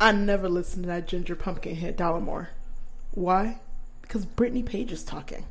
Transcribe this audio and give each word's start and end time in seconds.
I 0.00 0.12
never 0.12 0.48
listened 0.48 0.84
to 0.84 0.88
that 0.88 1.08
Ginger 1.08 1.34
Pumpkinhead 1.34 1.98
Dollemore. 1.98 2.48
Why? 3.12 3.58
Because 4.00 4.24
Brittany 4.26 4.62
Page 4.62 4.92
is 4.92 5.02
talking. 5.02 5.44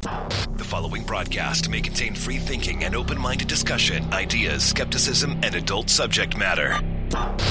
The 0.00 0.64
following 0.64 1.04
broadcast 1.04 1.68
may 1.68 1.80
contain 1.80 2.16
free 2.16 2.38
thinking 2.38 2.82
and 2.82 2.96
open 2.96 3.16
minded 3.16 3.46
discussion, 3.46 4.12
ideas, 4.12 4.64
skepticism, 4.64 5.38
and 5.44 5.54
adult 5.54 5.88
subject 5.88 6.36
matter. 6.36 6.80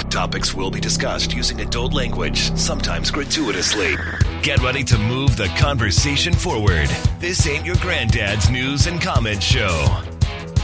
Topics 0.10 0.54
will 0.54 0.70
be 0.70 0.82
discussed 0.82 1.34
using 1.34 1.62
adult 1.62 1.94
language, 1.94 2.54
sometimes 2.58 3.10
gratuitously. 3.12 3.96
Get 4.42 4.60
ready 4.60 4.84
to 4.84 4.98
move 4.98 5.38
the 5.38 5.48
conversation 5.58 6.34
forward. 6.34 6.90
This 7.20 7.48
ain't 7.48 7.66
your 7.66 7.78
granddad's 7.78 8.50
news 8.50 8.88
and 8.88 9.02
comment 9.02 9.42
show. 9.42 9.88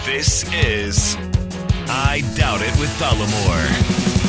This 0.06 0.44
is 0.54 1.16
I 1.88 2.22
Doubt 2.36 2.60
It 2.62 2.78
with 2.78 2.90
Dollemore. 3.00 4.27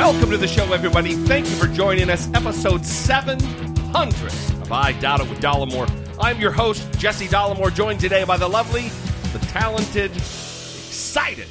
Welcome 0.00 0.30
to 0.30 0.38
the 0.38 0.48
show, 0.48 0.72
everybody. 0.72 1.14
Thank 1.14 1.46
you 1.46 1.54
for 1.56 1.66
joining 1.66 2.08
us. 2.08 2.26
Episode 2.32 2.86
700 2.86 4.32
of 4.62 4.72
I 4.72 4.92
Doubt 4.92 5.20
It 5.20 5.28
with 5.28 5.40
Dollemore. 5.40 5.90
I'm 6.18 6.40
your 6.40 6.52
host, 6.52 6.90
Jesse 6.98 7.26
Dollemore, 7.26 7.72
joined 7.72 8.00
today 8.00 8.24
by 8.24 8.38
the 8.38 8.48
lovely, 8.48 8.88
the 9.34 9.38
talented, 9.48 10.10
excited 10.16 11.46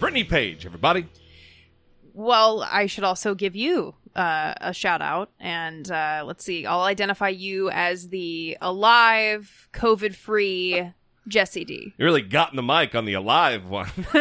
Brittany 0.00 0.24
Page, 0.24 0.66
everybody. 0.66 1.06
Well, 2.12 2.66
I 2.68 2.86
should 2.86 3.04
also 3.04 3.36
give 3.36 3.54
you 3.54 3.94
uh, 4.16 4.54
a 4.60 4.74
shout 4.74 5.00
out. 5.00 5.30
And 5.38 5.88
uh, 5.88 6.24
let's 6.26 6.44
see, 6.44 6.66
I'll 6.66 6.82
identify 6.82 7.28
you 7.28 7.70
as 7.70 8.08
the 8.08 8.58
alive, 8.60 9.68
COVID 9.72 10.16
free 10.16 10.90
Jesse 11.28 11.64
D. 11.64 11.94
You 11.96 12.04
really 12.04 12.22
got 12.22 12.50
in 12.50 12.56
the 12.56 12.62
mic 12.62 12.94
on 12.94 13.04
the 13.04 13.14
alive 13.14 13.66
one. 13.66 13.90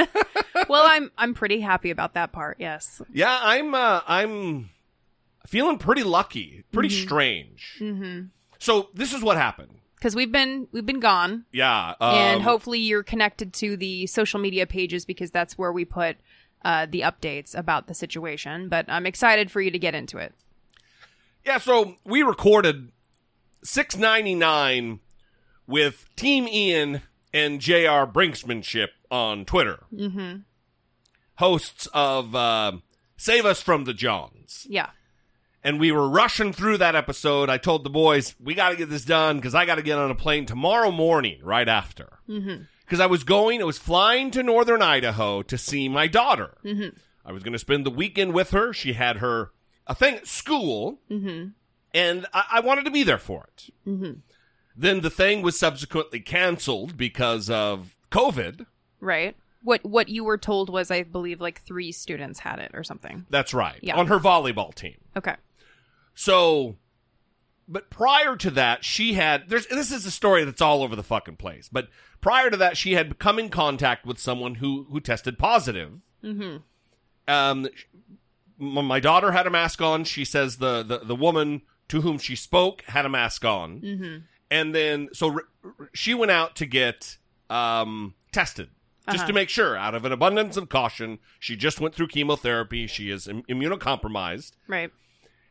well, 0.69 0.83
I'm 0.85 1.11
I'm 1.17 1.33
pretty 1.33 1.59
happy 1.61 1.89
about 1.89 2.13
that 2.13 2.31
part. 2.31 2.57
Yes. 2.59 3.01
yeah, 3.11 3.39
I'm 3.41 3.73
uh, 3.73 4.01
I'm 4.07 4.69
feeling 5.47 5.77
pretty 5.77 6.03
lucky, 6.03 6.63
pretty 6.71 6.89
strange. 6.89 7.77
Mm-hmm. 7.79 8.27
So 8.59 8.89
this 8.93 9.13
is 9.13 9.23
what 9.23 9.37
happened. 9.37 9.71
Because 9.95 10.15
we've 10.15 10.31
been 10.31 10.67
we've 10.71 10.85
been 10.85 10.99
gone, 10.99 11.45
Yeah, 11.51 11.93
um, 11.99 12.15
and 12.15 12.41
hopefully 12.41 12.79
you're 12.79 13.03
connected 13.03 13.53
to 13.53 13.77
the 13.77 14.07
social 14.07 14.39
media 14.39 14.65
pages 14.65 15.05
because 15.05 15.29
that's 15.29 15.57
where 15.59 15.71
we 15.71 15.85
put 15.85 16.17
uh, 16.63 16.87
the 16.89 17.01
updates 17.01 17.55
about 17.57 17.87
the 17.87 17.93
situation. 17.93 18.67
But 18.67 18.85
I'm 18.87 19.05
excited 19.05 19.51
for 19.51 19.61
you 19.61 19.69
to 19.69 19.77
get 19.77 19.93
into 19.93 20.17
it. 20.17 20.33
Yeah, 21.45 21.57
so 21.59 21.97
we 22.03 22.23
recorded 22.23 22.91
699 23.63 24.99
with 25.71 26.05
Team 26.15 26.47
Ian 26.47 27.01
and 27.33 27.61
JR 27.61 28.05
Brinksmanship 28.05 28.89
on 29.09 29.45
Twitter. 29.45 29.79
Mm-hmm. 29.93 30.39
Hosts 31.35 31.87
of 31.93 32.35
uh, 32.35 32.73
Save 33.17 33.45
Us 33.45 33.61
from 33.61 33.85
the 33.85 33.93
Johns. 33.93 34.67
Yeah. 34.69 34.89
And 35.63 35.79
we 35.79 35.91
were 35.91 36.09
rushing 36.09 36.53
through 36.53 36.77
that 36.79 36.95
episode. 36.95 37.49
I 37.49 37.57
told 37.57 37.83
the 37.83 37.89
boys, 37.89 38.35
we 38.39 38.53
got 38.53 38.69
to 38.69 38.75
get 38.75 38.89
this 38.89 39.05
done 39.05 39.37
because 39.37 39.55
I 39.55 39.65
got 39.65 39.75
to 39.75 39.81
get 39.81 39.97
on 39.97 40.11
a 40.11 40.15
plane 40.15 40.45
tomorrow 40.45 40.91
morning 40.91 41.39
right 41.43 41.67
after. 41.67 42.19
Because 42.85 42.99
I 42.99 43.05
was 43.05 43.23
going, 43.23 43.61
I 43.61 43.65
was 43.65 43.77
flying 43.77 44.31
to 44.31 44.43
northern 44.43 44.81
Idaho 44.81 45.41
to 45.43 45.57
see 45.57 45.87
my 45.87 46.07
daughter. 46.07 46.57
Mm-hmm. 46.65 46.97
I 47.23 47.31
was 47.31 47.43
going 47.43 47.53
to 47.53 47.59
spend 47.59 47.85
the 47.85 47.91
weekend 47.91 48.33
with 48.33 48.51
her. 48.51 48.73
She 48.73 48.93
had 48.93 49.17
her 49.17 49.51
a 49.87 49.95
thing 49.95 50.15
at 50.15 50.27
school, 50.27 50.99
and 51.93 52.25
I, 52.33 52.45
I 52.53 52.59
wanted 52.61 52.85
to 52.85 52.91
be 52.91 53.03
there 53.03 53.17
for 53.19 53.47
it. 53.55 53.69
Then 54.75 55.01
the 55.01 55.09
thing 55.09 55.41
was 55.41 55.59
subsequently 55.59 56.19
canceled 56.19 56.97
because 56.97 57.49
of 57.49 57.95
COVID. 58.11 58.65
Right. 58.99 59.35
What 59.63 59.85
what 59.85 60.09
you 60.09 60.23
were 60.23 60.37
told 60.37 60.69
was, 60.69 60.89
I 60.89 61.03
believe, 61.03 61.39
like 61.39 61.61
three 61.61 61.91
students 61.91 62.39
had 62.39 62.59
it 62.59 62.71
or 62.73 62.83
something. 62.83 63.25
That's 63.29 63.53
right. 63.53 63.79
Yeah. 63.81 63.95
On 63.95 64.07
her 64.07 64.19
volleyball 64.19 64.73
team. 64.73 64.97
Okay. 65.15 65.35
So, 66.15 66.77
but 67.67 67.89
prior 67.89 68.35
to 68.37 68.49
that, 68.51 68.83
she 68.83 69.13
had. 69.13 69.49
There's 69.49 69.67
this 69.67 69.91
is 69.91 70.05
a 70.05 70.11
story 70.11 70.45
that's 70.45 70.61
all 70.61 70.81
over 70.83 70.95
the 70.95 71.03
fucking 71.03 71.35
place. 71.35 71.69
But 71.71 71.89
prior 72.21 72.49
to 72.49 72.57
that, 72.57 72.75
she 72.75 72.93
had 72.93 73.19
come 73.19 73.37
in 73.37 73.49
contact 73.49 74.05
with 74.05 74.17
someone 74.17 74.55
who 74.55 74.87
who 74.89 74.99
tested 74.99 75.37
positive. 75.37 75.99
Mm-hmm. 76.23 76.57
Um, 77.27 77.67
my 78.57 78.99
daughter 78.99 79.31
had 79.31 79.45
a 79.45 79.51
mask 79.51 79.81
on. 79.81 80.05
She 80.05 80.25
says 80.25 80.57
the 80.57 80.81
the, 80.81 80.99
the 80.99 81.15
woman 81.15 81.61
to 81.89 82.01
whom 82.01 82.17
she 82.17 82.35
spoke 82.35 82.83
had 82.83 83.05
a 83.05 83.09
mask 83.09 83.45
on. 83.45 83.81
Mm-hmm. 83.81 84.17
And 84.51 84.75
then 84.75 85.09
so 85.13 85.31
r- 85.63 85.89
she 85.93 86.13
went 86.13 86.29
out 86.31 86.55
to 86.57 86.65
get 86.67 87.17
um 87.49 88.13
tested. 88.31 88.69
Just 89.11 89.27
to 89.27 89.33
make 89.33 89.49
sure, 89.49 89.75
out 89.75 89.93
of 89.95 90.05
an 90.05 90.11
abundance 90.13 90.55
of 90.57 90.69
caution, 90.69 91.19
she 91.39 91.55
just 91.57 91.81
went 91.81 91.95
through 91.95 92.07
chemotherapy. 92.09 92.85
She 92.87 93.09
is 93.09 93.27
Im- 93.27 93.43
immunocompromised 93.43 94.51
Right. 94.67 94.89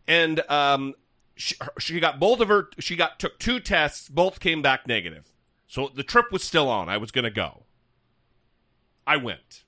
and 0.06 0.41
um, 0.49 0.94
she, 1.34 1.56
she 1.78 2.00
got 2.00 2.19
both 2.21 2.41
of 2.41 2.49
her. 2.49 2.69
She 2.78 2.97
got 2.97 3.19
took 3.19 3.39
two 3.39 3.59
tests. 3.60 4.09
Both 4.09 4.41
came 4.41 4.62
back 4.62 4.87
negative. 4.87 5.33
So 5.66 5.91
the 5.94 6.03
trip 6.05 6.33
was 6.33 6.43
still 6.44 6.69
on. 6.71 6.89
I 6.89 6.97
was 6.97 7.10
going 7.10 7.25
to 7.25 7.31
go. 7.31 7.65
I 9.06 9.16
went. 9.16 9.65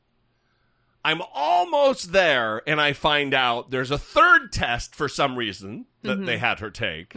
I'm 1.04 1.20
almost 1.34 2.12
there, 2.12 2.62
and 2.66 2.80
I 2.80 2.92
find 2.92 3.34
out 3.34 3.70
there's 3.72 3.90
a 3.90 3.98
third 3.98 4.52
test 4.52 4.94
for 4.94 5.08
some 5.08 5.36
reason 5.36 5.86
that 6.02 6.24
they 6.24 6.38
had 6.38 6.60
her 6.60 6.70
take, 6.70 7.14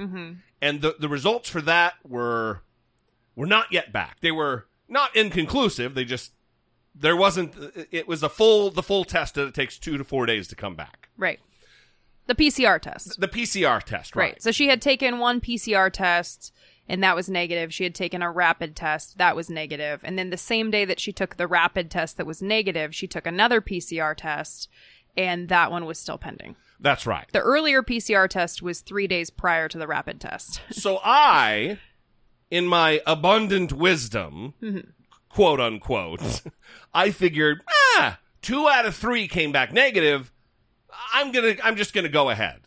and 0.66 0.82
the 0.82 0.96
the 1.00 1.08
results 1.08 1.48
for 1.48 1.62
that 1.62 1.94
were 2.04 2.62
were 3.36 3.46
not 3.46 3.72
yet 3.72 3.94
back. 3.94 4.20
They 4.22 4.32
were 4.32 4.66
not 4.90 5.16
inconclusive. 5.16 5.94
They 5.94 6.06
just 6.06 6.32
there 6.96 7.16
wasn't. 7.16 7.54
It 7.92 8.08
was 8.08 8.24
a 8.24 8.30
full 8.30 8.72
the 8.72 8.82
full 8.82 9.06
test 9.06 9.36
that 9.36 9.48
it 9.48 9.54
takes 9.54 9.78
two 9.78 9.98
to 9.98 10.04
four 10.04 10.26
days 10.26 10.48
to 10.48 10.56
come 10.56 10.76
back. 10.76 11.10
Right. 11.18 11.40
The 12.28 12.34
PCR 12.34 12.82
test. 12.82 13.22
The 13.22 13.28
PCR 13.28 13.84
test, 13.84 14.16
Right. 14.16 14.42
So 14.42 14.52
she 14.52 14.68
had 14.68 14.82
taken 14.82 15.20
one 15.20 15.40
PCR 15.40 15.94
test 15.94 16.52
and 16.90 17.04
that 17.04 17.16
was 17.16 17.30
negative. 17.30 17.72
She 17.72 17.84
had 17.84 17.94
taken 17.94 18.24
a 18.24 18.32
rapid 18.32 18.76
test 18.76 19.20
that 19.20 19.36
was 19.36 19.48
negative. 19.48 20.02
And 20.04 20.18
then 20.18 20.32
the 20.32 20.38
same 20.38 20.72
day 20.72 20.86
that 20.86 21.00
she 21.00 21.12
took 21.12 21.36
the 21.36 21.46
rapid 21.46 21.92
test 21.92 22.18
that 22.18 22.26
was 22.26 22.42
negative, 22.42 22.96
she 22.96 23.06
took 23.06 23.28
another 23.28 23.62
PCR 23.62 24.16
test 24.18 24.70
and 25.16 25.50
that 25.50 25.70
one 25.70 25.86
was 25.86 26.00
still 26.00 26.18
pending. 26.18 26.56
That's 26.80 27.06
right. 27.06 27.26
The 27.32 27.40
earlier 27.40 27.82
PCR 27.84 28.30
test 28.30 28.62
was 28.62 28.82
three 28.82 29.08
days 29.08 29.30
prior 29.30 29.68
to 29.70 29.78
the 29.78 29.88
rapid 29.88 30.20
test. 30.22 30.62
So 30.72 31.00
I, 31.04 31.80
in 32.52 32.68
my 32.68 33.02
abundant 33.08 33.74
wisdom, 33.74 34.54
quote 35.30 35.60
unquote, 35.60 36.42
I 36.94 37.12
figured, 37.12 37.62
ah, 37.98 38.20
two 38.42 38.68
out 38.68 38.86
of 38.86 38.96
three 38.96 39.28
came 39.28 39.52
back 39.52 39.72
negative. 39.74 40.32
I'm 41.14 41.32
gonna, 41.32 41.56
I'm 41.64 41.76
just 41.76 41.94
gonna 41.94 42.10
go 42.10 42.30
ahead. 42.30 42.62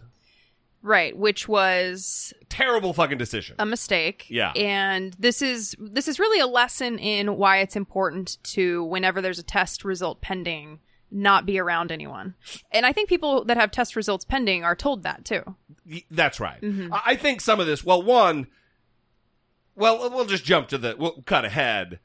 right. 0.82 1.16
Which 1.16 1.48
was 1.48 2.32
Terrible 2.48 2.92
fucking 2.92 3.18
decision. 3.18 3.56
a 3.58 3.66
mistake. 3.66 4.26
Yeah. 4.28 4.52
And 4.52 5.14
this 5.18 5.42
is 5.42 5.74
this 5.78 6.08
is 6.08 6.18
really 6.18 6.40
a 6.40 6.46
lesson 6.46 6.98
in 6.98 7.36
why 7.36 7.58
it's 7.58 7.76
important 7.76 8.38
to 8.54 8.84
whenever 8.84 9.20
there's 9.20 9.38
a 9.38 9.42
test 9.42 9.84
result 9.84 10.20
pending 10.20 10.80
not 11.10 11.46
be 11.46 11.58
around 11.58 11.90
anyone. 11.90 12.34
And 12.70 12.84
I 12.84 12.92
think 12.92 13.08
people 13.08 13.44
that 13.44 13.56
have 13.56 13.70
test 13.70 13.96
results 13.96 14.24
pending 14.24 14.64
are 14.64 14.76
told 14.76 15.02
that 15.02 15.24
too. 15.24 15.42
That's 16.10 16.38
right. 16.40 16.58
I 16.62 17.02
I 17.06 17.16
think 17.16 17.40
some 17.40 17.60
of 17.60 17.66
this. 17.66 17.84
Well, 17.84 18.02
one. 18.02 18.46
Well, 19.74 20.10
we'll 20.10 20.24
just 20.26 20.44
jump 20.44 20.68
to 20.68 20.78
the. 20.78 20.96
We'll 20.98 21.22
cut 21.22 21.44
ahead. 21.44 22.00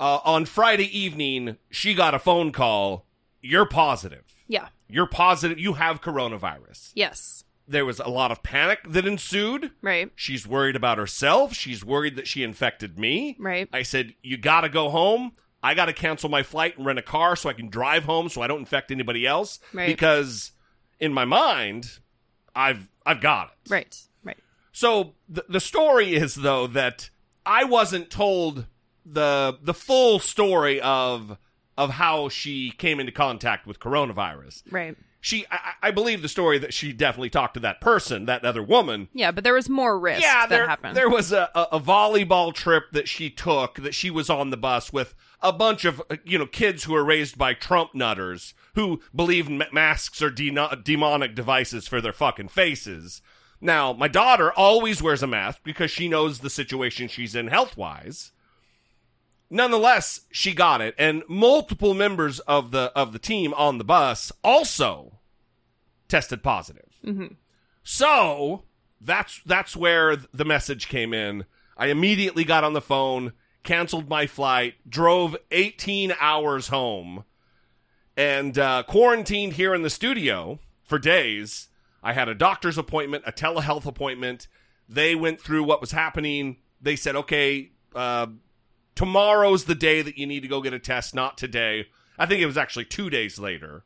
Uh, 0.00 0.18
on 0.24 0.44
Friday 0.44 0.96
evening, 0.96 1.56
she 1.70 1.94
got 1.94 2.14
a 2.14 2.18
phone 2.18 2.50
call. 2.50 3.06
You're 3.40 3.66
positive. 3.66 4.24
Yeah. 4.48 4.68
You're 4.88 5.06
positive. 5.06 5.58
You 5.58 5.74
have 5.74 6.00
coronavirus. 6.00 6.90
Yes. 6.94 7.44
There 7.66 7.86
was 7.86 8.00
a 8.00 8.08
lot 8.08 8.30
of 8.30 8.42
panic 8.42 8.80
that 8.86 9.06
ensued. 9.06 9.70
Right. 9.80 10.10
She's 10.14 10.46
worried 10.46 10.76
about 10.76 10.98
herself. 10.98 11.54
She's 11.54 11.84
worried 11.84 12.16
that 12.16 12.26
she 12.26 12.42
infected 12.42 12.98
me. 12.98 13.36
Right. 13.38 13.68
I 13.72 13.82
said, 13.82 14.14
You 14.22 14.36
got 14.36 14.62
to 14.62 14.68
go 14.68 14.90
home. 14.90 15.32
I 15.64 15.72
got 15.74 15.86
to 15.86 15.94
cancel 15.94 16.28
my 16.28 16.42
flight 16.42 16.76
and 16.76 16.84
rent 16.84 16.98
a 16.98 17.02
car 17.02 17.34
so 17.36 17.48
I 17.48 17.54
can 17.54 17.70
drive 17.70 18.04
home 18.04 18.28
so 18.28 18.42
I 18.42 18.46
don't 18.46 18.60
infect 18.60 18.90
anybody 18.90 19.26
else. 19.26 19.58
Right. 19.72 19.86
Because 19.88 20.52
in 21.00 21.12
my 21.12 21.24
mind, 21.24 21.98
I've 22.54 22.88
I've 23.06 23.22
got 23.22 23.48
it. 23.48 23.70
Right. 23.70 23.98
Right. 24.22 24.36
So 24.72 25.14
the 25.28 25.46
the 25.48 25.60
story 25.60 26.14
is 26.14 26.34
though 26.34 26.66
that 26.68 27.08
I 27.46 27.64
wasn't 27.64 28.10
told 28.10 28.66
the 29.06 29.58
the 29.62 29.74
full 29.74 30.18
story 30.18 30.80
of 30.82 31.38
of 31.78 31.90
how 31.90 32.28
she 32.28 32.70
came 32.70 33.00
into 33.00 33.10
contact 33.12 33.66
with 33.66 33.80
coronavirus. 33.80 34.62
Right. 34.70 34.96
She, 35.20 35.46
I, 35.50 35.72
I 35.84 35.90
believe 35.90 36.20
the 36.20 36.28
story 36.28 36.58
that 36.58 36.74
she 36.74 36.92
definitely 36.92 37.30
talked 37.30 37.54
to 37.54 37.60
that 37.60 37.80
person, 37.80 38.26
that 38.26 38.44
other 38.44 38.62
woman. 38.62 39.08
Yeah, 39.14 39.30
but 39.32 39.42
there 39.42 39.54
was 39.54 39.70
more 39.70 39.98
risk 39.98 40.20
Yeah, 40.20 40.40
that 40.40 40.50
there, 40.50 40.68
happened. 40.68 40.94
there 40.94 41.08
was 41.08 41.32
a, 41.32 41.48
a 41.54 41.80
volleyball 41.80 42.52
trip 42.52 42.92
that 42.92 43.08
she 43.08 43.30
took 43.30 43.76
that 43.76 43.94
she 43.94 44.10
was 44.10 44.28
on 44.28 44.50
the 44.50 44.58
bus 44.58 44.92
with 44.92 45.14
a 45.44 45.52
bunch 45.52 45.84
of 45.84 46.02
uh, 46.10 46.16
you 46.24 46.38
know 46.38 46.46
kids 46.46 46.84
who 46.84 46.94
are 46.96 47.04
raised 47.04 47.38
by 47.38 47.54
Trump 47.54 47.94
nutters 47.94 48.54
who 48.74 49.00
believe 49.14 49.48
ma- 49.48 49.66
masks 49.70 50.20
are 50.20 50.30
de- 50.30 50.76
demonic 50.82 51.34
devices 51.36 51.86
for 51.86 52.00
their 52.00 52.12
fucking 52.12 52.48
faces. 52.48 53.22
Now, 53.60 53.92
my 53.92 54.08
daughter 54.08 54.52
always 54.52 55.00
wears 55.00 55.22
a 55.22 55.26
mask 55.28 55.60
because 55.62 55.90
she 55.90 56.08
knows 56.08 56.40
the 56.40 56.50
situation 56.50 57.06
she's 57.08 57.34
in 57.36 57.46
health 57.46 57.76
wise. 57.76 58.32
Nonetheless, 59.50 60.22
she 60.32 60.52
got 60.52 60.80
it, 60.80 60.94
and 60.98 61.22
multiple 61.28 61.94
members 61.94 62.40
of 62.40 62.72
the 62.72 62.90
of 62.96 63.12
the 63.12 63.18
team 63.18 63.54
on 63.54 63.78
the 63.78 63.84
bus 63.84 64.32
also 64.42 65.20
tested 66.08 66.42
positive. 66.42 66.98
So 67.82 68.64
that's 69.00 69.40
that's 69.44 69.76
where 69.76 70.16
the 70.16 70.44
message 70.44 70.88
came 70.88 71.12
in. 71.14 71.44
I 71.76 71.86
immediately 71.88 72.44
got 72.44 72.64
on 72.64 72.72
the 72.72 72.80
phone, 72.80 73.32
canceled 73.64 74.08
my 74.08 74.26
flight, 74.26 74.74
drove 74.88 75.36
18 75.50 76.14
hours 76.20 76.68
home, 76.68 77.24
and 78.16 78.56
uh, 78.58 78.84
quarantined 78.86 79.54
here 79.54 79.74
in 79.74 79.82
the 79.82 79.90
studio 79.90 80.60
for 80.82 80.98
days. 80.98 81.68
I 82.02 82.12
had 82.12 82.28
a 82.28 82.34
doctor's 82.34 82.78
appointment, 82.78 83.24
a 83.26 83.32
telehealth 83.32 83.86
appointment. 83.86 84.46
They 84.88 85.14
went 85.14 85.40
through 85.40 85.64
what 85.64 85.80
was 85.80 85.90
happening. 85.90 86.58
They 86.80 86.96
said, 86.96 87.16
okay, 87.16 87.72
uh, 87.94 88.26
tomorrow's 88.94 89.64
the 89.64 89.74
day 89.74 90.02
that 90.02 90.18
you 90.18 90.26
need 90.26 90.40
to 90.40 90.48
go 90.48 90.60
get 90.60 90.74
a 90.74 90.78
test, 90.78 91.14
not 91.14 91.38
today. 91.38 91.86
I 92.18 92.26
think 92.26 92.40
it 92.42 92.46
was 92.46 92.58
actually 92.58 92.84
two 92.84 93.10
days 93.10 93.38
later. 93.38 93.84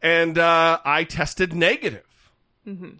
And 0.00 0.38
uh, 0.38 0.78
I 0.84 1.04
tested 1.04 1.52
negative. 1.52 2.04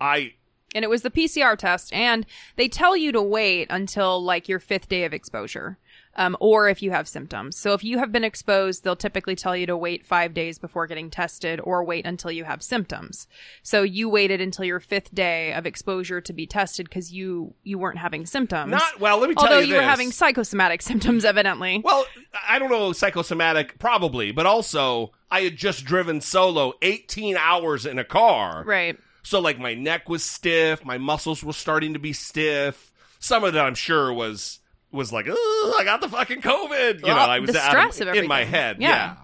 I 0.01 0.35
and 0.75 0.85
it 0.85 0.89
was 0.89 1.03
the 1.03 1.11
PCR 1.11 1.57
test, 1.57 1.93
and 1.93 2.27
they 2.57 2.69
tell 2.69 2.97
you 2.97 3.13
to 3.13 3.23
wait 3.23 3.69
until 3.71 4.23
like 4.23 4.49
your 4.49 4.59
fifth 4.59 4.89
day 4.89 5.05
of 5.05 5.15
exposure, 5.15 5.79
um, 6.15 6.37
or 6.41 6.69
if 6.69 6.83
you 6.83 6.91
have 6.91 7.09
symptoms. 7.09 7.57
So 7.57 7.73
if 7.73 7.83
you 7.83 7.99
have 7.99 8.13
been 8.13 8.25
exposed, 8.25 8.85
they'll 8.85 8.97
typically 8.97 9.35
tell 9.37 9.57
you 9.57 9.67
to 9.67 9.77
wait 9.77 10.05
five 10.05 10.35
days 10.35 10.59
before 10.59 10.87
getting 10.87 11.11
tested, 11.11 11.61
or 11.63 11.85
wait 11.85 12.05
until 12.07 12.31
you 12.31 12.45
have 12.45 12.63
symptoms. 12.63 13.27
So 13.63 13.83
you 13.83 14.09
waited 14.09 14.41
until 14.41 14.65
your 14.65 14.81
fifth 14.81 15.15
day 15.15 15.53
of 15.55 15.65
exposure 15.65 16.21
to 16.21 16.33
be 16.33 16.47
tested 16.47 16.89
because 16.89 17.13
you 17.13 17.55
you 17.63 17.79
weren't 17.79 17.99
having 17.99 18.27
symptoms. 18.27 18.71
not 18.71 19.01
well. 19.01 19.19
Let 19.19 19.31
me 19.31 19.35
tell 19.37 19.45
Although 19.45 19.61
you, 19.61 19.75
you 19.75 19.75
were 19.77 19.83
having 19.83 20.11
psychosomatic 20.13 20.83
symptoms, 20.91 21.25
evidently. 21.25 21.81
Well, 21.83 22.05
I 22.47 22.59
don't 22.59 22.71
know 22.71 22.93
psychosomatic, 22.93 23.79
probably, 23.79 24.33
but 24.33 24.45
also 24.45 25.13
I 25.31 25.41
had 25.41 25.57
just 25.57 25.85
driven 25.85 26.21
solo 26.21 26.75
18 26.83 27.37
hours 27.37 27.87
in 27.87 27.99
a 27.99 28.05
car. 28.05 28.65
right. 28.67 28.99
So, 29.23 29.41
like, 29.41 29.59
my 29.59 29.75
neck 29.75 30.09
was 30.09 30.25
stiff, 30.25 30.85
my 30.85 30.99
muscles 30.99 31.43
were 31.43 31.53
starting 31.53 31.93
to 31.93 31.99
be 31.99 32.13
stiff. 32.13 32.93
Some 33.19 33.45
of 33.45 33.53
that, 33.53 33.65
I'm 33.65 33.75
sure, 33.75 34.13
was 34.13 34.61
was 34.91 35.13
like, 35.13 35.27
I 35.29 35.83
got 35.85 36.01
the 36.01 36.09
fucking 36.09 36.41
COVID. 36.41 37.01
You 37.01 37.07
know, 37.07 37.15
I 37.15 37.41
was 37.41 37.51
the 37.51 37.59
stress 37.59 38.01
of 38.01 38.09
in 38.09 38.27
my 38.27 38.45
head. 38.45 38.79
Yeah. 38.81 38.89
Yeah. 38.89 39.17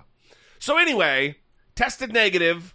So 0.58 0.78
anyway, 0.78 1.36
tested 1.74 2.12
negative, 2.12 2.74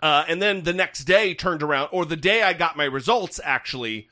uh, 0.00 0.24
and 0.28 0.40
then 0.40 0.62
the 0.62 0.72
next 0.72 1.04
day 1.04 1.34
turned 1.34 1.62
around, 1.62 1.90
or 1.92 2.04
the 2.04 2.16
day 2.16 2.42
I 2.42 2.54
got 2.54 2.76
my 2.76 2.84
results, 2.84 3.38
actually 3.44 4.08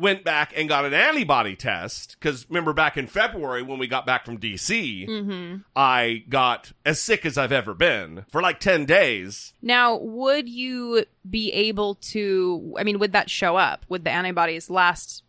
went 0.00 0.24
back 0.24 0.52
and 0.56 0.68
got 0.68 0.84
an 0.84 0.94
antibody 0.94 1.54
test 1.54 2.16
because 2.18 2.46
remember 2.48 2.72
back 2.72 2.96
in 2.96 3.06
February 3.06 3.62
when 3.62 3.78
we 3.78 3.86
got 3.86 4.06
back 4.06 4.24
from 4.24 4.38
DC, 4.38 5.06
Mm-hmm. 5.08 5.56
I 5.76 6.24
got 6.28 6.72
as 6.84 7.00
sick 7.00 7.24
as 7.26 7.36
I've 7.38 7.52
ever 7.52 7.74
been 7.74 8.24
for 8.30 8.40
like 8.42 8.58
ten 8.60 8.84
days. 8.86 9.52
Now, 9.62 9.96
would 9.96 10.48
you 10.48 11.04
be 11.28 11.52
able 11.52 11.96
to? 11.96 12.74
I 12.78 12.82
mean, 12.84 12.98
would 12.98 13.12
that 13.12 13.28
show 13.30 13.56
up? 13.56 13.84
Would 13.88 14.04
the 14.04 14.10
antibodies 14.10 14.70
last 14.70 15.22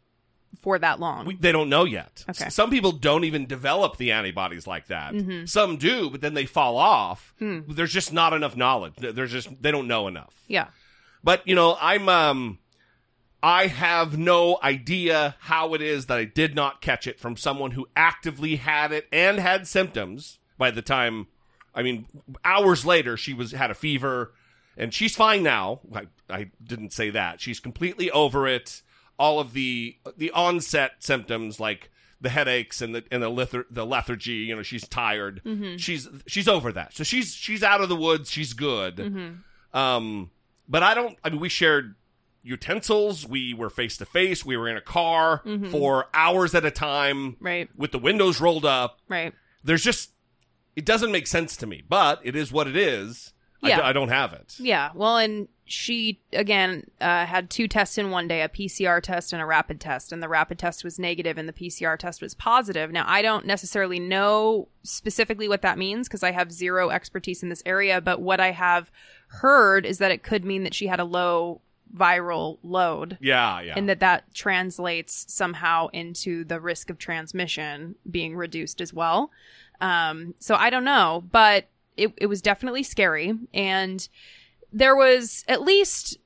for 0.62 0.78
that 0.80 1.00
long? 1.00 1.26
We, 1.26 1.36
they 1.36 1.52
don't 1.52 1.70
know 1.70 1.86
yet. 1.86 2.24
Okay. 2.30 2.46
S- 2.46 2.56
Some 2.56 2.70
people 2.70 2.92
don't 2.92 3.24
even 3.24 3.46
develop 3.48 3.98
the 3.98 4.12
antibodies 4.12 4.68
like 4.68 4.88
that. 4.88 5.14
Mm-hmm. 5.14 5.46
Some 5.46 5.78
do, 5.78 6.10
but 6.10 6.22
then 6.22 6.34
they 6.36 6.46
fall 6.46 6.78
off. 6.78 7.34
Hmm. 7.40 7.62
There's 7.68 7.92
just 7.94 8.14
not 8.14 8.34
enough 8.34 8.56
knowledge. 8.56 8.94
There's 8.98 9.32
just 9.32 9.50
they 9.62 9.72
don't 9.72 9.88
know 9.88 10.08
enough. 10.08 10.34
yeah. 10.48 10.68
But 11.24 11.48
you 11.48 11.54
know, 11.54 11.78
I'm 11.80 12.10
um 12.10 12.58
I 13.44 13.68
have 13.68 14.18
no 14.18 14.60
idea 14.64 15.36
how 15.40 15.74
it 15.74 15.82
is 15.82 16.06
that 16.06 16.18
I 16.18 16.26
did 16.26 16.56
not 16.56 16.82
catch 16.82 17.08
it 17.08 17.20
from 17.20 17.36
someone 17.36 17.72
who 17.72 17.88
actively 17.96 18.58
had 18.58 18.92
it 18.92 19.08
and 19.12 19.40
had 19.40 19.68
symptoms 19.68 20.38
by 20.58 20.70
the 20.72 20.82
time 20.82 21.28
I 21.74 21.82
mean 21.82 22.06
hours 22.46 22.86
later 22.86 23.18
she 23.18 23.34
was 23.34 23.52
had 23.52 23.72
a 23.72 23.76
fever 23.76 24.34
and 24.78 24.94
she's 24.94 25.16
fine 25.16 25.44
now. 25.44 25.82
I, 25.94 26.08
I 26.30 26.50
didn't 26.64 26.94
say 26.94 27.10
that. 27.10 27.42
She's 27.42 27.60
completely 27.60 28.10
over 28.12 28.48
it. 28.48 28.82
All 29.20 29.40
of 29.40 29.54
the 29.54 29.98
the 30.18 30.32
onset 30.32 30.94
symptoms 31.00 31.60
like 31.60 31.90
the 32.22 32.30
headaches 32.30 32.82
and 32.82 32.94
the 32.96 33.04
and 33.12 33.22
the 33.24 33.30
lethar- 33.30 33.66
the 33.70 33.86
lethargy, 33.86 34.34
you 34.34 34.56
know, 34.56 34.62
she's 34.64 34.88
tired. 34.88 35.42
She's 35.78 36.08
she's 36.28 36.48
over 36.48 36.72
that. 36.72 36.94
So 36.94 37.04
she's 37.04 37.34
she's 37.34 37.64
out 37.64 37.82
of 37.82 37.90
the 37.90 37.96
woods. 37.96 38.30
She's 38.32 38.54
good. 38.54 39.00
Um, 39.74 40.32
but 40.70 40.84
I 40.84 40.94
don't. 40.94 41.18
I 41.24 41.30
mean, 41.30 41.40
we 41.40 41.50
shared 41.50 41.96
utensils. 42.44 43.28
We 43.28 43.54
were 43.54 43.70
face 43.70 43.98
to 43.98 44.06
face. 44.06 44.46
We 44.46 44.58
were 44.58 44.68
in 44.68 44.78
a 44.78 44.82
car 44.82 45.42
for 45.72 46.08
hours 46.14 46.54
at 46.56 46.66
a 46.66 46.72
time, 46.72 47.38
Right. 47.40 47.70
with 47.76 47.92
the 47.92 48.00
windows 48.00 48.40
rolled 48.42 48.66
up. 48.66 49.00
Right. 49.08 49.34
There's 49.64 49.84
just 49.84 50.12
it 50.76 50.86
doesn't 50.86 51.12
make 51.12 51.28
sense 51.28 51.58
to 51.58 51.68
me, 51.68 51.84
but 51.88 52.22
it 52.24 52.36
is 52.36 52.52
what 52.52 52.68
it 52.68 52.76
is. 52.78 53.34
I 53.64 53.68
d- 53.68 53.70
Yeah. 53.72 53.82
I, 53.86 53.94
don't 53.94 54.08
have 54.10 54.34
it. 54.34 54.56
Yeah. 54.58 54.90
Well, 54.96 55.18
and 55.18 55.48
she 55.66 56.20
again 56.34 56.90
uh, 57.00 57.26
had 57.28 57.50
two 57.52 57.68
tests 57.68 57.98
in 58.00 58.10
one 58.10 58.28
day: 58.28 58.42
a 58.42 58.50
PCR 58.50 59.02
test 59.04 59.34
and 59.34 59.42
a 59.42 59.46
rapid 59.46 59.80
test. 59.80 60.12
And 60.12 60.24
the 60.24 60.28
rapid 60.30 60.58
test 60.58 60.84
was 60.84 60.98
negative, 60.98 61.38
and 61.38 61.48
the 61.48 61.54
PCR 61.54 61.96
test 62.00 62.22
was 62.24 62.34
positive. 62.34 62.92
Now, 62.92 63.04
I 63.08 63.22
don't 63.22 63.46
necessarily 63.46 64.00
know 64.00 64.68
specifically 64.84 65.48
what 65.48 65.62
that 65.62 65.78
means 65.78 66.08
because 66.08 66.24
I 66.24 66.32
have 66.32 66.52
zero 66.52 66.90
expertise 66.90 67.44
in 67.44 67.50
this 67.50 67.62
area. 67.66 68.02
But 68.02 68.20
what 68.22 68.40
I 68.40 68.50
have 68.52 68.90
heard 69.28 69.86
is 69.86 70.00
that 70.00 70.12
it 70.12 70.24
could 70.24 70.44
mean 70.44 70.64
that 70.64 70.74
she 70.74 70.88
had 70.88 71.00
a 71.00 71.06
low 71.06 71.62
viral 71.96 72.58
load. 72.64 73.18
Yeah, 73.22 73.62
yeah. 73.62 73.74
and 73.76 73.90
that 73.90 74.00
that 74.00 74.34
translates 74.34 75.26
somehow 75.28 75.88
into 75.88 76.44
the 76.44 76.60
risk 76.60 76.90
of 76.90 76.98
transmission 76.98 77.96
being 78.10 78.36
reduced 78.36 78.82
as 78.82 78.94
well. 78.94 79.32
Um, 79.80 80.36
so 80.40 80.56
I 80.56 80.70
don't 80.70 80.86
know, 80.86 81.24
but 81.32 81.66
it, 81.98 82.14
it 82.18 82.28
was 82.28 82.42
definitely 82.42 82.84
scary. 82.84 83.34
And 83.54 84.08
there 84.72 84.96
was 84.96 85.44
at 85.48 85.62
least 85.62 86.18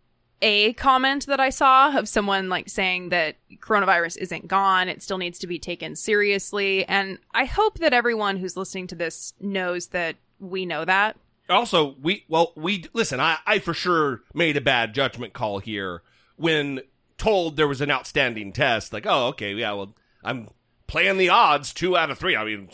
a 0.41 0.73
comment 0.73 1.25
that 1.25 1.39
I 1.39 1.49
saw 1.49 1.97
of 1.97 2.07
someone 2.07 2.49
like 2.49 2.69
saying 2.69 3.09
that 3.09 3.37
coronavirus 3.59 4.17
isn't 4.17 4.47
gone. 4.47 4.89
It 4.89 5.01
still 5.01 5.17
needs 5.17 5.39
to 5.39 5.47
be 5.47 5.57
taken 5.57 5.95
seriously. 5.95 6.85
And 6.85 7.17
I 7.33 7.45
hope 7.45 7.79
that 7.79 7.93
everyone 7.93 8.37
who's 8.37 8.57
listening 8.57 8.87
to 8.87 8.95
this 8.95 9.33
knows 9.39 9.87
that 9.87 10.17
we 10.39 10.65
know 10.65 10.85
that. 10.85 11.17
Also 11.49 11.95
we 12.01 12.25
well 12.27 12.53
we 12.55 12.85
listen 12.93 13.19
I, 13.19 13.37
I 13.45 13.59
for 13.59 13.73
sure 13.73 14.21
made 14.33 14.57
a 14.57 14.61
bad 14.61 14.93
judgment 14.93 15.33
call 15.33 15.59
here 15.59 16.01
when 16.35 16.81
told 17.17 17.55
there 17.55 17.67
was 17.67 17.81
an 17.81 17.91
outstanding 17.91 18.51
test 18.51 18.93
like 18.93 19.05
oh 19.05 19.27
okay 19.27 19.53
yeah 19.53 19.71
well 19.73 19.95
i'm 20.23 20.49
playing 20.87 21.17
the 21.17 21.29
odds 21.29 21.73
two 21.73 21.97
out 21.97 22.11
of 22.11 22.17
three. 22.17 22.35
I 22.35 22.43
mean 22.43 22.69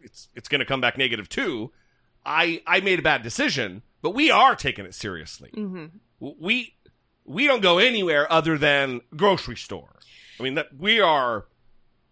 it's 0.00 0.28
it's, 0.34 0.48
going 0.48 0.60
to 0.60 0.64
come 0.64 0.80
back 0.80 0.98
negative 0.98 1.28
two. 1.28 1.72
I 2.24 2.62
i 2.66 2.80
made 2.80 2.98
a 2.98 3.02
bad 3.02 3.22
decision 3.22 3.82
but 4.02 4.10
we 4.10 4.30
are 4.30 4.54
taking 4.54 4.84
it 4.84 4.94
seriously. 4.94 5.50
Mm-hmm. 5.54 5.86
we 6.38 6.74
we 7.24 7.46
don't 7.46 7.62
go 7.62 7.78
anywhere 7.78 8.30
other 8.32 8.56
than 8.56 9.00
grocery 9.14 9.56
store. 9.56 9.96
I 10.38 10.42
mean 10.42 10.54
that 10.54 10.76
we 10.76 11.00
are 11.00 11.46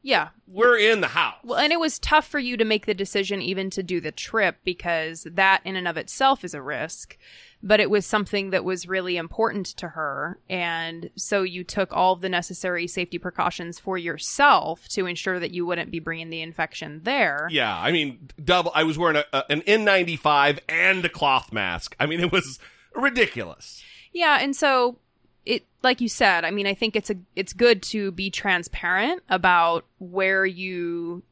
Yeah. 0.07 0.29
we're 0.47 0.79
in 0.79 1.01
the 1.01 1.09
house 1.09 1.39
Well, 1.43 1.59
and 1.59 1.73
it 1.73 1.81
was 1.81 1.99
tough 1.99 2.29
for 2.29 2.39
you 2.39 2.57
to 2.57 2.65
make 2.65 2.87
the 2.87 2.95
decision 2.95 3.43
even 3.43 3.71
to 3.71 3.83
do 3.83 4.01
the 4.01 4.13
trip 4.13 4.59
because 4.63 5.27
that 5.29 5.63
in 5.65 5.75
and 5.75 5.89
of 5.89 5.97
itself 5.97 6.45
is 6.45 6.55
a 6.55 6.63
risk, 6.63 7.19
but 7.61 7.81
it 7.81 7.91
was 7.91 8.07
something 8.07 8.51
that 8.51 8.65
was 8.65 8.87
really 8.87 9.17
important 9.17 9.67
to 9.79 9.89
her. 9.89 10.39
And 10.49 11.11
so 11.17 11.43
you 11.43 11.65
took 11.65 11.93
all 11.93 12.13
of 12.13 12.21
the 12.21 12.29
necessary 12.29 12.87
safety 12.87 13.19
precautions 13.19 13.81
for 13.81 13.99
yourself 13.99 14.87
to 14.91 15.07
ensure 15.07 15.41
that 15.41 15.51
you 15.51 15.67
wouldn't 15.67 15.91
be 15.91 15.99
bringing 15.99 16.31
the 16.31 16.41
infection 16.41 17.01
there. 17.03 17.49
Yeah, 17.51 17.77
I 17.77 17.91
mean, 17.91 18.31
double. 18.43 18.71
I 18.77 18.85
was 18.85 18.97
wearing 18.97 19.17
a, 19.17 19.25
a, 19.33 19.45
an 19.51 19.63
N95 19.63 20.61
and 20.69 21.05
a 21.05 21.09
cloth 21.09 21.53
mask. 21.53 21.97
I 21.99 22.07
mean, 22.07 22.21
it 22.21 22.31
was 22.31 22.61
ridiculous. 22.95 23.83
Yeah, 24.13 24.39
and 24.41 24.55
so 24.55 24.99
it 25.47 25.65
like 25.83 26.01
you 26.01 26.09
said, 26.09 26.45
I 26.45 26.51
mean, 26.51 26.67
I 26.67 26.75
think 26.75 26.97
it's 26.97 27.09
a 27.11 27.17
it's 27.35 27.53
good 27.55 27.83
to 27.85 28.11
be 28.11 28.29
transparent 28.31 29.23
about 29.31 29.87
where 29.99 30.45
you 30.45 31.23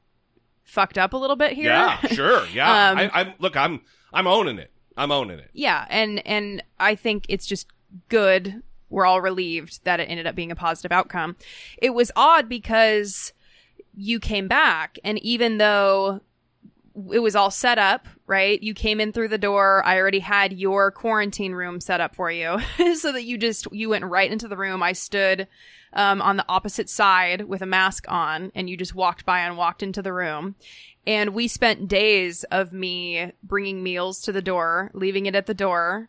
fucked 0.63 0.97
up 0.97 1.13
a 1.13 1.17
little 1.17 1.37
bit 1.37 1.53
here. 1.53 1.71
Yeah, 1.71 2.01
sure. 2.09 2.47
Yeah, 2.47 2.91
Um, 2.93 2.99
I, 3.13 3.35
look. 3.39 3.57
I'm 3.57 3.83
I'm 4.13 4.27
owning 4.27 4.59
it. 4.59 4.71
I'm 4.97 5.11
owning 5.11 5.41
it. 5.41 5.51
yeah 5.53 5.87
and 5.91 6.25
and 6.25 6.63
i 6.79 6.95
think 6.95 7.27
it's 7.29 7.47
just 7.47 7.67
good 8.09 8.63
we're 8.91 9.05
all 9.07 9.21
relieved 9.21 9.81
that 9.83 9.99
it 9.99 10.05
ended 10.05 10.25
up 10.29 10.37
being 10.37 10.53
a 10.53 10.57
positive 10.57 10.93
outcome. 10.93 11.35
It 11.83 11.91
was 11.91 12.13
odd 12.15 12.49
because 12.49 13.33
you 13.97 14.21
came 14.21 14.47
back, 14.47 14.99
and 15.03 15.19
even 15.19 15.59
though 15.59 16.21
it 17.13 17.19
was 17.19 17.35
all 17.35 17.51
set 17.51 17.79
up, 17.79 18.07
right? 18.27 18.63
You 18.63 18.73
came 18.73 19.01
in 19.01 19.13
through 19.13 19.29
the 19.29 19.39
door. 19.39 19.83
I 19.85 19.99
already 19.99 20.21
had 20.21 20.53
your 20.53 20.91
quarantine 20.91 21.53
room 21.53 21.81
set 21.81 22.01
up 22.01 22.15
for 22.15 22.31
you 22.31 22.59
so 22.97 23.13
that 23.13 23.25
you 23.25 23.37
just, 23.37 23.67
you 23.73 23.89
went 23.89 24.05
right 24.05 24.31
into 24.31 24.49
the 24.49 24.57
room. 24.57 24.83
I 24.83 24.93
stood 24.93 25.49
um, 25.93 26.23
on 26.23 26.37
the 26.37 26.45
opposite 26.49 26.89
side 26.89 27.43
with 27.43 27.63
a 27.63 27.67
mask 27.67 28.07
on 28.09 28.53
and 28.55 28.69
you 28.71 28.77
just 28.77 28.95
walked 28.95 29.25
by 29.25 29.41
and 29.41 29.57
walked 29.57 29.83
into 29.83 30.03
the 30.03 30.13
room. 30.13 30.55
And 31.07 31.35
we 31.35 31.49
spent 31.49 31.89
days 31.89 32.45
of 32.45 32.73
me 32.73 33.33
bringing 33.43 33.83
meals 33.83 34.21
to 34.23 34.33
the 34.33 34.43
door, 34.43 34.91
leaving 34.95 35.27
it 35.27 35.35
at 35.35 35.47
the 35.47 35.55
door, 35.55 36.09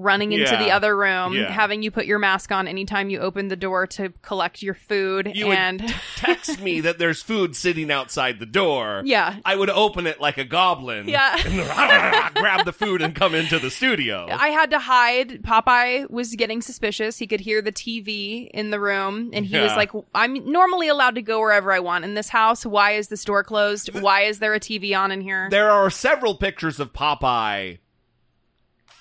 running 0.00 0.32
into 0.32 0.56
the 0.56 0.70
other 0.70 0.96
room, 0.96 1.34
Yeah. 1.34 1.50
having 1.52 1.82
you 1.82 1.90
put 1.90 2.06
your 2.06 2.18
mask 2.18 2.50
on 2.52 2.66
anytime 2.66 3.10
you 3.10 3.20
opened 3.20 3.50
the 3.50 3.56
door 3.56 3.86
to 3.88 4.10
collect 4.22 4.62
your 4.62 4.74
food. 4.74 5.30
You 5.34 5.52
and 5.52 5.80
would 5.82 5.94
text 6.16 6.60
me 6.60 6.80
that 6.80 6.98
there's 6.98 7.22
food 7.22 7.54
sitting 7.56 7.90
outside 7.90 8.38
the 8.38 8.46
door. 8.46 9.02
Yeah. 9.04 9.36
I 9.44 9.56
would 9.56 9.70
open 9.70 10.06
it 10.06 10.20
like 10.20 10.38
a 10.38 10.44
goblin. 10.44 11.08
Yeah. 11.08 11.36
And 11.90 12.34
grab 12.34 12.64
the 12.64 12.72
food 12.72 13.02
and 13.02 13.14
come 13.14 13.34
into 13.34 13.58
the 13.58 13.70
studio. 13.70 14.26
I 14.30 14.48
had 14.48 14.70
to 14.70 14.78
hide. 14.78 15.42
Popeye 15.42 16.08
was 16.10 16.34
getting 16.34 16.62
suspicious. 16.62 17.18
He 17.18 17.26
could 17.26 17.40
hear 17.40 17.60
the 17.62 17.72
TV 17.72 18.48
in 18.52 18.70
the 18.70 18.80
room, 18.80 19.30
and 19.32 19.44
he 19.44 19.58
was 19.58 19.74
like, 19.76 19.90
"I'm 20.14 20.50
normally 20.50 20.88
allowed 20.88 21.16
to 21.16 21.22
go 21.22 21.40
wherever 21.40 21.72
I 21.72 21.80
want 21.80 22.04
in 22.04 22.14
this 22.14 22.28
house. 22.28 22.64
Why 22.64 22.92
is 22.92 23.08
this 23.08 23.24
door 23.24 23.42
closed? 23.44 23.92
Why 24.00 24.22
is 24.22 24.38
there 24.38 24.54
a 24.54 24.60
TV 24.60 24.96
on 24.98 25.10
in 25.12 25.20
here?" 25.20 25.48
there 25.50 25.70
are 25.70 25.90
several 25.90 26.34
pictures 26.36 26.78
of 26.80 26.92
Popeye. 26.92 27.78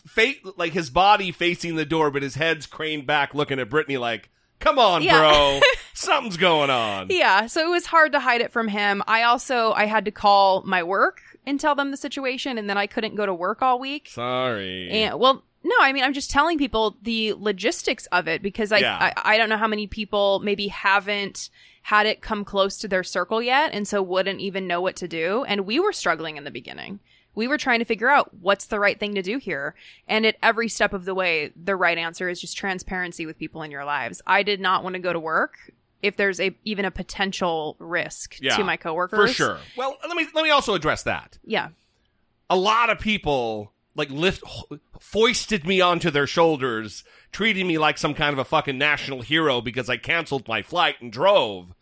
Fa- 0.05 0.33
like 0.57 0.73
his 0.73 0.89
body 0.89 1.31
facing 1.31 1.75
the 1.75 1.85
door, 1.85 2.11
but 2.11 2.23
his 2.23 2.35
head's 2.35 2.65
craned 2.65 3.05
back, 3.05 3.33
looking 3.33 3.59
at 3.59 3.69
Brittany 3.69 3.97
like, 3.97 4.29
"Come 4.59 4.79
on, 4.79 5.01
Yeah. 5.03 5.19
bro, 5.19 5.59
something's 5.93 6.37
going 6.37 6.69
on." 6.69 7.07
yeah, 7.09 7.47
so 7.47 7.65
it 7.65 7.69
was 7.69 7.85
hard 7.85 8.11
to 8.13 8.19
hide 8.19 8.41
it 8.41 8.51
from 8.51 8.67
him. 8.67 9.03
I 9.07 9.23
also 9.23 9.71
I 9.73 9.85
had 9.85 10.05
to 10.05 10.11
call 10.11 10.63
my 10.63 10.83
work 10.83 11.21
and 11.45 11.59
tell 11.59 11.75
them 11.75 11.91
the 11.91 11.97
situation, 11.97 12.57
and 12.57 12.69
then 12.69 12.77
I 12.77 12.87
couldn't 12.87 13.15
go 13.15 13.25
to 13.25 13.33
work 13.33 13.61
all 13.61 13.79
week. 13.79 14.09
Sorry. 14.09 14.89
And 14.91 15.19
well, 15.19 15.43
no, 15.63 15.75
I 15.81 15.91
mean 15.93 16.03
I'm 16.03 16.13
just 16.13 16.31
telling 16.31 16.57
people 16.57 16.97
the 17.01 17.33
logistics 17.33 18.05
of 18.07 18.27
it 18.27 18.41
because 18.41 18.71
I, 18.71 18.77
Yeah. 18.79 18.97
I 18.97 19.33
I 19.33 19.37
don't 19.37 19.49
know 19.49 19.57
how 19.57 19.67
many 19.67 19.87
people 19.87 20.39
maybe 20.39 20.67
haven't 20.69 21.49
had 21.81 22.05
it 22.05 22.21
come 22.21 22.45
close 22.45 22.77
to 22.77 22.87
their 22.87 23.03
circle 23.03 23.41
yet 23.41 23.71
and 23.73 23.87
so 23.87 24.01
wouldn't 24.01 24.39
even 24.41 24.67
know 24.67 24.79
what 24.81 24.95
to 24.97 25.07
do. 25.07 25.43
And 25.45 25.65
we 25.65 25.79
were 25.79 25.91
struggling 25.93 26.37
in 26.37 26.43
the 26.43 26.51
beginning. 26.51 26.99
We 27.35 27.47
were 27.47 27.57
trying 27.57 27.79
to 27.79 27.85
figure 27.85 28.09
out 28.09 28.33
what's 28.41 28.65
the 28.65 28.79
right 28.79 28.99
thing 28.99 29.15
to 29.15 29.21
do 29.21 29.37
here. 29.37 29.75
And 30.07 30.25
at 30.25 30.35
every 30.43 30.67
step 30.67 30.93
of 30.93 31.05
the 31.05 31.15
way, 31.15 31.51
the 31.55 31.75
right 31.75 31.97
answer 31.97 32.27
is 32.27 32.41
just 32.41 32.57
transparency 32.57 33.25
with 33.25 33.37
people 33.37 33.61
in 33.61 33.71
your 33.71 33.85
lives. 33.85 34.21
I 34.27 34.43
did 34.43 34.59
not 34.59 34.83
want 34.83 34.95
to 34.95 34.99
go 34.99 35.13
to 35.13 35.19
work 35.19 35.71
if 36.01 36.17
there's 36.17 36.39
a 36.39 36.55
even 36.65 36.85
a 36.85 36.91
potential 36.91 37.75
risk 37.79 38.37
yeah, 38.41 38.55
to 38.57 38.63
my 38.63 38.77
coworkers. 38.77 39.29
for 39.29 39.33
sure. 39.33 39.57
Well, 39.77 39.97
let 40.07 40.15
me 40.17 40.27
let 40.33 40.43
me 40.43 40.49
also 40.49 40.73
address 40.73 41.03
that. 41.03 41.37
Yeah. 41.45 41.69
a 42.49 42.55
lot 42.57 42.89
of 42.89 42.99
people 42.99 43.73
like 43.95 44.09
lift 44.09 44.43
foisted 44.99 45.65
me 45.65 45.81
onto 45.81 46.09
their 46.09 46.27
shoulders 46.27 47.03
treating 47.31 47.67
me 47.67 47.77
like 47.77 47.97
some 47.97 48.13
kind 48.13 48.33
of 48.33 48.39
a 48.39 48.45
fucking 48.45 48.77
national 48.77 49.21
hero 49.21 49.61
because 49.61 49.89
i 49.89 49.97
canceled 49.97 50.47
my 50.47 50.61
flight 50.61 50.95
and 51.01 51.11
drove 51.11 51.73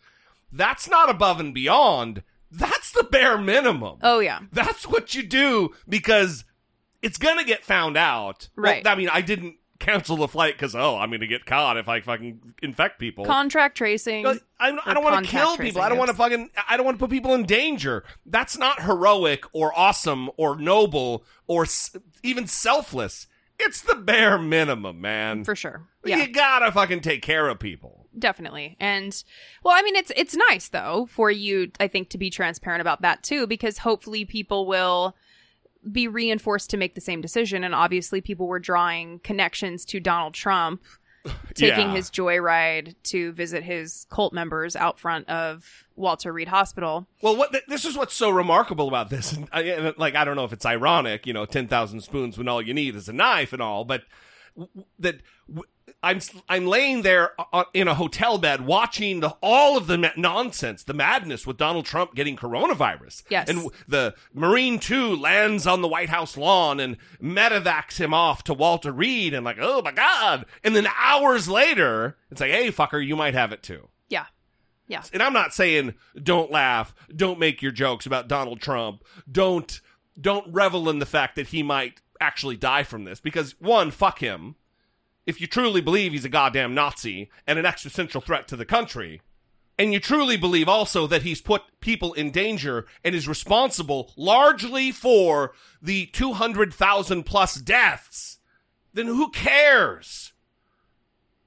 that's 0.52 0.88
not 0.88 1.10
above 1.10 1.38
and 1.38 1.54
beyond 1.54 2.22
that's 2.50 2.92
the 2.92 3.04
bare 3.04 3.38
minimum 3.38 3.98
Oh 4.02 4.20
yeah. 4.20 4.40
that's 4.52 4.86
what 4.86 5.14
you 5.14 5.22
do 5.22 5.70
because 5.88 6.44
it's 7.02 7.18
gonna 7.18 7.44
get 7.44 7.64
found 7.64 7.96
out 7.96 8.48
Well, 8.56 8.64
Right. 8.72 8.86
i 8.86 8.94
mean 8.94 9.08
i 9.10 9.20
didn't 9.20 9.56
cancel 9.78 10.16
the 10.16 10.26
flight 10.26 10.54
because 10.54 10.74
oh 10.74 10.96
i'm 10.96 11.10
gonna 11.12 11.26
get 11.28 11.46
caught 11.46 11.76
if 11.76 11.88
i 11.88 12.00
fucking 12.00 12.54
infect 12.62 12.98
people 12.98 13.24
Contract 13.24 13.76
tracing. 13.76 14.26
I, 14.26 14.40
I 14.58 14.92
don't 14.94 15.04
want 15.04 15.24
to 15.24 15.30
kill 15.30 15.56
people. 15.56 15.80
I 15.80 15.88
don't 15.88 15.98
want 15.98 16.10
to 16.10 16.16
fucking. 16.16 16.50
I 16.68 16.76
don't 16.76 16.84
want 16.84 16.98
to 16.98 17.00
put 17.04 17.10
people 17.10 17.32
in 17.34 17.44
danger. 17.44 18.02
That's 18.26 18.58
not 18.58 18.82
heroic 18.82 19.44
or 19.52 19.72
awesome 19.78 20.30
or 20.36 20.56
noble 20.58 21.24
or 21.46 21.62
s- 21.62 21.94
even 22.24 22.48
selfless. 22.48 23.28
It's 23.60 23.80
the 23.80 23.94
bare 23.94 24.36
minimum, 24.36 25.00
man. 25.00 25.44
for 25.44 25.54
sure. 25.54 25.86
Yeah. 26.04 26.16
You 26.16 26.32
gotta 26.32 26.72
fucking 26.72 27.00
take 27.02 27.22
care 27.22 27.46
of 27.48 27.60
people. 27.60 28.07
Definitely. 28.18 28.76
And 28.80 29.22
well 29.64 29.74
i 29.76 29.82
mean 29.82 29.96
it's 29.96 30.12
it's 30.16 30.36
nice 30.50 30.68
though 30.68 31.06
for 31.10 31.30
you 31.30 31.70
i 31.80 31.88
think 31.88 32.08
to 32.10 32.18
be 32.18 32.30
transparent 32.30 32.80
about 32.80 33.02
that 33.02 33.22
too 33.22 33.46
because 33.46 33.78
hopefully 33.78 34.24
people 34.24 34.66
will 34.66 35.14
be 35.92 36.08
reinforced 36.08 36.70
to 36.70 36.76
make 36.76 36.94
the 36.96 37.00
same 37.00 37.20
decision. 37.20 37.62
And 37.64 37.74
obviously 37.74 38.20
people 38.20 38.46
were 38.48 38.58
drawing 38.58 39.20
connections 39.20 39.84
to 39.86 40.00
donald 40.00 40.34
trump 40.34 40.82
taking 41.54 41.88
Yeah. 41.88 41.94
his 41.94 42.10
joyride 42.10 42.94
to 43.04 43.32
visit 43.32 43.62
his 43.62 44.06
cult 44.10 44.32
members 44.32 44.76
out 44.76 44.98
front 44.98 45.28
of 45.28 45.84
walter 45.96 46.32
reed 46.32 46.48
hospital. 46.48 47.06
Well, 47.22 47.36
what 47.36 47.52
th- 47.52 47.64
this 47.68 47.84
is 47.84 47.96
what's 47.96 48.14
so 48.14 48.30
remarkable 48.30 48.86
about 48.88 49.10
this, 49.10 49.32
and, 49.32 49.48
I, 49.52 49.62
and 49.62 49.98
like 49.98 50.14
I 50.14 50.24
don't 50.24 50.36
know 50.36 50.44
if 50.44 50.52
it's 50.52 50.64
ironic, 50.64 51.26
you 51.26 51.32
know, 51.32 51.44
ten 51.44 51.66
thousand 51.66 52.00
spoons 52.02 52.38
when 52.38 52.46
all 52.48 52.62
you 52.62 52.72
need 52.72 52.94
is 52.94 53.08
a 53.08 53.12
knife 53.12 53.52
and 53.52 53.60
all, 53.60 53.84
but 53.84 54.02
w- 54.56 54.86
that 55.00 55.16
w- 55.48 55.68
I'm 56.02 56.20
I'm 56.48 56.66
laying 56.66 57.02
there 57.02 57.32
uh, 57.52 57.64
in 57.74 57.88
a 57.88 57.94
hotel 57.94 58.38
bed 58.38 58.64
watching 58.64 59.18
the, 59.20 59.30
all 59.42 59.76
of 59.76 59.88
the 59.88 60.12
nonsense, 60.16 60.84
the 60.84 60.94
madness 60.94 61.46
with 61.46 61.56
Donald 61.56 61.86
Trump 61.86 62.14
getting 62.14 62.36
coronavirus. 62.36 63.24
Yes. 63.28 63.48
and 63.48 63.68
the 63.88 64.14
Marine 64.32 64.78
Two 64.78 65.16
lands 65.16 65.66
on 65.66 65.82
the 65.82 65.88
White 65.88 66.08
House 66.08 66.36
lawn 66.36 66.78
and 66.78 66.96
medevacs 67.20 67.98
him 67.98 68.14
off 68.14 68.44
to 68.44 68.54
Walter 68.54 68.92
Reed, 68.92 69.34
and 69.34 69.44
like, 69.44 69.58
oh 69.60 69.82
my 69.82 69.90
god! 69.90 70.46
And 70.62 70.76
then 70.76 70.86
hours 70.96 71.48
later, 71.48 72.16
it's 72.30 72.40
like, 72.40 72.52
hey, 72.52 72.70
fucker, 72.70 73.04
you 73.04 73.16
might 73.16 73.34
have 73.34 73.50
it 73.52 73.62
too. 73.62 73.88
yeah 74.08 74.26
yeah 74.86 75.02
And 75.12 75.22
I'm 75.22 75.32
not 75.32 75.52
saying 75.52 75.94
don't 76.22 76.50
laugh, 76.52 76.94
don't 77.14 77.40
make 77.40 77.60
your 77.60 77.72
jokes 77.72 78.06
about 78.06 78.28
Donald 78.28 78.60
Trump, 78.60 79.02
don't 79.30 79.80
don't 80.20 80.52
revel 80.52 80.88
in 80.88 81.00
the 81.00 81.06
fact 81.06 81.34
that 81.36 81.48
he 81.48 81.62
might 81.62 82.00
actually 82.20 82.56
die 82.56 82.84
from 82.84 83.02
this 83.04 83.18
because 83.20 83.56
one, 83.60 83.90
fuck 83.90 84.20
him. 84.20 84.54
If 85.28 85.42
you 85.42 85.46
truly 85.46 85.82
believe 85.82 86.12
he's 86.12 86.24
a 86.24 86.30
goddamn 86.30 86.74
Nazi 86.74 87.28
and 87.46 87.58
an 87.58 87.66
existential 87.66 88.22
threat 88.22 88.48
to 88.48 88.56
the 88.56 88.64
country, 88.64 89.20
and 89.78 89.92
you 89.92 90.00
truly 90.00 90.38
believe 90.38 90.70
also 90.70 91.06
that 91.06 91.20
he's 91.20 91.42
put 91.42 91.64
people 91.80 92.14
in 92.14 92.30
danger 92.30 92.86
and 93.04 93.14
is 93.14 93.28
responsible 93.28 94.10
largely 94.16 94.90
for 94.90 95.52
the 95.82 96.06
200,000 96.06 97.24
plus 97.24 97.56
deaths, 97.56 98.38
then 98.94 99.06
who 99.06 99.28
cares? 99.28 100.32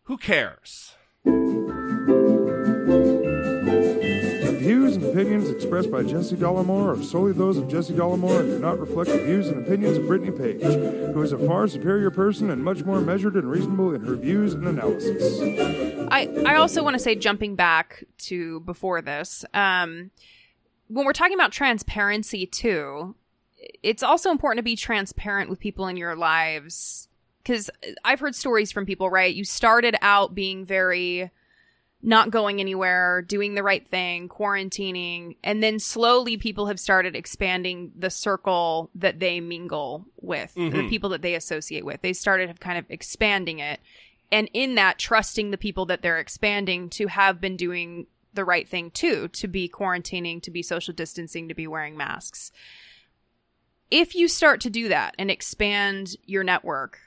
Who 0.03 0.17
cares? 0.17 0.93
Opinions 5.11 5.49
expressed 5.49 5.91
by 5.91 6.03
Jesse 6.03 6.37
Dollemore 6.37 6.97
are 6.97 7.03
solely 7.03 7.33
those 7.33 7.57
of 7.57 7.67
Jesse 7.67 7.93
Dollemore 7.93 8.39
and 8.39 8.49
do 8.49 8.59
not 8.59 8.79
reflect 8.79 9.09
the 9.09 9.17
views 9.17 9.49
and 9.49 9.61
opinions 9.61 9.97
of 9.97 10.07
Brittany 10.07 10.31
Page, 10.31 10.61
who 10.63 11.21
is 11.21 11.33
a 11.33 11.37
far 11.37 11.67
superior 11.67 12.09
person 12.09 12.49
and 12.49 12.63
much 12.63 12.85
more 12.85 13.01
measured 13.01 13.35
and 13.35 13.51
reasonable 13.51 13.93
in 13.93 14.05
her 14.05 14.15
views 14.15 14.53
and 14.53 14.65
analysis. 14.65 15.41
I, 16.09 16.29
I 16.45 16.55
also 16.55 16.81
want 16.81 16.93
to 16.93 16.99
say, 16.99 17.15
jumping 17.15 17.57
back 17.57 18.05
to 18.19 18.61
before 18.61 19.01
this, 19.01 19.43
um, 19.53 20.11
when 20.87 21.05
we're 21.05 21.11
talking 21.11 21.35
about 21.35 21.51
transparency 21.51 22.45
too, 22.45 23.13
it's 23.83 24.03
also 24.03 24.31
important 24.31 24.59
to 24.59 24.63
be 24.63 24.77
transparent 24.77 25.49
with 25.49 25.59
people 25.59 25.87
in 25.87 25.97
your 25.97 26.15
lives. 26.15 27.09
Because 27.43 27.69
I've 28.05 28.21
heard 28.21 28.35
stories 28.35 28.71
from 28.71 28.85
people, 28.85 29.09
right? 29.09 29.35
You 29.35 29.43
started 29.43 29.95
out 30.01 30.33
being 30.33 30.63
very 30.65 31.31
not 32.03 32.31
going 32.31 32.59
anywhere, 32.59 33.21
doing 33.21 33.53
the 33.53 33.63
right 33.63 33.87
thing, 33.87 34.27
quarantining, 34.27 35.35
and 35.43 35.61
then 35.61 35.79
slowly 35.79 36.37
people 36.37 36.65
have 36.65 36.79
started 36.79 37.15
expanding 37.15 37.91
the 37.95 38.09
circle 38.09 38.89
that 38.95 39.19
they 39.19 39.39
mingle 39.39 40.05
with, 40.19 40.53
the 40.55 40.61
mm-hmm. 40.61 40.89
people 40.89 41.09
that 41.09 41.21
they 41.21 41.35
associate 41.35 41.85
with. 41.85 42.01
They 42.01 42.13
started 42.13 42.59
kind 42.59 42.77
of 42.77 42.85
expanding 42.89 43.59
it. 43.59 43.79
And 44.31 44.49
in 44.53 44.75
that, 44.75 44.97
trusting 44.97 45.51
the 45.51 45.57
people 45.57 45.85
that 45.87 46.01
they're 46.01 46.19
expanding 46.19 46.89
to 46.91 47.07
have 47.07 47.39
been 47.39 47.57
doing 47.57 48.07
the 48.33 48.45
right 48.45 48.67
thing 48.67 48.91
too, 48.91 49.27
to 49.27 49.47
be 49.47 49.69
quarantining, 49.69 50.41
to 50.41 50.51
be 50.51 50.63
social 50.63 50.93
distancing, 50.93 51.49
to 51.49 51.53
be 51.53 51.67
wearing 51.67 51.97
masks. 51.97 52.51
If 53.91 54.15
you 54.15 54.27
start 54.27 54.61
to 54.61 54.69
do 54.69 54.87
that 54.87 55.15
and 55.19 55.29
expand 55.29 56.15
your 56.25 56.43
network, 56.43 56.97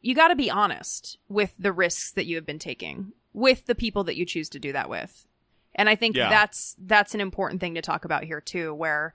you 0.00 0.14
got 0.14 0.28
to 0.28 0.36
be 0.36 0.50
honest 0.50 1.18
with 1.28 1.52
the 1.58 1.72
risks 1.72 2.10
that 2.12 2.24
you 2.24 2.36
have 2.36 2.46
been 2.46 2.58
taking 2.58 3.12
with 3.38 3.66
the 3.66 3.74
people 3.74 4.04
that 4.04 4.16
you 4.16 4.26
choose 4.26 4.48
to 4.50 4.58
do 4.58 4.72
that 4.72 4.90
with. 4.90 5.26
And 5.74 5.88
I 5.88 5.94
think 5.94 6.16
Yeah. 6.16 6.28
that's 6.28 6.74
that's 6.78 7.14
an 7.14 7.20
important 7.20 7.60
thing 7.60 7.74
to 7.74 7.82
talk 7.82 8.04
about 8.04 8.24
here 8.24 8.40
too 8.40 8.74
where 8.74 9.14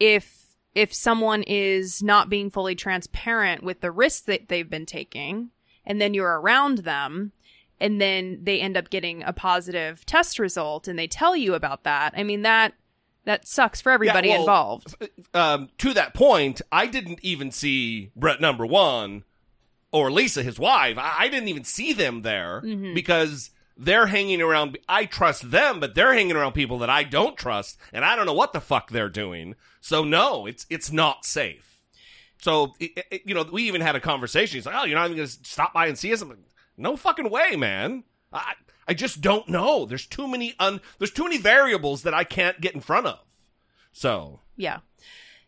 if 0.00 0.46
if 0.74 0.94
someone 0.94 1.42
is 1.42 2.02
not 2.02 2.28
being 2.30 2.50
fully 2.50 2.74
transparent 2.74 3.62
with 3.62 3.80
the 3.80 3.90
risks 3.90 4.20
that 4.22 4.48
they've 4.48 4.70
been 4.70 4.86
taking 4.86 5.50
and 5.84 6.00
then 6.00 6.14
you're 6.14 6.40
around 6.40 6.78
them 6.78 7.32
and 7.80 8.00
then 8.00 8.40
they 8.42 8.60
end 8.60 8.76
up 8.76 8.90
getting 8.90 9.22
a 9.22 9.32
positive 9.32 10.04
test 10.06 10.38
result 10.38 10.88
and 10.88 10.98
they 10.98 11.06
tell 11.06 11.36
you 11.36 11.54
about 11.54 11.84
that. 11.84 12.14
I 12.16 12.22
mean 12.22 12.42
that 12.42 12.74
that 13.24 13.46
sucks 13.46 13.80
for 13.82 13.92
everybody 13.92 14.30
well, 14.30 14.40
involved. 14.40 14.94
um, 15.34 15.68
to 15.78 15.92
that 15.92 16.14
point, 16.14 16.62
I 16.72 16.86
didn't 16.86 17.18
even 17.22 17.50
see 17.50 18.10
Brett 18.16 18.40
number 18.40 18.64
one 18.64 19.24
or 19.92 20.10
Lisa, 20.10 20.42
his 20.42 20.58
wife. 20.58 20.96
I, 20.96 21.14
I 21.18 21.28
didn't 21.28 21.48
even 21.48 21.64
see 21.64 21.92
them 21.92 22.22
there 22.22 22.62
because 22.94 23.50
they're 23.78 24.06
hanging 24.06 24.42
around. 24.42 24.76
I 24.88 25.04
trust 25.06 25.50
them, 25.50 25.78
but 25.80 25.94
they're 25.94 26.12
hanging 26.12 26.34
around 26.36 26.52
people 26.52 26.78
that 26.80 26.90
I 26.90 27.04
don't 27.04 27.36
trust, 27.36 27.78
and 27.92 28.04
I 28.04 28.16
don't 28.16 28.26
know 28.26 28.34
what 28.34 28.52
the 28.52 28.60
fuck 28.60 28.90
they're 28.90 29.08
doing. 29.08 29.54
So 29.80 30.02
no, 30.04 30.46
it's 30.46 30.66
it's 30.68 30.90
not 30.92 31.24
safe. 31.24 31.78
So 32.40 32.74
it, 32.80 33.06
it- 33.10 33.22
you 33.24 33.34
know, 33.34 33.44
we 33.50 33.62
even 33.64 33.80
had 33.80 33.96
a 33.96 34.00
conversation. 34.00 34.56
He's 34.56 34.66
like, 34.66 34.74
"Oh, 34.76 34.84
you're 34.84 34.98
not 34.98 35.06
even 35.06 35.16
going 35.16 35.28
to 35.28 35.38
stop 35.44 35.72
by 35.72 35.86
and 35.86 35.96
see 35.98 36.12
us?" 36.12 36.20
I'm 36.22 36.28
like, 36.28 36.38
"No 36.76 36.96
fucking 36.96 37.30
way, 37.30 37.56
man. 37.56 38.04
I 38.32 38.54
I 38.86 38.94
just 38.94 39.20
don't 39.20 39.48
know. 39.48 39.86
There's 39.86 40.06
too 40.06 40.26
many 40.28 40.54
un 40.58 40.80
there's 40.98 41.10
too 41.12 41.24
many 41.24 41.38
variables 41.38 42.02
that 42.02 42.14
I 42.14 42.24
can't 42.24 42.60
get 42.60 42.74
in 42.74 42.80
front 42.80 43.06
of." 43.06 43.20
So 43.92 44.40
Yeah. 44.56 44.78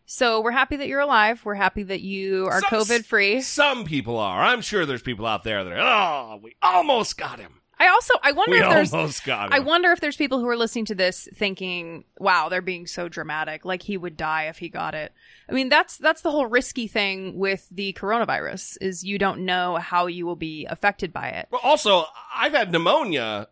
So 0.05 0.41
we're 0.41 0.51
happy 0.51 0.75
that 0.75 0.87
you're 0.89 0.99
alive. 0.99 1.39
We're 1.45 1.53
happy 1.55 1.83
that 1.83 2.01
you 2.01 2.47
are 2.47 2.59
COVID 2.61 3.05
free. 3.05 3.39
Some 3.41 3.85
people 3.85 4.17
are. 4.17 4.41
I'm 4.43 4.59
sure 4.61 4.85
there's 4.85 5.01
people 5.01 5.25
out 5.25 5.43
there 5.45 5.63
that 5.63 5.71
are. 5.73 6.33
Oh, 6.35 6.39
we 6.43 6.55
almost 6.61 7.17
got 7.17 7.39
him. 7.39 7.60
I 7.81 7.87
also 7.87 8.13
I 8.21 8.31
wonder 8.31 8.51
We 8.51 8.61
if 8.61 8.69
there's 8.69 8.93
almost 8.93 9.25
got 9.25 9.47
him. 9.47 9.53
I 9.53 9.59
wonder 9.59 9.91
if 9.91 9.99
there's 9.99 10.15
people 10.15 10.39
who 10.39 10.47
are 10.47 10.55
listening 10.55 10.85
to 10.85 10.95
this 10.95 11.27
thinking, 11.33 12.03
"Wow, 12.19 12.47
they're 12.47 12.61
being 12.61 12.85
so 12.85 13.09
dramatic. 13.09 13.65
Like 13.65 13.81
he 13.81 13.97
would 13.97 14.15
die 14.15 14.43
if 14.43 14.59
he 14.59 14.69
got 14.69 14.93
it." 14.93 15.11
I 15.49 15.53
mean, 15.53 15.69
that's 15.69 15.97
that's 15.97 16.21
the 16.21 16.29
whole 16.29 16.45
risky 16.45 16.87
thing 16.87 17.39
with 17.39 17.67
the 17.71 17.93
coronavirus 17.93 18.77
is 18.81 19.03
you 19.03 19.17
don't 19.17 19.45
know 19.45 19.77
how 19.77 20.05
you 20.05 20.27
will 20.27 20.35
be 20.35 20.67
affected 20.67 21.11
by 21.11 21.29
it. 21.29 21.47
Well, 21.49 21.61
also, 21.63 22.05
I've 22.35 22.53
had 22.53 22.71
pneumonia 22.71 23.47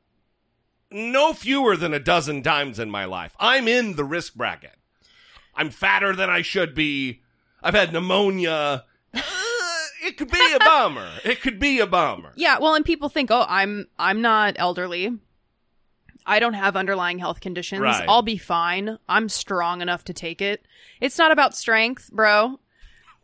no 0.92 1.34
fewer 1.34 1.76
than 1.76 1.96
a 1.96 2.00
dozen 2.00 2.44
times 2.44 2.78
in 2.78 2.92
my 2.92 3.06
life. 3.06 3.36
I'm 3.40 3.68
in 3.68 3.96
the 3.96 4.04
risk 4.04 4.36
bracket. 4.36 4.76
I'm 5.56 5.72
fatter 5.72 6.16
than 6.16 6.30
I 6.30 6.44
should 6.44 6.76
be. 6.76 7.22
I've 7.64 7.74
had 7.74 7.94
pneumonia. 7.94 8.86
It 10.02 10.18
could 10.18 10.32
be 10.32 10.54
a 10.54 10.60
bummer. 10.60 11.10
It 11.24 11.42
could 11.42 11.60
be 11.60 11.80
a 11.80 11.88
bummer. 11.88 12.34
Yeah, 12.36 12.60
well, 12.60 12.76
and 12.76 12.86
people 12.86 13.10
think, 13.10 13.32
"Oh, 13.32 13.46
I'm 13.48 13.88
I'm 13.98 14.22
not 14.22 14.56
elderly. 14.58 15.18
I 16.26 16.40
don't 16.40 16.54
have 16.54 16.76
underlying 16.76 17.20
health 17.20 17.40
conditions. 17.40 17.82
Right. 17.82 18.06
I'll 18.08 18.22
be 18.22 18.38
fine. 18.38 18.98
I'm 19.08 19.30
strong 19.30 19.82
enough 19.82 20.04
to 20.06 20.14
take 20.14 20.42
it." 20.42 20.66
It's 21.02 21.18
not 21.18 21.32
about 21.32 21.56
strength, 21.56 22.12
bro. 22.12 22.60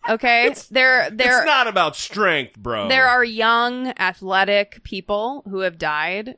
Okay? 0.07 0.47
It's, 0.47 0.67
there 0.67 1.09
there 1.09 1.39
it's 1.39 1.45
not 1.45 1.67
about 1.67 1.95
strength, 1.95 2.57
bro. 2.57 2.89
There 2.89 3.07
are 3.07 3.23
young, 3.23 3.87
athletic 3.97 4.83
people 4.83 5.43
who 5.49 5.59
have 5.59 5.77
died, 5.77 6.37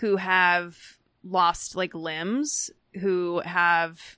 who 0.00 0.16
have 0.16 0.98
lost 1.24 1.76
like 1.76 1.94
limbs, 1.94 2.70
who 3.00 3.40
have 3.44 4.16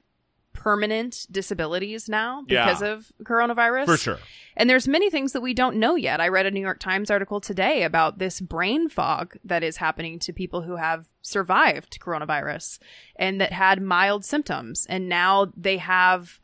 permanent 0.59 1.27
disabilities 1.31 2.09
now 2.09 2.43
because 2.47 2.83
Yeah. 2.83 2.89
of 2.95 3.13
coronavirus. 3.23 3.87
for 3.87 3.97
sure. 3.97 4.19
And 4.57 4.69
there's 4.69 4.89
many 4.89 5.09
things 5.09 5.33
that 5.33 5.41
we 5.41 5.55
don't 5.55 5.77
know 5.77 5.95
yet. 5.95 6.21
I 6.21 6.27
read 6.29 6.47
a 6.47 6.51
New 6.51 6.61
York 6.61 6.81
Times 6.81 7.11
article 7.13 7.41
today 7.41 7.85
about 7.85 8.19
this 8.19 8.41
brain 8.41 8.89
fog 8.89 9.37
that 9.45 9.63
is 9.63 9.77
happening 9.77 10.19
to 10.19 10.33
people 10.33 10.63
who 10.63 10.75
have 10.77 11.07
survived 11.23 12.01
coronavirus 12.01 12.81
and 13.15 13.41
that 13.41 13.53
had 13.53 13.81
mild 13.81 14.25
symptoms 14.25 14.85
and 14.89 15.09
now 15.09 15.53
they 15.57 15.77
have 15.77 16.41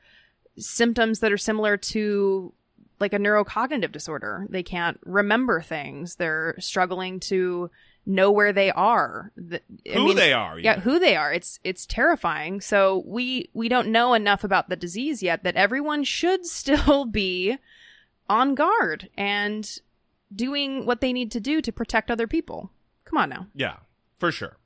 symptoms 0.56 1.18
that 1.18 1.32
are 1.32 1.36
similar 1.36 1.76
to 1.76 2.54
like 3.00 3.12
a 3.12 3.18
neurocognitive 3.18 3.90
disorder. 3.90 4.46
They 4.48 4.62
can't 4.62 5.00
remember 5.04 5.60
things. 5.60 6.14
They're 6.16 6.54
struggling 6.60 7.18
to 7.20 7.70
know 8.06 8.30
where 8.30 8.52
they 8.52 8.70
are. 8.70 9.32
The- 9.36 9.62
I 9.88 9.94
Who 9.94 10.04
mean, 10.06 10.16
they 10.16 10.32
are. 10.32 10.58
yeah, 10.58 10.72
even. 10.72 10.82
who 10.82 10.98
they 10.98 11.16
are. 11.16 11.32
It's 11.32 11.58
it's 11.64 11.86
terrifying. 11.86 12.60
So 12.60 13.02
we 13.06 13.50
we 13.54 13.68
don't 13.68 13.88
know 13.88 14.14
enough 14.14 14.44
about 14.44 14.68
the 14.68 14.76
disease 14.76 15.22
yet 15.22 15.42
that 15.44 15.56
everyone 15.56 16.04
should 16.04 16.44
still 16.60 17.04
be 17.06 17.56
on 18.28 18.54
guard 18.54 19.08
and 19.16 19.78
doing 20.34 20.86
what 20.86 21.00
they 21.00 21.12
need 21.12 21.30
to 21.32 21.40
do 21.40 21.60
to 21.60 21.72
protect 21.72 22.10
other 22.10 22.26
people. 22.26 22.70
Come 23.04 23.18
on 23.18 23.28
now. 23.28 23.46
Yeah, 23.54 23.76
for 24.18 24.32
sure. 24.32 24.56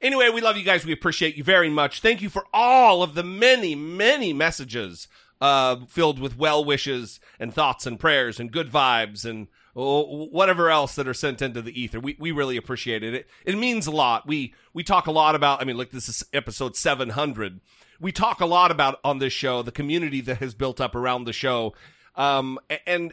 Anyway, 0.00 0.30
we 0.30 0.40
love 0.40 0.56
you 0.56 0.64
guys. 0.64 0.86
We 0.86 0.92
appreciate 0.92 1.36
you 1.36 1.44
very 1.44 1.68
much. 1.68 2.00
Thank 2.00 2.22
you 2.22 2.30
for 2.30 2.46
all 2.54 3.02
of 3.02 3.14
the 3.14 3.22
many, 3.22 3.74
many 3.74 4.32
messages 4.32 5.08
uh, 5.42 5.76
filled 5.88 6.18
with 6.18 6.38
well 6.38 6.64
wishes 6.64 7.20
and 7.38 7.52
thoughts 7.52 7.84
and 7.86 8.00
prayers 8.00 8.40
and 8.40 8.50
good 8.50 8.70
vibes 8.70 9.24
and 9.28 9.48
whatever 9.80 10.70
else 10.70 10.94
that 10.96 11.08
are 11.08 11.14
sent 11.14 11.42
into 11.42 11.62
the 11.62 11.80
ether. 11.80 12.00
We, 12.00 12.16
we 12.18 12.32
really 12.32 12.56
appreciate 12.56 13.02
it. 13.02 13.14
it. 13.14 13.28
It 13.44 13.58
means 13.58 13.86
a 13.86 13.90
lot. 13.90 14.26
We 14.26 14.54
we 14.72 14.82
talk 14.82 15.06
a 15.06 15.12
lot 15.12 15.34
about. 15.34 15.60
I 15.60 15.64
mean, 15.64 15.76
like 15.76 15.90
this 15.90 16.08
is 16.08 16.24
episode 16.32 16.76
seven 16.76 17.10
hundred. 17.10 17.60
We 18.00 18.12
talk 18.12 18.40
a 18.40 18.46
lot 18.46 18.70
about 18.70 18.98
on 19.04 19.18
this 19.18 19.32
show 19.32 19.62
the 19.62 19.72
community 19.72 20.20
that 20.22 20.38
has 20.38 20.54
built 20.54 20.80
up 20.80 20.94
around 20.94 21.24
the 21.24 21.32
show, 21.32 21.74
um, 22.16 22.58
and 22.86 23.12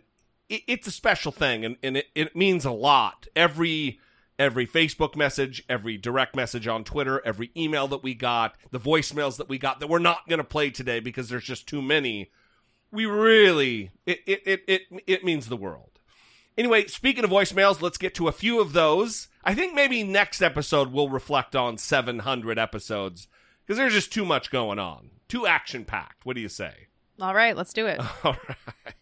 it, 0.49 0.61
it's 0.67 0.87
a 0.87 0.91
special 0.91 1.31
thing, 1.31 1.65
and, 1.65 1.77
and 1.83 1.97
it, 1.97 2.07
it 2.15 2.35
means 2.35 2.65
a 2.65 2.71
lot. 2.71 3.27
Every 3.35 3.99
every 4.39 4.67
Facebook 4.67 5.15
message, 5.15 5.63
every 5.67 5.97
direct 5.97 6.35
message 6.35 6.67
on 6.67 6.83
Twitter, 6.83 7.21
every 7.25 7.51
email 7.57 7.87
that 7.87 8.03
we 8.03 8.13
got, 8.13 8.55
the 8.71 8.79
voicemails 8.79 9.37
that 9.37 9.49
we 9.49 9.57
got 9.57 9.79
that 9.79 9.87
we're 9.87 9.99
not 9.99 10.27
going 10.27 10.37
to 10.37 10.43
play 10.43 10.69
today 10.69 10.99
because 10.99 11.29
there's 11.29 11.43
just 11.43 11.67
too 11.67 11.81
many. 11.81 12.31
We 12.91 13.05
really 13.05 13.91
it 14.05 14.19
it 14.25 14.41
it 14.45 14.63
it, 14.67 14.81
it 15.05 15.23
means 15.25 15.47
the 15.47 15.57
world. 15.57 15.96
Anyway, 16.57 16.87
speaking 16.87 17.23
of 17.23 17.29
voicemails, 17.29 17.81
let's 17.81 17.97
get 17.97 18.15
to 18.15 18.27
a 18.27 18.31
few 18.31 18.59
of 18.59 18.73
those. 18.73 19.27
I 19.43 19.53
think 19.53 19.75
maybe 19.75 20.03
next 20.03 20.41
episode 20.41 20.91
we'll 20.91 21.09
reflect 21.09 21.55
on 21.55 21.77
700 21.77 22.57
episodes 22.57 23.27
because 23.65 23.77
there's 23.77 23.93
just 23.93 24.11
too 24.11 24.25
much 24.25 24.49
going 24.49 24.79
on. 24.79 25.11
Too 25.27 25.45
action 25.45 25.85
packed. 25.85 26.25
What 26.25 26.35
do 26.35 26.41
you 26.41 26.49
say? 26.49 26.87
All 27.21 27.35
right, 27.35 27.55
let's 27.55 27.73
do 27.73 27.85
it. 27.85 27.99
All 28.23 28.35
right. 28.47 28.95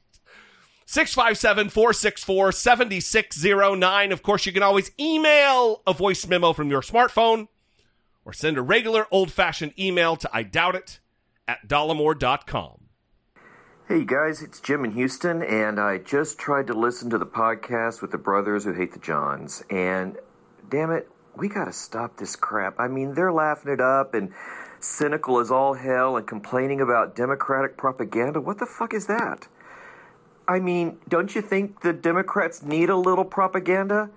657 0.85 1.69
464 1.69 2.51
7609. 2.51 4.11
Of 4.11 4.21
course, 4.21 4.45
you 4.45 4.51
can 4.51 4.63
always 4.63 4.91
email 4.99 5.81
a 5.87 5.93
voice 5.93 6.27
memo 6.27 6.53
from 6.53 6.69
your 6.69 6.81
smartphone 6.81 7.47
or 8.23 8.33
send 8.33 8.57
a 8.57 8.61
regular 8.61 9.07
old 9.11 9.31
fashioned 9.31 9.73
email 9.79 10.15
to 10.17 10.29
I 10.33 10.43
doubt 10.43 10.75
it 10.75 10.99
at 11.47 11.67
dollemore.com. 11.67 12.84
Hey 13.87 14.03
guys, 14.03 14.41
it's 14.41 14.59
Jim 14.61 14.83
in 14.83 14.93
Houston, 14.93 15.43
and 15.43 15.79
I 15.79 15.99
just 15.99 16.39
tried 16.39 16.65
to 16.67 16.73
listen 16.73 17.11
to 17.11 17.19
the 17.19 17.25
podcast 17.27 18.01
with 18.01 18.09
the 18.09 18.17
brothers 18.17 18.63
who 18.63 18.73
hate 18.73 18.93
the 18.93 18.99
Johns, 18.99 19.63
and 19.69 20.17
damn 20.67 20.89
it, 20.89 21.07
we 21.35 21.49
gotta 21.49 21.71
stop 21.71 22.17
this 22.17 22.35
crap. 22.35 22.79
I 22.79 22.87
mean, 22.87 23.13
they're 23.13 23.31
laughing 23.31 23.71
it 23.71 23.79
up 23.79 24.15
and 24.15 24.33
cynical 24.79 25.37
as 25.37 25.51
all 25.51 25.75
hell 25.75 26.17
and 26.17 26.25
complaining 26.25 26.81
about 26.81 27.15
Democratic 27.15 27.77
propaganda. 27.77 28.41
What 28.41 28.57
the 28.57 28.65
fuck 28.65 28.91
is 28.91 29.05
that? 29.05 29.47
I 30.47 30.59
mean, 30.61 30.97
don't 31.07 31.35
you 31.35 31.43
think 31.43 31.81
the 31.81 31.93
Democrats 31.93 32.63
need 32.63 32.89
a 32.89 32.97
little 32.97 33.23
propaganda? 33.23 34.09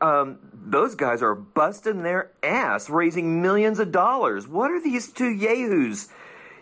Um, 0.00 0.40
those 0.52 0.96
guys 0.96 1.22
are 1.22 1.36
busting 1.36 2.02
their 2.02 2.32
ass, 2.42 2.90
raising 2.90 3.40
millions 3.40 3.78
of 3.78 3.92
dollars. 3.92 4.48
What 4.48 4.72
are 4.72 4.82
these 4.82 5.12
two 5.12 5.30
yahoos 5.30 6.08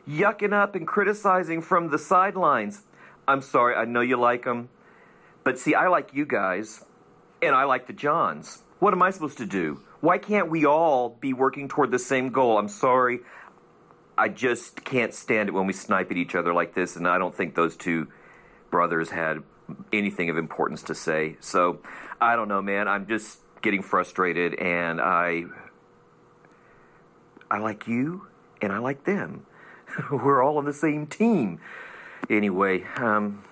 yucking 0.09 0.53
up 0.53 0.75
and 0.75 0.87
criticizing 0.87 1.61
from 1.63 1.89
the 1.89 1.99
sidelines? 1.99 2.83
I'm 3.27 3.43
sorry, 3.43 3.75
I 3.75 3.85
know 3.85 4.01
you 4.01 4.17
like 4.17 4.45
them, 4.45 4.69
but 5.45 5.59
see, 5.59 5.75
I 5.75 5.89
like 5.89 6.13
you 6.13 6.27
guys, 6.27 6.85
and 7.41 7.55
I 7.55 7.65
like 7.65 7.87
the 7.87 7.93
Johns. 7.93 8.63
What 8.79 8.93
am 8.93 9.03
I 9.03 9.11
supposed 9.11 9.39
to 9.39 9.47
do? 9.47 9.81
Why 10.01 10.19
can't 10.19 10.51
we 10.51 10.67
all 10.67 11.17
be 11.21 11.33
working 11.33 11.69
toward 11.69 11.91
the 11.91 11.99
same 11.99 12.29
goal? 12.29 12.59
I'm 12.59 12.69
sorry. 12.69 13.21
I 14.17 14.29
just 14.29 14.85
can't 14.85 15.15
stand 15.15 15.49
it 15.49 15.53
when 15.53 15.67
we 15.67 15.73
snipe 15.73 16.11
at 16.11 16.17
each 16.17 16.35
other 16.35 16.53
like 16.53 16.75
this, 16.75 16.97
and 16.97 17.09
I 17.09 17.19
don't 17.19 17.35
think 17.35 17.55
those 17.55 17.77
two 17.77 18.09
brothers 18.71 19.11
had 19.11 19.43
anything 19.93 20.29
of 20.29 20.37
importance 20.37 20.83
to 20.85 20.95
say. 20.95 21.37
So 21.41 21.81
I 22.21 22.37
don't 22.37 22.49
know, 22.49 22.61
man. 22.61 22.87
I'm 22.87 23.07
just 23.07 23.39
getting 23.63 23.83
frustrated, 23.83 24.55
and 24.55 25.01
I 25.01 25.45
I 27.51 27.59
like 27.59 27.87
you, 27.87 28.27
and 28.61 28.73
I 28.73 28.79
like 28.79 29.05
them. 29.05 29.47
We're 30.11 30.43
all 30.43 30.59
on 30.59 30.65
the 30.65 30.73
same 30.73 31.07
team. 31.07 31.61
Anyway, 32.31 32.85
um, 32.97 33.45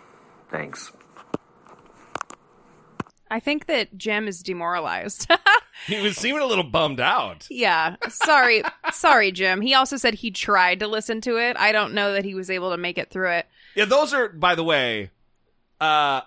thanks. 0.48 0.92
I 3.31 3.40
think 3.40 3.66
that 3.66 3.96
Jim 3.96 4.28
is 4.28 4.42
demoralized. 4.42 5.31
He 5.87 6.00
was 6.00 6.16
seeming 6.16 6.42
a 6.42 6.46
little 6.46 6.62
bummed 6.62 7.00
out. 7.00 7.48
yeah. 7.50 7.96
Sorry. 8.09 8.62
Sorry, 8.92 9.33
Jim. 9.33 9.61
He 9.61 9.74
also 9.74 9.96
said 9.96 10.14
he 10.14 10.31
tried 10.31 10.78
to 10.78 10.87
listen 10.87 11.20
to 11.22 11.38
it. 11.38 11.57
I 11.57 11.72
don't 11.72 11.92
know 11.92 12.12
that 12.12 12.24
he 12.24 12.35
was 12.37 12.50
able 12.50 12.70
to 12.70 12.76
make 12.76 12.98
it 12.98 13.11
through 13.11 13.31
it. 13.33 13.46
Yeah, 13.74 13.87
those 13.87 14.14
are, 14.14 14.28
by 14.28 14.55
the 14.55 14.62
way, 14.62 15.11
uh, 15.81 16.20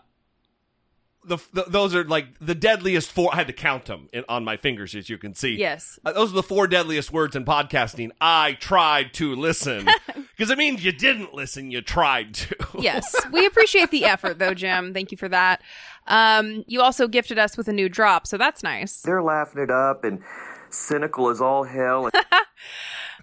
the, 1.26 1.38
the 1.54 1.64
those 1.68 1.96
are 1.96 2.04
like 2.04 2.28
the 2.40 2.56
deadliest 2.56 3.12
four. 3.12 3.34
I 3.34 3.38
had 3.38 3.48
to 3.48 3.54
count 3.54 3.86
them 3.86 4.10
in, 4.14 4.24
on 4.30 4.44
my 4.44 4.58
fingers, 4.58 4.96
as 4.96 5.10
you 5.10 5.18
can 5.18 5.34
see. 5.34 5.56
Yes. 5.56 6.00
Uh, 6.06 6.14
those 6.14 6.32
are 6.32 6.36
the 6.36 6.44
four 6.44 6.68
deadliest 6.68 7.12
words 7.12 7.36
in 7.36 7.46
podcasting. 7.46 8.12
I 8.22 8.54
tried 8.54 9.14
to 9.16 9.36
listen 9.36 9.88
because 10.38 10.50
it 10.50 10.58
means 10.58 10.84
you 10.84 10.92
didn't 10.92 11.34
listen. 11.34 11.72
You 11.72 11.82
tried 11.82 12.34
to. 12.36 12.56
Yes. 12.80 13.14
We 13.32 13.46
appreciate 13.46 13.92
the 13.92 14.06
effort 14.06 14.40
though, 14.40 14.54
Jim. 14.54 14.94
Thank 14.94 15.12
you 15.12 15.18
for 15.18 15.28
that. 15.28 15.62
Um, 16.08 16.64
you 16.68 16.82
also 16.82 17.08
gifted 17.08 17.38
us 17.38 17.58
with 17.58 17.68
a 17.68 17.74
new 17.74 17.90
drop, 17.90 18.28
so 18.28 18.38
that's 18.38 18.64
nice. 18.64 19.02
They're 19.02 19.24
laughing 19.24 19.62
it 19.62 19.72
up 19.72 20.04
and 20.04 20.22
cynical 20.70 21.30
as 21.30 21.42
all 21.42 21.64
hell. 21.64 22.10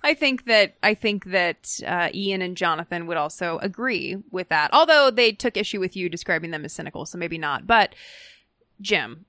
I 0.05 0.15
think 0.15 0.47
that 0.47 0.75
I 0.83 0.95
think 0.95 1.27
that 1.27 1.79
uh, 1.87 2.09
Ian 2.13 2.43
and 2.43 2.57
Jonathan 2.57 3.07
would 3.07 3.17
also 3.17 3.59
agree 3.59 4.17
with 4.31 4.49
that. 4.49 4.71
Although 4.73 5.11
they 5.11 5.33
took 5.33 5.57
issue 5.57 5.81
with 5.81 5.97
you 5.97 6.09
describing 6.09 6.51
them 6.51 6.65
as 6.65 6.73
cynical, 6.73 7.07
so 7.07 7.19
maybe 7.19 7.39
not. 7.39 7.67
But 7.67 7.95
Jim, 8.81 9.27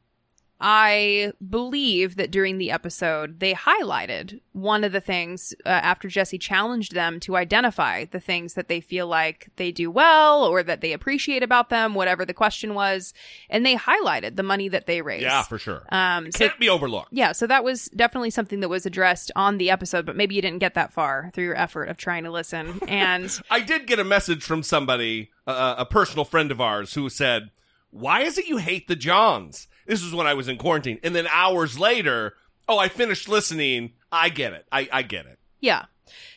I 0.66 1.34
believe 1.50 2.16
that 2.16 2.32
during 2.32 2.58
the 2.58 2.72
episode, 2.72 3.42
they 3.42 3.54
highlighted 3.54 4.40
one 4.54 4.86
of 4.86 4.94
the 4.94 5.02
things 5.02 5.54
uh, 5.66 5.70
after 5.70 6.08
Jesse 6.08 6.38
challenged 6.38 6.94
them 6.96 7.20
to 7.20 7.36
identify 7.36 8.06
the 8.06 8.22
things 8.22 8.54
that 8.54 8.70
they 8.70 8.80
feel 8.80 9.06
like 9.08 9.50
they 9.58 9.74
do 9.74 9.92
well 9.92 10.46
or 10.46 10.64
that 10.64 10.80
they 10.80 10.94
appreciate 10.94 11.44
about 11.44 11.70
them, 11.70 11.96
whatever 11.96 12.24
the 12.24 12.34
question 12.34 12.76
was. 12.76 13.14
And 13.50 13.66
they 13.66 13.76
highlighted 13.76 14.38
the 14.38 14.44
money 14.44 14.70
that 14.70 14.86
they 14.86 15.02
raised. 15.02 15.24
Yeah, 15.24 15.44
for 15.44 15.58
sure. 15.58 15.86
Um, 15.90 16.32
so, 16.32 16.48
Can't 16.48 16.60
be 16.62 16.70
overlooked. 16.70 17.10
yeah, 17.12 17.34
so 17.34 17.46
that 17.46 17.66
was 17.66 17.90
definitely 17.94 18.30
something 18.30 18.62
that 18.62 18.70
was 18.70 18.86
addressed 18.86 19.32
on 19.36 19.58
the 19.58 19.70
episode, 19.70 20.06
but 20.06 20.16
maybe 20.16 20.34
you 20.34 20.42
didn't 20.42 20.60
get 20.60 20.76
that 20.76 20.94
far 20.94 21.30
through 21.34 21.44
your 21.44 21.58
effort 21.58 21.90
of 21.90 21.98
trying 21.98 22.24
to 22.24 22.32
listen. 22.32 22.80
And 22.88 23.38
I 23.52 23.60
did 23.60 23.86
get 23.86 24.00
a 24.00 24.06
message 24.06 24.44
from 24.44 24.64
somebody, 24.64 25.30
uh, 25.46 25.76
a 25.80 25.86
personal 25.86 26.24
friend 26.24 26.52
of 26.52 26.62
ours, 26.62 26.94
who 26.94 27.10
said, 27.10 27.52
"Why 27.90 28.22
is 28.22 28.38
it 28.38 28.48
you 28.48 28.58
hate 28.58 28.88
the 28.88 28.96
Johns?" 28.96 29.68
This 29.86 30.04
was 30.04 30.14
when 30.14 30.28
I 30.28 30.34
was 30.34 30.48
in 30.48 30.58
quarantine, 30.58 31.00
and 31.04 31.16
then 31.16 31.28
hours 31.28 31.80
later, 31.80 32.36
oh, 32.68 32.78
I 32.78 32.88
finished 32.88 33.28
listening. 33.28 33.94
I 34.12 34.30
get 34.30 34.54
it. 34.54 34.66
I, 34.72 34.88
I 34.92 35.02
get 35.02 35.26
it. 35.26 35.40
Yeah. 35.60 35.86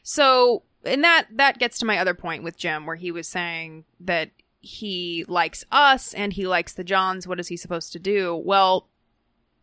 So, 0.02 0.62
and 0.84 1.02
that 1.04 1.26
that 1.32 1.58
gets 1.58 1.78
to 1.78 1.86
my 1.86 1.98
other 1.98 2.14
point 2.14 2.42
with 2.42 2.56
Jim, 2.56 2.86
where 2.86 2.96
he 2.96 3.10
was 3.10 3.28
saying 3.28 3.84
that 4.00 4.30
he 4.60 5.24
likes 5.28 5.64
us 5.70 6.12
and 6.14 6.32
he 6.32 6.46
likes 6.46 6.72
the 6.72 6.84
Johns. 6.84 7.26
What 7.26 7.40
is 7.40 7.48
he 7.48 7.56
supposed 7.56 7.92
to 7.92 7.98
do? 7.98 8.34
Well, 8.44 8.88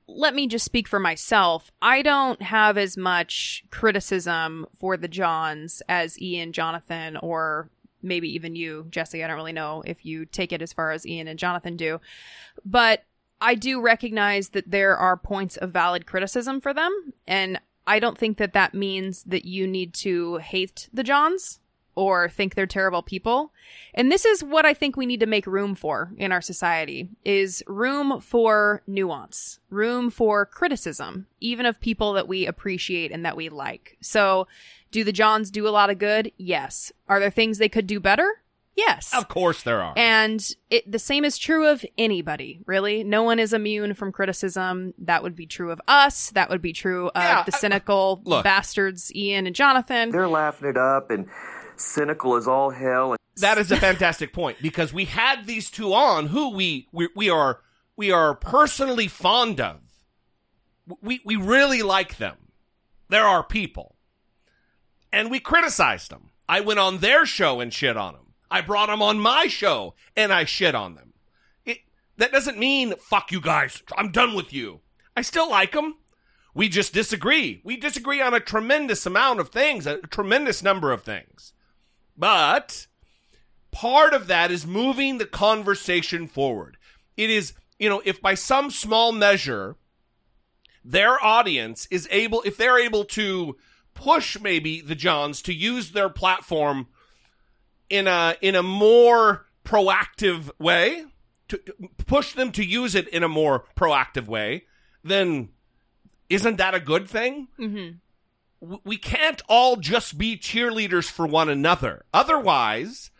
let 0.07 0.35
me 0.35 0.47
just 0.47 0.65
speak 0.65 0.87
for 0.87 0.99
myself. 0.99 1.71
I 1.81 2.01
don't 2.01 2.41
have 2.41 2.77
as 2.77 2.97
much 2.97 3.63
criticism 3.69 4.65
for 4.77 4.97
the 4.97 5.07
Johns 5.07 5.81
as 5.87 6.21
Ian, 6.21 6.53
Jonathan, 6.53 7.17
or 7.17 7.69
maybe 8.01 8.33
even 8.33 8.55
you, 8.55 8.85
Jesse. 8.89 9.23
I 9.23 9.27
don't 9.27 9.37
really 9.37 9.53
know 9.53 9.81
if 9.85 10.05
you 10.05 10.25
take 10.25 10.51
it 10.51 10.61
as 10.61 10.73
far 10.73 10.91
as 10.91 11.07
Ian 11.07 11.27
and 11.27 11.39
Jonathan 11.39 11.77
do, 11.77 12.01
but 12.65 13.03
I 13.43 13.55
do 13.55 13.81
recognize 13.81 14.49
that 14.49 14.71
there 14.71 14.95
are 14.95 15.17
points 15.17 15.57
of 15.57 15.71
valid 15.71 16.05
criticism 16.05 16.61
for 16.61 16.73
them, 16.73 17.13
and 17.27 17.59
I 17.85 17.99
don't 17.99 18.17
think 18.17 18.37
that 18.37 18.53
that 18.53 18.73
means 18.73 19.23
that 19.23 19.43
you 19.43 19.67
need 19.67 19.93
to 19.95 20.37
hate 20.37 20.87
the 20.93 21.03
Johns 21.03 21.59
or 21.95 22.29
think 22.29 22.55
they're 22.55 22.65
terrible 22.65 23.03
people. 23.03 23.51
And 23.93 24.09
this 24.09 24.23
is 24.23 24.45
what 24.45 24.65
I 24.65 24.73
think 24.73 24.95
we 24.95 25.05
need 25.05 25.19
to 25.19 25.25
make 25.25 25.45
room 25.45 25.75
for 25.75 26.13
in 26.17 26.31
our 26.31 26.41
society 26.41 27.09
is 27.25 27.61
room 27.67 28.21
for 28.21 28.81
nuance, 28.87 29.59
room 29.69 30.09
for 30.09 30.45
criticism, 30.45 31.27
even 31.41 31.65
of 31.65 31.81
people 31.81 32.13
that 32.13 32.29
we 32.29 32.47
appreciate 32.47 33.11
and 33.11 33.25
that 33.25 33.35
we 33.35 33.49
like. 33.49 33.97
So, 34.01 34.47
do 34.91 35.03
the 35.03 35.11
Johns 35.11 35.51
do 35.51 35.67
a 35.67 35.69
lot 35.69 35.89
of 35.89 35.97
good? 35.97 36.31
Yes. 36.37 36.91
Are 37.09 37.19
there 37.19 37.29
things 37.29 37.57
they 37.57 37.67
could 37.67 37.87
do 37.87 37.99
better? 37.99 38.42
Yes. 38.75 39.13
Of 39.13 39.27
course 39.27 39.61
there 39.63 39.81
are. 39.81 39.93
And 39.95 40.43
it, 40.71 40.91
the 40.91 40.97
same 40.97 41.25
is 41.25 41.37
true 41.37 41.67
of 41.67 41.85
anybody, 41.97 42.59
really. 42.65 43.03
No 43.03 43.21
one 43.21 43.37
is 43.37 43.53
immune 43.53 43.93
from 43.93 44.11
criticism. 44.11 44.93
That 44.97 45.21
would 45.21 45.35
be 45.35 45.45
true 45.45 45.69
of 45.71 45.79
us. 45.87 46.31
That 46.31 46.49
would 46.49 46.61
be 46.61 46.73
true 46.73 47.07
of 47.09 47.21
Yeah, 47.21 47.43
the 47.43 47.53
I- 47.55 47.59
cynical 47.59 48.21
look. 48.25 48.43
bastards, 48.43 49.13
Ian 49.15 49.45
and 49.45 49.55
Jonathan. 49.55 50.09
They're 50.09 50.27
laughing 50.27 50.69
it 50.69 50.77
up 50.77 51.11
and 51.11 51.27
cynical 51.75 52.35
as 52.35 52.47
all 52.47 52.71
hell. 52.71 53.15
That 53.37 53.57
is 53.59 53.71
a 53.71 53.77
fantastic 53.77 54.33
point 54.33 54.57
because 54.61 54.91
we 54.93 55.05
had 55.05 55.45
these 55.45 55.69
two 55.71 55.93
on 55.93 56.27
who 56.27 56.49
we 56.55 56.87
we, 56.91 57.09
we 57.15 57.29
are 57.29 57.59
we 57.95 58.11
are 58.11 58.33
personally 58.35 59.07
fond 59.07 59.59
of. 59.61 59.81
We 61.01 61.21
we 61.25 61.35
really 61.35 61.81
like 61.83 62.17
them. 62.17 62.37
They're 63.09 63.25
our 63.25 63.43
people. 63.43 63.95
And 65.11 65.29
we 65.29 65.39
criticized 65.39 66.09
them. 66.11 66.31
I 66.49 66.61
went 66.61 66.79
on 66.79 66.97
their 66.99 67.25
show 67.25 67.59
and 67.59 67.71
shit 67.73 67.95
on 67.97 68.13
them. 68.13 68.22
I 68.53 68.61
brought 68.61 68.85
them 68.85 69.01
on 69.01 69.19
my 69.19 69.47
show 69.47 69.95
and 70.15 70.31
I 70.31 70.45
shit 70.45 70.75
on 70.75 70.93
them. 70.93 71.13
It 71.65 71.79
that 72.17 72.31
doesn't 72.31 72.59
mean 72.59 72.93
fuck 72.97 73.31
you 73.31 73.41
guys. 73.41 73.81
I'm 73.97 74.11
done 74.11 74.35
with 74.35 74.53
you. 74.53 74.81
I 75.17 75.23
still 75.23 75.49
like 75.49 75.71
them. 75.71 75.95
We 76.53 76.69
just 76.69 76.93
disagree. 76.93 77.61
We 77.63 77.77
disagree 77.77 78.21
on 78.21 78.35
a 78.35 78.39
tremendous 78.39 79.07
amount 79.07 79.39
of 79.39 79.49
things, 79.49 79.87
a 79.87 79.97
tremendous 80.01 80.61
number 80.61 80.91
of 80.91 81.01
things. 81.01 81.53
But 82.15 82.85
part 83.71 84.13
of 84.13 84.27
that 84.27 84.51
is 84.51 84.67
moving 84.67 85.17
the 85.17 85.25
conversation 85.25 86.27
forward. 86.27 86.77
It 87.17 87.31
is, 87.31 87.53
you 87.79 87.89
know, 87.89 88.03
if 88.05 88.21
by 88.21 88.35
some 88.35 88.69
small 88.69 89.11
measure 89.11 89.77
their 90.85 91.23
audience 91.25 91.87
is 91.89 92.07
able, 92.11 92.43
if 92.43 92.55
they're 92.55 92.77
able 92.77 93.05
to 93.05 93.55
push 93.95 94.39
maybe 94.39 94.79
the 94.79 94.93
Johns 94.93 95.41
to 95.41 95.53
use 95.53 95.91
their 95.91 96.09
platform 96.09 96.87
in 97.93 98.07
a 98.07 98.35
in 98.41 98.55
a 98.55 98.63
more 98.63 99.45
proactive 99.63 100.49
way, 100.59 101.05
to, 101.47 101.57
to 101.57 101.73
push 102.07 102.33
them 102.33 102.51
to 102.51 102.65
use 102.65 102.95
it 102.95 103.07
in 103.09 103.21
a 103.21 103.29
more 103.29 103.65
proactive 103.77 104.25
way, 104.25 104.63
then 105.03 105.49
isn't 106.27 106.57
that 106.57 106.73
a 106.73 106.79
good 106.79 107.07
thing? 107.07 107.47
mm-hmm. 107.59 108.75
we 108.83 108.97
can't 108.97 109.43
all 109.47 109.75
just 109.75 110.17
be 110.17 110.35
cheerleaders 110.35 111.09
for 111.09 111.27
one 111.27 111.49
another. 111.49 112.03
Otherwise, 112.11 113.11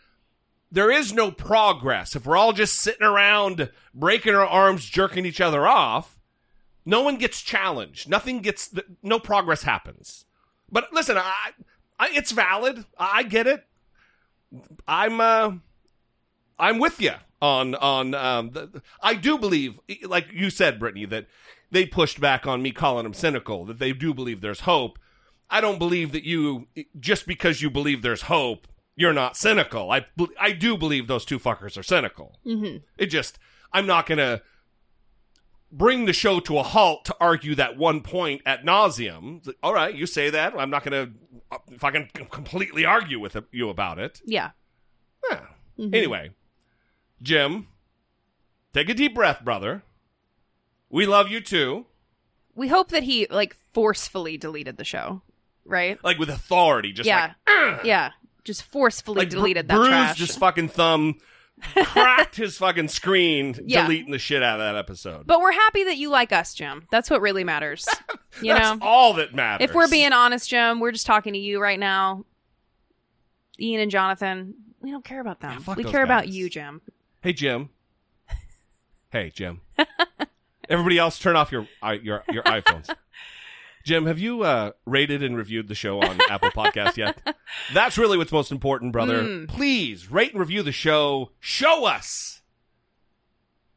there 0.72 0.90
is 0.90 1.12
no 1.12 1.30
progress. 1.30 2.16
If 2.16 2.26
we're 2.26 2.36
all 2.36 2.52
just 2.52 2.74
sitting 2.74 3.06
around 3.06 3.70
breaking 3.94 4.34
our 4.34 4.46
arms, 4.46 4.84
jerking 4.84 5.24
each 5.24 5.40
other 5.40 5.68
off, 5.68 6.18
no 6.84 7.00
one 7.02 7.16
gets 7.16 7.40
challenged. 7.42 8.08
Nothing 8.08 8.40
gets, 8.40 8.74
no 9.02 9.20
progress 9.20 9.62
happens. 9.62 10.24
But 10.68 10.92
listen, 10.92 11.16
I, 11.16 11.50
I 12.00 12.08
it's 12.12 12.32
valid. 12.32 12.84
I 12.98 13.22
get 13.22 13.46
it. 13.46 13.64
I'm, 14.86 15.20
uh, 15.20 15.52
I'm 16.58 16.78
with 16.78 17.00
you 17.00 17.12
on 17.44 17.74
on. 17.74 18.14
Um, 18.14 18.50
the, 18.50 18.82
I 19.02 19.14
do 19.14 19.38
believe, 19.38 19.78
like 20.02 20.28
you 20.32 20.50
said, 20.50 20.78
Brittany, 20.78 21.04
that 21.06 21.26
they 21.70 21.86
pushed 21.86 22.20
back 22.20 22.46
on 22.46 22.62
me 22.62 22.72
calling 22.72 23.04
them 23.04 23.14
cynical. 23.14 23.64
That 23.64 23.78
they 23.78 23.92
do 23.92 24.14
believe 24.14 24.40
there's 24.40 24.60
hope. 24.60 24.98
I 25.50 25.60
don't 25.60 25.78
believe 25.78 26.12
that 26.12 26.24
you 26.24 26.68
just 26.98 27.26
because 27.26 27.60
you 27.60 27.70
believe 27.70 28.02
there's 28.02 28.22
hope, 28.22 28.66
you're 28.96 29.12
not 29.12 29.36
cynical. 29.36 29.90
I 29.90 30.06
I 30.40 30.52
do 30.52 30.76
believe 30.76 31.06
those 31.06 31.24
two 31.24 31.38
fuckers 31.38 31.76
are 31.76 31.82
cynical. 31.82 32.38
Mm-hmm. 32.46 32.78
It 32.96 33.06
just 33.06 33.38
I'm 33.72 33.86
not 33.86 34.06
gonna 34.06 34.42
bring 35.76 36.04
the 36.04 36.12
show 36.12 36.40
to 36.40 36.58
a 36.58 36.62
halt 36.62 37.04
to 37.06 37.16
argue 37.20 37.54
that 37.56 37.76
one 37.76 38.00
point 38.00 38.40
at 38.46 38.64
nauseum. 38.64 39.46
All 39.62 39.74
right, 39.74 39.94
you 39.94 40.06
say 40.06 40.30
that. 40.30 40.54
I'm 40.58 40.70
not 40.70 40.84
gonna 40.84 41.10
if 41.70 41.84
I 41.84 41.90
can 41.90 42.08
completely 42.30 42.84
argue 42.84 43.20
with 43.20 43.36
you 43.52 43.68
about 43.68 43.98
it. 43.98 44.22
Yeah. 44.24 44.50
Yeah. 45.30 45.40
Mhm. 45.78 45.94
Anyway, 45.94 46.30
Jim, 47.22 47.66
take 48.72 48.88
a 48.88 48.94
deep 48.94 49.14
breath, 49.14 49.44
brother. 49.44 49.82
We 50.88 51.06
love 51.06 51.28
you 51.28 51.40
too. 51.40 51.86
We 52.54 52.68
hope 52.68 52.90
that 52.90 53.02
he 53.02 53.26
like 53.30 53.56
forcefully 53.72 54.36
deleted 54.36 54.76
the 54.76 54.84
show, 54.84 55.22
right? 55.64 56.02
Like 56.04 56.18
with 56.18 56.30
authority, 56.30 56.92
just 56.92 57.06
yeah. 57.06 57.32
like 57.46 57.84
yeah. 57.84 58.10
Just 58.44 58.62
forcefully 58.62 59.20
like 59.20 59.30
deleted 59.30 59.66
Bru- 59.66 59.78
that 59.78 59.80
bruised 59.80 59.90
trash. 59.90 60.18
his 60.18 60.36
fucking 60.36 60.68
thumb, 60.68 61.18
cracked 61.62 62.36
his 62.36 62.56
fucking 62.58 62.88
screen, 62.88 63.54
Yeah. 63.66 63.82
deleting 63.82 64.10
the 64.12 64.18
shit 64.18 64.42
out 64.42 64.60
of 64.60 64.66
that 64.66 64.76
episode. 64.78 65.26
but 65.26 65.40
we're 65.40 65.52
happy 65.52 65.84
that 65.84 65.96
you 65.96 66.10
like 66.10 66.32
us, 66.32 66.54
Jim. 66.54 66.86
That's 66.90 67.08
what 67.10 67.20
really 67.20 67.44
matters. 67.44 67.86
You 68.42 68.52
That's 68.52 68.80
know? 68.80 68.84
all 68.84 69.14
that 69.14 69.32
matters. 69.32 69.68
If 69.70 69.76
we're 69.76 69.86
being 69.88 70.12
honest, 70.12 70.50
Jim, 70.50 70.80
we're 70.80 70.90
just 70.90 71.06
talking 71.06 71.34
to 71.34 71.38
you 71.38 71.60
right 71.62 71.78
now. 71.78 72.24
Ian 73.60 73.80
and 73.80 73.90
Jonathan, 73.92 74.54
we 74.80 74.90
don't 74.90 75.04
care 75.04 75.20
about 75.20 75.38
them. 75.40 75.62
Yeah, 75.64 75.74
we 75.74 75.84
care 75.84 76.02
about 76.02 76.26
you, 76.26 76.50
Jim. 76.50 76.80
hey 77.22 77.32
Jim, 77.32 77.68
hey 79.12 79.30
Jim, 79.32 79.60
everybody 80.68 80.98
else, 80.98 81.20
turn 81.20 81.36
off 81.36 81.52
your 81.52 81.68
your 82.02 82.24
your 82.32 82.42
iPhones. 82.42 82.92
Jim, 83.84 84.06
have 84.06 84.18
you 84.18 84.42
uh, 84.42 84.72
rated 84.86 85.22
and 85.22 85.36
reviewed 85.36 85.68
the 85.68 85.74
show 85.74 86.00
on 86.00 86.18
Apple 86.30 86.50
Podcast 86.50 86.96
yet? 86.96 87.36
That's 87.74 87.98
really 87.98 88.16
what's 88.16 88.32
most 88.32 88.50
important, 88.50 88.92
brother. 88.92 89.22
Mm. 89.22 89.48
Please 89.48 90.10
rate 90.10 90.30
and 90.30 90.40
review 90.40 90.62
the 90.62 90.72
show. 90.72 91.32
Show 91.38 91.84
us 91.84 92.40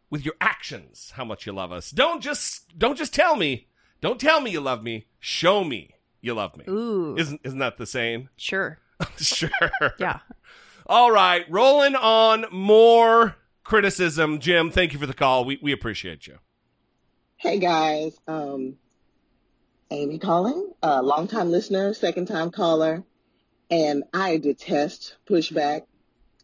with 0.09 0.23
your 0.23 0.35
actions 0.39 1.11
how 1.15 1.25
much 1.25 1.45
you 1.45 1.51
love 1.51 1.73
us. 1.73 1.91
Don't 1.91 2.21
just 2.21 2.77
don't 2.77 2.97
just 2.97 3.13
tell 3.13 3.35
me. 3.35 3.67
Don't 3.99 4.19
tell 4.19 4.39
me 4.39 4.49
you 4.49 4.61
love 4.61 4.81
me. 4.81 5.07
Show 5.19 5.65
me 5.65 5.95
you 6.21 6.33
love 6.33 6.55
me. 6.55 6.63
Ooh. 6.69 7.17
Isn't 7.17 7.41
isn't 7.43 7.59
that 7.59 7.77
the 7.77 7.85
saying? 7.85 8.29
sure. 8.37 8.79
sure. 9.17 9.49
Yeah. 9.99 10.19
All 10.87 11.11
right, 11.11 11.45
rolling 11.51 11.95
on 11.95 12.45
more 12.49 13.35
criticism. 13.65 14.39
Jim, 14.39 14.71
thank 14.71 14.93
you 14.93 14.99
for 14.99 15.05
the 15.05 15.13
call. 15.13 15.43
We 15.43 15.59
we 15.61 15.73
appreciate 15.73 16.27
you. 16.27 16.37
Hey 17.35 17.59
guys, 17.59 18.17
um, 18.27 18.77
Amy 19.89 20.19
calling, 20.19 20.71
uh, 20.83 21.01
long 21.01 21.27
time 21.27 21.49
listener, 21.49 21.93
second 21.93 22.27
time 22.27 22.51
caller, 22.51 23.03
and 23.69 24.03
I 24.13 24.37
detest 24.37 25.17
pushback. 25.29 25.83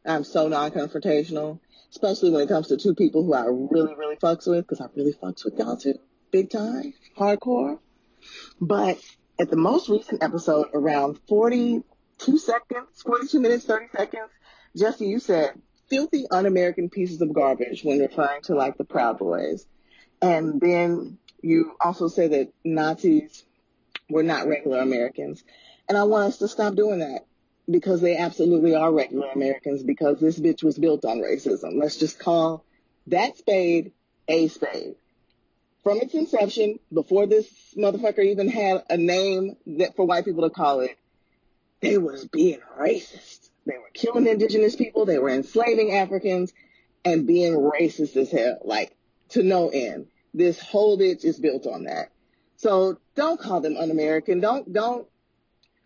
I'm 0.05 0.23
so 0.23 0.47
non-confrontational, 0.47 1.59
especially 1.89 2.31
when 2.31 2.41
it 2.41 2.49
comes 2.49 2.67
to 2.67 2.77
two 2.77 2.95
people 2.95 3.23
who 3.23 3.33
I 3.33 3.45
really, 3.45 3.95
really 3.95 4.15
fucks 4.15 4.47
with, 4.47 4.67
because 4.67 4.81
I 4.81 4.87
really 4.95 5.13
fucks 5.13 5.43
with 5.45 5.57
y'all 5.57 5.77
too, 5.77 5.99
big 6.31 6.49
time, 6.49 6.93
hardcore. 7.17 7.79
But 8.59 8.99
at 9.39 9.49
the 9.49 9.57
most 9.57 9.89
recent 9.89 10.23
episode, 10.23 10.67
around 10.73 11.19
42 11.27 12.37
seconds, 12.37 13.01
42 13.05 13.39
minutes, 13.39 13.65
30 13.65 13.87
seconds, 13.95 14.29
Jesse, 14.75 15.05
you 15.05 15.19
said 15.19 15.53
filthy 15.89 16.25
un-American 16.31 16.89
pieces 16.89 17.21
of 17.21 17.33
garbage 17.33 17.83
when 17.83 17.99
referring 17.99 18.41
to 18.43 18.55
like 18.55 18.77
the 18.77 18.85
Proud 18.85 19.19
Boys. 19.19 19.65
And 20.21 20.59
then 20.61 21.17
you 21.43 21.75
also 21.79 22.07
say 22.07 22.27
that 22.27 22.53
Nazis 22.63 23.43
were 24.09 24.23
not 24.23 24.47
regular 24.47 24.79
Americans. 24.79 25.43
And 25.87 25.97
I 25.97 26.03
want 26.03 26.29
us 26.29 26.37
to 26.39 26.47
stop 26.47 26.75
doing 26.75 26.99
that 26.99 27.25
because 27.69 28.01
they 28.01 28.17
absolutely 28.17 28.75
are 28.75 28.91
regular 28.91 29.29
Americans 29.31 29.83
because 29.83 30.19
this 30.19 30.39
bitch 30.39 30.63
was 30.63 30.77
built 30.77 31.05
on 31.05 31.19
racism. 31.19 31.79
Let's 31.79 31.97
just 31.97 32.17
call 32.17 32.65
that 33.07 33.37
spade 33.37 33.91
a 34.27 34.47
spade. 34.47 34.95
From 35.83 35.97
its 35.97 36.13
inception, 36.13 36.79
before 36.93 37.27
this 37.27 37.47
motherfucker 37.77 38.23
even 38.23 38.47
had 38.47 38.83
a 38.89 38.95
name 38.95 39.57
that 39.67 39.97
for 39.97 40.05
white 40.05 40.23
people 40.23 40.43
to 40.43 40.49
call 40.49 40.79
it, 40.79 40.97
they 41.81 41.97
was 41.97 42.25
being 42.25 42.59
racist. 42.79 43.49
They 43.65 43.77
were 43.77 43.91
killing 43.93 44.27
indigenous 44.27 44.77
people, 44.77 45.05
they 45.05 45.19
were 45.19 45.29
enslaving 45.29 45.91
Africans, 45.91 46.53
and 47.03 47.27
being 47.27 47.53
racist 47.53 48.15
as 48.15 48.31
hell, 48.31 48.59
like 48.63 48.95
to 49.29 49.43
no 49.43 49.67
end. 49.69 50.07
This 50.33 50.59
whole 50.59 50.97
bitch 50.97 51.23
is 51.23 51.39
built 51.39 51.67
on 51.67 51.83
that. 51.83 52.11
So 52.55 52.97
don't 53.15 53.39
call 53.39 53.61
them 53.61 53.77
un-American. 53.77 54.39
Don't, 54.39 54.71
don't, 54.71 55.07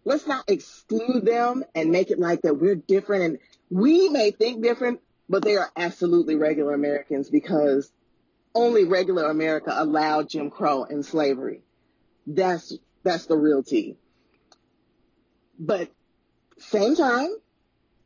let's 0.05 0.27
not 0.27 0.45
exclude 0.47 1.25
them 1.25 1.63
and 1.75 1.91
make 1.91 2.11
it 2.11 2.19
like 2.19 2.43
that 2.43 2.55
we're 2.55 2.75
different 2.75 3.23
and 3.23 3.37
we 3.69 4.09
may 4.09 4.31
think 4.31 4.63
different, 4.63 5.01
but 5.27 5.43
they 5.43 5.57
are 5.57 5.69
absolutely 5.75 6.35
regular 6.35 6.73
Americans 6.73 7.29
because 7.29 7.91
only 8.55 8.85
regular 8.85 9.29
America 9.29 9.73
allowed 9.75 10.29
Jim 10.29 10.49
Crow 10.49 10.85
and 10.85 11.05
slavery. 11.05 11.61
That's, 12.25 12.73
that's 13.03 13.25
the 13.25 13.37
real 13.37 13.63
tea. 13.63 13.97
But 15.59 15.91
same 16.57 16.95
time, 16.95 17.29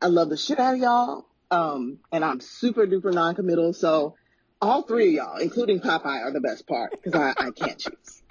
I 0.00 0.06
love 0.06 0.30
the 0.30 0.36
shit 0.36 0.58
out 0.58 0.74
of 0.74 0.80
y'all. 0.80 1.26
Um, 1.50 1.98
and 2.10 2.24
I'm 2.24 2.40
super 2.40 2.86
duper 2.86 3.12
non-committal. 3.12 3.74
So 3.74 4.16
all 4.62 4.82
three 4.82 5.08
of 5.08 5.12
y'all, 5.14 5.36
including 5.38 5.80
Popeye, 5.80 6.22
are 6.22 6.30
the 6.30 6.40
best 6.40 6.66
part 6.66 6.92
because 6.92 7.14
I, 7.14 7.34
I 7.36 7.50
can't 7.50 7.78
choose. 7.78 8.22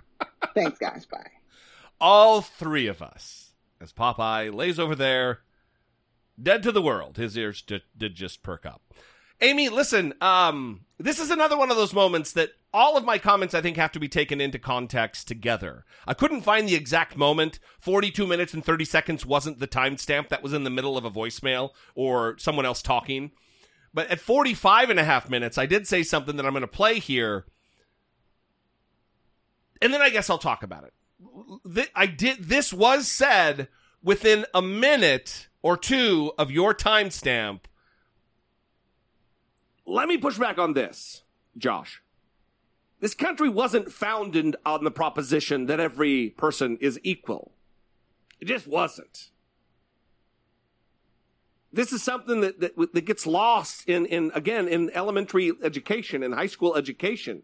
Thanks, 0.55 0.79
guys. 0.79 1.05
Bye. 1.05 1.29
All 1.99 2.41
three 2.41 2.87
of 2.87 3.01
us, 3.01 3.51
as 3.79 3.91
Popeye 3.91 4.51
lays 4.51 4.79
over 4.79 4.95
there, 4.95 5.39
dead 6.41 6.63
to 6.63 6.71
the 6.71 6.81
world. 6.81 7.17
His 7.17 7.37
ears 7.37 7.61
did, 7.61 7.83
did 7.95 8.15
just 8.15 8.41
perk 8.41 8.65
up. 8.65 8.81
Amy, 9.41 9.69
listen, 9.69 10.13
um, 10.21 10.85
this 10.99 11.19
is 11.19 11.31
another 11.31 11.57
one 11.57 11.71
of 11.71 11.77
those 11.77 11.93
moments 11.93 12.31
that 12.33 12.51
all 12.73 12.95
of 12.95 13.03
my 13.03 13.17
comments, 13.17 13.53
I 13.53 13.61
think, 13.61 13.75
have 13.75 13.91
to 13.91 13.99
be 13.99 14.07
taken 14.07 14.39
into 14.39 14.59
context 14.59 15.27
together. 15.27 15.83
I 16.07 16.13
couldn't 16.13 16.41
find 16.41 16.67
the 16.69 16.75
exact 16.75 17.17
moment. 17.17 17.59
42 17.79 18.25
minutes 18.25 18.53
and 18.53 18.63
30 18.63 18.85
seconds 18.85 19.25
wasn't 19.25 19.59
the 19.59 19.67
timestamp 19.67 20.29
that 20.29 20.43
was 20.43 20.53
in 20.53 20.63
the 20.63 20.69
middle 20.69 20.97
of 20.97 21.05
a 21.05 21.11
voicemail 21.11 21.71
or 21.95 22.37
someone 22.37 22.65
else 22.65 22.81
talking. 22.81 23.31
But 23.93 24.09
at 24.09 24.19
45 24.19 24.89
and 24.89 24.99
a 24.99 25.03
half 25.03 25.29
minutes, 25.29 25.57
I 25.57 25.65
did 25.65 25.87
say 25.87 26.03
something 26.03 26.37
that 26.37 26.45
I'm 26.45 26.53
going 26.53 26.61
to 26.61 26.67
play 26.67 26.99
here. 26.99 27.45
And 29.81 29.93
then 29.93 30.01
I 30.01 30.09
guess 30.09 30.29
I'll 30.29 30.37
talk 30.37 30.63
about 30.63 30.85
it. 30.85 31.89
I 31.95 32.05
did, 32.05 32.45
this 32.45 32.71
was 32.71 33.07
said 33.07 33.67
within 34.01 34.45
a 34.53 34.61
minute 34.61 35.47
or 35.61 35.75
two 35.77 36.31
of 36.37 36.49
your 36.49 36.73
timestamp 36.73 37.61
let 39.85 40.07
me 40.07 40.17
push 40.17 40.37
back 40.37 40.57
on 40.57 40.73
this, 40.73 41.23
Josh. 41.57 42.01
This 42.99 43.13
country 43.13 43.49
wasn't 43.49 43.91
founded 43.91 44.55
on 44.65 44.83
the 44.83 44.91
proposition 44.91 45.65
that 45.65 45.79
every 45.79 46.29
person 46.29 46.77
is 46.79 46.99
equal. 47.03 47.51
It 48.39 48.45
just 48.45 48.67
wasn't. 48.67 49.30
This 51.73 51.93
is 51.93 52.03
something 52.03 52.41
that, 52.41 52.59
that, 52.59 52.75
that 52.93 53.05
gets 53.05 53.25
lost 53.25 53.87
in, 53.87 54.05
in, 54.05 54.31
again, 54.35 54.67
in 54.67 54.89
elementary 54.93 55.53
education 55.63 56.21
and 56.21 56.33
high 56.33 56.47
school 56.47 56.75
education. 56.75 57.43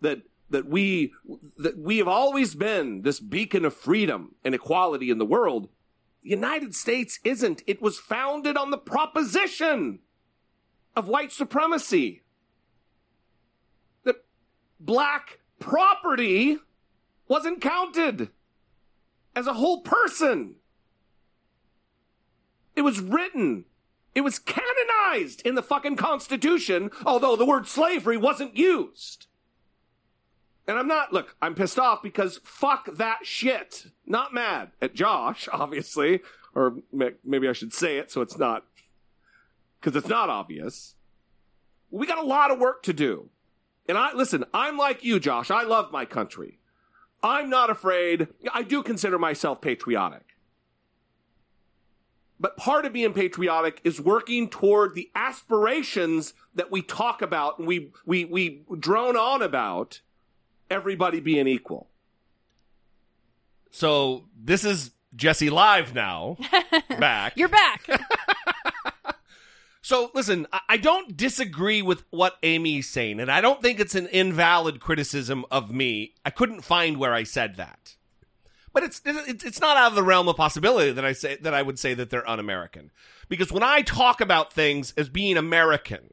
That, 0.00 0.22
that 0.50 0.66
we, 0.66 1.12
that 1.56 1.76
we 1.76 1.98
have 1.98 2.06
always 2.06 2.54
been 2.54 3.02
this 3.02 3.18
beacon 3.18 3.64
of 3.64 3.74
freedom 3.74 4.36
and 4.44 4.54
equality 4.54 5.10
in 5.10 5.18
the 5.18 5.26
world. 5.26 5.68
The 6.22 6.30
United 6.30 6.74
States 6.74 7.18
isn't. 7.24 7.62
It 7.66 7.82
was 7.82 7.98
founded 7.98 8.56
on 8.56 8.70
the 8.70 8.78
proposition 8.78 10.00
of 10.94 11.08
white 11.08 11.32
supremacy. 11.32 12.22
That 14.04 14.24
black 14.78 15.40
property 15.58 16.58
wasn't 17.26 17.60
counted 17.60 18.30
as 19.34 19.46
a 19.46 19.54
whole 19.54 19.82
person. 19.82 20.56
It 22.78 22.84
was 22.84 23.00
written. 23.00 23.64
It 24.14 24.20
was 24.20 24.38
canonized 24.38 25.44
in 25.44 25.56
the 25.56 25.64
fucking 25.64 25.96
Constitution, 25.96 26.92
although 27.04 27.34
the 27.34 27.44
word 27.44 27.66
slavery 27.66 28.16
wasn't 28.16 28.56
used. 28.56 29.26
And 30.68 30.78
I'm 30.78 30.86
not, 30.86 31.12
look, 31.12 31.34
I'm 31.42 31.56
pissed 31.56 31.80
off 31.80 32.04
because 32.04 32.38
fuck 32.44 32.94
that 32.94 33.26
shit. 33.26 33.86
Not 34.06 34.32
mad 34.32 34.70
at 34.80 34.94
Josh, 34.94 35.48
obviously, 35.52 36.20
or 36.54 36.76
maybe 37.24 37.48
I 37.48 37.52
should 37.52 37.72
say 37.72 37.98
it 37.98 38.12
so 38.12 38.20
it's 38.20 38.38
not 38.38 38.64
because 39.80 39.96
it's 39.96 40.08
not 40.08 40.30
obvious. 40.30 40.94
We 41.90 42.06
got 42.06 42.18
a 42.18 42.26
lot 42.26 42.52
of 42.52 42.60
work 42.60 42.84
to 42.84 42.92
do. 42.92 43.28
And 43.88 43.98
I, 43.98 44.12
listen, 44.12 44.44
I'm 44.54 44.78
like 44.78 45.02
you, 45.02 45.18
Josh. 45.18 45.50
I 45.50 45.64
love 45.64 45.90
my 45.90 46.04
country. 46.04 46.60
I'm 47.24 47.50
not 47.50 47.70
afraid. 47.70 48.28
I 48.54 48.62
do 48.62 48.84
consider 48.84 49.18
myself 49.18 49.60
patriotic. 49.60 50.27
But 52.40 52.56
part 52.56 52.84
of 52.84 52.92
being 52.92 53.12
patriotic 53.12 53.80
is 53.82 54.00
working 54.00 54.48
toward 54.48 54.94
the 54.94 55.10
aspirations 55.14 56.34
that 56.54 56.70
we 56.70 56.82
talk 56.82 57.20
about 57.20 57.58
and 57.58 57.66
we, 57.66 57.90
we, 58.06 58.24
we 58.24 58.62
drone 58.78 59.16
on 59.16 59.42
about 59.42 60.00
everybody 60.70 61.20
being 61.20 61.48
equal. 61.48 61.88
So 63.70 64.24
this 64.40 64.64
is 64.64 64.92
Jesse 65.16 65.50
live 65.50 65.94
now. 65.94 66.36
back. 66.98 67.36
You're 67.36 67.48
back. 67.48 67.88
So 69.88 70.10
listen, 70.12 70.46
I 70.68 70.76
don't 70.76 71.16
disagree 71.16 71.80
with 71.80 72.04
what 72.10 72.36
Amy's 72.42 72.86
saying, 72.86 73.20
and 73.20 73.32
I 73.32 73.40
don't 73.40 73.62
think 73.62 73.80
it's 73.80 73.94
an 73.94 74.06
invalid 74.08 74.80
criticism 74.80 75.46
of 75.50 75.70
me. 75.70 76.12
I 76.26 76.30
couldn't 76.30 76.60
find 76.60 76.98
where 76.98 77.14
I 77.14 77.22
said 77.22 77.56
that, 77.56 77.96
but 78.78 79.28
it's 79.28 79.44
it's 79.44 79.60
not 79.60 79.76
out 79.76 79.90
of 79.90 79.96
the 79.96 80.02
realm 80.02 80.28
of 80.28 80.36
possibility 80.36 80.92
that 80.92 81.04
I 81.04 81.12
say 81.12 81.36
that 81.36 81.54
I 81.54 81.62
would 81.62 81.78
say 81.78 81.94
that 81.94 82.10
they're 82.10 82.28
un-American, 82.28 82.90
because 83.28 83.50
when 83.50 83.62
I 83.62 83.82
talk 83.82 84.20
about 84.20 84.52
things 84.52 84.92
as 84.96 85.08
being 85.08 85.36
American, 85.36 86.12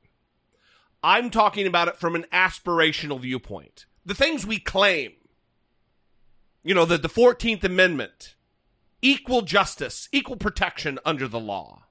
I'm 1.04 1.30
talking 1.30 1.67
about 1.67 1.88
it 1.88 1.97
from 1.97 2.15
an 2.15 2.25
aspirational 2.34 3.19
viewpoint. 3.19 3.86
The 4.06 4.15
things 4.15 4.45
we 4.45 4.60
claim, 4.60 5.13
you 6.63 6.73
know, 6.73 6.86
the 6.86 6.97
the 6.97 7.10
Fourteenth 7.10 7.63
Amendment, 7.63 8.36
equal 9.01 9.41
justice, 9.41 10.10
equal 10.12 10.38
protection 10.38 10.99
under 11.06 11.28
the 11.28 11.39
law 11.39 11.86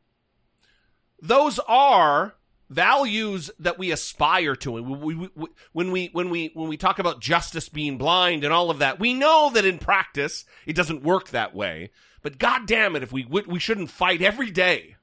those 1.25 1.59
are 1.67 2.35
values 2.69 3.51
that 3.59 3.79
we 3.79 3.91
aspire 3.91 4.57
to. 4.57 4.73
We, 4.73 4.81
we, 4.81 5.31
we, 5.35 5.47
when 5.73 5.91
we 5.91 6.09
when 6.13 6.31
we 6.31 6.51
when 6.55 6.69
we 6.69 6.77
talk 6.77 6.99
about 6.99 7.21
justice 7.21 7.69
being 7.69 7.99
blind 7.99 8.45
and 8.45 8.53
all 8.53 8.71
of 8.71 8.79
that 8.79 8.99
we 8.99 9.13
know 9.15 9.51
that 9.53 9.65
in 9.65 9.79
practice 9.79 10.45
it 10.67 10.75
doesn't 10.75 11.03
work 11.03 11.29
that 11.31 11.55
way. 11.55 11.91
But 12.23 12.39
god 12.39 12.67
damn 12.67 12.97
it 12.97 13.03
if 13.03 13.13
we 13.13 13.25
we 13.27 13.59
shouldn't 13.59 13.91
fight 13.91 14.23
every 14.23 14.51
day 14.51 14.97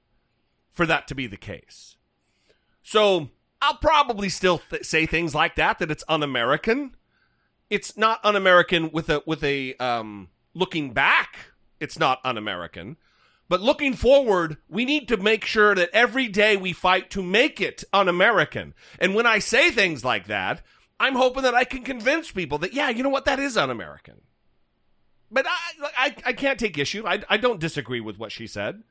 for 0.71 0.85
that 0.85 1.07
to 1.07 1.15
be 1.15 1.27
the 1.27 1.37
case. 1.37 1.97
So 2.81 3.29
i'll 3.61 3.77
probably 3.77 4.29
still 4.29 4.57
th- 4.57 4.85
say 4.85 5.05
things 5.05 5.35
like 5.35 5.55
that 5.55 5.79
that 5.79 5.91
it's 5.91 6.03
un-american. 6.07 6.95
It's 7.69 7.95
not 7.95 8.19
un-american 8.23 8.91
with 8.91 9.09
a 9.09 9.21
with 9.25 9.43
a 9.43 9.75
um 9.75 10.29
looking 10.53 10.93
back. 10.93 11.51
It's 11.79 11.97
not 11.97 12.19
un-american 12.23 12.97
but 13.51 13.59
looking 13.59 13.95
forward, 13.95 14.55
we 14.69 14.85
need 14.85 15.09
to 15.09 15.17
make 15.17 15.43
sure 15.43 15.75
that 15.75 15.89
every 15.91 16.29
day 16.29 16.55
we 16.55 16.71
fight 16.71 17.09
to 17.09 17.21
make 17.21 17.59
it 17.59 17.83
un 17.91 18.07
American. 18.07 18.73
And 18.97 19.13
when 19.13 19.25
I 19.25 19.39
say 19.39 19.71
things 19.71 20.05
like 20.05 20.27
that, 20.27 20.61
I'm 21.01 21.15
hoping 21.15 21.43
that 21.43 21.53
I 21.53 21.65
can 21.65 21.83
convince 21.83 22.31
people 22.31 22.59
that, 22.59 22.73
yeah, 22.73 22.87
you 22.87 23.03
know 23.03 23.09
what, 23.09 23.25
that 23.25 23.39
is 23.39 23.57
un 23.57 23.69
American. 23.69 24.21
But 25.29 25.47
I, 25.47 25.89
I, 25.97 26.15
I 26.27 26.31
can't 26.31 26.61
take 26.61 26.77
issue. 26.77 27.05
I, 27.05 27.23
I 27.29 27.35
don't 27.35 27.59
disagree 27.59 27.99
with 27.99 28.17
what 28.17 28.31
she 28.31 28.47
said. 28.47 28.83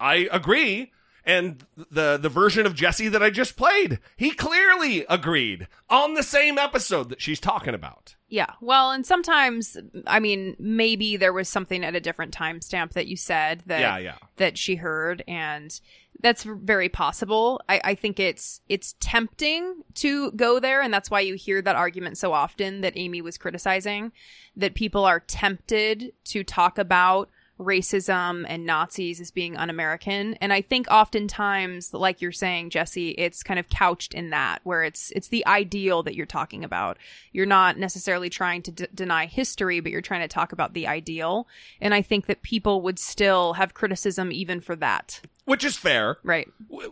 I 0.00 0.28
agree 0.32 0.90
and 1.24 1.64
the 1.76 2.16
the 2.16 2.28
version 2.28 2.66
of 2.66 2.74
Jesse 2.74 3.08
that 3.08 3.22
I 3.22 3.30
just 3.30 3.56
played, 3.56 3.98
he 4.16 4.30
clearly 4.32 5.04
agreed 5.08 5.68
on 5.88 6.14
the 6.14 6.22
same 6.22 6.58
episode 6.58 7.08
that 7.10 7.20
she's 7.20 7.40
talking 7.40 7.74
about. 7.74 8.16
Yeah. 8.28 8.52
Well, 8.60 8.90
and 8.90 9.06
sometimes 9.06 9.76
I 10.06 10.20
mean, 10.20 10.56
maybe 10.58 11.16
there 11.16 11.32
was 11.32 11.48
something 11.48 11.84
at 11.84 11.94
a 11.94 12.00
different 12.00 12.34
timestamp 12.34 12.92
that 12.92 13.06
you 13.06 13.16
said 13.16 13.62
that 13.66 13.80
yeah, 13.80 13.98
yeah. 13.98 14.16
that 14.36 14.58
she 14.58 14.76
heard 14.76 15.22
and 15.28 15.78
that's 16.22 16.44
very 16.44 16.88
possible. 16.88 17.60
I, 17.68 17.80
I 17.84 17.94
think 17.94 18.20
it's 18.20 18.60
it's 18.68 18.94
tempting 19.00 19.82
to 19.94 20.30
go 20.32 20.60
there, 20.60 20.80
and 20.80 20.94
that's 20.94 21.10
why 21.10 21.20
you 21.20 21.34
hear 21.34 21.60
that 21.60 21.76
argument 21.76 22.16
so 22.16 22.32
often 22.32 22.80
that 22.82 22.96
Amy 22.96 23.20
was 23.20 23.36
criticizing, 23.36 24.12
that 24.56 24.74
people 24.74 25.04
are 25.04 25.20
tempted 25.20 26.12
to 26.24 26.44
talk 26.44 26.78
about 26.78 27.28
racism 27.62 28.44
and 28.48 28.66
Nazis 28.66 29.20
as 29.20 29.30
being 29.30 29.56
un 29.56 29.70
American. 29.70 30.34
And 30.34 30.52
I 30.52 30.60
think 30.62 30.86
oftentimes, 30.90 31.94
like 31.94 32.20
you're 32.20 32.32
saying, 32.32 32.70
Jesse, 32.70 33.10
it's 33.10 33.42
kind 33.42 33.60
of 33.60 33.68
couched 33.68 34.14
in 34.14 34.30
that, 34.30 34.60
where 34.64 34.82
it's 34.82 35.10
it's 35.14 35.28
the 35.28 35.46
ideal 35.46 36.02
that 36.02 36.14
you're 36.14 36.26
talking 36.26 36.64
about. 36.64 36.98
You're 37.32 37.46
not 37.46 37.78
necessarily 37.78 38.28
trying 38.30 38.62
to 38.62 38.70
d- 38.70 38.86
deny 38.94 39.26
history, 39.26 39.80
but 39.80 39.92
you're 39.92 40.00
trying 40.00 40.22
to 40.22 40.28
talk 40.28 40.52
about 40.52 40.74
the 40.74 40.86
ideal. 40.86 41.46
And 41.80 41.94
I 41.94 42.02
think 42.02 42.26
that 42.26 42.42
people 42.42 42.82
would 42.82 42.98
still 42.98 43.54
have 43.54 43.74
criticism 43.74 44.32
even 44.32 44.60
for 44.60 44.76
that. 44.76 45.20
which 45.44 45.64
is 45.64 45.76
fair. 45.76 46.18
Right. 46.22 46.48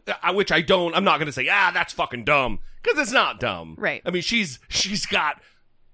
uh, 0.09 0.33
which 0.33 0.51
I 0.53 0.61
don't. 0.61 0.95
I'm 0.95 1.05
not 1.05 1.19
going 1.19 1.27
to 1.27 1.33
say, 1.33 1.49
ah, 1.51 1.71
that's 1.73 1.93
fucking 1.93 2.25
dumb, 2.25 2.59
because 2.83 2.99
it's 2.99 3.13
not 3.13 3.41
dumb. 3.41 3.75
Right. 3.79 4.03
I 4.05 4.11
mean, 4.11 4.23
she's 4.23 4.59
she's 4.69 5.07
got 5.07 5.41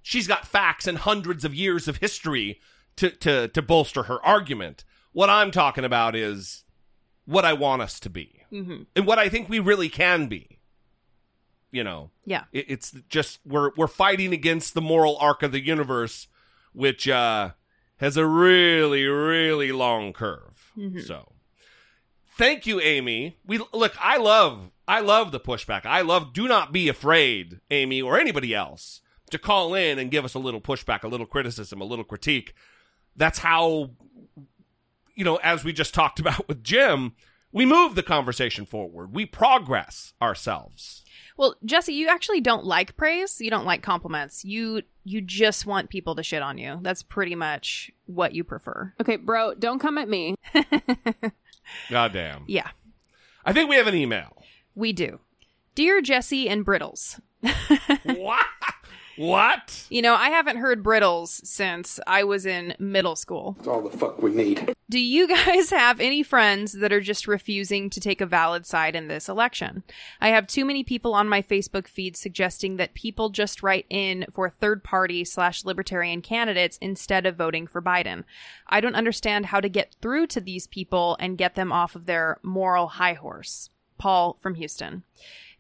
she's 0.03 0.27
got 0.27 0.47
facts 0.47 0.87
and 0.87 0.99
hundreds 0.99 1.45
of 1.45 1.55
years 1.55 1.89
of 1.89 1.99
history 1.99 2.61
to 2.97 3.11
to 3.11 3.49
to 3.49 3.63
bolster 3.63 4.05
her 4.05 4.25
argument. 4.25 4.85
What 5.13 5.31
I'm 5.31 5.51
talking 5.51 5.85
about 5.85 6.15
is 6.15 6.65
what 7.25 7.45
I 7.45 7.53
want 7.55 7.83
us 7.83 7.99
to 8.01 8.11
be, 8.11 8.43
hmm 8.51 8.83
and 8.95 9.07
what 9.07 9.19
I 9.19 9.29
think 9.29 9.49
we 9.49 9.59
really 9.59 9.89
can 9.89 10.27
be. 10.29 10.59
You 11.73 11.85
know, 11.85 12.11
Yeah. 12.25 12.45
it, 12.53 12.67
it's 12.69 12.93
just 13.09 13.41
we're 13.45 13.71
we're 13.77 13.87
fighting 13.89 14.33
against 14.33 14.75
the 14.75 14.81
moral 14.81 15.17
arc 15.19 15.43
of 15.43 15.53
the 15.53 15.61
universe, 15.65 16.29
which 16.73 17.09
uh, 17.09 17.51
has 17.99 18.17
a 18.17 18.27
really 18.27 19.05
really 19.05 19.73
long 19.73 20.13
curve. 20.13 20.71
Mhm. 20.77 21.03
So, 21.07 21.33
thank 22.39 22.67
you, 22.67 22.81
Amy. 22.81 23.37
We 23.47 23.61
look. 23.73 23.95
I 24.01 24.17
love 24.17 24.71
I 24.89 25.01
love 25.01 25.33
the 25.33 25.41
pushback. 25.41 25.85
I 25.85 26.03
love. 26.03 26.33
Do 26.33 26.47
not 26.49 26.73
be 26.73 26.89
afraid, 26.89 27.61
Amy, 27.71 28.01
or 28.01 28.19
anybody 28.19 28.55
else, 28.55 29.01
to 29.31 29.39
call 29.39 29.75
in 29.75 29.99
and 29.99 30.11
give 30.11 30.25
us 30.25 30.35
a 30.35 30.39
little 30.39 30.61
pushback, 30.61 31.03
a 31.03 31.09
little 31.09 31.27
criticism, 31.27 31.81
a 31.81 31.85
little 31.85 32.05
critique. 32.05 32.55
That's 33.17 33.39
how, 33.39 33.91
you 35.15 35.25
know, 35.25 35.37
as 35.37 35.65
we 35.65 35.73
just 35.73 35.95
talked 35.95 36.21
about 36.21 36.47
with 36.49 36.63
Jim, 36.63 37.15
we 37.53 37.65
move 37.65 37.95
the 37.95 38.03
conversation 38.03 38.67
forward. 38.67 39.15
We 39.15 39.25
progress 39.27 40.13
ourselves. 40.21 41.03
Well, 41.39 41.55
Jesse, 41.65 41.93
you 41.93 42.09
actually 42.09 42.41
don't 42.41 42.65
like 42.65 42.97
praise. 42.97 43.41
You 43.41 43.51
don't 43.51 43.67
like 43.67 43.83
compliments. 43.83 44.45
You 44.45 44.83
you 45.05 45.21
just 45.21 45.67
want 45.67 45.91
people 45.91 46.15
to 46.17 46.23
shit 46.23 46.43
on 46.43 46.59
you. 46.59 46.79
That's 46.83 47.03
pretty 47.03 47.35
much 47.35 47.91
what 48.07 48.35
you 48.35 48.43
prefer. 48.43 48.93
Okay, 49.01 49.17
bro, 49.17 49.55
don't 49.55 49.79
come 49.79 49.99
at 49.99 50.09
me. 50.09 50.35
god 51.91 52.13
damn 52.13 52.45
Yeah, 52.47 52.71
I 53.45 53.53
think 53.53 53.69
we 53.69 53.77
have 53.77 53.87
an 53.87 53.95
email. 53.95 54.43
we 54.75 54.93
do. 54.93 55.21
Dear 55.75 56.01
Jesse 56.01 56.49
and 56.49 56.65
Brittles. 56.65 57.21
what? 58.05 58.47
What? 59.17 59.87
You 59.89 60.03
know, 60.03 60.15
I 60.15 60.31
haven't 60.31 60.59
heard 60.59 60.83
Brittles 60.83 61.41
since 61.47 61.99
I 62.07 62.25
was 62.25 62.47
in 62.47 62.75
middle 62.79 63.17
school. 63.17 63.55
That's 63.59 63.69
all 63.69 63.83
the 63.83 63.97
fuck 63.97 64.23
we 64.23 64.31
need. 64.31 64.75
Do 64.89 65.01
you 65.01 65.27
guys 65.27 65.71
have 65.71 66.01
any 66.01 66.23
friends 66.23 66.73
that 66.73 66.93
are 66.93 67.01
just 67.01 67.27
refusing 67.27 67.91
to 67.91 68.01
take 68.01 68.21
a 68.21 68.27
valid 68.27 68.67
side 68.67 68.95
in 68.95 69.09
this 69.09 69.29
election? 69.29 69.83
I 70.21 70.29
have 70.29 70.47
too 70.47 70.65
many 70.65 70.85
people 70.85 71.15
on 71.15 71.29
my 71.29 71.43
Facebook 71.43 71.89
feed 71.89 72.17
suggesting 72.17 72.77
that 72.77 72.95
people 72.95 73.31
just 73.31 73.63
write 73.63 73.87
in 73.91 74.27
for 74.33 74.49
third 74.49 74.85
party 74.85 75.25
slash 75.25 75.65
libertarian 75.65 76.23
candidates 76.23 76.79
instead 76.81 77.27
of 77.27 77.37
voting 77.37 77.67
for 77.67 77.83
Biden. 77.83 78.25
I 78.69 78.81
don't 78.81 78.95
understand 78.95 79.47
how 79.47 79.61
to 79.61 79.69
get 79.69 79.97
through 80.01 80.29
to 80.29 80.41
these 80.41 80.67
people 80.67 81.17
and 81.19 81.39
get 81.39 81.55
them 81.55 81.73
off 81.73 81.97
of 81.97 82.07
their 82.07 82.39
moral 82.43 82.87
high 82.87 83.15
horse. 83.15 83.71
Paul 83.99 84.37
from 84.41 84.57
Houston. 84.57 85.05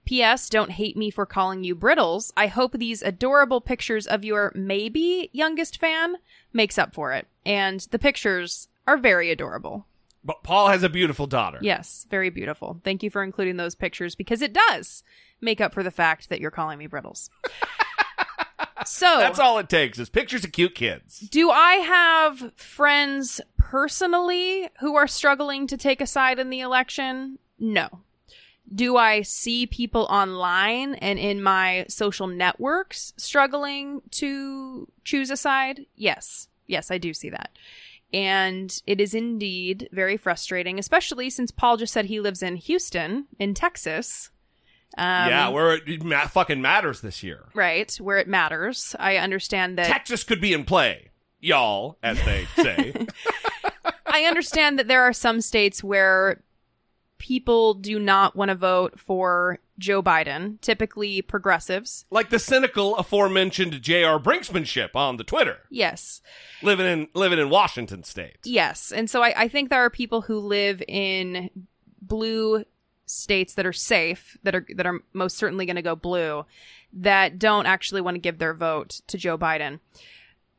P.S. 0.06 0.48
Don't 0.48 0.70
hate 0.70 0.96
me 0.96 1.10
for 1.10 1.26
calling 1.26 1.62
you 1.64 1.74
brittles. 1.74 2.32
I 2.36 2.46
hope 2.46 2.72
these 2.72 3.02
adorable 3.02 3.60
pictures 3.60 4.06
of 4.06 4.24
your 4.24 4.52
maybe 4.54 5.28
youngest 5.32 5.78
fan 5.78 6.16
makes 6.52 6.78
up 6.78 6.94
for 6.94 7.12
it. 7.12 7.26
And 7.44 7.80
the 7.90 7.98
pictures 7.98 8.68
are 8.86 8.96
very 8.96 9.30
adorable. 9.30 9.86
But 10.24 10.42
Paul 10.42 10.68
has 10.68 10.82
a 10.82 10.88
beautiful 10.88 11.26
daughter. 11.26 11.58
Yes, 11.60 12.06
very 12.10 12.30
beautiful. 12.30 12.80
Thank 12.82 13.02
you 13.02 13.10
for 13.10 13.22
including 13.22 13.58
those 13.58 13.74
pictures 13.74 14.14
because 14.14 14.42
it 14.42 14.52
does 14.52 15.02
make 15.40 15.60
up 15.60 15.74
for 15.74 15.82
the 15.82 15.90
fact 15.90 16.28
that 16.30 16.40
you're 16.40 16.50
calling 16.50 16.78
me 16.78 16.86
brittles. 16.86 17.30
so 18.86 19.18
That's 19.18 19.38
all 19.38 19.58
it 19.58 19.68
takes 19.68 19.98
is 19.98 20.08
pictures 20.08 20.44
of 20.44 20.52
cute 20.52 20.74
kids. 20.74 21.20
do 21.20 21.50
I 21.50 21.74
have 21.74 22.52
friends 22.56 23.40
personally 23.58 24.68
who 24.80 24.96
are 24.96 25.06
struggling 25.06 25.66
to 25.68 25.76
take 25.76 26.00
a 26.00 26.06
side 26.06 26.38
in 26.38 26.50
the 26.50 26.60
election? 26.60 27.38
No. 27.58 27.88
Do 28.74 28.96
I 28.96 29.22
see 29.22 29.66
people 29.66 30.06
online 30.10 30.94
and 30.96 31.18
in 31.18 31.42
my 31.42 31.86
social 31.88 32.26
networks 32.26 33.12
struggling 33.16 34.02
to 34.12 34.88
choose 35.04 35.30
a 35.30 35.36
side? 35.36 35.86
Yes. 35.94 36.48
Yes, 36.66 36.90
I 36.90 36.98
do 36.98 37.14
see 37.14 37.30
that. 37.30 37.50
And 38.12 38.80
it 38.86 39.00
is 39.00 39.14
indeed 39.14 39.88
very 39.92 40.16
frustrating, 40.16 40.78
especially 40.78 41.30
since 41.30 41.50
Paul 41.50 41.76
just 41.76 41.92
said 41.92 42.06
he 42.06 42.20
lives 42.20 42.42
in 42.42 42.56
Houston, 42.56 43.26
in 43.38 43.54
Texas. 43.54 44.30
Um, 44.98 45.28
yeah, 45.28 45.48
where 45.48 45.74
it 45.74 46.02
ma- 46.02 46.26
fucking 46.26 46.62
matters 46.62 47.00
this 47.02 47.22
year. 47.22 47.48
right, 47.54 47.94
where 47.96 48.18
it 48.18 48.28
matters. 48.28 48.96
I 48.98 49.16
understand 49.16 49.76
that. 49.78 49.88
Texas 49.88 50.24
could 50.24 50.40
be 50.40 50.52
in 50.52 50.64
play, 50.64 51.10
y'all, 51.40 51.98
as 52.02 52.22
they 52.24 52.46
say. 52.56 52.94
I 54.06 54.22
understand 54.22 54.78
that 54.78 54.88
there 54.88 55.02
are 55.02 55.12
some 55.12 55.40
states 55.40 55.84
where 55.84 56.42
people 57.26 57.74
do 57.74 57.98
not 57.98 58.36
want 58.36 58.50
to 58.50 58.54
vote 58.54 59.00
for 59.00 59.58
Joe 59.78 60.00
Biden, 60.02 60.60
typically 60.60 61.20
progressives. 61.22 62.04
like 62.10 62.30
the 62.30 62.38
cynical 62.38 62.96
aforementioned 62.96 63.82
J.R. 63.82 64.18
Brinksmanship 64.20 64.94
on 64.94 65.16
the 65.16 65.24
Twitter, 65.24 65.58
Yes. 65.68 66.22
living 66.62 66.86
in 66.86 67.08
living 67.14 67.38
in 67.40 67.50
Washington 67.50 68.04
State. 68.04 68.38
Yes. 68.44 68.92
And 68.92 69.10
so 69.10 69.22
I, 69.22 69.34
I 69.44 69.48
think 69.48 69.68
there 69.70 69.80
are 69.84 69.90
people 69.90 70.22
who 70.22 70.38
live 70.38 70.82
in 70.86 71.50
blue 72.00 72.64
states 73.06 73.54
that 73.54 73.66
are 73.66 73.72
safe, 73.72 74.38
that 74.44 74.54
are 74.54 74.64
that 74.76 74.86
are 74.86 75.00
most 75.12 75.36
certainly 75.36 75.66
going 75.66 75.76
to 75.76 75.82
go 75.82 75.96
blue, 75.96 76.46
that 76.92 77.38
don't 77.38 77.66
actually 77.66 78.00
want 78.02 78.14
to 78.14 78.20
give 78.20 78.38
their 78.38 78.54
vote 78.54 79.00
to 79.08 79.18
Joe 79.18 79.36
Biden. 79.36 79.80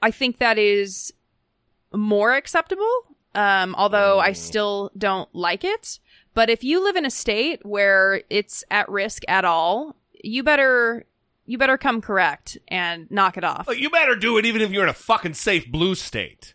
I 0.01 0.11
think 0.11 0.37
that 0.39 0.57
is 0.59 1.13
more 1.93 2.33
acceptable, 2.35 2.91
um, 3.33 3.73
although 3.75 4.19
I 4.19 4.33
still 4.33 4.91
don't 4.97 5.33
like 5.33 5.63
it. 5.63 5.99
But 6.37 6.51
if 6.51 6.63
you 6.63 6.83
live 6.83 6.95
in 6.95 7.03
a 7.03 7.09
state 7.09 7.65
where 7.65 8.21
it's 8.29 8.63
at 8.69 8.87
risk 8.89 9.23
at 9.27 9.43
all, 9.43 9.95
you 10.23 10.43
better 10.43 11.03
you 11.47 11.57
better 11.57 11.79
come 11.79 11.99
correct 11.99 12.59
and 12.67 13.09
knock 13.09 13.37
it 13.37 13.43
off. 13.43 13.65
Oh, 13.67 13.71
you 13.71 13.89
better 13.89 14.15
do 14.15 14.37
it, 14.37 14.45
even 14.45 14.61
if 14.61 14.69
you're 14.69 14.83
in 14.83 14.89
a 14.89 14.93
fucking 14.93 15.33
safe 15.33 15.67
blue 15.71 15.95
state. 15.95 16.53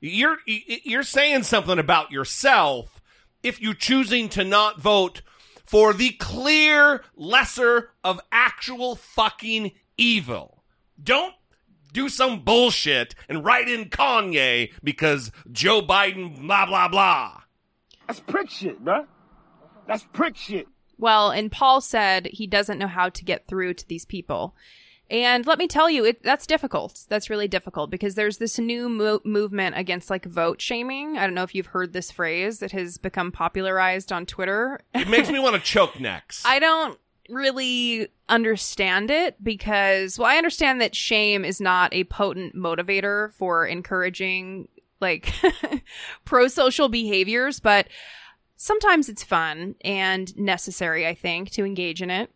You're 0.00 0.36
you're 0.46 1.02
saying 1.02 1.42
something 1.42 1.80
about 1.80 2.12
yourself 2.12 3.02
if 3.42 3.60
you're 3.60 3.74
choosing 3.74 4.28
to 4.28 4.44
not 4.44 4.80
vote 4.80 5.22
for 5.66 5.92
the 5.92 6.10
clear 6.10 7.02
lesser 7.16 7.90
of 8.04 8.20
actual 8.30 8.94
fucking 8.94 9.72
evil. 9.98 10.62
Don't 11.02 11.34
do 11.92 12.08
some 12.08 12.44
bullshit 12.44 13.16
and 13.28 13.44
write 13.44 13.68
in 13.68 13.86
Kanye 13.86 14.72
because 14.84 15.32
Joe 15.50 15.82
Biden 15.82 16.40
blah 16.46 16.66
blah 16.66 16.86
blah. 16.86 17.40
That's 18.06 18.20
prick 18.20 18.48
shit, 18.48 18.84
bruh. 18.84 19.06
That's 19.86 20.04
prick 20.12 20.36
shit. 20.36 20.66
Well, 20.98 21.30
and 21.30 21.50
Paul 21.50 21.80
said 21.80 22.26
he 22.26 22.46
doesn't 22.46 22.78
know 22.78 22.86
how 22.86 23.08
to 23.08 23.24
get 23.24 23.46
through 23.46 23.74
to 23.74 23.88
these 23.88 24.04
people. 24.04 24.54
And 25.10 25.46
let 25.46 25.58
me 25.58 25.68
tell 25.68 25.90
you, 25.90 26.04
it, 26.06 26.22
that's 26.22 26.46
difficult. 26.46 27.04
That's 27.08 27.28
really 27.28 27.46
difficult 27.46 27.90
because 27.90 28.14
there's 28.14 28.38
this 28.38 28.58
new 28.58 28.88
mo- 28.88 29.20
movement 29.24 29.76
against 29.76 30.08
like 30.08 30.24
vote 30.24 30.60
shaming. 30.60 31.18
I 31.18 31.24
don't 31.24 31.34
know 31.34 31.42
if 31.42 31.54
you've 31.54 31.66
heard 31.66 31.92
this 31.92 32.10
phrase. 32.10 32.62
It 32.62 32.72
has 32.72 32.96
become 32.96 33.30
popularized 33.30 34.12
on 34.12 34.24
Twitter. 34.24 34.80
It 34.94 35.08
makes 35.08 35.30
me 35.30 35.38
want 35.38 35.56
to 35.56 35.60
choke 35.60 36.00
next. 36.00 36.46
I 36.46 36.58
don't 36.58 36.98
really 37.28 38.08
understand 38.28 39.10
it 39.10 39.42
because, 39.42 40.18
well, 40.18 40.28
I 40.28 40.36
understand 40.36 40.80
that 40.80 40.94
shame 40.94 41.44
is 41.44 41.60
not 41.60 41.92
a 41.92 42.04
potent 42.04 42.54
motivator 42.54 43.32
for 43.34 43.66
encouraging 43.66 44.68
like 45.00 45.34
pro 46.24 46.48
social 46.48 46.88
behaviors, 46.88 47.60
but 47.60 47.88
sometimes 48.56 49.08
it's 49.08 49.22
fun 49.24 49.74
and 49.84 50.36
necessary, 50.36 51.06
I 51.06 51.14
think, 51.14 51.50
to 51.52 51.64
engage 51.64 52.00
in 52.02 52.10
it. 52.10 52.30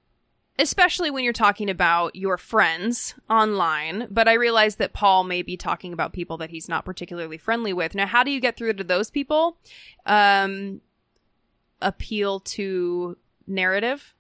Especially 0.61 1.09
when 1.09 1.23
you're 1.23 1.33
talking 1.33 1.71
about 1.71 2.17
your 2.17 2.37
friends 2.37 3.15
online, 3.31 4.09
but 4.11 4.27
I 4.27 4.33
realize 4.33 4.75
that 4.77 4.93
Paul 4.93 5.23
may 5.23 5.43
be 5.43 5.57
talking 5.57 5.93
about 5.93 6.13
people 6.13 6.37
that 6.39 6.51
he's 6.51 6.69
not 6.69 6.85
particularly 6.85 7.39
friendly 7.39 7.73
with. 7.73 7.95
Now, 7.95 8.07
how 8.09 8.25
do 8.25 8.33
you 8.33 8.41
get 8.41 8.57
through 8.57 8.73
to 8.73 8.83
those 8.83 9.09
people? 9.09 9.57
Um, 10.05 10.81
appeal 11.81 12.41
to 12.41 13.17
narrative, 13.47 14.15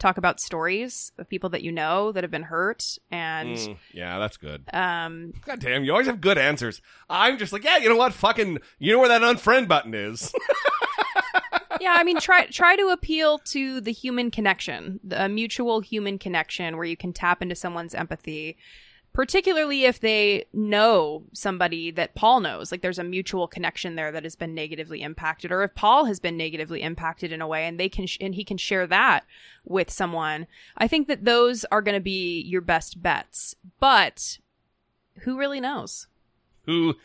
talk 0.00 0.18
about 0.18 0.40
stories 0.40 1.12
of 1.18 1.28
people 1.28 1.50
that 1.50 1.62
you 1.62 1.70
know 1.70 2.10
that 2.10 2.24
have 2.24 2.32
been 2.32 2.42
hurt, 2.42 2.98
and 3.12 3.56
Mm, 3.56 3.76
yeah, 3.92 4.18
that's 4.18 4.36
good. 4.38 4.64
um, 4.72 5.34
God 5.44 5.60
damn, 5.60 5.84
you 5.84 5.92
always 5.92 6.08
have 6.08 6.20
good 6.20 6.36
answers. 6.36 6.82
I'm 7.08 7.38
just 7.38 7.52
like, 7.52 7.62
yeah, 7.62 7.76
you 7.78 7.88
know 7.88 7.96
what? 7.96 8.12
Fucking, 8.12 8.58
you 8.80 8.92
know 8.92 8.98
where 8.98 9.08
that 9.08 9.22
unfriend 9.22 9.68
button 9.68 9.94
is. 9.94 10.34
yeah, 11.80 11.94
I 11.98 12.04
mean, 12.04 12.18
try 12.18 12.46
try 12.46 12.76
to 12.76 12.88
appeal 12.88 13.38
to 13.38 13.80
the 13.80 13.92
human 13.92 14.30
connection, 14.30 15.00
the 15.04 15.28
mutual 15.28 15.80
human 15.80 16.18
connection, 16.18 16.76
where 16.76 16.84
you 16.86 16.96
can 16.96 17.12
tap 17.12 17.42
into 17.42 17.54
someone's 17.54 17.94
empathy. 17.94 18.56
particularly 19.12 19.84
if 19.86 20.00
they 20.00 20.44
know 20.52 21.24
somebody 21.32 21.90
that 21.90 22.14
Paul 22.14 22.40
knows. 22.40 22.70
Like 22.70 22.82
there's 22.82 22.98
a 22.98 23.04
mutual 23.04 23.48
connection 23.48 23.94
there 23.96 24.12
that 24.12 24.24
has 24.24 24.36
been 24.36 24.54
negatively 24.54 25.00
impacted, 25.00 25.50
or 25.50 25.62
if 25.62 25.74
Paul 25.74 26.04
has 26.04 26.20
been 26.20 26.36
negatively 26.36 26.82
impacted 26.82 27.32
in 27.32 27.40
a 27.40 27.46
way, 27.46 27.66
and 27.66 27.80
they 27.80 27.88
can 27.88 28.06
sh- 28.06 28.18
and 28.20 28.34
he 28.34 28.44
can 28.44 28.58
share 28.58 28.86
that 28.88 29.24
with 29.64 29.90
someone. 29.90 30.46
I 30.76 30.86
think 30.86 31.08
that 31.08 31.24
those 31.24 31.64
are 31.72 31.80
going 31.80 31.94
to 31.94 32.00
be 32.00 32.42
your 32.42 32.60
best 32.60 33.02
bets. 33.02 33.54
But 33.80 34.38
who 35.20 35.38
really 35.38 35.60
knows? 35.60 36.08
Who 36.66 36.96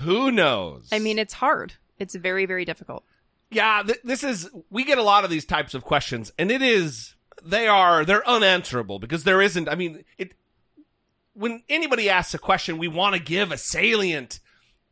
who 0.00 0.30
knows? 0.30 0.88
I 0.90 0.98
mean, 0.98 1.18
it's 1.18 1.34
hard. 1.34 1.74
It's 1.98 2.14
very 2.14 2.46
very 2.46 2.64
difficult. 2.64 3.04
Yeah, 3.50 3.82
th- 3.84 4.00
this 4.04 4.22
is 4.22 4.50
we 4.70 4.84
get 4.84 4.98
a 4.98 5.02
lot 5.02 5.24
of 5.24 5.30
these 5.30 5.44
types 5.44 5.74
of 5.74 5.84
questions, 5.84 6.32
and 6.38 6.50
it 6.50 6.62
is 6.62 7.14
they 7.42 7.66
are 7.66 8.04
they're 8.04 8.26
unanswerable 8.28 8.98
because 8.98 9.24
there 9.24 9.40
isn't. 9.40 9.68
I 9.68 9.74
mean, 9.74 10.04
it 10.18 10.32
when 11.34 11.62
anybody 11.68 12.10
asks 12.10 12.34
a 12.34 12.38
question, 12.38 12.78
we 12.78 12.88
want 12.88 13.14
to 13.14 13.22
give 13.22 13.52
a 13.52 13.56
salient, 13.56 14.40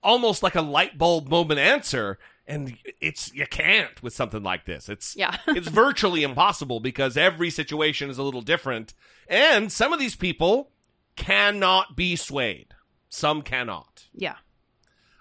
almost 0.03 0.43
like 0.43 0.55
a 0.55 0.63
light 0.63 0.97
bulb 0.97 1.29
moment 1.29 1.61
answer, 1.61 2.19
and 2.47 2.79
it's 3.01 3.33
you 3.35 3.47
can't 3.47 4.03
with 4.03 4.15
something 4.15 4.43
like 4.43 4.65
this. 4.65 4.89
It's 4.89 5.15
Yeah. 5.17 5.37
it's 5.49 5.69
virtually 5.69 6.23
impossible 6.23 6.81
because 6.81 7.17
every 7.17 7.51
situation 7.51 8.09
is 8.11 8.19
a 8.19 8.23
little 8.23 8.43
different, 8.43 8.95
and 9.29 9.71
some 9.71 9.93
of 9.93 9.99
these 9.99 10.17
people 10.17 10.71
cannot 11.17 11.97
be 11.97 12.17
swayed. 12.17 12.69
Some 13.09 13.43
cannot. 13.43 14.07
Yeah. 14.15 14.37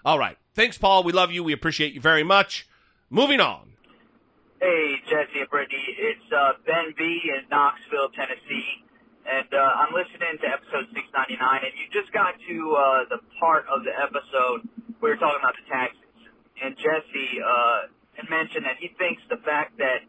All 0.04 0.18
right. 0.18 0.36
Thanks, 0.54 0.78
Paul. 0.78 1.02
We 1.02 1.12
love 1.12 1.32
you. 1.32 1.42
We 1.42 1.52
appreciate 1.52 1.92
you 1.92 2.00
very 2.00 2.22
much. 2.22 2.68
Moving 3.10 3.38
on. 3.38 3.70
Hey, 4.60 4.96
Jesse 5.08 5.38
and 5.38 5.48
Brittany. 5.48 5.94
It's 5.94 6.26
uh, 6.34 6.58
Ben 6.66 6.90
B 6.98 7.30
in 7.30 7.46
Knoxville, 7.48 8.10
Tennessee. 8.10 8.82
And 9.22 9.46
uh, 9.54 9.78
I'm 9.78 9.94
listening 9.94 10.42
to 10.42 10.46
episode 10.50 10.90
699, 10.90 11.38
and 11.38 11.74
you 11.78 11.86
just 11.94 12.10
got 12.12 12.34
to 12.34 12.56
uh, 12.74 13.06
the 13.10 13.22
part 13.38 13.66
of 13.70 13.86
the 13.86 13.94
episode 13.94 14.66
where 14.98 15.14
you're 15.14 15.22
talking 15.22 15.38
about 15.38 15.54
the 15.54 15.66
taxes. 15.70 16.02
And 16.62 16.74
Jesse 16.74 17.38
uh, 17.38 17.94
mentioned 18.26 18.66
that 18.66 18.78
he 18.82 18.90
thinks 18.98 19.22
the 19.30 19.38
fact 19.38 19.78
that 19.78 20.02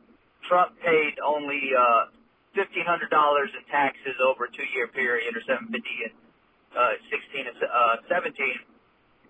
Trump 0.50 0.74
paid 0.82 1.22
only 1.22 1.78
uh, 1.78 2.10
$1,500 2.58 2.82
in 2.82 3.64
taxes 3.70 4.18
over 4.26 4.46
a 4.46 4.52
two-year 4.52 4.88
period, 4.90 5.38
or 5.38 5.42
750 5.46 5.70
and 5.70 6.14
uh, 6.74 6.98
16 7.14 7.46
and 7.46 7.58
uh, 7.62 8.02
17, 8.10 8.34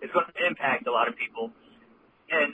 is 0.04 0.12
going 0.16 0.24
to 0.24 0.48
impact 0.48 0.88
a 0.88 0.92
lot 0.92 1.12
of 1.12 1.20
people. 1.20 1.52
And 2.32 2.54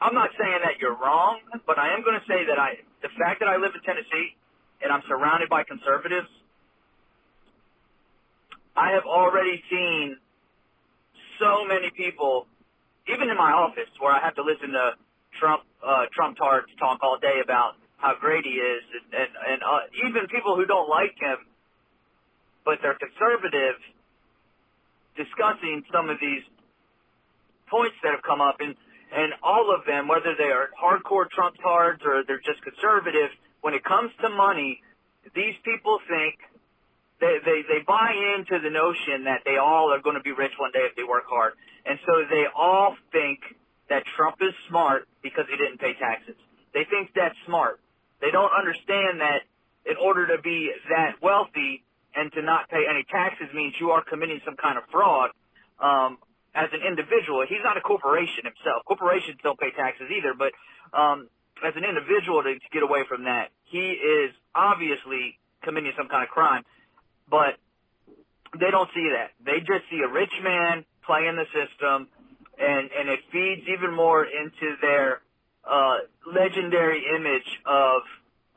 I'm 0.00 0.14
not 0.14 0.30
saying 0.38 0.60
that 0.62 0.78
you're 0.80 0.94
wrong, 0.94 1.40
but 1.66 1.78
I 1.78 1.94
am 1.94 2.04
going 2.04 2.18
to 2.18 2.26
say 2.26 2.46
that 2.46 2.58
I, 2.58 2.78
the 3.02 3.08
fact 3.18 3.40
that 3.40 3.48
I 3.48 3.56
live 3.56 3.72
in 3.74 3.82
Tennessee 3.82 4.36
and 4.80 4.92
I'm 4.92 5.02
surrounded 5.08 5.48
by 5.48 5.64
conservatives, 5.64 6.28
I 8.76 8.92
have 8.92 9.04
already 9.04 9.62
seen 9.68 10.16
so 11.40 11.64
many 11.66 11.90
people, 11.90 12.46
even 13.08 13.28
in 13.28 13.36
my 13.36 13.50
office, 13.50 13.90
where 13.98 14.12
I 14.14 14.20
have 14.20 14.36
to 14.36 14.42
listen 14.42 14.70
to 14.70 14.92
Trump 15.38 15.62
uh, 15.84 16.06
Trump 16.12 16.36
tards 16.36 16.66
talk 16.78 16.98
all 17.02 17.18
day 17.18 17.40
about 17.42 17.74
how 17.96 18.14
great 18.18 18.44
he 18.44 18.52
is, 18.52 18.82
and 18.94 19.20
and, 19.20 19.30
and 19.50 19.62
uh, 19.62 19.80
even 20.06 20.26
people 20.28 20.54
who 20.54 20.64
don't 20.64 20.88
like 20.88 21.14
him, 21.18 21.38
but 22.64 22.78
they're 22.82 22.98
conservative, 22.98 23.74
discussing 25.16 25.82
some 25.92 26.08
of 26.08 26.18
these 26.20 26.42
points 27.68 27.96
that 28.02 28.12
have 28.12 28.22
come 28.22 28.40
up, 28.40 28.56
and 28.60 28.74
and 29.12 29.32
all 29.42 29.74
of 29.74 29.86
them, 29.86 30.08
whether 30.08 30.34
they 30.36 30.50
are 30.50 30.68
hardcore 30.76 31.28
Trump 31.30 31.56
tards 31.62 32.02
or 32.04 32.24
they're 32.26 32.42
just 32.44 32.62
conservative, 32.62 33.30
when 33.60 33.74
it 33.74 33.84
comes 33.84 34.10
to 34.22 34.28
money, 34.28 34.80
these 35.34 35.54
people 35.64 35.98
think 36.08 36.36
they, 37.20 37.38
they, 37.44 37.62
they 37.68 37.80
buy 37.86 38.14
into 38.36 38.62
the 38.62 38.70
notion 38.70 39.24
that 39.24 39.42
they 39.44 39.56
all 39.56 39.92
are 39.92 40.00
going 40.00 40.16
to 40.16 40.22
be 40.22 40.32
rich 40.32 40.52
one 40.58 40.70
day 40.72 40.86
if 40.86 40.96
they 40.96 41.04
work 41.04 41.24
hard. 41.28 41.54
And 41.86 41.98
so 42.06 42.24
they 42.30 42.46
all 42.54 42.96
think 43.12 43.40
that 43.88 44.04
Trump 44.16 44.36
is 44.40 44.54
smart 44.68 45.08
because 45.22 45.46
he 45.50 45.56
didn't 45.56 45.80
pay 45.80 45.94
taxes. 45.98 46.36
They 46.74 46.84
think 46.84 47.10
that's 47.14 47.34
smart. 47.46 47.80
They 48.20 48.30
don't 48.30 48.52
understand 48.52 49.20
that 49.20 49.42
in 49.86 49.96
order 49.96 50.26
to 50.36 50.42
be 50.42 50.70
that 50.90 51.16
wealthy 51.22 51.84
and 52.14 52.32
to 52.32 52.42
not 52.42 52.68
pay 52.68 52.84
any 52.88 53.04
taxes 53.10 53.48
means 53.54 53.74
you 53.80 53.90
are 53.90 54.04
committing 54.04 54.40
some 54.44 54.56
kind 54.56 54.78
of 54.78 54.84
fraud. 54.90 55.30
Um, 55.80 56.18
as 56.54 56.68
an 56.72 56.80
individual, 56.86 57.44
he's 57.48 57.62
not 57.64 57.76
a 57.76 57.80
corporation 57.80 58.44
himself. 58.44 58.84
Corporations 58.86 59.38
don't 59.42 59.58
pay 59.58 59.70
taxes 59.72 60.08
either, 60.10 60.34
but 60.36 60.52
um, 60.96 61.28
as 61.64 61.74
an 61.76 61.84
individual 61.84 62.42
to, 62.42 62.54
to 62.54 62.68
get 62.72 62.82
away 62.82 63.04
from 63.08 63.24
that, 63.24 63.50
he 63.64 63.92
is 63.92 64.32
obviously 64.54 65.38
committing 65.62 65.92
some 65.96 66.08
kind 66.08 66.22
of 66.24 66.30
crime 66.30 66.64
but 67.30 67.56
they 68.58 68.70
don't 68.70 68.88
see 68.94 69.10
that. 69.12 69.32
They 69.44 69.60
just 69.60 69.84
see 69.90 70.00
a 70.00 70.08
rich 70.12 70.32
man 70.42 70.84
playing 71.04 71.36
the 71.36 71.46
system, 71.52 72.08
and 72.58 72.90
and 72.90 73.08
it 73.08 73.20
feeds 73.32 73.68
even 73.68 73.94
more 73.94 74.24
into 74.24 74.76
their 74.80 75.20
uh, 75.68 75.98
legendary 76.32 77.04
image 77.16 77.48
of 77.66 78.02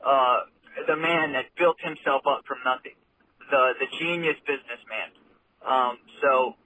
uh, 0.04 0.40
the 0.86 0.96
man 0.96 1.32
that 1.34 1.46
built 1.58 1.76
himself 1.82 2.22
up 2.26 2.42
from 2.46 2.58
nothing, 2.64 2.96
the 3.50 3.74
the 3.80 3.86
genius 4.00 4.36
businessman. 4.46 5.10
Um, 5.66 5.98
so, 6.22 6.56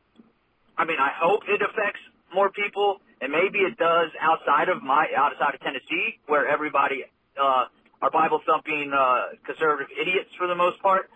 I 0.79 0.85
mean, 0.85 0.99
I 0.99 1.11
hope 1.19 1.43
it 1.49 1.63
affects 1.63 2.01
more 2.35 2.51
people, 2.51 3.01
and 3.21 3.33
maybe 3.33 3.61
it 3.61 3.79
does 3.79 4.11
outside 4.21 4.69
of 4.69 4.83
my 4.83 5.07
outside 5.17 5.55
of 5.55 5.61
Tennessee, 5.61 6.19
where 6.27 6.47
everybody 6.47 7.05
uh, 7.41 7.67
are 8.03 8.11
Bible 8.11 8.41
thumping 8.47 8.93
uh, 8.93 9.37
conservative 9.45 9.89
idiots 9.99 10.31
for 10.37 10.47
the 10.47 10.55
most 10.55 10.83
part 10.83 11.11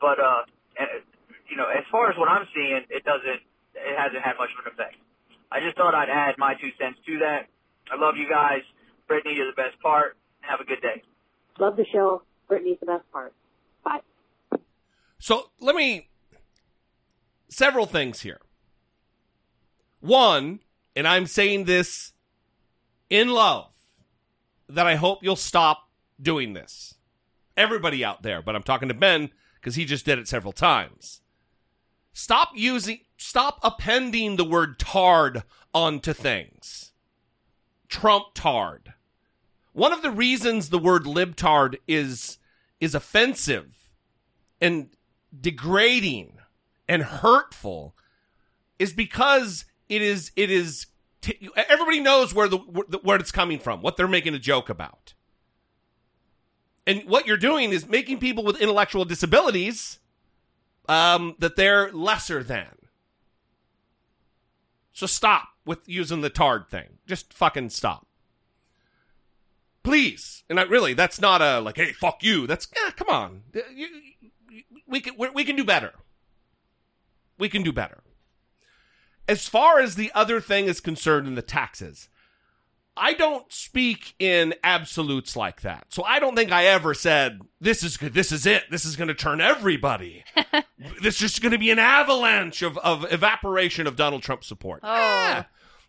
but 0.00 0.18
uh, 0.20 0.42
you 1.48 1.56
know, 1.56 1.66
as 1.68 1.84
far 1.90 2.10
as 2.10 2.18
what 2.18 2.28
I'm 2.28 2.46
seeing, 2.54 2.82
it 2.90 3.04
doesn't, 3.04 3.40
it 3.74 3.98
hasn't 3.98 4.22
had 4.22 4.36
much 4.38 4.50
of 4.58 4.66
an 4.66 4.72
effect. 4.72 4.96
I 5.50 5.60
just 5.60 5.76
thought 5.76 5.94
I'd 5.94 6.08
add 6.08 6.34
my 6.38 6.54
two 6.54 6.70
cents 6.78 6.98
to 7.06 7.18
that. 7.20 7.48
I 7.90 7.96
love 7.96 8.16
you 8.16 8.28
guys. 8.28 8.62
Brittany, 9.06 9.36
you're 9.36 9.46
the 9.46 9.56
best 9.56 9.80
part. 9.80 10.16
Have 10.40 10.60
a 10.60 10.64
good 10.64 10.82
day. 10.82 11.02
Love 11.58 11.76
the 11.76 11.86
show. 11.92 12.22
Brittany's 12.48 12.78
the 12.80 12.86
best 12.86 13.10
part. 13.12 13.32
Bye. 13.84 14.00
So 15.18 15.50
let 15.60 15.76
me 15.76 16.08
several 17.48 17.86
things 17.86 18.20
here. 18.20 18.40
One, 20.06 20.60
and 20.94 21.06
I'm 21.06 21.26
saying 21.26 21.64
this 21.64 22.12
in 23.10 23.28
love, 23.28 23.70
that 24.68 24.86
I 24.86 24.94
hope 24.94 25.22
you'll 25.22 25.36
stop 25.36 25.88
doing 26.20 26.52
this. 26.52 26.94
Everybody 27.56 28.04
out 28.04 28.22
there, 28.22 28.42
but 28.42 28.54
I'm 28.54 28.62
talking 28.62 28.88
to 28.88 28.94
Ben 28.94 29.30
because 29.54 29.74
he 29.74 29.84
just 29.84 30.04
did 30.04 30.18
it 30.18 30.28
several 30.28 30.52
times. 30.52 31.22
Stop 32.12 32.50
using, 32.54 33.00
stop 33.16 33.58
appending 33.62 34.36
the 34.36 34.44
word 34.44 34.78
tard 34.78 35.42
onto 35.74 36.12
things. 36.12 36.92
Trump 37.88 38.26
tard. 38.34 38.94
One 39.72 39.92
of 39.92 40.02
the 40.02 40.10
reasons 40.10 40.70
the 40.70 40.78
word 40.78 41.04
libtard 41.04 41.76
is 41.86 42.38
is 42.80 42.94
offensive 42.94 43.92
and 44.60 44.90
degrading 45.38 46.38
and 46.88 47.02
hurtful 47.02 47.94
is 48.78 48.92
because 48.92 49.64
it 49.88 50.02
is 50.02 50.32
it 50.36 50.50
is 50.50 50.86
t- 51.20 51.50
everybody 51.68 52.00
knows 52.00 52.34
where 52.34 52.48
the 52.48 52.58
where 53.02 53.18
it's 53.18 53.32
coming 53.32 53.58
from, 53.58 53.82
what 53.82 53.96
they're 53.96 54.08
making 54.08 54.34
a 54.34 54.38
joke 54.38 54.68
about. 54.68 55.14
And 56.86 57.02
what 57.08 57.26
you're 57.26 57.36
doing 57.36 57.72
is 57.72 57.88
making 57.88 58.18
people 58.20 58.44
with 58.44 58.60
intellectual 58.60 59.04
disabilities 59.04 59.98
um, 60.88 61.34
that 61.40 61.56
they're 61.56 61.90
lesser 61.90 62.44
than. 62.44 62.68
So 64.92 65.06
stop 65.06 65.48
with 65.64 65.80
using 65.86 66.20
the 66.20 66.30
tard 66.30 66.70
thing. 66.70 66.98
Just 67.06 67.32
fucking 67.32 67.70
stop. 67.70 68.06
Please. 69.82 70.44
And 70.48 70.58
I 70.58 70.62
really, 70.62 70.94
that's 70.94 71.20
not 71.20 71.42
a 71.42 71.60
like, 71.60 71.76
hey, 71.76 71.92
fuck 71.92 72.22
you. 72.22 72.46
That's, 72.46 72.68
yeah, 72.74 72.92
come 72.92 73.08
on. 73.08 73.42
You, 73.52 73.88
you, 74.48 74.62
we 74.86 75.00
can, 75.00 75.14
we 75.34 75.44
can 75.44 75.56
do 75.56 75.64
better. 75.64 75.92
We 77.38 77.48
can 77.48 77.62
do 77.62 77.72
better. 77.72 77.98
As 79.28 79.48
far 79.48 79.80
as 79.80 79.94
the 79.94 80.12
other 80.14 80.40
thing 80.40 80.66
is 80.66 80.80
concerned 80.80 81.26
in 81.26 81.34
the 81.34 81.42
taxes, 81.42 82.08
I 82.96 83.12
don't 83.12 83.52
speak 83.52 84.14
in 84.18 84.54
absolutes 84.64 85.36
like 85.36 85.60
that. 85.60 85.86
So 85.90 86.02
I 86.04 86.18
don't 86.18 86.34
think 86.34 86.50
I 86.50 86.64
ever 86.66 86.94
said 86.94 87.40
this 87.60 87.82
is 87.82 87.96
good. 87.96 88.14
This 88.14 88.32
is 88.32 88.46
it. 88.46 88.64
This 88.70 88.84
is 88.86 88.96
going 88.96 89.08
to 89.08 89.14
turn 89.14 89.40
everybody. 89.40 90.24
this 91.02 91.20
is 91.20 91.38
going 91.38 91.52
to 91.52 91.58
be 91.58 91.70
an 91.70 91.78
avalanche 91.78 92.62
of, 92.62 92.78
of 92.78 93.10
evaporation 93.12 93.86
of 93.86 93.96
Donald 93.96 94.22
Trump 94.22 94.44
support. 94.44 94.80
Oh. 94.82 95.44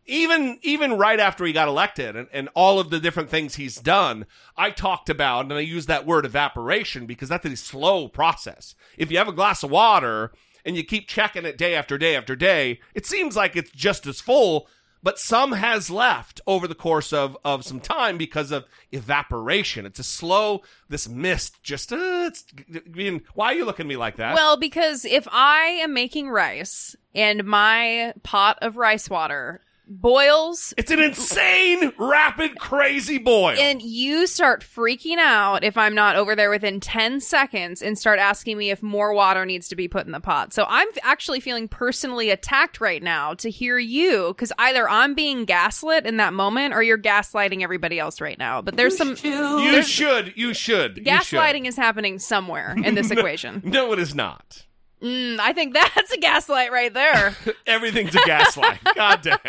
Even 0.09 0.57
even 0.61 0.97
right 0.97 1.19
after 1.19 1.45
he 1.45 1.51
got 1.51 1.67
elected 1.67 2.15
and, 2.15 2.27
and 2.31 2.49
all 2.55 2.79
of 2.79 2.89
the 2.89 2.99
different 2.99 3.29
things 3.29 3.55
he's 3.55 3.75
done, 3.75 4.25
I 4.55 4.71
talked 4.71 5.09
about 5.09 5.45
and 5.45 5.53
I 5.53 5.59
use 5.59 5.85
that 5.85 6.05
word 6.05 6.25
evaporation 6.25 7.05
because 7.05 7.29
that's 7.29 7.45
a 7.45 7.55
slow 7.57 8.07
process. 8.07 8.75
If 8.97 9.11
you 9.11 9.17
have 9.17 9.27
a 9.27 9.33
glass 9.33 9.63
of 9.63 9.71
water 9.71 10.31
and 10.67 10.75
you 10.75 10.83
keep 10.83 11.07
checking 11.07 11.45
it 11.45 11.57
day 11.57 11.73
after 11.73 11.97
day 11.97 12.15
after 12.15 12.35
day, 12.35 12.81
it 12.93 13.05
seems 13.05 13.37
like 13.37 13.55
it's 13.55 13.71
just 13.71 14.05
as 14.05 14.19
full, 14.19 14.67
but 15.01 15.17
some 15.17 15.53
has 15.53 15.89
left 15.89 16.41
over 16.45 16.67
the 16.67 16.75
course 16.75 17.13
of, 17.13 17.37
of 17.45 17.63
some 17.63 17.79
time 17.79 18.17
because 18.17 18.51
of 18.51 18.65
evaporation. 18.91 19.85
It's 19.85 19.99
a 19.99 20.03
slow, 20.03 20.63
this 20.89 21.07
mist 21.07 21.63
just, 21.63 21.93
uh, 21.93 22.25
it's, 22.27 22.43
I 22.75 22.81
mean, 22.89 23.21
why 23.33 23.47
are 23.47 23.53
you 23.53 23.63
looking 23.63 23.85
at 23.85 23.89
me 23.89 23.95
like 23.95 24.17
that? 24.17 24.35
Well, 24.35 24.57
because 24.57 25.05
if 25.05 25.25
I 25.31 25.79
am 25.81 25.93
making 25.93 26.29
rice 26.29 26.97
and 27.15 27.45
my 27.45 28.13
pot 28.23 28.57
of 28.61 28.75
rice 28.75 29.09
water 29.09 29.61
boils 29.89 30.73
it's 30.77 30.91
an 30.91 30.99
insane, 30.99 31.91
rapid, 31.97 32.59
crazy 32.59 33.17
boil. 33.17 33.55
and 33.57 33.81
you 33.81 34.27
start 34.27 34.61
freaking 34.61 35.17
out 35.17 35.63
if 35.63 35.77
I'm 35.77 35.95
not 35.95 36.15
over 36.15 36.35
there 36.35 36.49
within 36.49 36.79
10 36.79 37.19
seconds 37.21 37.81
and 37.81 37.97
start 37.97 38.19
asking 38.19 38.57
me 38.57 38.69
if 38.69 38.83
more 38.83 39.13
water 39.13 39.45
needs 39.45 39.67
to 39.69 39.75
be 39.75 39.87
put 39.87 40.05
in 40.05 40.11
the 40.11 40.19
pot. 40.19 40.53
So 40.53 40.65
I'm 40.67 40.87
actually 41.03 41.39
feeling 41.39 41.67
personally 41.67 42.29
attacked 42.29 42.81
right 42.81 43.01
now 43.01 43.33
to 43.35 43.49
hear 43.49 43.77
you 43.77 44.27
because 44.29 44.51
either 44.57 44.89
I'm 44.89 45.13
being 45.13 45.45
gaslit 45.45 46.05
in 46.05 46.17
that 46.17 46.33
moment 46.33 46.73
or 46.73 46.83
you're 46.83 46.97
gaslighting 46.97 47.61
everybody 47.63 47.99
else 47.99 48.19
right 48.21 48.37
now. 48.37 48.61
But 48.61 48.77
there's 48.77 48.97
some 48.97 49.15
you 49.23 49.81
should, 49.83 50.33
you 50.35 50.53
should. 50.53 50.97
you 50.97 51.03
should. 51.03 51.05
gaslighting 51.05 51.65
is 51.65 51.75
happening 51.75 52.19
somewhere 52.19 52.75
in 52.83 52.95
this 52.95 53.11
equation. 53.17 53.61
No, 53.63 53.93
it 53.93 53.99
is 53.99 54.13
not. 54.13 54.65
Mm, 55.01 55.39
I 55.39 55.53
think 55.53 55.73
that's 55.73 56.11
a 56.11 56.17
gaslight 56.17 56.71
right 56.71 56.93
there. 56.93 57.35
Everything's 57.67 58.15
a 58.15 58.25
gaslight. 58.25 58.79
God 58.95 59.21
damn. 59.21 59.39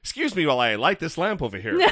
Excuse 0.00 0.34
me 0.34 0.46
while 0.46 0.60
I 0.60 0.74
light 0.76 0.98
this 0.98 1.18
lamp 1.18 1.42
over 1.42 1.58
here. 1.58 1.88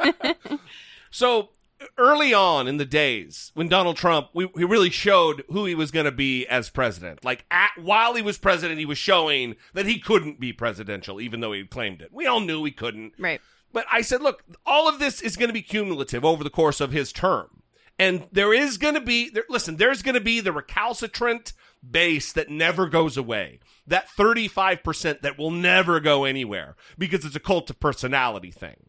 so 1.10 1.50
early 1.98 2.32
on 2.32 2.68
in 2.68 2.76
the 2.76 2.84
days 2.84 3.50
when 3.54 3.68
Donald 3.68 3.96
Trump, 3.96 4.28
we, 4.34 4.48
he 4.56 4.64
really 4.64 4.90
showed 4.90 5.44
who 5.48 5.64
he 5.64 5.74
was 5.74 5.90
going 5.90 6.04
to 6.04 6.12
be 6.12 6.46
as 6.46 6.70
president. 6.70 7.24
Like 7.24 7.44
at, 7.50 7.70
while 7.80 8.14
he 8.14 8.22
was 8.22 8.38
president, 8.38 8.78
he 8.78 8.86
was 8.86 8.98
showing 8.98 9.56
that 9.74 9.86
he 9.86 9.98
couldn't 9.98 10.40
be 10.40 10.52
presidential, 10.52 11.20
even 11.20 11.40
though 11.40 11.52
he 11.52 11.64
claimed 11.64 12.02
it. 12.02 12.10
We 12.12 12.26
all 12.26 12.40
knew 12.40 12.64
he 12.64 12.72
couldn't. 12.72 13.14
Right. 13.18 13.40
But 13.72 13.86
I 13.90 14.02
said, 14.02 14.20
look, 14.20 14.44
all 14.66 14.88
of 14.88 14.98
this 14.98 15.20
is 15.20 15.36
going 15.36 15.48
to 15.48 15.54
be 15.54 15.62
cumulative 15.62 16.24
over 16.24 16.44
the 16.44 16.50
course 16.50 16.80
of 16.80 16.92
his 16.92 17.12
term. 17.12 17.61
And 18.02 18.26
there 18.32 18.52
is 18.52 18.78
going 18.78 18.94
to 18.94 19.00
be, 19.00 19.30
there, 19.30 19.44
listen, 19.48 19.76
there's 19.76 20.02
going 20.02 20.16
to 20.16 20.20
be 20.20 20.40
the 20.40 20.50
recalcitrant 20.50 21.52
base 21.88 22.32
that 22.32 22.50
never 22.50 22.88
goes 22.88 23.16
away. 23.16 23.60
That 23.86 24.08
35% 24.08 25.20
that 25.20 25.38
will 25.38 25.52
never 25.52 26.00
go 26.00 26.24
anywhere 26.24 26.74
because 26.98 27.24
it's 27.24 27.36
a 27.36 27.40
cult 27.40 27.70
of 27.70 27.78
personality 27.78 28.50
thing. 28.50 28.88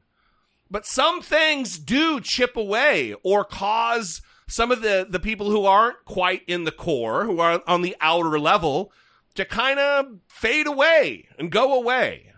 But 0.67 0.87
some 0.87 1.21
things 1.21 1.77
do 1.77 2.21
chip 2.21 2.57
away 2.57 3.13
or 3.21 3.45
cause 3.45 4.23
some 4.47 4.71
of 4.71 4.81
the, 4.81 5.05
the 5.07 5.19
people 5.19 5.51
who 5.51 5.65
aren't 5.65 6.05
quite 6.05 6.41
in 6.47 6.63
the 6.63 6.71
core, 6.71 7.25
who 7.25 7.39
are 7.39 7.61
on 7.67 7.83
the 7.83 7.95
outer 8.01 8.39
level, 8.39 8.91
to 9.35 9.45
kind 9.45 9.77
of 9.77 10.07
fade 10.27 10.65
away 10.65 11.27
and 11.37 11.51
go 11.51 11.75
away. 11.75 12.33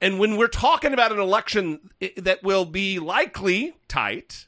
And 0.00 0.20
when 0.20 0.36
we're 0.36 0.46
talking 0.46 0.92
about 0.92 1.10
an 1.10 1.18
election 1.18 1.90
that 2.16 2.44
will 2.44 2.66
be 2.66 3.00
likely 3.00 3.74
tight, 3.88 4.46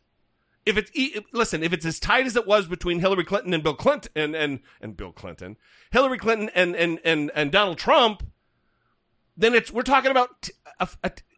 if 0.68 0.76
it's 0.76 1.24
listen, 1.32 1.62
if 1.62 1.72
it's 1.72 1.86
as 1.86 1.98
tight 1.98 2.26
as 2.26 2.36
it 2.36 2.46
was 2.46 2.66
between 2.66 3.00
Hillary 3.00 3.24
Clinton 3.24 3.54
and 3.54 3.62
Bill 3.62 3.74
Clinton 3.74 4.12
and 4.14 4.36
and, 4.36 4.60
and 4.80 4.96
Bill 4.96 5.12
Clinton, 5.12 5.56
Hillary 5.90 6.18
Clinton 6.18 6.50
and 6.54 6.76
and 6.76 7.00
and 7.04 7.30
and 7.34 7.50
Donald 7.50 7.78
Trump, 7.78 8.22
then 9.36 9.54
it's 9.54 9.72
we're 9.72 9.82
talking 9.82 10.10
about 10.10 10.50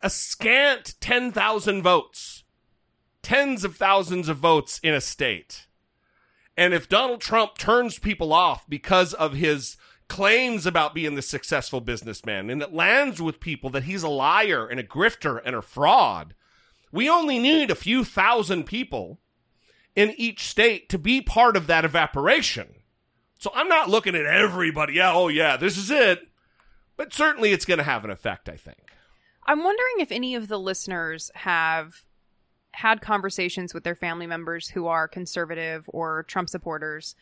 a 0.02 0.10
scant 0.10 0.96
ten 1.00 1.30
thousand 1.30 1.82
votes, 1.82 2.42
tens 3.22 3.62
of 3.62 3.76
thousands 3.76 4.28
of 4.28 4.38
votes 4.38 4.80
in 4.82 4.94
a 4.94 5.00
state. 5.00 5.68
And 6.56 6.74
if 6.74 6.88
Donald 6.88 7.20
Trump 7.20 7.56
turns 7.56 7.98
people 7.98 8.32
off 8.32 8.68
because 8.68 9.14
of 9.14 9.34
his 9.34 9.76
claims 10.08 10.66
about 10.66 10.92
being 10.92 11.14
the 11.14 11.22
successful 11.22 11.80
businessman 11.80 12.50
and 12.50 12.60
it 12.60 12.74
lands 12.74 13.22
with 13.22 13.38
people 13.38 13.70
that 13.70 13.84
he's 13.84 14.02
a 14.02 14.08
liar 14.08 14.66
and 14.66 14.80
a 14.80 14.84
grifter 14.84 15.40
and 15.42 15.54
a 15.54 15.62
fraud, 15.62 16.34
we 16.92 17.08
only 17.08 17.38
need 17.38 17.70
a 17.70 17.76
few 17.76 18.04
thousand 18.04 18.64
people 18.64 19.20
in 19.94 20.14
each 20.16 20.46
state 20.46 20.88
to 20.88 20.98
be 20.98 21.20
part 21.20 21.56
of 21.56 21.66
that 21.66 21.84
evaporation. 21.84 22.74
So 23.38 23.50
I'm 23.54 23.68
not 23.68 23.88
looking 23.88 24.14
at 24.14 24.26
everybody. 24.26 24.94
Yeah, 24.94 25.12
oh 25.12 25.28
yeah, 25.28 25.56
this 25.56 25.76
is 25.76 25.90
it. 25.90 26.28
But 26.96 27.14
certainly 27.14 27.52
it's 27.52 27.64
going 27.64 27.78
to 27.78 27.84
have 27.84 28.04
an 28.04 28.10
effect, 28.10 28.48
I 28.48 28.56
think. 28.56 28.90
I'm 29.46 29.64
wondering 29.64 29.94
if 30.00 30.12
any 30.12 30.34
of 30.34 30.48
the 30.48 30.58
listeners 30.58 31.30
have 31.34 32.04
had 32.72 33.00
conversations 33.00 33.72
with 33.74 33.84
their 33.84 33.94
family 33.94 34.26
members 34.26 34.68
who 34.68 34.86
are 34.86 35.08
conservative 35.08 35.88
or 35.88 36.24
Trump 36.24 36.48
supporters 36.48 37.16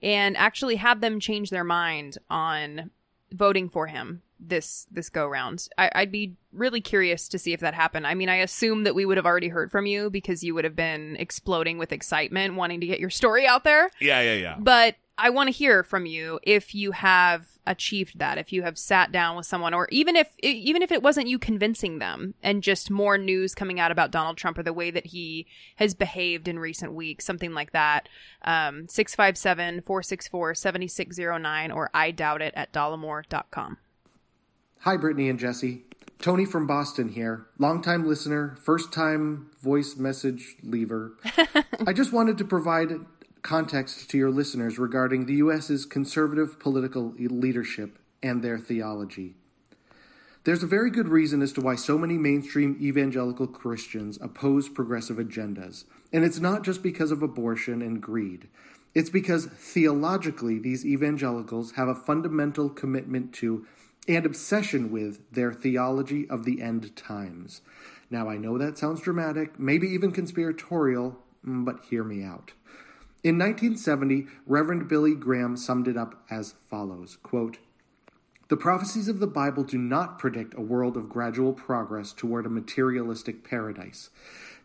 and 0.00 0.36
actually 0.36 0.76
had 0.76 1.00
them 1.00 1.20
change 1.20 1.50
their 1.50 1.64
mind 1.64 2.18
on 2.30 2.90
voting 3.32 3.68
for 3.68 3.86
him 3.86 4.22
this 4.48 4.86
this 4.90 5.08
go 5.08 5.26
round. 5.26 5.68
I, 5.78 5.90
I'd 5.94 6.12
be 6.12 6.34
really 6.52 6.80
curious 6.80 7.28
to 7.28 7.38
see 7.38 7.52
if 7.52 7.60
that 7.60 7.74
happened. 7.74 8.06
I 8.06 8.14
mean, 8.14 8.28
I 8.28 8.36
assume 8.36 8.84
that 8.84 8.94
we 8.94 9.04
would 9.04 9.16
have 9.16 9.26
already 9.26 9.48
heard 9.48 9.70
from 9.70 9.86
you 9.86 10.10
because 10.10 10.42
you 10.42 10.54
would 10.54 10.64
have 10.64 10.76
been 10.76 11.16
exploding 11.18 11.78
with 11.78 11.92
excitement, 11.92 12.54
wanting 12.54 12.80
to 12.80 12.86
get 12.86 13.00
your 13.00 13.10
story 13.10 13.46
out 13.46 13.64
there. 13.64 13.90
Yeah, 14.00 14.20
yeah, 14.20 14.34
yeah. 14.34 14.56
But 14.58 14.96
I 15.18 15.30
want 15.30 15.48
to 15.48 15.52
hear 15.52 15.84
from 15.84 16.06
you 16.06 16.40
if 16.42 16.74
you 16.74 16.92
have 16.92 17.46
achieved 17.66 18.18
that, 18.18 18.38
if 18.38 18.52
you 18.52 18.62
have 18.62 18.78
sat 18.78 19.12
down 19.12 19.36
with 19.36 19.46
someone, 19.46 19.74
or 19.74 19.86
even 19.90 20.16
if 20.16 20.34
even 20.42 20.82
if 20.82 20.90
it 20.90 21.02
wasn't 21.02 21.28
you 21.28 21.38
convincing 21.38 21.98
them, 21.98 22.34
and 22.42 22.62
just 22.62 22.90
more 22.90 23.18
news 23.18 23.54
coming 23.54 23.78
out 23.78 23.92
about 23.92 24.10
Donald 24.10 24.36
Trump 24.36 24.58
or 24.58 24.62
the 24.62 24.72
way 24.72 24.90
that 24.90 25.06
he 25.06 25.46
has 25.76 25.94
behaved 25.94 26.48
in 26.48 26.58
recent 26.58 26.94
weeks, 26.94 27.24
something 27.24 27.52
like 27.52 27.72
that. 27.72 28.08
Um, 28.42 28.86
657-464-7609 28.88 31.74
or 31.74 31.90
I 31.94 32.10
doubt 32.10 32.42
it 32.42 32.52
at 32.56 32.72
dollemore.com. 32.72 33.78
Hi, 34.84 34.96
Brittany 34.96 35.28
and 35.28 35.38
Jesse. 35.38 35.84
Tony 36.18 36.44
from 36.44 36.66
Boston 36.66 37.10
here. 37.10 37.46
Longtime 37.56 38.04
listener, 38.04 38.56
first 38.60 38.92
time 38.92 39.48
voice 39.60 39.94
message 39.94 40.56
leaver. 40.60 41.12
I 41.86 41.92
just 41.92 42.12
wanted 42.12 42.36
to 42.38 42.44
provide 42.44 42.90
context 43.42 44.10
to 44.10 44.18
your 44.18 44.32
listeners 44.32 44.80
regarding 44.80 45.26
the 45.26 45.34
U.S.'s 45.34 45.86
conservative 45.86 46.58
political 46.58 47.14
leadership 47.16 47.96
and 48.24 48.42
their 48.42 48.58
theology. 48.58 49.36
There's 50.42 50.64
a 50.64 50.66
very 50.66 50.90
good 50.90 51.06
reason 51.06 51.42
as 51.42 51.52
to 51.52 51.60
why 51.60 51.76
so 51.76 51.96
many 51.96 52.18
mainstream 52.18 52.76
evangelical 52.80 53.46
Christians 53.46 54.18
oppose 54.20 54.68
progressive 54.68 55.18
agendas. 55.18 55.84
And 56.12 56.24
it's 56.24 56.40
not 56.40 56.64
just 56.64 56.82
because 56.82 57.12
of 57.12 57.22
abortion 57.22 57.82
and 57.82 58.02
greed. 58.02 58.48
It's 58.96 59.10
because 59.10 59.46
theologically, 59.46 60.58
these 60.58 60.84
evangelicals 60.84 61.72
have 61.72 61.86
a 61.86 61.94
fundamental 61.94 62.68
commitment 62.68 63.32
to 63.34 63.64
and 64.08 64.26
obsession 64.26 64.90
with 64.90 65.20
their 65.30 65.52
theology 65.52 66.28
of 66.28 66.44
the 66.44 66.60
end 66.60 66.94
times. 66.96 67.60
Now, 68.10 68.28
I 68.28 68.36
know 68.36 68.58
that 68.58 68.76
sounds 68.76 69.00
dramatic, 69.00 69.58
maybe 69.58 69.88
even 69.88 70.12
conspiratorial, 70.12 71.18
but 71.44 71.84
hear 71.84 72.04
me 72.04 72.22
out. 72.22 72.52
In 73.24 73.38
1970, 73.38 74.26
Reverend 74.46 74.88
Billy 74.88 75.14
Graham 75.14 75.56
summed 75.56 75.86
it 75.86 75.96
up 75.96 76.24
as 76.28 76.54
follows 76.68 77.18
quote, 77.22 77.58
The 78.48 78.56
prophecies 78.56 79.06
of 79.06 79.20
the 79.20 79.28
Bible 79.28 79.62
do 79.62 79.78
not 79.78 80.18
predict 80.18 80.54
a 80.58 80.60
world 80.60 80.96
of 80.96 81.08
gradual 81.08 81.52
progress 81.52 82.12
toward 82.12 82.46
a 82.46 82.50
materialistic 82.50 83.48
paradise. 83.48 84.10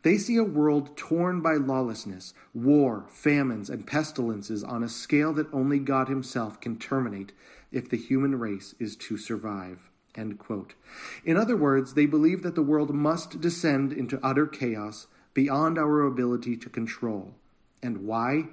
They 0.02 0.18
see 0.18 0.38
a 0.38 0.44
world 0.44 0.98
torn 0.98 1.42
by 1.42 1.56
lawlessness, 1.56 2.34
war, 2.54 3.06
famines, 3.10 3.70
and 3.70 3.86
pestilences 3.86 4.64
on 4.64 4.84
a 4.84 4.90
scale 4.90 5.34
that 5.34 5.54
only 5.54 5.80
God 5.80 6.08
Himself 6.08 6.60
can 6.60 6.78
terminate 6.78 7.34
if 7.72 7.90
the 7.90 7.98
human 7.98 8.40
race 8.40 8.76
is 8.80 8.96
to 8.96 9.18
survive. 9.18 9.90
In 10.16 11.38
other 11.38 11.56
words, 11.56 11.94
they 11.94 12.08
believe 12.08 12.42
that 12.42 12.56
the 12.56 12.64
world 12.64 12.94
must 12.94 13.40
descend 13.40 13.94
into 13.94 14.20
utter 14.24 14.48
chaos 14.48 15.06
beyond 15.36 15.78
our 15.78 16.02
ability 16.02 16.58
to 16.58 16.70
control. 16.70 17.36
And 17.84 18.08
why? 18.08 18.46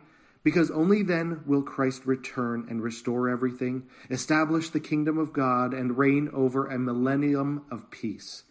Because 0.42 0.70
only 0.70 1.02
then 1.02 1.42
will 1.46 1.62
Christ 1.62 2.04
return 2.04 2.66
and 2.68 2.82
restore 2.82 3.30
everything, 3.30 3.84
establish 4.10 4.68
the 4.68 4.80
kingdom 4.80 5.16
of 5.16 5.32
God, 5.32 5.72
and 5.72 5.96
reign 5.96 6.28
over 6.34 6.66
a 6.66 6.78
millennium 6.78 7.64
of 7.70 7.90
peace. 7.90 8.42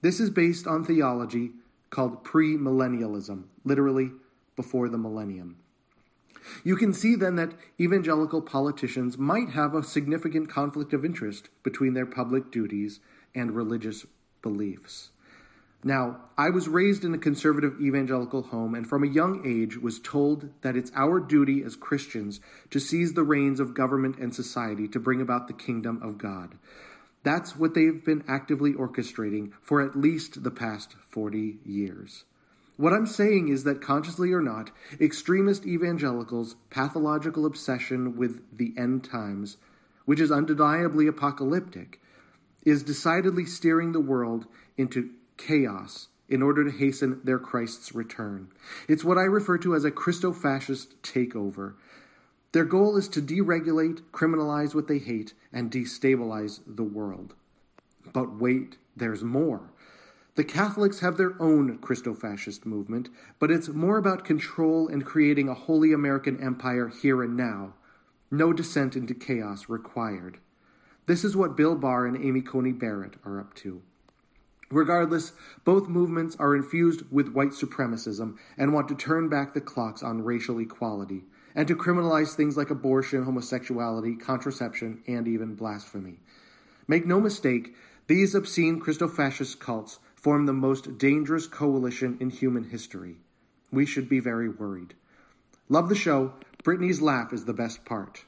This 0.00 0.20
is 0.20 0.30
based 0.30 0.68
on 0.68 0.84
theology 0.84 1.50
called 1.90 2.22
premillennialism, 2.22 3.44
literally 3.64 4.12
before 4.54 4.88
the 4.88 4.98
millennium. 4.98 5.56
You 6.62 6.76
can 6.76 6.92
see 6.92 7.14
then 7.14 7.36
that 7.36 7.52
evangelical 7.80 8.42
politicians 8.42 9.18
might 9.18 9.50
have 9.50 9.74
a 9.74 9.82
significant 9.82 10.48
conflict 10.48 10.92
of 10.92 11.04
interest 11.04 11.48
between 11.62 11.94
their 11.94 12.06
public 12.06 12.50
duties 12.50 13.00
and 13.34 13.52
religious 13.52 14.06
beliefs. 14.42 15.10
Now, 15.86 16.20
I 16.38 16.48
was 16.48 16.66
raised 16.66 17.04
in 17.04 17.12
a 17.12 17.18
conservative 17.18 17.78
evangelical 17.78 18.42
home 18.42 18.74
and 18.74 18.88
from 18.88 19.04
a 19.04 19.08
young 19.08 19.46
age 19.46 19.76
was 19.76 20.00
told 20.00 20.48
that 20.62 20.76
it's 20.76 20.90
our 20.94 21.20
duty 21.20 21.62
as 21.62 21.76
Christians 21.76 22.40
to 22.70 22.80
seize 22.80 23.12
the 23.12 23.22
reins 23.22 23.60
of 23.60 23.74
government 23.74 24.16
and 24.18 24.34
society 24.34 24.88
to 24.88 24.98
bring 24.98 25.20
about 25.20 25.46
the 25.46 25.52
kingdom 25.52 26.00
of 26.02 26.16
God. 26.16 26.56
That's 27.22 27.56
what 27.56 27.74
they've 27.74 28.02
been 28.02 28.24
actively 28.26 28.72
orchestrating 28.72 29.52
for 29.60 29.82
at 29.82 29.94
least 29.94 30.42
the 30.42 30.50
past 30.50 30.96
40 31.08 31.58
years. 31.66 32.24
What 32.76 32.92
I'm 32.92 33.06
saying 33.06 33.48
is 33.48 33.64
that, 33.64 33.80
consciously 33.80 34.32
or 34.32 34.40
not, 34.40 34.70
extremist 35.00 35.64
evangelicals' 35.64 36.56
pathological 36.70 37.46
obsession 37.46 38.16
with 38.16 38.42
the 38.56 38.74
end 38.76 39.04
times, 39.04 39.58
which 40.06 40.20
is 40.20 40.32
undeniably 40.32 41.06
apocalyptic, 41.06 42.00
is 42.64 42.82
decidedly 42.82 43.44
steering 43.44 43.92
the 43.92 44.00
world 44.00 44.46
into 44.76 45.10
chaos 45.36 46.08
in 46.28 46.42
order 46.42 46.64
to 46.64 46.76
hasten 46.76 47.20
their 47.22 47.38
Christ's 47.38 47.94
return. 47.94 48.48
It's 48.88 49.04
what 49.04 49.18
I 49.18 49.22
refer 49.22 49.58
to 49.58 49.74
as 49.74 49.84
a 49.84 49.90
Christo 49.90 50.32
fascist 50.32 51.00
takeover. 51.02 51.74
Their 52.52 52.64
goal 52.64 52.96
is 52.96 53.08
to 53.10 53.22
deregulate, 53.22 54.02
criminalize 54.12 54.74
what 54.74 54.88
they 54.88 54.98
hate, 54.98 55.34
and 55.52 55.70
destabilize 55.70 56.60
the 56.66 56.82
world. 56.82 57.34
But 58.12 58.40
wait, 58.40 58.78
there's 58.96 59.22
more. 59.22 59.70
The 60.36 60.44
Catholics 60.44 60.98
have 60.98 61.16
their 61.16 61.40
own 61.40 61.78
Christo 61.78 62.12
fascist 62.12 62.66
movement, 62.66 63.08
but 63.38 63.52
it's 63.52 63.68
more 63.68 63.98
about 63.98 64.24
control 64.24 64.88
and 64.88 65.04
creating 65.04 65.48
a 65.48 65.54
holy 65.54 65.92
American 65.92 66.42
empire 66.42 66.88
here 66.88 67.22
and 67.22 67.36
now. 67.36 67.74
No 68.32 68.52
descent 68.52 68.96
into 68.96 69.14
chaos 69.14 69.68
required. 69.68 70.38
This 71.06 71.22
is 71.22 71.36
what 71.36 71.56
Bill 71.56 71.76
Barr 71.76 72.04
and 72.06 72.16
Amy 72.16 72.40
Coney 72.40 72.72
Barrett 72.72 73.14
are 73.24 73.38
up 73.38 73.54
to. 73.56 73.82
Regardless, 74.70 75.34
both 75.64 75.86
movements 75.86 76.34
are 76.40 76.56
infused 76.56 77.02
with 77.12 77.28
white 77.28 77.50
supremacism 77.50 78.36
and 78.58 78.72
want 78.72 78.88
to 78.88 78.96
turn 78.96 79.28
back 79.28 79.54
the 79.54 79.60
clocks 79.60 80.02
on 80.02 80.24
racial 80.24 80.58
equality, 80.58 81.22
and 81.54 81.68
to 81.68 81.76
criminalize 81.76 82.34
things 82.34 82.56
like 82.56 82.70
abortion, 82.70 83.22
homosexuality, 83.22 84.16
contraception, 84.16 85.00
and 85.06 85.28
even 85.28 85.54
blasphemy. 85.54 86.18
Make 86.88 87.06
no 87.06 87.20
mistake, 87.20 87.76
these 88.08 88.34
obscene 88.34 88.80
Christo-fascist 88.80 89.60
cults 89.60 90.00
form 90.24 90.46
the 90.46 90.54
most 90.54 90.96
dangerous 90.96 91.46
coalition 91.46 92.16
in 92.18 92.30
human 92.30 92.64
history. 92.64 93.16
We 93.70 93.84
should 93.84 94.08
be 94.08 94.20
very 94.20 94.48
worried. 94.48 94.94
Love 95.68 95.90
the 95.90 95.94
show. 95.94 96.32
Brittany's 96.62 97.02
laugh 97.02 97.34
is 97.34 97.44
the 97.44 97.52
best 97.52 97.84
part. 97.84 98.24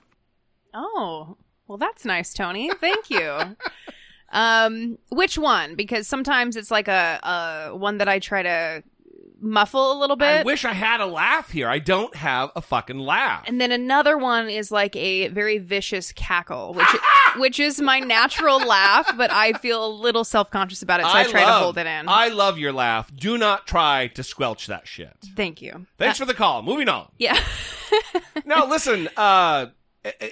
Oh, 0.74 1.38
well, 1.66 1.78
that's 1.78 2.04
nice, 2.04 2.34
Tony. 2.34 2.70
Thank 2.70 3.08
you. 3.08 3.56
um, 4.30 4.98
which 5.08 5.38
one? 5.38 5.74
Because 5.74 6.06
sometimes 6.06 6.54
it's 6.54 6.70
like 6.70 6.86
a, 6.86 7.70
a 7.70 7.76
one 7.76 7.96
that 7.96 8.08
I 8.08 8.18
try 8.18 8.42
to 8.42 8.82
muffle 9.40 9.92
a 9.92 9.98
little 9.98 10.16
bit. 10.16 10.40
I 10.40 10.42
wish 10.42 10.64
I 10.64 10.72
had 10.72 11.00
a 11.00 11.06
laugh 11.06 11.50
here. 11.50 11.68
I 11.68 11.78
don't 11.78 12.14
have 12.16 12.50
a 12.56 12.62
fucking 12.62 12.98
laugh. 12.98 13.44
and 13.46 13.60
then 13.60 13.70
another 13.72 14.16
one 14.16 14.48
is 14.48 14.70
like 14.72 14.96
a 14.96 15.28
very 15.28 15.58
vicious 15.58 16.12
cackle, 16.12 16.72
which 16.74 16.88
which 17.36 17.60
is 17.60 17.80
my 17.80 17.98
natural 18.00 18.58
laugh, 18.58 19.10
but 19.16 19.30
I 19.30 19.52
feel 19.54 19.84
a 19.84 19.88
little 19.88 20.24
self 20.24 20.50
conscious 20.50 20.82
about 20.82 21.00
it, 21.00 21.04
so 21.06 21.12
I, 21.12 21.24
try 21.24 21.44
love, 21.44 21.60
to 21.60 21.64
hold 21.64 21.78
it 21.78 21.86
in. 21.86 22.08
I 22.08 22.28
love 22.28 22.58
your 22.58 22.72
laugh. 22.72 23.10
Do 23.14 23.36
not 23.36 23.66
try 23.66 24.06
to 24.08 24.22
squelch 24.22 24.66
that 24.68 24.86
shit. 24.88 25.14
Thank 25.36 25.60
you. 25.60 25.86
Thanks 25.98 26.18
Uh, 26.20 26.24
for 26.24 26.26
the 26.26 26.34
call. 26.34 26.62
Moving 26.62 26.88
on. 26.88 27.10
Yeah. 27.18 27.38
now 28.44 28.66
listen, 28.66 29.08
uh, 29.16 29.66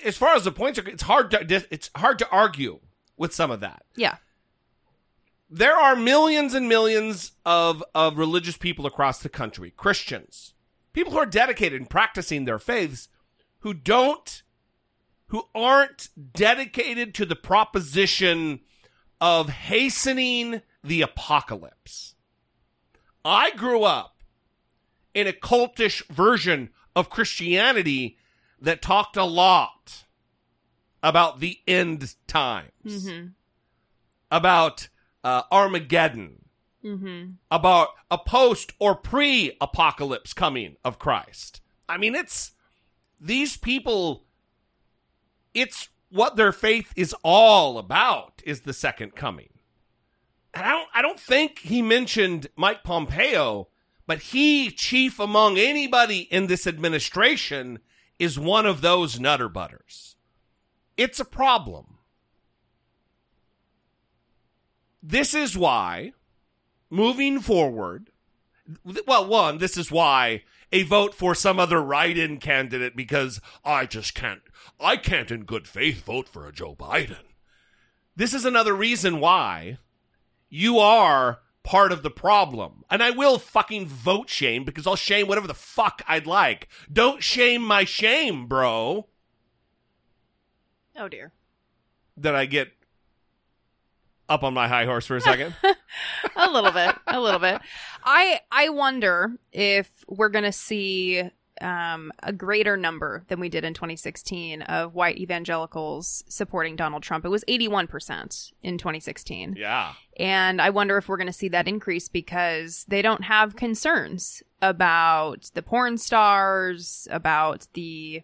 as 0.04 0.16
far 0.16 0.34
as 0.34 0.44
the 0.44 0.52
points 0.52 0.78
are, 0.78 0.88
it's 0.88 1.02
hard 1.02 1.30
to 1.32 1.64
it's 1.70 1.90
hard 1.96 2.18
to 2.20 2.28
argue 2.30 2.80
with 3.16 3.34
some 3.34 3.50
of 3.50 3.60
that. 3.60 3.82
Yeah. 3.96 4.16
There 5.56 5.76
are 5.76 5.94
millions 5.94 6.52
and 6.52 6.68
millions 6.68 7.30
of 7.46 7.84
of 7.94 8.18
religious 8.18 8.56
people 8.56 8.86
across 8.86 9.20
the 9.20 9.28
country, 9.28 9.70
Christians, 9.70 10.52
people 10.92 11.12
who 11.12 11.18
are 11.20 11.26
dedicated 11.26 11.80
in 11.80 11.86
practicing 11.86 12.44
their 12.44 12.58
faiths, 12.58 13.08
who 13.60 13.72
don't, 13.72 14.42
who 15.28 15.44
aren't 15.54 16.08
dedicated 16.32 17.14
to 17.14 17.24
the 17.24 17.36
proposition 17.36 18.62
of 19.20 19.48
hastening 19.48 20.60
the 20.82 21.02
apocalypse. 21.02 22.16
I 23.24 23.52
grew 23.52 23.84
up 23.84 24.24
in 25.14 25.28
a 25.28 25.32
cultish 25.32 26.04
version 26.08 26.70
of 26.96 27.10
Christianity 27.10 28.18
that 28.60 28.82
talked 28.82 29.16
a 29.16 29.22
lot 29.24 30.04
about 31.00 31.38
the 31.38 31.60
end 31.68 32.16
times, 32.26 32.72
Mm-hmm. 32.84 33.26
about 34.32 34.88
uh, 35.24 35.42
Armageddon, 35.50 36.40
Mm-hmm. 36.84 37.30
about 37.50 37.88
a 38.10 38.18
post 38.18 38.74
or 38.78 38.94
pre 38.94 39.56
apocalypse 39.58 40.34
coming 40.34 40.76
of 40.84 40.98
Christ. 40.98 41.62
I 41.88 41.96
mean, 41.96 42.14
it's 42.14 42.52
these 43.18 43.56
people, 43.56 44.26
it's 45.54 45.88
what 46.10 46.36
their 46.36 46.52
faith 46.52 46.92
is 46.94 47.14
all 47.22 47.78
about 47.78 48.42
is 48.44 48.60
the 48.60 48.74
second 48.74 49.14
coming. 49.16 49.48
And 50.52 50.66
I 50.66 50.72
don't, 50.72 50.88
I 50.94 51.00
don't 51.00 51.18
think 51.18 51.60
he 51.60 51.80
mentioned 51.80 52.48
Mike 52.54 52.84
Pompeo, 52.84 53.68
but 54.06 54.18
he, 54.18 54.70
chief 54.70 55.18
among 55.18 55.56
anybody 55.56 56.28
in 56.30 56.48
this 56.48 56.66
administration, 56.66 57.78
is 58.18 58.38
one 58.38 58.66
of 58.66 58.82
those 58.82 59.18
nutter 59.18 59.48
butters. 59.48 60.16
It's 60.98 61.18
a 61.18 61.24
problem. 61.24 61.93
This 65.06 65.34
is 65.34 65.54
why, 65.54 66.14
moving 66.88 67.38
forward, 67.40 68.08
well, 69.06 69.26
one, 69.26 69.58
this 69.58 69.76
is 69.76 69.92
why 69.92 70.44
a 70.72 70.82
vote 70.82 71.14
for 71.14 71.34
some 71.34 71.60
other 71.60 71.82
write-in 71.82 72.38
candidate 72.38 72.96
because 72.96 73.38
I 73.66 73.84
just 73.84 74.14
can't, 74.14 74.40
I 74.80 74.96
can't 74.96 75.30
in 75.30 75.44
good 75.44 75.68
faith 75.68 76.02
vote 76.02 76.26
for 76.26 76.48
a 76.48 76.52
Joe 76.52 76.74
Biden. 76.74 77.18
This 78.16 78.32
is 78.32 78.46
another 78.46 78.72
reason 78.72 79.20
why 79.20 79.76
you 80.48 80.78
are 80.78 81.40
part 81.62 81.92
of 81.92 82.02
the 82.02 82.10
problem. 82.10 82.84
And 82.90 83.02
I 83.02 83.10
will 83.10 83.38
fucking 83.38 83.86
vote 83.86 84.30
shame 84.30 84.64
because 84.64 84.86
I'll 84.86 84.96
shame 84.96 85.26
whatever 85.28 85.46
the 85.46 85.52
fuck 85.52 86.02
I'd 86.08 86.26
like. 86.26 86.68
Don't 86.90 87.22
shame 87.22 87.60
my 87.60 87.84
shame, 87.84 88.46
bro. 88.46 89.06
Oh 90.96 91.08
dear. 91.08 91.32
Did 92.18 92.34
I 92.34 92.46
get 92.46 92.72
up 94.28 94.42
on 94.42 94.54
my 94.54 94.68
high 94.68 94.84
horse 94.84 95.06
for 95.06 95.16
a 95.16 95.20
second? 95.20 95.54
a 96.36 96.50
little 96.50 96.72
bit, 96.72 96.94
a 97.06 97.20
little 97.20 97.40
bit. 97.40 97.60
I 98.04 98.40
I 98.50 98.68
wonder 98.70 99.32
if 99.52 99.88
we're 100.08 100.28
gonna 100.30 100.52
see 100.52 101.22
um, 101.60 102.10
a 102.22 102.32
greater 102.32 102.76
number 102.76 103.22
than 103.28 103.38
we 103.38 103.48
did 103.48 103.64
in 103.64 103.74
2016 103.74 104.62
of 104.62 104.92
white 104.94 105.18
evangelicals 105.18 106.24
supporting 106.28 106.74
Donald 106.74 107.04
Trump. 107.04 107.24
It 107.24 107.28
was 107.28 107.44
81 107.46 107.86
percent 107.86 108.52
in 108.62 108.76
2016. 108.78 109.54
yeah. 109.56 109.92
And 110.18 110.60
I 110.60 110.70
wonder 110.70 110.96
if 110.96 111.08
we're 111.08 111.16
going 111.16 111.26
to 111.28 111.32
see 111.32 111.48
that 111.48 111.66
increase 111.68 112.08
because 112.08 112.84
they 112.88 113.02
don't 113.02 113.22
have 113.24 113.56
concerns 113.56 114.42
about 114.62 115.50
the 115.54 115.62
porn 115.62 115.98
stars, 115.98 117.06
about 117.10 117.66
the 117.74 118.22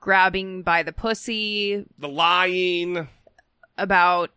grabbing 0.00 0.62
by 0.62 0.82
the 0.84 0.92
pussy, 0.92 1.84
The 1.98 2.08
lying. 2.08 3.08
about 3.76 4.30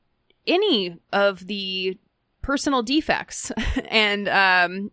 any 0.48 0.98
of 1.12 1.48
the 1.48 1.98
personal 2.42 2.82
defects 2.82 3.52
and 3.90 4.28
um 4.28 4.92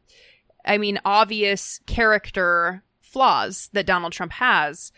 I 0.64 0.78
mean 0.78 1.00
obvious 1.04 1.80
character 1.86 2.82
flaws 3.08 3.70
that 3.72 3.86
Donald 3.86 4.12
Trump 4.12 4.32
has. 4.32 4.92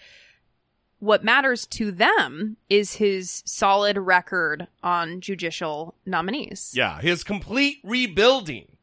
What 0.99 1.25
matters 1.25 1.67
to 1.69 1.91
them 1.91 2.59
is 2.69 2.95
his 2.95 3.43
solid 3.47 3.97
record 3.97 4.69
on 4.83 5.23
judicial 5.23 5.95
nominees. 6.05 6.73
Yeah, 6.75 7.01
his 7.01 7.25
complete 7.25 7.79
rebuilding, 7.83 8.77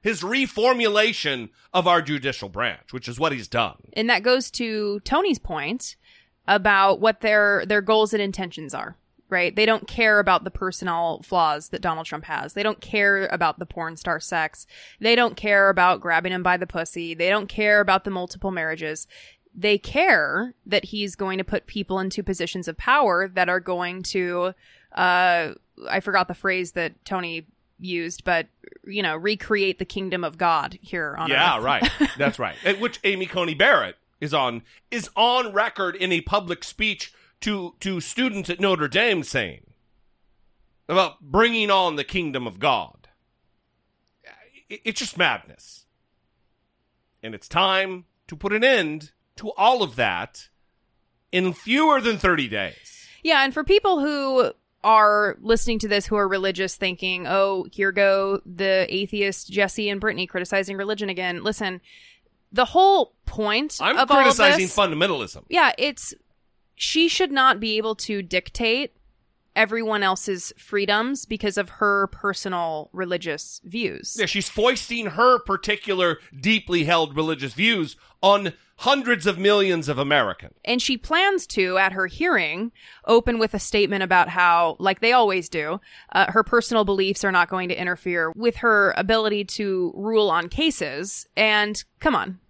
his 0.00 0.22
reformulation 0.22 1.50
of 1.74 1.86
our 1.86 2.00
judicial 2.00 2.48
branch, 2.48 2.92
which 2.94 3.08
is 3.08 3.18
what 3.18 3.32
he's 3.32 3.48
done. 3.48 3.76
And 3.92 4.08
that 4.08 4.22
goes 4.22 4.50
to 4.52 5.00
Tony's 5.00 5.38
point 5.38 5.96
about 6.48 7.00
what 7.00 7.20
their 7.20 7.64
their 7.66 7.82
goals 7.82 8.14
and 8.14 8.22
intentions 8.22 8.72
are. 8.72 8.96
Right? 9.34 9.54
They 9.54 9.66
don't 9.66 9.88
care 9.88 10.20
about 10.20 10.44
the 10.44 10.50
personal 10.52 11.20
flaws 11.24 11.70
that 11.70 11.82
Donald 11.82 12.06
Trump 12.06 12.24
has. 12.26 12.52
They 12.52 12.62
don't 12.62 12.80
care 12.80 13.26
about 13.26 13.58
the 13.58 13.66
porn 13.66 13.96
star 13.96 14.20
sex. 14.20 14.64
They 15.00 15.16
don't 15.16 15.36
care 15.36 15.70
about 15.70 16.00
grabbing 16.00 16.32
him 16.32 16.44
by 16.44 16.56
the 16.56 16.68
pussy. 16.68 17.14
They 17.14 17.28
don't 17.28 17.48
care 17.48 17.80
about 17.80 18.04
the 18.04 18.12
multiple 18.12 18.52
marriages. 18.52 19.08
They 19.52 19.76
care 19.76 20.54
that 20.66 20.84
he's 20.84 21.16
going 21.16 21.38
to 21.38 21.44
put 21.44 21.66
people 21.66 21.98
into 21.98 22.22
positions 22.22 22.68
of 22.68 22.76
power 22.78 23.26
that 23.26 23.48
are 23.48 23.58
going 23.58 24.04
to 24.04 24.54
uh 24.94 25.54
I 25.90 25.98
forgot 26.00 26.28
the 26.28 26.34
phrase 26.34 26.72
that 26.72 27.04
Tony 27.04 27.46
used, 27.80 28.22
but 28.22 28.46
you 28.86 29.02
know, 29.02 29.16
recreate 29.16 29.80
the 29.80 29.84
kingdom 29.84 30.22
of 30.22 30.38
God 30.38 30.78
here 30.80 31.16
on 31.18 31.30
Earth. 31.30 31.36
yeah, 31.36 31.58
earth. 31.58 31.64
right. 31.64 31.90
That's 32.16 32.38
right. 32.38 32.54
And 32.64 32.80
Which 32.80 33.00
Amy 33.02 33.26
Coney 33.26 33.54
Barrett 33.54 33.96
is 34.20 34.32
on 34.32 34.62
is 34.92 35.10
on 35.16 35.52
record 35.52 35.96
in 35.96 36.12
a 36.12 36.20
public 36.20 36.62
speech 36.62 37.12
to 37.44 37.74
to 37.80 38.00
students 38.00 38.50
at 38.50 38.60
Notre 38.60 38.88
Dame 38.88 39.22
saying 39.22 39.70
about 40.88 41.20
bringing 41.20 41.70
on 41.70 41.96
the 41.96 42.04
kingdom 42.04 42.46
of 42.46 42.58
God. 42.58 43.08
I- 44.26 44.80
It's 44.84 44.98
just 44.98 45.16
madness. 45.16 45.86
And 47.22 47.34
it's 47.34 47.48
time 47.48 48.04
to 48.28 48.36
put 48.36 48.52
an 48.52 48.62
end 48.64 49.12
to 49.36 49.50
all 49.52 49.82
of 49.82 49.96
that 49.96 50.48
in 51.32 51.52
fewer 51.52 52.00
than 52.00 52.18
30 52.18 52.48
days. 52.48 53.08
Yeah, 53.22 53.44
and 53.44 53.52
for 53.54 53.64
people 53.64 54.00
who 54.00 54.52
are 54.82 55.36
listening 55.40 55.78
to 55.80 55.88
this 55.88 56.04
who 56.06 56.16
are 56.16 56.28
religious 56.28 56.76
thinking, 56.76 57.26
oh, 57.26 57.66
here 57.72 57.90
go 57.92 58.40
the 58.44 58.86
atheist 58.90 59.50
Jesse 59.50 59.88
and 59.88 60.00
Brittany 60.00 60.26
criticizing 60.26 60.76
religion 60.76 61.08
again. 61.08 61.42
Listen, 61.42 61.80
the 62.52 62.66
whole 62.66 63.14
point 63.24 63.78
I'm 63.80 63.96
of 63.98 64.10
all 64.10 64.18
criticizing 64.18 64.66
this, 64.66 64.76
fundamentalism. 64.76 65.44
Yeah, 65.48 65.72
it's 65.78 66.12
she 66.74 67.08
should 67.08 67.32
not 67.32 67.60
be 67.60 67.76
able 67.76 67.94
to 67.94 68.22
dictate 68.22 68.92
everyone 69.56 70.02
else's 70.02 70.52
freedoms 70.58 71.24
because 71.26 71.56
of 71.56 71.68
her 71.68 72.08
personal 72.08 72.90
religious 72.92 73.60
views. 73.64 74.16
Yeah, 74.18 74.26
she's 74.26 74.48
foisting 74.48 75.06
her 75.06 75.38
particular 75.38 76.18
deeply 76.40 76.84
held 76.84 77.16
religious 77.16 77.54
views 77.54 77.96
on 78.20 78.52
hundreds 78.76 79.26
of 79.26 79.38
millions 79.38 79.88
of 79.88 79.98
Americans. 79.98 80.54
And 80.64 80.82
she 80.82 80.96
plans 80.96 81.46
to, 81.48 81.78
at 81.78 81.92
her 81.92 82.08
hearing, 82.08 82.72
open 83.06 83.38
with 83.38 83.54
a 83.54 83.60
statement 83.60 84.02
about 84.02 84.28
how, 84.28 84.76
like 84.80 85.00
they 85.00 85.12
always 85.12 85.48
do, 85.48 85.80
uh, 86.12 86.32
her 86.32 86.42
personal 86.42 86.84
beliefs 86.84 87.22
are 87.22 87.30
not 87.30 87.48
going 87.48 87.68
to 87.68 87.80
interfere 87.80 88.32
with 88.34 88.56
her 88.56 88.92
ability 88.96 89.44
to 89.44 89.92
rule 89.94 90.30
on 90.30 90.48
cases. 90.48 91.28
And 91.36 91.82
come 92.00 92.16
on. 92.16 92.40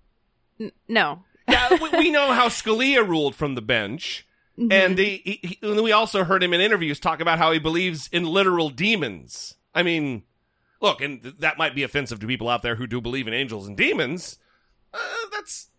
N- 0.59 0.72
no. 0.89 1.25
Yeah, 1.55 1.78
we, 1.82 1.98
we 1.98 2.11
know 2.11 2.32
how 2.32 2.48
Scalia 2.48 3.07
ruled 3.07 3.34
from 3.34 3.55
the 3.55 3.62
bench. 3.62 4.26
Mhm. 4.59 4.72
And 4.72 4.98
he, 4.98 5.20
he, 5.42 5.57
he- 5.61 5.80
we 5.80 5.90
also 5.92 6.22
heard 6.24 6.42
him 6.42 6.52
in 6.55 6.61
interviews 6.61 7.00
talk 7.00 7.20
about 7.20 7.38
how 7.38 7.50
he 7.52 7.59
believes 7.59 8.09
in 8.12 8.24
literal 8.24 8.70
demons. 8.70 9.55
I 9.74 9.82
mean, 9.82 10.22
look, 10.80 11.00
and 11.00 11.22
th- 11.22 11.34
that 11.40 11.59
might 11.59 11.74
be 11.74 11.82
offensive 11.82 12.20
to 12.20 12.26
people 12.26 12.48
out 12.48 12.62
there 12.62 12.76
who 12.76 12.86
do 12.86 13.00
believe 13.00 13.26
in 13.26 13.34
angels 13.34 13.66
and 13.66 13.76
demons. 13.76 14.38
Uh, 14.92 14.98
that's 15.32 15.70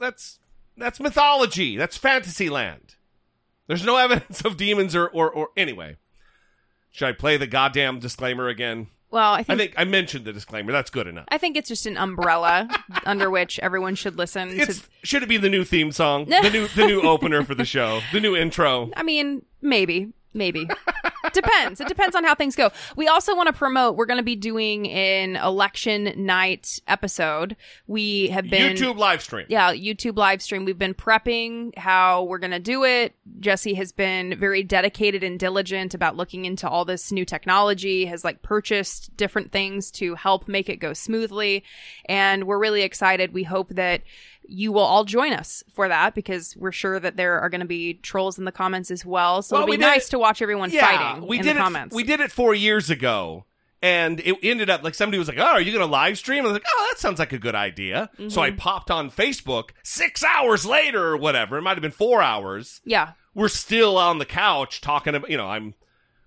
that's 0.00 0.38
that's 0.76 1.00
mythology. 1.00 1.76
That's 1.76 1.98
fantasy 1.98 2.48
land. 2.48 2.94
There's 3.66 3.84
no 3.84 3.96
evidence 3.98 4.40
of 4.42 4.56
demons 4.56 4.96
or 4.96 5.06
or, 5.10 5.30
or 5.30 5.48
anyway. 5.56 5.96
Should 6.92 7.08
I 7.08 7.12
play 7.12 7.36
the 7.36 7.46
goddamn 7.46 7.98
disclaimer 7.98 8.48
again? 8.48 8.86
Well, 9.12 9.32
I 9.34 9.40
I 9.40 9.42
think 9.44 9.58
think 9.60 9.74
I 9.76 9.84
mentioned 9.84 10.24
the 10.24 10.32
disclaimer. 10.32 10.72
That's 10.72 10.90
good 10.90 11.06
enough. 11.06 11.26
I 11.28 11.38
think 11.38 11.56
it's 11.56 11.68
just 11.68 11.84
an 11.86 11.96
umbrella 11.98 12.68
under 13.06 13.30
which 13.30 13.58
everyone 13.60 13.94
should 13.94 14.16
listen 14.18 14.48
It's, 14.58 14.80
to. 14.80 14.88
should 15.04 15.22
it 15.22 15.28
be 15.28 15.36
the 15.36 15.50
new 15.50 15.64
theme 15.64 15.92
song? 15.92 16.24
the 16.24 16.50
new 16.50 16.66
the 16.68 16.86
new 16.86 17.02
opener 17.12 17.44
for 17.44 17.54
the 17.54 17.64
show. 17.66 18.00
The 18.12 18.20
new 18.20 18.34
intro. 18.34 18.90
I 18.96 19.02
mean, 19.02 19.44
maybe, 19.60 20.12
maybe. 20.34 20.68
depends. 21.32 21.80
It 21.80 21.88
depends 21.88 22.14
on 22.16 22.24
how 22.24 22.34
things 22.34 22.56
go. 22.56 22.70
We 22.96 23.08
also 23.08 23.34
want 23.34 23.48
to 23.48 23.52
promote. 23.52 23.96
We're 23.96 24.06
going 24.06 24.18
to 24.18 24.24
be 24.24 24.36
doing 24.36 24.90
an 24.90 25.36
election 25.36 26.12
night 26.16 26.80
episode. 26.86 27.56
We 27.86 28.28
have 28.28 28.48
been 28.48 28.76
YouTube 28.76 28.96
live 28.96 29.22
stream. 29.22 29.46
Yeah, 29.48 29.72
YouTube 29.72 30.16
live 30.16 30.42
stream. 30.42 30.64
We've 30.64 30.78
been 30.78 30.94
prepping 30.94 31.76
how 31.76 32.24
we're 32.24 32.38
going 32.38 32.52
to 32.52 32.58
do 32.58 32.84
it. 32.84 33.14
Jesse 33.40 33.74
has 33.74 33.92
been 33.92 34.38
very 34.38 34.62
dedicated 34.62 35.22
and 35.22 35.38
diligent 35.38 35.94
about 35.94 36.16
looking 36.16 36.44
into 36.44 36.68
all 36.68 36.84
this 36.84 37.12
new 37.12 37.24
technology, 37.24 38.06
has 38.06 38.24
like 38.24 38.42
purchased 38.42 39.16
different 39.16 39.52
things 39.52 39.90
to 39.92 40.14
help 40.14 40.48
make 40.48 40.68
it 40.68 40.76
go 40.76 40.92
smoothly. 40.92 41.64
And 42.06 42.44
we're 42.44 42.58
really 42.58 42.82
excited. 42.82 43.32
We 43.32 43.42
hope 43.42 43.70
that 43.70 44.02
you 44.44 44.72
will 44.72 44.82
all 44.82 45.04
join 45.04 45.32
us 45.32 45.62
for 45.72 45.88
that 45.88 46.14
because 46.14 46.56
we're 46.56 46.72
sure 46.72 46.98
that 47.00 47.16
there 47.16 47.40
are 47.40 47.48
going 47.48 47.60
to 47.60 47.66
be 47.66 47.94
trolls 47.94 48.38
in 48.38 48.44
the 48.44 48.52
comments 48.52 48.90
as 48.90 49.04
well. 49.06 49.42
So 49.42 49.56
Well, 49.56 49.62
it'll 49.64 49.72
be 49.72 49.76
nice 49.78 50.08
it- 50.08 50.10
to 50.10 50.18
watch 50.18 50.42
everyone 50.42 50.70
yeah, 50.70 50.80
fighting 51.14 51.26
we 51.26 51.38
in 51.38 51.42
did 51.44 51.56
the 51.56 51.60
it, 51.60 51.62
comments. 51.62 51.94
We 51.94 52.04
did 52.04 52.20
it 52.20 52.32
four 52.32 52.54
years 52.54 52.90
ago, 52.90 53.44
and 53.80 54.20
it 54.20 54.36
ended 54.42 54.68
up 54.70 54.82
like 54.82 54.94
somebody 54.94 55.18
was 55.18 55.28
like, 55.28 55.38
"Oh, 55.38 55.42
are 55.42 55.60
you 55.60 55.72
going 55.72 55.84
to 55.84 55.90
live 55.90 56.18
stream?" 56.18 56.40
I 56.44 56.48
was 56.48 56.52
like, 56.52 56.64
"Oh, 56.68 56.86
that 56.90 56.98
sounds 56.98 57.18
like 57.18 57.32
a 57.32 57.38
good 57.38 57.54
idea." 57.54 58.10
So 58.28 58.42
I 58.42 58.50
Mhm. 58.50 58.58
popped 58.58 58.90
on 58.90 59.10
Facebook. 59.10 59.70
Six 59.82 60.22
hours 60.24 60.64
later, 60.66 61.04
or 61.08 61.16
whatever, 61.16 61.58
it 61.58 61.62
might 61.62 61.74
have 61.76 61.82
been 61.82 61.90
four 61.90 62.22
hours. 62.22 62.80
yeah. 62.84 63.12
We're 63.34 63.48
still 63.48 63.96
on 63.96 64.18
the 64.18 64.26
couch 64.26 64.80
talking 64.82 65.14
about. 65.14 65.30
You 65.30 65.38
know, 65.38 65.48
I'm 65.48 65.74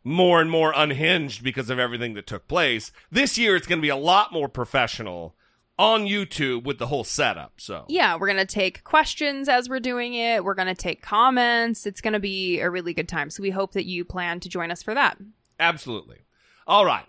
more 0.04 0.42
and 0.42 0.50
more 0.50 0.74
unhinged 0.76 1.44
because 1.44 1.70
of 1.70 1.78
everything 1.80 2.14
that 2.16 2.26
took 2.28 2.48
place. 2.48 2.92
This 3.12 3.38
year, 3.38 3.56
it's 3.56 3.68
going 3.68 3.80
to 3.80 3.82
be 3.82 3.90
a 3.90 3.96
lot 3.96 4.32
more 4.34 4.48
professional 4.50 5.36
on 5.78 6.06
YouTube 6.06 6.64
with 6.64 6.78
the 6.80 6.88
whole 6.88 7.04
setup. 7.04 7.54
So 7.58 7.86
Yeah, 7.90 8.16
we're 8.16 8.28
going 8.28 8.38
to 8.38 8.46
take 8.46 8.84
questions 8.84 9.50
as 9.50 9.70
we're 9.70 9.80
doing 9.80 10.14
it. 10.14 10.44
We're 10.44 10.54
going 10.54 10.68
to 10.68 10.76
take 10.76 11.02
comments. 11.02 11.86
It's 11.86 12.02
going 12.02 12.14
to 12.14 12.20
be 12.20 12.60
a 12.60 12.70
really 12.70 12.94
good 12.94 13.10
time. 13.10 13.30
So 13.30 13.44
we 13.44 13.50
hope 13.50 13.74
that 13.74 13.86
you 13.86 14.06
plan 14.06 14.40
to 14.42 14.50
join 14.50 14.72
us 14.72 14.82
for 14.84 14.94
that. 14.94 15.18
absolutely. 15.60 16.20
All 16.68 16.86
right, 16.86 17.06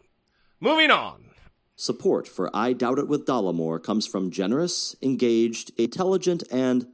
moving 0.60 0.90
on. 0.90 1.30
Support 1.76 2.26
for 2.26 2.50
I 2.54 2.72
Doubt 2.72 2.98
It 2.98 3.08
with 3.08 3.26
Dollemore 3.26 3.82
comes 3.82 4.06
from 4.06 4.30
generous, 4.30 4.96
engaged, 5.02 5.70
intelligent, 5.78 6.42
and 6.50 6.86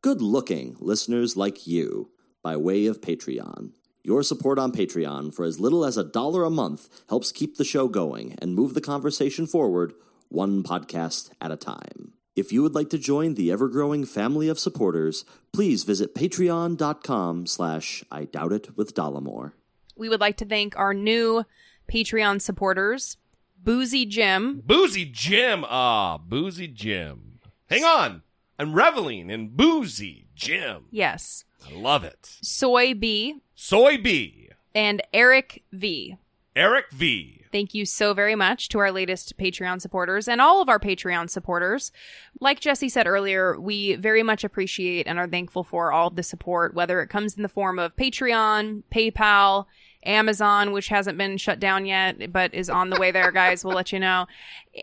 good 0.00 0.20
looking 0.22 0.76
listeners 0.80 1.36
like 1.36 1.66
you 1.66 2.10
by 2.42 2.56
way 2.56 2.86
of 2.86 3.00
Patreon. 3.00 3.72
Your 4.02 4.22
support 4.22 4.58
on 4.58 4.72
Patreon 4.72 5.32
for 5.32 5.44
as 5.44 5.60
little 5.60 5.84
as 5.84 5.96
a 5.96 6.04
dollar 6.04 6.44
a 6.44 6.50
month 6.50 7.02
helps 7.08 7.30
keep 7.30 7.56
the 7.56 7.64
show 7.64 7.88
going 7.88 8.34
and 8.40 8.54
move 8.54 8.74
the 8.74 8.80
conversation 8.80 9.46
forward 9.46 9.92
one 10.32 10.62
podcast 10.62 11.30
at 11.40 11.50
a 11.50 11.56
time. 11.56 12.12
If 12.34 12.50
you 12.52 12.62
would 12.62 12.74
like 12.74 12.88
to 12.90 12.98
join 12.98 13.34
the 13.34 13.52
ever-growing 13.52 14.06
family 14.06 14.48
of 14.48 14.58
supporters, 14.58 15.24
please 15.52 15.84
visit 15.84 16.14
patreon.com 16.14 17.46
slash 17.46 18.02
I 18.10 18.24
Doubt 18.24 18.52
It 18.52 18.76
with 18.76 18.94
Dollemore. 18.94 19.52
We 19.96 20.08
would 20.08 20.20
like 20.20 20.38
to 20.38 20.46
thank 20.46 20.76
our 20.78 20.94
new 20.94 21.44
Patreon 21.92 22.40
supporters, 22.40 23.18
Boozy 23.62 24.06
Jim. 24.06 24.62
Boozy 24.64 25.04
Jim. 25.04 25.64
Ah, 25.68 26.16
Boozy 26.18 26.68
Jim. 26.68 27.38
Hang 27.68 27.84
on. 27.84 28.22
I'm 28.58 28.72
reveling 28.74 29.28
in 29.28 29.48
Boozy 29.54 30.28
Jim. 30.34 30.86
Yes. 30.90 31.44
I 31.70 31.74
love 31.74 32.02
it. 32.04 32.38
Soy 32.42 32.94
B 32.94 33.40
Soy 33.54 33.98
B. 33.98 34.48
and 34.74 35.02
Eric 35.12 35.62
V. 35.72 36.16
Eric 36.56 36.90
V. 36.92 37.41
Thank 37.52 37.74
you 37.74 37.84
so 37.84 38.14
very 38.14 38.34
much 38.34 38.70
to 38.70 38.78
our 38.78 38.90
latest 38.90 39.36
Patreon 39.36 39.82
supporters 39.82 40.26
and 40.26 40.40
all 40.40 40.62
of 40.62 40.70
our 40.70 40.78
Patreon 40.78 41.28
supporters. 41.28 41.92
Like 42.40 42.60
Jesse 42.60 42.88
said 42.88 43.06
earlier, 43.06 43.60
we 43.60 43.94
very 43.96 44.22
much 44.22 44.42
appreciate 44.42 45.06
and 45.06 45.18
are 45.18 45.28
thankful 45.28 45.62
for 45.62 45.92
all 45.92 46.08
of 46.08 46.16
the 46.16 46.22
support, 46.22 46.74
whether 46.74 47.02
it 47.02 47.08
comes 47.08 47.34
in 47.36 47.42
the 47.42 47.48
form 47.50 47.78
of 47.78 47.94
Patreon, 47.94 48.82
PayPal, 48.90 49.66
Amazon, 50.04 50.72
which 50.72 50.88
hasn't 50.88 51.16
been 51.16 51.36
shut 51.36 51.60
down 51.60 51.86
yet, 51.86 52.32
but 52.32 52.52
is 52.54 52.68
on 52.68 52.90
the 52.90 52.98
way 52.98 53.10
there, 53.10 53.30
guys. 53.30 53.64
We'll 53.64 53.74
let 53.74 53.92
you 53.92 54.00
know. 54.00 54.26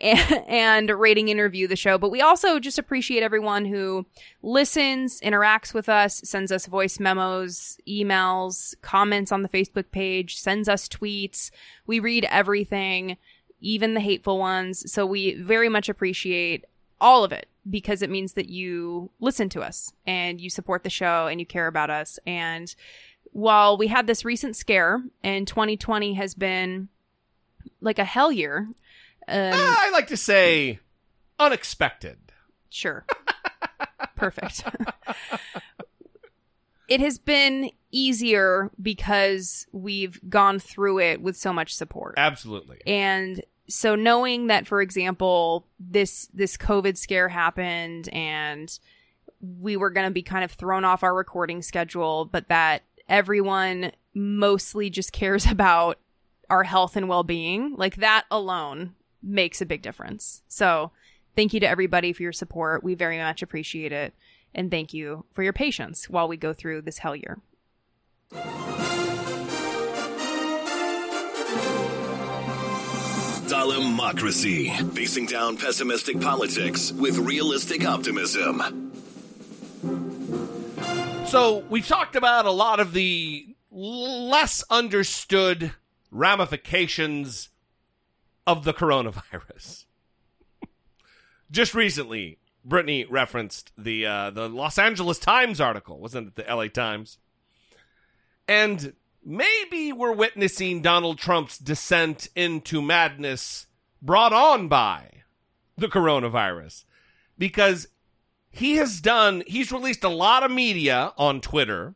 And, 0.00 0.44
and 0.48 0.90
rating 0.90 1.30
and 1.30 1.40
review 1.40 1.68
the 1.68 1.76
show. 1.76 1.98
But 1.98 2.10
we 2.10 2.20
also 2.20 2.58
just 2.58 2.78
appreciate 2.78 3.22
everyone 3.22 3.64
who 3.64 4.06
listens, 4.42 5.20
interacts 5.20 5.74
with 5.74 5.88
us, 5.88 6.20
sends 6.24 6.50
us 6.50 6.66
voice 6.66 6.98
memos, 6.98 7.78
emails, 7.88 8.74
comments 8.82 9.32
on 9.32 9.42
the 9.42 9.48
Facebook 9.48 9.90
page, 9.90 10.38
sends 10.38 10.68
us 10.68 10.88
tweets. 10.88 11.50
We 11.86 12.00
read 12.00 12.26
everything, 12.30 13.16
even 13.60 13.94
the 13.94 14.00
hateful 14.00 14.38
ones. 14.38 14.90
So 14.90 15.04
we 15.04 15.34
very 15.34 15.68
much 15.68 15.88
appreciate 15.88 16.64
all 17.00 17.24
of 17.24 17.32
it 17.32 17.46
because 17.68 18.02
it 18.02 18.10
means 18.10 18.34
that 18.34 18.48
you 18.48 19.10
listen 19.20 19.48
to 19.50 19.62
us 19.62 19.92
and 20.06 20.40
you 20.40 20.48
support 20.48 20.82
the 20.82 20.90
show 20.90 21.26
and 21.26 21.40
you 21.40 21.46
care 21.46 21.66
about 21.66 21.90
us. 21.90 22.18
And 22.26 22.74
while 23.32 23.76
we 23.76 23.86
had 23.86 24.06
this 24.06 24.24
recent 24.24 24.56
scare 24.56 25.02
and 25.22 25.46
2020 25.46 26.14
has 26.14 26.34
been 26.34 26.88
like 27.80 27.98
a 27.98 28.04
hell 28.04 28.32
year, 28.32 28.68
um, 29.28 29.52
I 29.54 29.90
like 29.92 30.08
to 30.08 30.16
say 30.16 30.80
unexpected. 31.38 32.18
Sure. 32.68 33.04
Perfect. 34.16 34.64
it 36.88 37.00
has 37.00 37.18
been 37.18 37.70
easier 37.90 38.70
because 38.80 39.66
we've 39.72 40.20
gone 40.28 40.58
through 40.58 41.00
it 41.00 41.22
with 41.22 41.36
so 41.36 41.52
much 41.52 41.74
support. 41.74 42.14
Absolutely. 42.16 42.80
And 42.86 43.42
so 43.70 43.94
knowing 43.94 44.48
that 44.48 44.66
for 44.66 44.82
example 44.82 45.64
this 45.78 46.28
this 46.34 46.56
covid 46.56 46.96
scare 46.96 47.28
happened 47.28 48.08
and 48.12 48.78
we 49.40 49.76
were 49.76 49.90
going 49.90 50.06
to 50.06 50.12
be 50.12 50.22
kind 50.22 50.44
of 50.44 50.50
thrown 50.50 50.84
off 50.84 51.02
our 51.04 51.14
recording 51.14 51.62
schedule 51.62 52.24
but 52.24 52.48
that 52.48 52.82
everyone 53.10 53.92
mostly 54.14 54.88
just 54.88 55.12
cares 55.12 55.44
about 55.50 55.98
our 56.48 56.64
health 56.64 56.96
and 56.96 57.08
well-being 57.08 57.74
like 57.76 57.96
that 57.96 58.24
alone 58.30 58.94
makes 59.22 59.60
a 59.60 59.66
big 59.66 59.82
difference. 59.82 60.42
So 60.48 60.90
thank 61.36 61.52
you 61.52 61.60
to 61.60 61.68
everybody 61.68 62.12
for 62.12 62.22
your 62.22 62.32
support. 62.32 62.82
We 62.82 62.94
very 62.94 63.18
much 63.18 63.42
appreciate 63.42 63.92
it. 63.92 64.14
And 64.54 64.70
thank 64.70 64.92
you 64.92 65.26
for 65.32 65.44
your 65.44 65.52
patience 65.52 66.08
while 66.08 66.26
we 66.26 66.36
go 66.36 66.52
through 66.52 66.82
this 66.82 66.98
hell 66.98 67.14
year. 67.14 67.38
Democracy, 74.10 74.70
facing 74.92 75.24
down 75.24 75.56
pessimistic 75.56 76.20
politics 76.20 76.90
with 76.90 77.16
realistic 77.16 77.86
optimism. 77.86 78.89
So 81.30 81.58
we've 81.70 81.86
talked 81.86 82.16
about 82.16 82.44
a 82.44 82.50
lot 82.50 82.80
of 82.80 82.92
the 82.92 83.54
less 83.70 84.64
understood 84.68 85.74
ramifications 86.10 87.50
of 88.48 88.64
the 88.64 88.74
coronavirus. 88.74 89.84
Just 91.52 91.72
recently, 91.72 92.38
Brittany 92.64 93.04
referenced 93.04 93.70
the 93.78 94.06
uh, 94.06 94.30
the 94.30 94.48
Los 94.48 94.76
Angeles 94.76 95.20
Times 95.20 95.60
article, 95.60 96.00
wasn't 96.00 96.26
it? 96.26 96.34
The 96.34 96.50
L.A. 96.50 96.68
Times, 96.68 97.18
and 98.48 98.94
maybe 99.24 99.92
we're 99.92 100.10
witnessing 100.10 100.82
Donald 100.82 101.18
Trump's 101.18 101.58
descent 101.58 102.28
into 102.34 102.82
madness 102.82 103.68
brought 104.02 104.32
on 104.32 104.66
by 104.66 105.22
the 105.78 105.86
coronavirus, 105.86 106.86
because 107.38 107.86
he 108.50 108.76
has 108.76 109.00
done 109.00 109.42
he's 109.46 109.72
released 109.72 110.04
a 110.04 110.08
lot 110.08 110.42
of 110.42 110.50
media 110.50 111.12
on 111.16 111.40
Twitter 111.40 111.94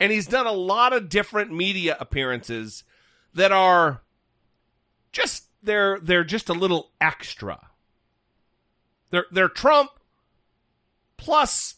and 0.00 0.12
he's 0.12 0.26
done 0.26 0.46
a 0.46 0.52
lot 0.52 0.92
of 0.92 1.08
different 1.08 1.52
media 1.52 1.96
appearances 2.00 2.84
that 3.34 3.52
are 3.52 4.02
just 5.12 5.48
they're 5.62 5.98
they're 6.00 6.24
just 6.24 6.48
a 6.48 6.54
little 6.54 6.90
extra. 7.00 7.68
They're 9.10 9.26
they're 9.30 9.48
Trump 9.48 9.90
plus 11.16 11.76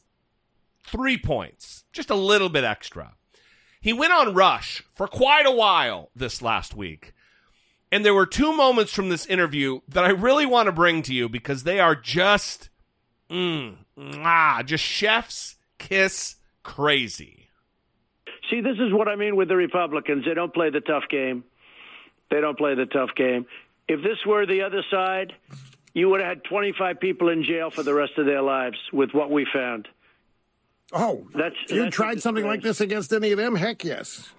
three 0.85 1.19
points, 1.19 1.85
just 1.93 2.11
a 2.11 2.14
little 2.14 2.49
bit 2.49 2.64
extra. 2.64 3.14
He 3.81 3.93
went 3.93 4.12
on 4.12 4.35
Rush 4.35 4.83
for 4.95 5.07
quite 5.07 5.47
a 5.47 5.53
while 5.53 6.11
this 6.17 6.43
last 6.43 6.75
week. 6.75 7.12
And 7.93 8.05
there 8.05 8.14
were 8.14 8.27
two 8.27 8.57
moments 8.57 8.93
from 8.93 9.11
this 9.11 9.27
interview 9.27 9.81
that 9.87 10.05
I 10.05 10.11
really 10.11 10.47
want 10.47 10.67
to 10.67 10.73
bring 10.73 11.03
to 11.03 11.14
you 11.14 11.29
because 11.29 11.62
they 11.62 11.79
are 11.79 11.95
just, 11.95 12.69
mm, 13.31 13.77
mwah, 13.99 14.64
just 14.64 14.85
chef's 14.85 15.57
kiss 15.79 16.37
crazy. 16.62 17.49
See, 18.51 18.61
this 18.61 18.77
is 18.79 18.93
what 18.93 19.09
I 19.09 19.16
mean 19.16 19.37
with 19.37 19.49
the 19.49 19.57
Republicans. 19.57 20.24
They 20.24 20.35
don't 20.35 20.55
play 20.55 20.70
the 20.70 20.81
tough 20.81 21.05
game. 21.11 21.45
They 22.31 22.41
don't 22.41 22.57
play 22.57 22.74
the 22.74 22.87
tough 22.87 23.11
game. 23.16 23.47
If 23.89 24.03
this 24.03 24.18
were 24.27 24.47
the 24.47 24.62
other 24.62 24.83
side, 24.91 25.33
you 25.95 26.09
would 26.11 26.20
have 26.20 26.29
had 26.29 26.45
25 26.45 27.01
people 27.01 27.29
in 27.29 27.45
jail 27.45 27.70
for 27.70 27.83
the 27.83 27.95
rest 27.95 28.12
of 28.18 28.27
their 28.27 28.43
lives 28.43 28.79
with 28.93 29.11
what 29.12 29.31
we 29.31 29.47
found. 29.53 29.89
Oh, 30.93 31.27
that's 31.35 31.57
you 31.68 31.85
that's 31.85 31.97
tried 31.97 32.22
something 32.22 32.47
like 32.47 32.62
this 32.62 32.81
against 32.81 33.12
any 33.12 33.33
of 33.33 33.39
them? 33.39 33.57
Heck 33.57 33.83
yes. 33.85 34.31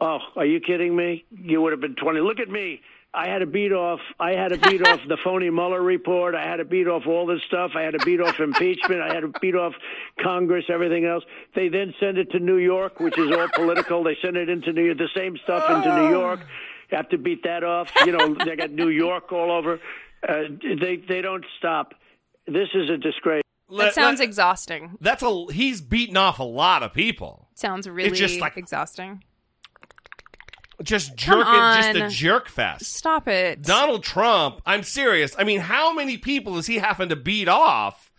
Oh, 0.00 0.18
are 0.36 0.46
you 0.46 0.60
kidding 0.60 0.94
me? 0.94 1.24
You 1.30 1.62
would 1.62 1.72
have 1.72 1.80
been 1.80 1.94
20. 1.94 2.20
Look 2.20 2.40
at 2.40 2.48
me. 2.48 2.80
I 3.14 3.28
had 3.28 3.40
to 3.40 3.46
beat 3.46 3.72
off. 3.72 4.00
I 4.18 4.30
had 4.30 4.48
to 4.48 4.58
beat 4.58 4.86
off 4.86 5.00
the 5.06 5.18
phony 5.22 5.50
Mueller 5.50 5.82
report. 5.82 6.34
I 6.34 6.44
had 6.46 6.56
to 6.56 6.64
beat 6.64 6.88
off 6.88 7.06
all 7.06 7.26
this 7.26 7.42
stuff. 7.46 7.72
I 7.74 7.82
had 7.82 7.92
to 7.92 8.04
beat 8.06 8.20
off 8.22 8.40
impeachment. 8.40 9.02
I 9.02 9.12
had 9.12 9.20
to 9.20 9.32
beat 9.40 9.54
off 9.54 9.74
Congress, 10.22 10.64
everything 10.70 11.04
else. 11.04 11.22
They 11.54 11.68
then 11.68 11.92
send 12.00 12.16
it 12.16 12.30
to 12.30 12.38
New 12.38 12.56
York, 12.56 13.00
which 13.00 13.18
is 13.18 13.30
all 13.30 13.48
political. 13.54 14.02
They 14.02 14.16
send 14.22 14.36
it 14.38 14.48
into 14.48 14.72
New 14.72 14.84
York, 14.84 14.96
the 14.96 15.10
same 15.14 15.36
stuff 15.44 15.68
into 15.68 15.94
New 15.94 16.08
York. 16.08 16.40
You 16.90 16.96
have 16.96 17.10
to 17.10 17.18
beat 17.18 17.42
that 17.44 17.64
off. 17.64 17.90
You 18.06 18.12
know, 18.12 18.34
they 18.34 18.56
got 18.56 18.70
New 18.70 18.88
York 18.88 19.30
all 19.30 19.50
over. 19.52 19.78
Uh, 20.26 20.42
they 20.62 20.96
they 20.96 21.20
don't 21.20 21.44
stop. 21.58 21.94
This 22.46 22.68
is 22.74 22.88
a 22.88 22.96
disgrace. 22.96 23.42
That 23.70 23.94
sounds 23.94 24.20
exhausting. 24.20 24.96
That's 25.00 25.22
a 25.22 25.46
he's 25.52 25.80
beaten 25.82 26.16
off 26.16 26.38
a 26.38 26.44
lot 26.44 26.82
of 26.82 26.92
people. 26.94 27.48
Sounds 27.54 27.88
really 27.88 28.10
just 28.16 28.40
like- 28.40 28.56
exhausting. 28.56 29.22
Just 30.82 31.16
jerking, 31.16 31.52
just 31.52 31.96
a 31.96 32.08
jerk 32.08 32.48
fest. 32.48 32.86
Stop 32.86 33.28
it. 33.28 33.62
Donald 33.62 34.02
Trump, 34.02 34.60
I'm 34.64 34.82
serious. 34.82 35.34
I 35.38 35.44
mean, 35.44 35.60
how 35.60 35.92
many 35.92 36.16
people 36.16 36.56
is 36.58 36.66
he 36.66 36.78
having 36.78 37.08
to 37.10 37.16
beat 37.16 37.48
off 37.48 38.10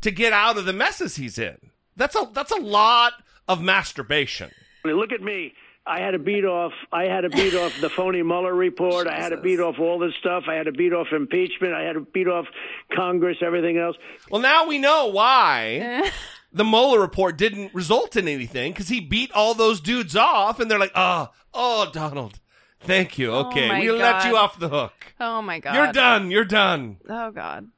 to 0.00 0.10
get 0.10 0.32
out 0.32 0.58
of 0.58 0.64
the 0.64 0.72
messes 0.72 1.16
he's 1.16 1.38
in? 1.38 1.56
That's 1.96 2.16
a 2.16 2.28
that's 2.32 2.52
a 2.52 2.60
lot 2.60 3.12
of 3.48 3.62
masturbation. 3.62 4.50
I 4.84 4.88
mean, 4.88 4.96
look 4.96 5.12
at 5.12 5.22
me. 5.22 5.54
I 5.86 6.00
had 6.00 6.12
to 6.12 6.18
beat 6.18 6.44
off. 6.44 6.72
I 6.92 7.04
had 7.04 7.22
to 7.22 7.30
beat 7.30 7.54
off 7.54 7.80
the 7.80 7.88
phony 7.88 8.22
Mueller 8.22 8.54
report. 8.54 9.06
I 9.06 9.16
had 9.16 9.30
to 9.30 9.38
beat 9.38 9.60
off 9.60 9.78
all 9.78 9.98
this 9.98 10.14
stuff. 10.20 10.44
I 10.46 10.54
had 10.54 10.66
to 10.66 10.72
beat 10.72 10.92
off 10.92 11.08
impeachment. 11.12 11.74
I 11.74 11.82
had 11.82 11.94
to 11.94 12.00
beat 12.00 12.28
off 12.28 12.46
Congress, 12.94 13.38
everything 13.40 13.78
else. 13.78 13.96
Well, 14.30 14.42
now 14.42 14.66
we 14.66 14.78
know 14.78 15.06
why 15.06 15.78
eh. 15.82 16.10
the 16.52 16.64
Mueller 16.64 17.00
report 17.00 17.38
didn't 17.38 17.74
result 17.74 18.14
in 18.14 18.28
anything 18.28 18.72
because 18.72 18.88
he 18.88 19.00
beat 19.00 19.32
all 19.32 19.54
those 19.54 19.80
dudes 19.80 20.14
off, 20.16 20.60
and 20.60 20.70
they're 20.70 20.78
like, 20.78 20.92
"Oh, 20.94 21.30
oh, 21.54 21.88
Donald, 21.92 22.40
thank 22.80 23.18
you. 23.18 23.32
Oh 23.32 23.46
okay, 23.48 23.68
my 23.68 23.80
we 23.80 23.90
let 23.90 24.22
God. 24.22 24.28
you 24.28 24.36
off 24.36 24.58
the 24.58 24.68
hook. 24.68 24.92
Oh 25.20 25.42
my 25.42 25.58
god. 25.58 25.74
You're 25.74 25.92
done. 25.92 26.30
You're 26.30 26.44
done." 26.44 26.98
Oh 27.08 27.30
god. 27.30 27.68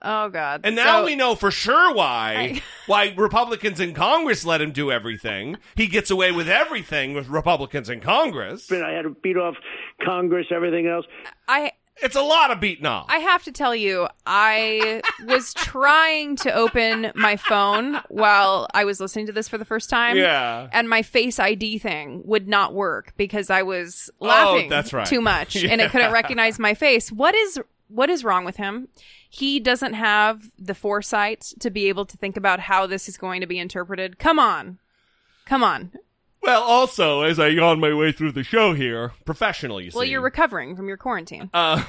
Oh 0.00 0.28
god. 0.28 0.60
And 0.62 0.76
now 0.76 1.00
So- 1.00 1.06
we 1.06 1.16
know 1.16 1.34
for 1.34 1.50
sure 1.50 1.92
why 1.92 2.34
I- 2.56 2.62
why 2.86 3.14
Republicans 3.16 3.80
in 3.80 3.94
Congress 3.94 4.44
let 4.44 4.60
him 4.60 4.70
do 4.70 4.92
everything. 4.92 5.56
He 5.74 5.86
gets 5.88 6.10
away 6.10 6.30
with 6.30 6.48
everything 6.48 7.14
with 7.14 7.28
Republicans 7.28 7.90
in 7.90 8.00
Congress. 8.00 8.66
But 8.68 8.84
I 8.84 8.92
had 8.92 9.02
to 9.02 9.10
beat 9.22 9.36
off 9.36 9.56
Congress, 10.04 10.46
everything 10.54 10.86
else. 10.86 11.04
I 11.48 11.72
It's 12.02 12.16
a 12.16 12.22
lot 12.22 12.50
of 12.50 12.60
beating 12.60 12.86
off. 12.86 13.06
I 13.08 13.18
have 13.18 13.42
to 13.44 13.52
tell 13.52 13.74
you, 13.74 14.08
I 14.26 15.02
was 15.24 15.52
trying 15.54 16.36
to 16.36 16.52
open 16.52 17.12
my 17.14 17.36
phone 17.36 18.00
while 18.08 18.68
I 18.72 18.84
was 18.84 19.00
listening 19.00 19.26
to 19.26 19.32
this 19.32 19.48
for 19.48 19.58
the 19.58 19.64
first 19.64 19.90
time. 19.90 20.16
Yeah. 20.16 20.68
And 20.72 20.88
my 20.88 21.02
face 21.02 21.38
ID 21.38 21.78
thing 21.78 22.22
would 22.24 22.46
not 22.48 22.74
work 22.74 23.14
because 23.16 23.50
I 23.50 23.62
was 23.62 24.10
oh, 24.20 24.26
laughing 24.26 24.66
Oh, 24.66 24.70
that's 24.70 24.92
right. 24.92 25.06
too 25.06 25.20
much 25.20 25.56
and 25.64 25.80
it 25.80 25.90
couldn't 25.90 26.12
recognize 26.12 26.58
my 26.58 26.74
face. 26.74 27.10
What 27.10 27.34
is 27.34 27.60
what 27.88 28.10
is 28.10 28.22
wrong 28.22 28.44
with 28.44 28.56
him? 28.56 28.88
He 29.30 29.60
doesn't 29.60 29.94
have 29.94 30.50
the 30.58 30.74
foresight 30.74 31.52
to 31.60 31.70
be 31.70 31.88
able 31.88 32.04
to 32.06 32.16
think 32.16 32.36
about 32.36 32.60
how 32.60 32.86
this 32.86 33.08
is 33.08 33.16
going 33.16 33.40
to 33.40 33.46
be 33.46 33.58
interpreted. 33.58 34.18
Come 34.18 34.38
on. 34.38 34.78
Come 35.46 35.62
on. 35.62 35.92
Well, 36.48 36.62
also, 36.62 37.20
as 37.20 37.38
I 37.38 37.48
yawn 37.48 37.78
my 37.78 37.92
way 37.92 38.10
through 38.10 38.32
the 38.32 38.42
show 38.42 38.72
here, 38.72 39.12
professional, 39.26 39.82
you 39.82 39.90
Well, 39.92 40.04
see. 40.04 40.10
you're 40.10 40.22
recovering 40.22 40.76
from 40.76 40.88
your 40.88 40.96
quarantine. 40.96 41.50
uh, 41.52 41.84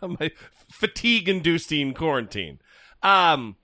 my 0.00 0.30
fatigue-inducing 0.70 1.92
quarantine. 1.92 2.58
Um, 3.02 3.56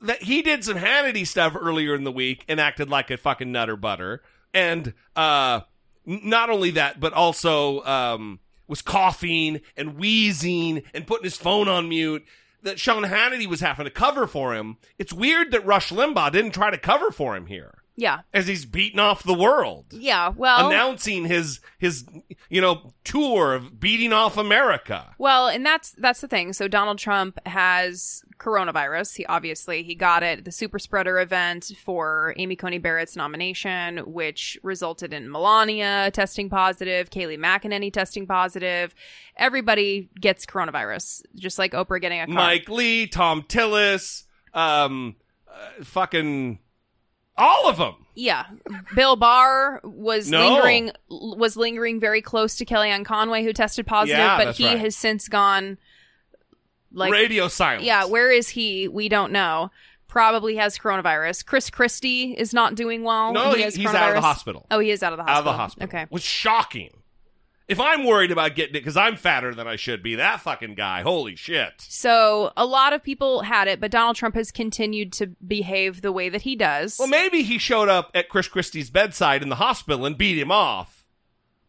that 0.00 0.22
he 0.22 0.40
did 0.42 0.62
some 0.64 0.76
Hannity 0.76 1.26
stuff 1.26 1.56
earlier 1.60 1.96
in 1.96 2.04
the 2.04 2.12
week 2.12 2.44
and 2.46 2.60
acted 2.60 2.88
like 2.88 3.10
a 3.10 3.16
fucking 3.16 3.50
nutter 3.50 3.74
butter, 3.74 4.22
and 4.54 4.94
uh, 5.16 5.62
not 6.06 6.48
only 6.48 6.70
that, 6.70 7.00
but 7.00 7.12
also 7.12 7.82
um, 7.82 8.38
was 8.68 8.82
coughing 8.82 9.62
and 9.76 9.98
wheezing 9.98 10.84
and 10.94 11.08
putting 11.08 11.24
his 11.24 11.36
phone 11.36 11.66
on 11.66 11.88
mute. 11.88 12.24
That 12.62 12.78
Sean 12.78 13.02
Hannity 13.02 13.46
was 13.46 13.62
having 13.62 13.86
to 13.86 13.90
cover 13.90 14.28
for 14.28 14.54
him. 14.54 14.76
It's 14.96 15.12
weird 15.12 15.50
that 15.50 15.66
Rush 15.66 15.90
Limbaugh 15.90 16.30
didn't 16.30 16.52
try 16.52 16.70
to 16.70 16.78
cover 16.78 17.10
for 17.10 17.34
him 17.34 17.46
here 17.46 17.79
yeah. 18.00 18.20
as 18.32 18.46
he's 18.46 18.64
beating 18.64 18.98
off 18.98 19.22
the 19.22 19.34
world 19.34 19.86
Yeah. 19.90 20.30
Well, 20.30 20.68
announcing 20.68 21.26
his 21.26 21.60
his 21.78 22.04
you 22.48 22.60
know 22.60 22.92
tour 23.04 23.54
of 23.54 23.78
beating 23.78 24.12
off 24.12 24.36
America. 24.36 25.14
Well, 25.18 25.48
and 25.48 25.64
that's 25.64 25.92
that's 25.92 26.20
the 26.20 26.28
thing. 26.28 26.52
So 26.52 26.66
Donald 26.68 26.98
Trump 26.98 27.38
has 27.46 28.24
coronavirus. 28.38 29.16
He 29.16 29.26
obviously 29.26 29.82
he 29.82 29.94
got 29.94 30.22
it 30.22 30.44
the 30.44 30.52
super 30.52 30.78
spreader 30.78 31.20
event 31.20 31.72
for 31.84 32.34
Amy 32.38 32.56
Coney 32.56 32.78
Barrett's 32.78 33.16
nomination, 33.16 33.98
which 33.98 34.58
resulted 34.62 35.12
in 35.12 35.30
Melania 35.30 36.10
testing 36.12 36.48
positive, 36.48 37.10
Kayleigh 37.10 37.38
McEnany 37.38 37.92
testing 37.92 38.26
positive. 38.26 38.94
Everybody 39.36 40.08
gets 40.18 40.46
coronavirus, 40.46 41.22
just 41.36 41.58
like 41.58 41.72
Oprah 41.72 42.00
getting 42.00 42.20
a 42.20 42.26
car. 42.26 42.34
Mike 42.34 42.68
Lee, 42.68 43.06
Thom 43.06 43.42
Tillis, 43.42 44.24
um, 44.54 45.16
uh, 45.48 45.84
fucking 45.84 46.58
all 47.40 47.68
of 47.68 47.78
them. 47.78 47.94
Yeah, 48.14 48.44
Bill 48.94 49.16
Barr 49.16 49.80
was 49.82 50.30
No. 50.30 50.40
lingering 50.54 50.90
was 51.08 51.56
lingering 51.56 51.98
very 52.00 52.20
close 52.22 52.56
to 52.56 52.64
Kellyanne 52.66 53.04
Conway, 53.04 53.42
who 53.44 53.52
tested 53.52 53.86
positive, 53.86 54.18
Yeah, 54.18 54.36
but 54.36 54.54
he 54.56 54.66
right. 54.66 54.78
has 54.78 54.94
since 54.96 55.28
gone 55.28 55.78
like 56.92 57.12
Radio 57.12 57.48
silence. 57.48 57.84
Yeah, 57.84 58.04
where 58.04 58.30
is 58.30 58.48
he? 58.50 58.88
We 58.88 59.08
don't 59.08 59.32
know. 59.32 59.70
Probably 60.08 60.56
has 60.56 60.76
coronavirus. 60.76 61.46
Chris 61.46 61.70
Christie 61.70 62.32
is 62.36 62.52
not 62.52 62.74
doing 62.74 63.04
well. 63.04 63.32
No, 63.32 63.52
he 63.52 63.62
he- 63.62 63.70
he's 63.70 63.86
out 63.94 64.08
of 64.10 64.14
the 64.16 64.20
hospital. 64.20 64.66
Oh, 64.70 64.80
he 64.80 64.90
is 64.90 65.02
out 65.04 65.12
of 65.12 65.18
the 65.18 65.22
Out 65.22 65.28
hospital. 65.28 65.50
of 65.50 65.54
the 65.56 65.58
hospital. 65.62 65.88
Okay. 65.88 66.06
was 66.10 66.22
shocking. 66.24 66.90
If 67.70 67.78
I'm 67.80 68.04
worried 68.04 68.30
about 68.32 68.54
getting 68.56 68.74
it 68.74 68.80
because 68.80 68.96
I'm 68.96 69.16
fatter 69.16 69.54
than 69.54 69.66
I 69.68 69.76
should 69.76 70.02
be, 70.02 70.16
that 70.16 70.40
fucking 70.40 70.74
guy, 70.74 71.02
holy 71.02 71.36
shit. 71.36 71.74
So 71.78 72.52
a 72.56 72.66
lot 72.66 72.92
of 72.92 73.02
people 73.02 73.42
had 73.42 73.68
it, 73.68 73.80
but 73.80 73.90
Donald 73.90 74.16
Trump 74.16 74.34
has 74.34 74.50
continued 74.50 75.12
to 75.14 75.28
behave 75.46 76.02
the 76.02 76.10
way 76.12 76.28
that 76.28 76.42
he 76.42 76.56
does. 76.56 76.96
Well, 76.98 77.08
maybe 77.08 77.42
he 77.42 77.58
showed 77.58 77.88
up 77.88 78.10
at 78.14 78.28
Chris 78.28 78.48
Christie's 78.48 78.90
bedside 78.90 79.42
in 79.42 79.48
the 79.48 79.56
hospital 79.56 80.04
and 80.04 80.18
beat 80.18 80.38
him 80.38 80.50
off, 80.50 81.06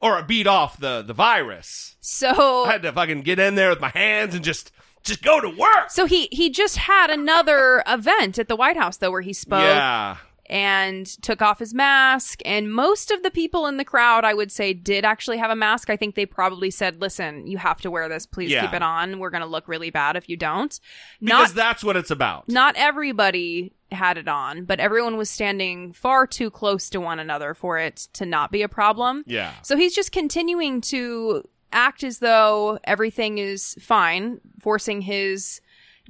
or 0.01 0.21
beat 0.23 0.47
off 0.47 0.79
the 0.79 1.03
the 1.03 1.13
virus. 1.13 1.95
So 2.01 2.63
I 2.65 2.71
had 2.71 2.81
to 2.81 2.91
fucking 2.91 3.21
get 3.21 3.37
in 3.39 3.55
there 3.55 3.69
with 3.69 3.79
my 3.79 3.89
hands 3.89 4.33
and 4.33 4.43
just 4.43 4.71
just 5.03 5.21
go 5.21 5.39
to 5.39 5.49
work. 5.49 5.89
So 5.91 6.05
he 6.05 6.27
he 6.31 6.49
just 6.49 6.77
had 6.77 7.09
another 7.11 7.83
event 7.87 8.39
at 8.39 8.47
the 8.47 8.55
White 8.55 8.77
House 8.77 8.97
though 8.97 9.11
where 9.11 9.21
he 9.21 9.33
spoke 9.33 9.61
Yeah. 9.61 10.17
And 10.51 11.07
took 11.23 11.41
off 11.41 11.57
his 11.59 11.73
mask 11.73 12.41
and 12.45 12.71
most 12.73 13.09
of 13.09 13.23
the 13.23 13.31
people 13.31 13.65
in 13.67 13.77
the 13.77 13.85
crowd 13.85 14.25
I 14.25 14.33
would 14.33 14.51
say 14.51 14.73
did 14.73 15.05
actually 15.05 15.37
have 15.37 15.49
a 15.49 15.55
mask. 15.55 15.89
I 15.89 15.95
think 15.95 16.15
they 16.15 16.25
probably 16.25 16.69
said, 16.69 16.99
"Listen, 17.01 17.47
you 17.47 17.57
have 17.57 17.79
to 17.81 17.89
wear 17.89 18.09
this. 18.09 18.25
Please 18.25 18.51
Yeah. 18.51 18.61
keep 18.65 18.73
it 18.73 18.83
on. 18.83 19.17
We're 19.19 19.29
going 19.29 19.41
to 19.41 19.47
look 19.47 19.67
really 19.67 19.89
bad 19.89 20.15
if 20.17 20.27
you 20.27 20.35
don't." 20.37 20.77
Because 21.21 21.49
Not 21.49 21.55
that's 21.55 21.83
what 21.83 21.95
it's 21.95 22.11
about. 22.11 22.49
not 22.49 22.75
everybody 22.77 23.71
had 23.93 24.17
it 24.17 24.27
on, 24.27 24.65
but 24.65 24.79
everyone 24.79 25.17
was 25.17 25.29
standing 25.29 25.93
far 25.93 26.27
too 26.27 26.49
close 26.49 26.89
to 26.89 26.99
one 27.01 27.19
another 27.19 27.53
for 27.53 27.77
it 27.77 28.07
to 28.13 28.25
not 28.25 28.51
be 28.51 28.61
a 28.61 28.69
problem. 28.69 29.23
Yeah. 29.27 29.53
So 29.63 29.75
he's 29.77 29.95
just 29.95 30.11
continuing 30.11 30.81
to 30.81 31.43
act 31.73 32.03
as 32.03 32.19
though 32.19 32.77
everything 32.83 33.37
is 33.37 33.75
fine, 33.81 34.39
forcing 34.61 34.99
his 35.01 35.61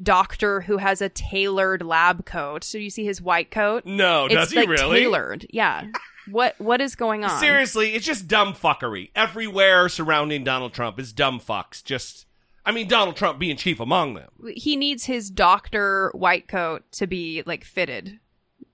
doctor 0.02 0.62
who 0.62 0.78
has 0.78 1.02
a 1.02 1.10
tailored 1.10 1.82
lab 1.84 2.26
coat. 2.26 2.64
So 2.64 2.78
you 2.78 2.90
see 2.90 3.06
his 3.06 3.22
white 3.22 3.52
coat? 3.52 3.86
No, 3.86 4.26
it's 4.26 4.34
does 4.34 4.52
he 4.52 4.58
like 4.58 4.70
really? 4.70 5.00
tailored. 5.02 5.48
Yeah. 5.50 5.88
What 6.30 6.56
what 6.60 6.82
is 6.82 6.96
going 6.96 7.24
on? 7.24 7.40
Seriously, 7.40 7.94
it's 7.94 8.06
just 8.06 8.28
dumb 8.28 8.54
fuckery. 8.54 9.10
Everywhere 9.16 9.90
surrounding 9.90 10.44
Donald 10.44 10.74
Trump 10.74 11.00
is 11.00 11.12
dumb 11.12 11.40
fucks. 11.40 11.84
Just, 11.84 12.26
I 12.66 12.72
mean, 12.72 12.88
Donald 12.88 13.16
Trump 13.16 13.40
being 13.40 13.58
chief 13.58 13.80
among 13.80 14.14
them. 14.14 14.30
He 14.56 14.76
needs 14.76 15.06
his 15.06 15.30
doctor 15.30 16.12
white 16.14 16.48
coat 16.48 16.84
to 16.94 17.08
be 17.08 17.44
like 17.46 17.64
fitted. 17.64 18.20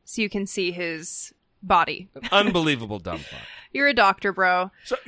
So 0.04 0.22
you 0.22 0.30
can 0.30 0.46
see 0.46 0.72
his 0.72 1.34
body. 1.64 2.10
Unbelievable 2.32 3.00
dumb 3.00 3.20
fuck. 3.20 3.40
You're 3.72 3.88
a 3.88 3.94
doctor, 3.94 4.32
bro. 4.32 4.72
So, 4.86 4.96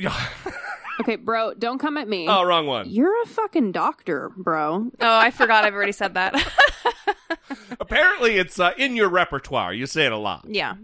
Okay, 1.00 1.16
bro, 1.16 1.54
don't 1.54 1.80
come 1.80 1.98
at 1.98 2.08
me. 2.08 2.28
oh, 2.28 2.44
wrong 2.44 2.66
one. 2.68 2.90
You're 2.90 3.24
a 3.24 3.26
fucking 3.26 3.72
doctor, 3.72 4.32
bro. 4.36 4.92
Oh, 5.00 5.18
I 5.18 5.32
forgot 5.32 5.64
I've 5.64 5.74
already 5.74 5.92
said 5.94 6.14
that. 6.16 6.36
Apparently, 7.80 8.38
it's 8.38 8.60
uh, 8.60 8.72
in 8.78 8.96
your 8.96 9.10
repertoire. 9.10 9.74
You 9.74 9.86
say 9.86 10.06
it 10.06 10.12
a 10.12 10.18
lot. 10.18 10.46
yeah. 10.48 10.76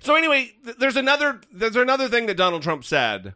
So 0.00 0.14
anyway, 0.14 0.52
th- 0.64 0.76
there's 0.78 0.96
another 0.96 1.40
there's 1.52 1.74
another 1.74 2.08
thing 2.08 2.26
that 2.26 2.36
Donald 2.36 2.62
Trump 2.62 2.84
said 2.84 3.34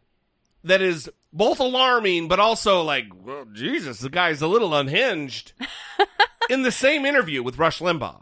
that 0.63 0.81
is 0.81 1.09
both 1.33 1.59
alarming 1.59 2.29
but 2.29 2.39
also 2.39 2.81
like, 2.81 3.05
well, 3.13 3.45
Jesus, 3.51 3.99
the 3.99 4.09
guy's 4.09 4.41
a 4.41 4.47
little 4.47 4.73
unhinged. 4.73 5.51
in 6.49 6.61
the 6.63 6.71
same 6.71 7.05
interview 7.05 7.43
with 7.43 7.57
Rush 7.57 7.79
Limbaugh. 7.79 8.21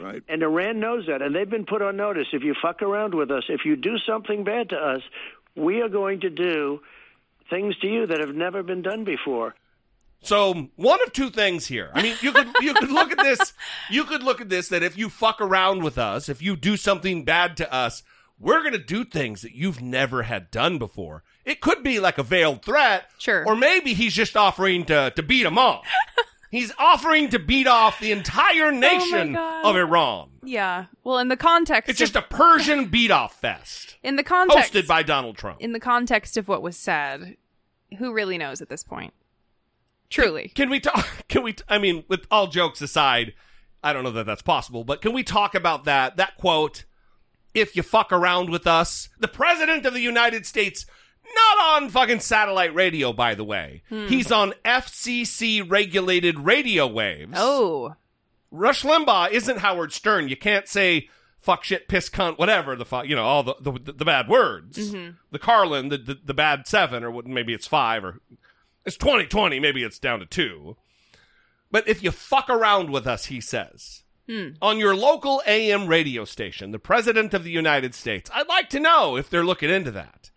Right. 0.00 0.22
And 0.28 0.42
Iran 0.42 0.80
knows 0.80 1.06
that, 1.08 1.20
and 1.20 1.34
they've 1.34 1.48
been 1.50 1.66
put 1.66 1.82
on 1.82 1.96
notice. 1.96 2.28
If 2.32 2.42
you 2.42 2.54
fuck 2.60 2.80
around 2.80 3.14
with 3.14 3.30
us, 3.30 3.44
if 3.48 3.60
you 3.64 3.76
do 3.76 3.96
something 4.08 4.44
bad 4.44 4.70
to 4.70 4.76
us, 4.76 5.02
we 5.56 5.82
are 5.82 5.88
going 5.88 6.20
to 6.20 6.30
do 6.30 6.80
things 7.50 7.76
to 7.78 7.86
you 7.86 8.06
that 8.06 8.20
have 8.20 8.34
never 8.34 8.62
been 8.62 8.82
done 8.82 9.04
before. 9.04 9.54
So 10.22 10.68
one 10.76 11.00
of 11.02 11.12
two 11.12 11.30
things 11.30 11.66
here. 11.66 11.90
I 11.94 12.02
mean, 12.02 12.14
you 12.20 12.32
could 12.32 12.48
you 12.60 12.74
could 12.74 12.90
look 12.90 13.10
at 13.10 13.18
this. 13.18 13.54
You 13.90 14.04
could 14.04 14.22
look 14.22 14.40
at 14.40 14.48
this 14.50 14.68
that 14.68 14.82
if 14.82 14.96
you 14.96 15.08
fuck 15.08 15.40
around 15.40 15.82
with 15.82 15.96
us, 15.98 16.28
if 16.28 16.42
you 16.42 16.56
do 16.56 16.76
something 16.76 17.24
bad 17.24 17.56
to 17.58 17.72
us, 17.72 18.02
we're 18.38 18.62
gonna 18.62 18.78
do 18.78 19.04
things 19.04 19.40
that 19.42 19.54
you've 19.54 19.80
never 19.80 20.24
had 20.24 20.50
done 20.50 20.76
before. 20.78 21.22
It 21.46 21.62
could 21.62 21.82
be 21.82 22.00
like 22.00 22.18
a 22.18 22.22
veiled 22.22 22.62
threat, 22.62 23.10
sure, 23.18 23.44
or 23.46 23.56
maybe 23.56 23.94
he's 23.94 24.12
just 24.14 24.36
offering 24.36 24.84
to 24.86 25.10
to 25.16 25.22
beat 25.22 25.44
them 25.44 25.56
off. 25.56 25.86
he's 26.50 26.70
offering 26.78 27.30
to 27.30 27.38
beat 27.38 27.66
off 27.66 27.98
the 27.98 28.12
entire 28.12 28.66
oh 28.66 28.70
nation 28.78 29.32
God. 29.32 29.64
of 29.64 29.74
Iran. 29.76 30.28
Yeah. 30.44 30.86
Well, 31.02 31.18
in 31.18 31.28
the 31.28 31.36
context, 31.36 31.88
It's 31.88 31.98
just 31.98 32.16
of, 32.16 32.24
a 32.24 32.26
Persian 32.28 32.86
beat 32.86 33.10
off 33.10 33.40
fest 33.40 33.96
in 34.02 34.16
the 34.16 34.22
context 34.22 34.74
hosted 34.74 34.86
by 34.86 35.02
Donald 35.02 35.38
Trump. 35.38 35.60
in 35.62 35.72
the 35.72 35.80
context 35.80 36.36
of 36.36 36.46
what 36.46 36.60
was 36.62 36.76
said, 36.76 37.36
who 37.98 38.12
really 38.12 38.38
knows 38.38 38.60
at 38.60 38.68
this 38.68 38.82
point? 38.82 39.12
Truly. 40.08 40.48
Can 40.54 40.70
we 40.70 40.80
talk? 40.80 41.06
Can 41.28 41.42
we? 41.42 41.54
I 41.68 41.78
mean, 41.78 42.04
with 42.08 42.26
all 42.30 42.48
jokes 42.48 42.82
aside, 42.82 43.34
I 43.82 43.92
don't 43.92 44.04
know 44.04 44.10
that 44.12 44.26
that's 44.26 44.42
possible, 44.42 44.84
but 44.84 45.00
can 45.00 45.12
we 45.12 45.22
talk 45.22 45.54
about 45.54 45.84
that? 45.84 46.16
That 46.16 46.36
quote: 46.36 46.84
"If 47.54 47.76
you 47.76 47.82
fuck 47.82 48.12
around 48.12 48.50
with 48.50 48.66
us, 48.66 49.08
the 49.18 49.28
president 49.28 49.86
of 49.86 49.94
the 49.94 50.00
United 50.00 50.46
States." 50.46 50.86
Not 51.32 51.82
on 51.82 51.90
fucking 51.90 52.20
satellite 52.20 52.74
radio, 52.74 53.12
by 53.12 53.36
the 53.36 53.44
way. 53.44 53.82
Hmm. 53.88 54.08
He's 54.08 54.32
on 54.32 54.52
FCC 54.64 55.62
regulated 55.62 56.40
radio 56.40 56.88
waves. 56.88 57.34
Oh. 57.36 57.94
Rush 58.50 58.82
Limbaugh 58.82 59.30
isn't 59.30 59.58
Howard 59.58 59.92
Stern. 59.92 60.28
You 60.28 60.36
can't 60.36 60.66
say 60.66 61.08
fuck 61.40 61.64
shit, 61.64 61.88
piss, 61.88 62.08
cunt, 62.10 62.38
whatever 62.38 62.76
the 62.76 62.84
fuck, 62.84 63.06
you 63.06 63.16
know, 63.16 63.24
all 63.24 63.42
the, 63.42 63.54
the, 63.60 63.92
the 63.92 64.04
bad 64.04 64.28
words. 64.28 64.76
Mhm. 64.92 65.16
The 65.30 65.38
Carlin, 65.38 65.88
the, 65.88 65.98
the, 65.98 66.18
the 66.24 66.34
bad 66.34 66.66
seven, 66.66 67.02
or 67.04 67.22
maybe 67.24 67.54
it's 67.54 67.66
five, 67.66 68.04
or 68.04 68.20
it's 68.84 68.96
2020, 68.96 69.58
maybe 69.60 69.82
it's 69.82 69.98
down 69.98 70.20
to 70.20 70.26
two. 70.26 70.76
But 71.70 71.88
if 71.88 72.02
you 72.02 72.10
fuck 72.10 72.50
around 72.50 72.90
with 72.90 73.06
us, 73.06 73.26
he 73.26 73.40
says, 73.40 74.02
Hmm. 74.28 74.50
on 74.62 74.78
your 74.78 74.94
local 74.94 75.42
AM 75.46 75.86
radio 75.88 76.24
station, 76.24 76.70
the 76.70 76.78
President 76.78 77.34
of 77.34 77.42
the 77.42 77.50
United 77.50 77.94
States, 77.94 78.30
I'd 78.32 78.48
like 78.48 78.68
to 78.70 78.78
know 78.80 79.16
if 79.16 79.28
they're 79.28 79.44
looking 79.44 79.70
into 79.70 79.90
that. 79.92 80.30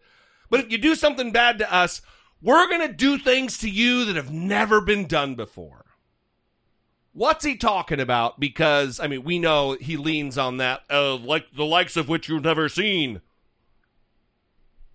But 0.49 0.61
if 0.61 0.71
you 0.71 0.77
do 0.77 0.95
something 0.95 1.31
bad 1.31 1.57
to 1.59 1.71
us, 1.73 2.01
we're 2.41 2.67
going 2.67 2.87
to 2.87 2.93
do 2.93 3.17
things 3.17 3.57
to 3.59 3.69
you 3.69 4.05
that 4.05 4.15
have 4.15 4.31
never 4.31 4.81
been 4.81 5.05
done 5.07 5.35
before. 5.35 5.82
What's 7.13 7.45
he 7.45 7.55
talking 7.55 7.99
about? 7.99 8.39
Because, 8.39 8.99
I 8.99 9.07
mean, 9.07 9.23
we 9.23 9.37
know 9.37 9.77
he 9.79 9.97
leans 9.97 10.37
on 10.37 10.57
that, 10.57 10.81
uh, 10.89 11.15
like 11.15 11.45
the 11.55 11.65
likes 11.65 11.95
of 11.95 12.09
which 12.09 12.27
you've 12.27 12.43
never 12.43 12.67
seen. 12.67 13.21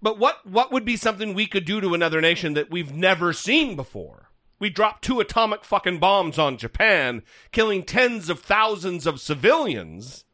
But 0.03 0.19
what, 0.19 0.45
what 0.45 0.73
would 0.73 0.85
be 0.85 0.97
something 0.97 1.33
we 1.33 1.47
could 1.47 1.65
do 1.65 1.81
to 1.81 1.95
another 1.95 2.21
nation 2.21 2.55
that 2.55 2.71
we've 2.71 2.93
never 2.93 3.33
seen 3.33 3.77
before? 3.77 4.31
We 4.59 4.71
dropped 4.71 5.05
two 5.05 5.21
atomic 5.21 5.65
fucking 5.65 5.99
bombs 6.01 6.39
on 6.39 6.59
Japan, 6.59 7.23
killing 7.53 7.85
tens 7.85 8.29
of 8.29 8.41
thousands 8.41 9.07
of 9.07 9.21
civilians. 9.21 10.25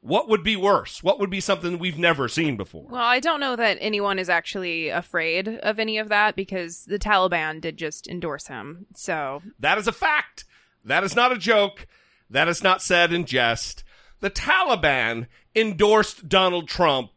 What 0.00 0.28
would 0.28 0.42
be 0.42 0.56
worse? 0.56 1.02
What 1.02 1.20
would 1.20 1.30
be 1.30 1.40
something 1.40 1.78
we've 1.78 1.98
never 1.98 2.28
seen 2.28 2.56
before? 2.56 2.86
Well, 2.88 3.00
I 3.00 3.20
don't 3.20 3.40
know 3.40 3.56
that 3.56 3.78
anyone 3.80 4.18
is 4.18 4.28
actually 4.28 4.88
afraid 4.88 5.48
of 5.48 5.78
any 5.78 5.98
of 5.98 6.08
that 6.08 6.34
because 6.34 6.84
the 6.86 6.98
Taliban 6.98 7.60
did 7.60 7.76
just 7.76 8.08
endorse 8.08 8.46
him. 8.48 8.86
So, 8.94 9.42
That 9.60 9.78
is 9.78 9.86
a 9.86 9.92
fact. 9.92 10.44
That 10.84 11.04
is 11.04 11.14
not 11.16 11.32
a 11.32 11.38
joke. 11.38 11.86
That 12.30 12.48
is 12.48 12.62
not 12.62 12.82
said 12.82 13.12
in 13.12 13.24
jest. 13.24 13.84
The 14.20 14.30
Taliban 14.30 15.26
endorsed 15.54 16.28
Donald 16.28 16.68
Trump 16.68 17.10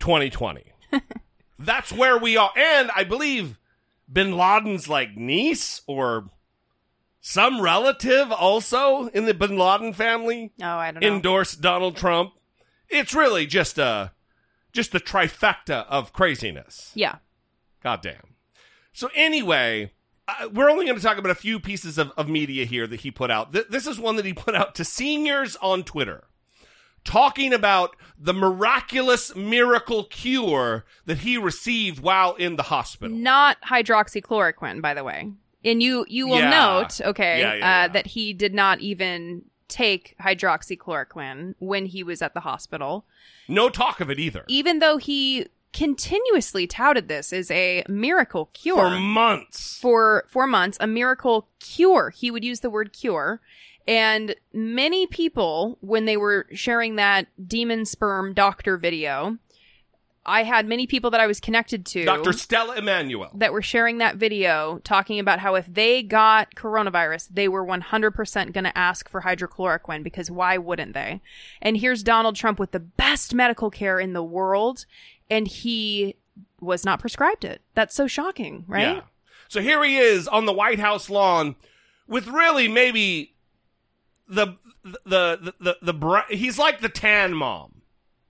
2020. 0.00 0.64
That's 1.58 1.92
where 1.92 2.18
we 2.18 2.36
are. 2.36 2.50
And 2.56 2.90
I 2.94 3.04
believe 3.04 3.58
bin 4.12 4.36
Laden's 4.36 4.88
like 4.88 5.16
niece 5.16 5.80
or 5.86 6.28
some 7.20 7.60
relative 7.60 8.30
also 8.30 9.06
in 9.08 9.24
the 9.24 9.32
bin 9.34 9.56
Laden 9.56 9.92
family 9.94 10.52
oh, 10.60 10.66
I 10.66 10.90
don't 10.90 11.02
know. 11.02 11.08
endorsed 11.08 11.60
Donald 11.60 11.96
Trump. 11.96 12.32
It's 12.88 13.14
really 13.14 13.46
just 13.46 13.78
a 13.78 14.12
just 14.72 14.92
the 14.92 15.00
trifecta 15.00 15.86
of 15.88 16.12
craziness. 16.12 16.90
yeah. 16.94 17.16
Goddamn. 17.82 18.34
So 18.92 19.08
anyway, 19.14 19.92
uh, 20.26 20.48
we're 20.52 20.70
only 20.70 20.86
going 20.86 20.96
to 20.96 21.02
talk 21.02 21.18
about 21.18 21.30
a 21.30 21.34
few 21.34 21.60
pieces 21.60 21.98
of, 21.98 22.10
of 22.16 22.28
media 22.28 22.64
here 22.64 22.86
that 22.86 23.00
he 23.00 23.10
put 23.10 23.30
out. 23.30 23.52
Th- 23.52 23.66
this 23.68 23.86
is 23.86 23.98
one 23.98 24.16
that 24.16 24.24
he 24.24 24.32
put 24.32 24.54
out 24.54 24.74
to 24.76 24.84
seniors 24.84 25.56
on 25.56 25.82
Twitter, 25.84 26.24
talking 27.04 27.52
about 27.52 27.94
the 28.18 28.32
miraculous 28.32 29.34
miracle 29.36 30.04
cure 30.04 30.84
that 31.04 31.18
he 31.18 31.36
received 31.36 32.00
while 32.00 32.34
in 32.34 32.56
the 32.56 32.62
hospital. 32.64 33.16
Not 33.16 33.60
hydroxychloroquine, 33.62 34.80
by 34.80 34.94
the 34.94 35.04
way. 35.04 35.30
And 35.64 35.82
you 35.82 36.04
you 36.08 36.26
will 36.28 36.38
Yeah. 36.38 36.50
note, 36.50 37.00
okay, 37.00 37.40
Yeah, 37.40 37.54
yeah, 37.54 37.84
uh, 37.84 37.92
that 37.92 38.06
he 38.08 38.32
did 38.32 38.54
not 38.54 38.80
even 38.80 39.44
take 39.68 40.14
hydroxychloroquine 40.20 41.54
when 41.58 41.86
he 41.86 42.02
was 42.02 42.20
at 42.22 42.34
the 42.34 42.40
hospital, 42.40 43.04
No 43.48 43.68
talk 43.70 44.00
of 44.00 44.10
it 44.10 44.18
either. 44.18 44.44
even 44.48 44.78
though 44.78 44.98
he 44.98 45.46
continuously 45.74 46.66
touted 46.66 47.08
this 47.08 47.32
as 47.32 47.50
a 47.50 47.84
miracle 47.88 48.48
cure 48.54 48.90
For 48.90 48.98
months. 48.98 49.76
for 49.78 50.24
for 50.28 50.46
months, 50.46 50.78
a 50.80 50.86
miracle 50.86 51.48
cure. 51.60 52.10
He 52.10 52.30
would 52.30 52.44
use 52.44 52.60
the 52.60 52.70
word 52.70 52.92
cure. 52.94 53.40
And 53.86 54.34
many 54.54 55.06
people, 55.06 55.76
when 55.82 56.06
they 56.06 56.16
were 56.16 56.46
sharing 56.54 56.96
that 56.96 57.26
demon 57.46 57.84
sperm 57.84 58.32
doctor 58.32 58.78
video, 58.78 59.36
I 60.26 60.44
had 60.44 60.66
many 60.66 60.86
people 60.86 61.10
that 61.10 61.20
I 61.20 61.26
was 61.26 61.38
connected 61.38 61.84
to 61.86 62.04
Dr. 62.04 62.32
Stella 62.32 62.76
Immanuel. 62.76 63.30
that 63.34 63.52
were 63.52 63.60
sharing 63.60 63.98
that 63.98 64.16
video 64.16 64.80
talking 64.84 65.18
about 65.18 65.38
how 65.40 65.54
if 65.54 65.66
they 65.66 66.02
got 66.02 66.54
coronavirus, 66.54 67.28
they 67.30 67.46
were 67.46 67.64
100% 67.64 68.52
going 68.52 68.64
to 68.64 68.78
ask 68.78 69.08
for 69.08 69.20
hydrochloroquine 69.20 70.02
because 70.02 70.30
why 70.30 70.56
wouldn't 70.56 70.94
they? 70.94 71.20
And 71.60 71.76
here's 71.76 72.02
Donald 72.02 72.36
Trump 72.36 72.58
with 72.58 72.70
the 72.70 72.80
best 72.80 73.34
medical 73.34 73.70
care 73.70 74.00
in 74.00 74.14
the 74.14 74.22
world, 74.22 74.86
and 75.34 75.48
he 75.48 76.14
was 76.60 76.84
not 76.84 77.00
prescribed 77.00 77.44
it. 77.44 77.60
That's 77.74 77.94
so 77.94 78.06
shocking, 78.06 78.64
right? 78.68 78.96
Yeah. 78.96 79.00
So 79.48 79.60
here 79.60 79.82
he 79.82 79.96
is 79.96 80.28
on 80.28 80.46
the 80.46 80.52
White 80.52 80.78
House 80.78 81.10
lawn 81.10 81.56
with 82.06 82.28
really 82.28 82.68
maybe 82.68 83.34
the 84.28 84.56
the 84.84 84.96
the 85.04 85.54
the, 85.60 85.76
the, 85.82 85.92
bra- 85.92 86.26
he's 86.28 86.56
like 86.56 86.80
the 86.80 86.88
tan 86.88 87.34
mom 87.34 87.82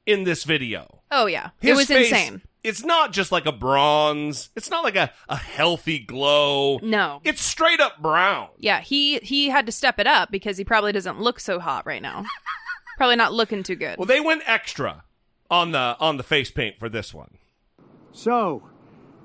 in 0.06 0.24
this 0.24 0.44
video. 0.44 1.02
Oh, 1.10 1.26
yeah. 1.26 1.50
it 1.60 1.74
was 1.74 1.86
face- 1.86 2.10
insane. 2.10 2.42
It's 2.62 2.82
not 2.82 3.12
just 3.12 3.30
like 3.30 3.44
a 3.44 3.52
bronze. 3.52 4.48
It's 4.56 4.70
not 4.70 4.82
like 4.82 4.96
a, 4.96 5.12
a 5.28 5.36
healthy 5.36 5.98
glow. 5.98 6.78
No. 6.82 7.20
It's 7.22 7.42
straight 7.42 7.78
up 7.80 8.00
brown. 8.00 8.48
Yeah, 8.56 8.80
he 8.80 9.18
he 9.18 9.50
had 9.50 9.66
to 9.66 9.72
step 9.72 9.98
it 9.98 10.06
up 10.06 10.30
because 10.30 10.56
he 10.56 10.64
probably 10.64 10.92
doesn't 10.92 11.20
look 11.20 11.38
so 11.38 11.60
hot 11.60 11.84
right 11.84 12.00
now. 12.00 12.24
probably 12.96 13.16
not 13.16 13.34
looking 13.34 13.62
too 13.62 13.76
good. 13.76 13.98
Well, 13.98 14.06
they 14.06 14.20
went 14.20 14.42
extra 14.46 15.04
on 15.50 15.72
the 15.72 15.96
on 16.00 16.16
the 16.16 16.22
face 16.22 16.50
paint 16.50 16.78
for 16.78 16.88
this 16.88 17.12
one. 17.12 17.38
So, 18.12 18.62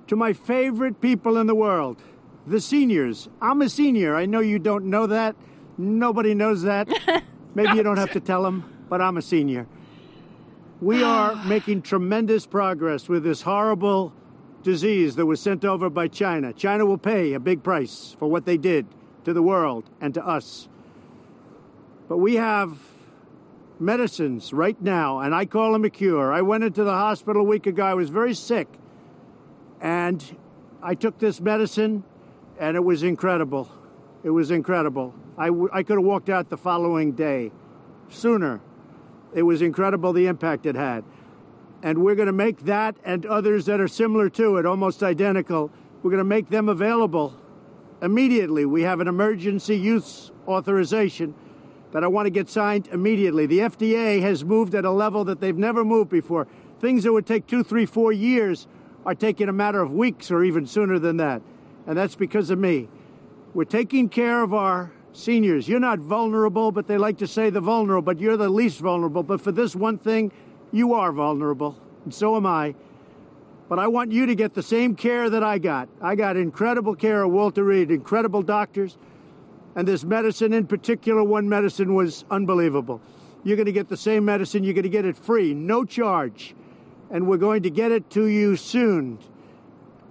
to 0.08 0.16
my 0.16 0.34
favorite 0.34 1.02
people 1.02 1.38
in 1.38 1.48
the 1.48 1.56
world, 1.56 2.02
the 2.48 2.60
seniors. 2.60 3.30
I'm 3.42 3.62
a 3.62 3.70
senior. 3.70 4.16
I 4.16 4.26
know 4.26 4.40
you 4.40 4.60
don't 4.60 4.86
know 4.86 5.08
that. 5.08 5.36
Nobody 5.78 6.34
knows 6.34 6.64
that. 6.64 6.90
Maybe 7.56 7.78
you 7.78 7.84
don't 7.84 7.98
have 7.98 8.12
to 8.14 8.20
tell 8.20 8.44
them, 8.44 8.86
but 8.90 9.02
I'm 9.02 9.18
a 9.18 9.22
senior. 9.22 9.68
We 10.82 11.04
are 11.04 11.36
making 11.46 11.84
tremendous 11.84 12.46
progress 12.46 13.08
with 13.08 13.24
this 13.24 13.42
horrible 13.42 14.14
disease 14.64 15.16
that 15.16 15.26
was 15.26 15.40
sent 15.40 15.64
over 15.64 15.90
by 15.90 16.08
China. 16.08 16.52
China 16.54 16.86
will 16.86 16.98
pay 16.98 17.34
a 17.34 17.40
big 17.40 17.64
price 17.64 18.16
for 18.20 18.30
what 18.30 18.46
they 18.46 18.58
did 18.58 18.88
to 19.26 19.34
the 19.34 19.42
world 19.42 19.90
and 20.02 20.14
to 20.14 20.26
us. 20.26 20.68
But 22.08 22.18
we 22.18 22.36
have 22.36 22.78
medicines 23.80 24.52
right 24.52 24.80
now, 24.82 25.20
and 25.20 25.34
I 25.34 25.46
call 25.46 25.74
them 25.74 25.86
a 25.86 25.90
cure. 25.90 26.34
I 26.34 26.42
went 26.42 26.64
into 26.64 26.84
the 26.84 26.94
hospital 26.94 27.42
a 27.42 27.46
week 27.46 27.68
ago. 27.68 27.84
I 27.84 27.94
was 27.94 28.10
very 28.10 28.34
sick, 28.34 28.68
and 29.82 30.24
I 30.82 30.96
took 30.96 31.20
this 31.20 31.40
medicine, 31.40 32.04
and 32.60 32.76
it 32.76 32.84
was 32.84 33.04
incredible. 33.04 33.72
It 34.24 34.32
was 34.32 34.52
incredible. 34.52 35.14
I, 35.38 35.48
w- 35.48 35.70
I 35.72 35.84
could 35.84 35.98
have 35.98 36.06
walked 36.06 36.30
out 36.30 36.50
the 36.50 36.58
following 36.58 37.14
day 37.14 37.52
sooner. 38.10 38.60
It 39.34 39.44
was 39.44 39.62
incredible 39.62 40.12
the 40.12 40.28
impact 40.28 40.66
it 40.66 40.76
had. 40.76 41.04
And 41.82 42.00
we're 42.00 42.16
going 42.16 42.28
to 42.28 42.34
make 42.34 42.66
that 42.66 42.96
and 43.06 43.26
others 43.26 43.66
that 43.68 43.80
are 43.80 43.88
similar 43.88 44.30
to 44.32 44.58
it, 44.58 44.66
almost 44.66 45.02
identical, 45.02 45.72
we're 46.02 46.12
going 46.12 46.20
to 46.20 46.26
make 46.26 46.50
them 46.50 46.68
available 46.68 47.40
immediately. 48.02 48.66
We 48.66 48.82
have 48.82 49.00
an 49.00 49.08
emergency 49.08 49.78
use 49.78 50.32
authorization 50.48 51.34
that 51.92 52.04
I 52.04 52.08
want 52.08 52.26
to 52.28 52.30
get 52.30 52.50
signed 52.50 52.88
immediately. 52.92 53.46
The 53.46 53.60
FDA 53.60 54.22
has 54.22 54.46
moved 54.46 54.76
at 54.76 54.86
a 54.86 54.92
level 54.92 55.24
that 55.26 55.40
they've 55.40 55.58
never 55.58 55.84
moved 55.84 56.10
before. 56.10 56.48
Things 56.80 57.04
that 57.04 57.12
would 57.12 57.26
take 57.26 57.48
two, 57.48 57.64
three, 57.64 57.86
four 57.86 58.12
years 58.12 58.68
are 59.06 59.16
taking 59.16 59.50
a 59.50 59.54
matter 59.54 59.82
of 59.82 59.92
weeks 59.92 60.30
or 60.32 60.44
even 60.44 60.66
sooner 60.66 61.00
than 61.00 61.18
that. 61.18 61.42
And 61.88 61.98
that's 61.98 62.16
because 62.16 62.50
of 62.50 62.60
me. 62.60 62.88
We're 63.54 63.66
taking 63.66 64.10
care 64.10 64.44
of 64.44 64.54
our 64.54 64.92
seniors. 65.14 65.68
You're 65.68 65.80
not 65.80 66.00
vulnerable, 66.00 66.72
but 66.72 66.88
they 66.88 66.98
like 66.98 67.18
to 67.18 67.28
say 67.28 67.50
the 67.50 67.62
vulnerable, 67.62 68.04
but 68.04 68.20
you're 68.20 68.38
the 68.38 68.50
least 68.50 68.80
vulnerable. 68.80 69.24
But 69.24 69.42
for 69.42 69.52
this 69.52 69.76
one 69.76 69.98
thing, 69.98 70.32
you 70.72 70.94
are 70.94 71.12
vulnerable, 71.12 71.76
and 72.04 72.14
so 72.14 72.36
am 72.36 72.46
I. 72.46 72.76
But 73.68 73.80
I 73.80 73.88
want 73.88 74.12
you 74.12 74.26
to 74.26 74.36
get 74.36 74.54
the 74.54 74.64
same 74.64 74.96
care 74.96 75.30
that 75.30 75.44
I 75.44 75.58
got. 75.58 75.90
I 76.02 76.16
got 76.16 76.38
incredible 76.38 76.96
care 76.96 77.24
at 77.24 77.30
Walter 77.30 77.64
Reed, 77.64 77.92
incredible 77.92 78.42
doctors, 78.42 78.98
and 79.80 79.88
this 79.88 80.04
medicine 80.04 80.52
in 80.52 80.68
particular, 80.68 81.24
one 81.24 81.48
medicine 81.48 81.96
was 81.96 82.26
unbelievable. 82.30 83.00
You're 83.46 83.56
going 83.56 83.66
to 83.66 83.72
get 83.72 83.88
the 83.88 83.96
same 83.96 84.26
medicine, 84.26 84.66
you're 84.66 84.74
going 84.74 84.84
to 84.84 84.90
get 84.90 85.06
it 85.06 85.16
free, 85.16 85.54
no 85.54 85.86
charge. 85.86 86.54
And 87.10 87.30
we're 87.30 87.38
going 87.38 87.64
to 87.64 87.70
get 87.70 87.94
it 87.94 88.10
to 88.10 88.26
you 88.26 88.58
soon. 88.58 89.20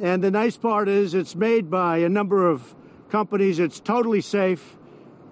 And 0.01 0.25
the 0.25 0.31
nice 0.31 0.57
part 0.57 0.89
is 0.89 1.13
it's 1.13 1.37
made 1.37 1.71
by 1.71 1.99
a 1.99 2.09
number 2.09 2.49
of 2.49 2.75
companies. 3.11 3.59
It's 3.59 3.79
totally 3.79 4.23
safe, 4.23 4.79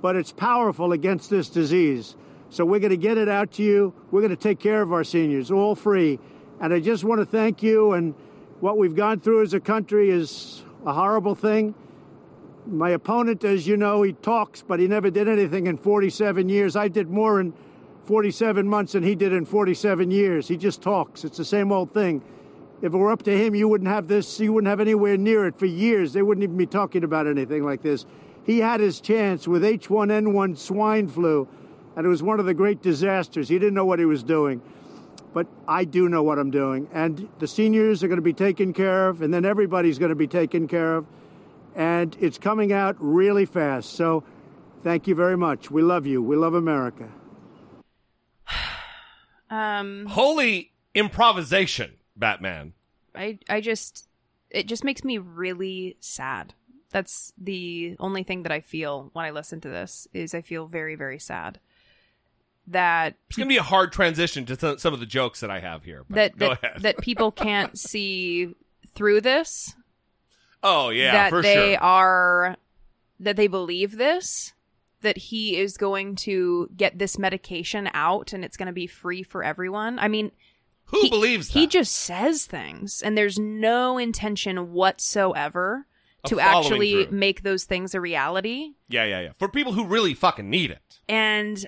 but 0.02 0.16
it's 0.16 0.32
powerful 0.32 0.92
against 0.92 1.30
this 1.30 1.48
disease. 1.48 2.14
So 2.50 2.66
we're 2.66 2.80
going 2.80 2.90
to 2.90 2.98
get 2.98 3.16
it 3.16 3.30
out 3.30 3.52
to 3.52 3.62
you. 3.62 3.94
We're 4.10 4.20
going 4.20 4.36
to 4.36 4.42
take 4.42 4.60
care 4.60 4.82
of 4.82 4.92
our 4.92 5.02
seniors, 5.02 5.50
all 5.50 5.74
free. 5.74 6.18
And 6.60 6.74
I 6.74 6.80
just 6.80 7.04
want 7.04 7.22
to 7.22 7.24
thank 7.24 7.62
you. 7.62 7.94
And 7.94 8.14
what 8.60 8.76
we've 8.76 8.94
gone 8.94 9.18
through 9.18 9.44
as 9.44 9.54
a 9.54 9.60
country 9.60 10.10
is 10.10 10.62
a 10.84 10.92
horrible 10.92 11.34
thing. 11.34 11.74
My 12.66 12.90
opponent, 12.90 13.44
as 13.44 13.66
you 13.66 13.76
know, 13.76 14.02
he 14.02 14.12
talks, 14.12 14.62
but 14.62 14.80
he 14.80 14.88
never 14.88 15.08
did 15.08 15.28
anything 15.28 15.68
in 15.68 15.78
47 15.78 16.48
years. 16.48 16.74
I 16.74 16.88
did 16.88 17.08
more 17.08 17.40
in 17.40 17.54
47 18.06 18.66
months 18.66 18.92
than 18.92 19.02
he 19.02 19.14
did 19.14 19.32
in 19.32 19.44
47 19.44 20.10
years. 20.10 20.48
He 20.48 20.56
just 20.56 20.82
talks. 20.82 21.24
It's 21.24 21.36
the 21.36 21.44
same 21.44 21.70
old 21.70 21.92
thing. 21.92 22.22
If 22.82 22.92
it 22.92 22.96
were 22.96 23.12
up 23.12 23.22
to 23.22 23.36
him, 23.36 23.54
you 23.54 23.68
wouldn't 23.68 23.88
have 23.88 24.08
this, 24.08 24.38
you 24.40 24.52
wouldn't 24.52 24.68
have 24.68 24.80
anywhere 24.80 25.16
near 25.16 25.46
it 25.46 25.58
for 25.58 25.66
years. 25.66 26.12
They 26.12 26.22
wouldn't 26.22 26.42
even 26.42 26.56
be 26.56 26.66
talking 26.66 27.04
about 27.04 27.26
anything 27.26 27.64
like 27.64 27.82
this. 27.82 28.04
He 28.44 28.58
had 28.58 28.80
his 28.80 29.00
chance 29.00 29.48
with 29.48 29.62
H1N1 29.62 30.58
swine 30.58 31.08
flu, 31.08 31.48
and 31.96 32.04
it 32.04 32.08
was 32.08 32.22
one 32.22 32.38
of 32.38 32.46
the 32.46 32.54
great 32.54 32.82
disasters. 32.82 33.48
He 33.48 33.58
didn't 33.58 33.74
know 33.74 33.86
what 33.86 33.98
he 33.98 34.04
was 34.04 34.22
doing. 34.22 34.60
But 35.32 35.46
I 35.68 35.84
do 35.84 36.08
know 36.08 36.22
what 36.22 36.38
I'm 36.38 36.50
doing. 36.50 36.88
And 36.92 37.28
the 37.38 37.46
seniors 37.46 38.02
are 38.02 38.08
going 38.08 38.18
to 38.18 38.22
be 38.22 38.32
taken 38.32 38.72
care 38.72 39.08
of, 39.08 39.22
and 39.22 39.32
then 39.32 39.44
everybody's 39.44 39.98
going 39.98 40.10
to 40.10 40.14
be 40.14 40.26
taken 40.26 40.68
care 40.68 40.96
of. 40.96 41.06
And 41.76 42.16
it's 42.18 42.38
coming 42.38 42.72
out 42.72 42.96
really 42.98 43.44
fast. 43.44 43.92
So 43.92 44.24
thank 44.82 45.06
you 45.06 45.14
very 45.14 45.36
much. 45.36 45.70
We 45.70 45.82
love 45.82 46.06
you. 46.06 46.22
We 46.22 46.34
love 46.34 46.54
America. 46.54 47.08
Um, 49.48 50.06
Holy 50.06 50.72
improvisation, 50.92 51.92
Batman. 52.16 52.72
I 53.14 53.38
I 53.48 53.60
just 53.60 54.08
it 54.50 54.66
just 54.66 54.82
makes 54.82 55.04
me 55.04 55.18
really 55.18 55.96
sad. 56.00 56.52
That's 56.90 57.32
the 57.38 57.94
only 58.00 58.24
thing 58.24 58.42
that 58.42 58.50
I 58.50 58.58
feel 58.58 59.10
when 59.12 59.24
I 59.24 59.30
listen 59.30 59.60
to 59.60 59.68
this 59.68 60.08
is 60.12 60.34
I 60.34 60.40
feel 60.42 60.66
very 60.66 60.96
very 60.96 61.20
sad 61.20 61.60
that 62.66 63.14
It's 63.28 63.36
going 63.36 63.48
to 63.48 63.52
be 63.52 63.58
a 63.58 63.62
hard 63.62 63.92
transition 63.92 64.44
to 64.46 64.56
th- 64.56 64.80
some 64.80 64.92
of 64.92 64.98
the 64.98 65.06
jokes 65.06 65.38
that 65.38 65.50
I 65.52 65.60
have 65.60 65.84
here. 65.84 66.04
But 66.08 66.16
that 66.16 66.36
go 66.36 66.48
that, 66.48 66.64
ahead. 66.64 66.82
that 66.82 66.98
people 66.98 67.30
can't 67.46 67.78
see 67.78 68.52
through 68.96 69.20
this 69.20 69.76
oh 70.66 70.88
yeah, 70.90 71.30
that 71.30 71.42
they 71.42 71.74
sure. 71.74 71.82
are 71.82 72.56
that 73.20 73.36
they 73.36 73.46
believe 73.46 73.96
this 73.96 74.52
that 75.02 75.16
he 75.16 75.56
is 75.56 75.76
going 75.76 76.16
to 76.16 76.68
get 76.76 76.98
this 76.98 77.18
medication 77.18 77.88
out 77.94 78.32
and 78.32 78.44
it's 78.44 78.56
going 78.56 78.66
to 78.66 78.72
be 78.72 78.86
free 78.86 79.22
for 79.22 79.44
everyone 79.44 79.98
i 79.98 80.08
mean 80.08 80.30
who 80.86 81.00
he, 81.02 81.10
believes 81.10 81.50
he 81.52 81.66
just 81.66 81.92
says 81.92 82.44
things 82.46 83.02
and 83.04 83.16
there's 83.16 83.38
no 83.38 83.98
intention 83.98 84.72
whatsoever 84.72 85.86
Of 86.24 86.30
to 86.30 86.40
actually 86.40 87.04
through. 87.06 87.16
make 87.16 87.42
those 87.42 87.64
things 87.64 87.94
a 87.94 88.00
reality 88.00 88.72
Yeah, 88.88 89.04
yeah, 89.04 89.20
yeah. 89.20 89.32
For 89.38 89.48
people 89.48 89.72
who 89.74 89.84
really 89.84 90.14
fucking 90.14 90.48
need 90.50 90.70
it. 90.70 91.00
and 91.08 91.64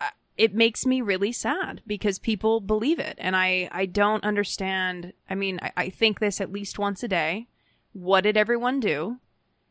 uh, 0.00 0.10
it 0.36 0.54
makes 0.54 0.86
me 0.86 1.00
really 1.02 1.32
sad 1.32 1.82
because 1.86 2.18
people 2.18 2.60
believe 2.60 2.98
it 2.98 3.16
and 3.18 3.36
i 3.36 3.68
i 3.72 3.84
don't 3.86 4.24
understand 4.24 5.12
i 5.28 5.34
mean 5.34 5.58
I, 5.62 5.72
I 5.76 5.90
think 5.90 6.18
this 6.20 6.40
at 6.40 6.52
least 6.52 6.78
once 6.78 7.02
a 7.02 7.08
day 7.08 7.48
what 7.92 8.22
did 8.22 8.36
everyone 8.36 8.80
do 8.80 9.18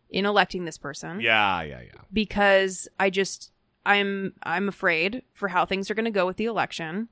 in 0.10 0.26
electing 0.26 0.66
this 0.66 0.78
person 0.78 1.20
Yeah, 1.22 1.62
yeah, 1.62 1.82
yeah. 1.82 2.02
because 2.12 2.88
i 3.00 3.10
just 3.10 3.52
i'm 3.86 4.34
i'm 4.44 4.68
afraid 4.68 5.24
for 5.34 5.48
how 5.50 5.66
things 5.66 5.90
are 5.90 5.94
going 5.96 6.06
to 6.06 6.12
go 6.12 6.26
with 6.26 6.38
the 6.38 6.46
election 6.46 7.10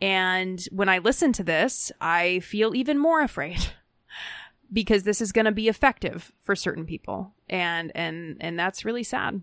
and 0.00 0.64
when 0.70 0.88
i 0.88 0.98
listen 0.98 1.32
to 1.32 1.42
this 1.42 1.90
i 2.00 2.40
feel 2.40 2.74
even 2.74 2.98
more 2.98 3.22
afraid 3.22 3.58
because 4.72 5.02
this 5.02 5.20
is 5.20 5.32
going 5.32 5.46
to 5.46 5.52
be 5.52 5.68
effective 5.68 6.30
for 6.42 6.54
certain 6.54 6.84
people 6.86 7.32
and 7.48 7.90
and 7.94 8.36
and 8.40 8.58
that's 8.58 8.84
really 8.84 9.02
sad 9.02 9.42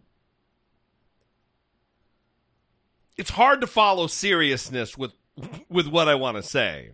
It's 3.18 3.32
hard 3.32 3.62
to 3.62 3.68
follow 3.68 4.06
seriousness 4.08 4.96
with 4.98 5.12
with 5.70 5.88
what 5.88 6.08
I 6.08 6.16
want 6.16 6.38
to 6.38 6.44
say. 6.44 6.92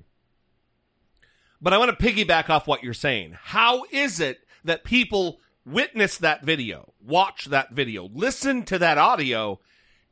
But 1.63 1.71
I 1.71 1.77
want 1.77 1.97
to 1.97 2.05
piggyback 2.05 2.49
off 2.49 2.67
what 2.67 2.83
you're 2.83 2.93
saying. 2.93 3.37
How 3.41 3.85
is 3.89 4.19
it 4.19 4.39
that 4.65 4.83
people 4.83 5.39
witness 5.65 6.17
that 6.17 6.43
video, 6.43 6.91
watch 7.01 7.45
that 7.45 7.71
video, 7.71 8.09
listen 8.13 8.63
to 8.63 8.77
that 8.79 8.97
audio, 8.97 9.61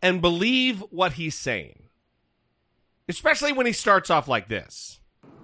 and 0.01 0.21
believe 0.21 0.79
what 0.91 1.13
he's 1.13 1.37
saying? 1.37 1.89
Especially 3.09 3.51
when 3.51 3.65
he 3.65 3.73
starts 3.73 4.09
off 4.09 4.29
like 4.29 4.47
this. 4.47 5.01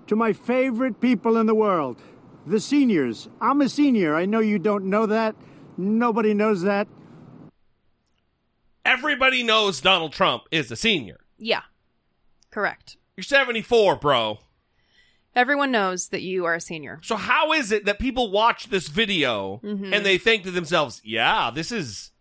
To 0.07 0.15
my 0.15 0.31
favorite 0.31 1.01
people 1.01 1.35
in 1.35 1.45
the 1.45 1.53
world, 1.53 2.01
the 2.45 2.61
seniors. 2.61 3.27
I'm 3.41 3.59
a 3.59 3.67
senior. 3.67 4.15
I 4.15 4.25
know 4.25 4.39
you 4.39 4.59
don't 4.59 4.85
know 4.85 5.07
that. 5.07 5.35
Nobody 5.75 6.33
knows 6.33 6.61
that. 6.61 6.87
Everybody 8.85 9.43
knows 9.43 9.81
Donald 9.81 10.13
Trump 10.13 10.43
is 10.51 10.71
a 10.71 10.77
senior. 10.77 11.19
yeah 11.37 11.63
correct 12.49 12.95
You're 13.17 13.25
74, 13.25 13.97
bro. 13.97 14.39
Everyone 15.37 15.71
knows 15.71 16.09
that 16.09 16.21
you 16.21 16.43
are 16.45 16.55
a 16.55 16.59
senior 16.61 16.99
So 17.03 17.15
how 17.15 17.53
is 17.53 17.71
it 17.71 17.85
that 17.85 17.99
people 17.99 18.31
watch 18.31 18.67
this 18.67 18.87
video 18.89 19.61
Mhm. 19.63 19.93
and 19.95 20.05
they 20.05 20.17
think 20.17 20.43
to 20.43 20.51
themselves, 20.51 21.01
"Yeah, 21.05 21.51
this 21.51 21.71
is 21.71 22.11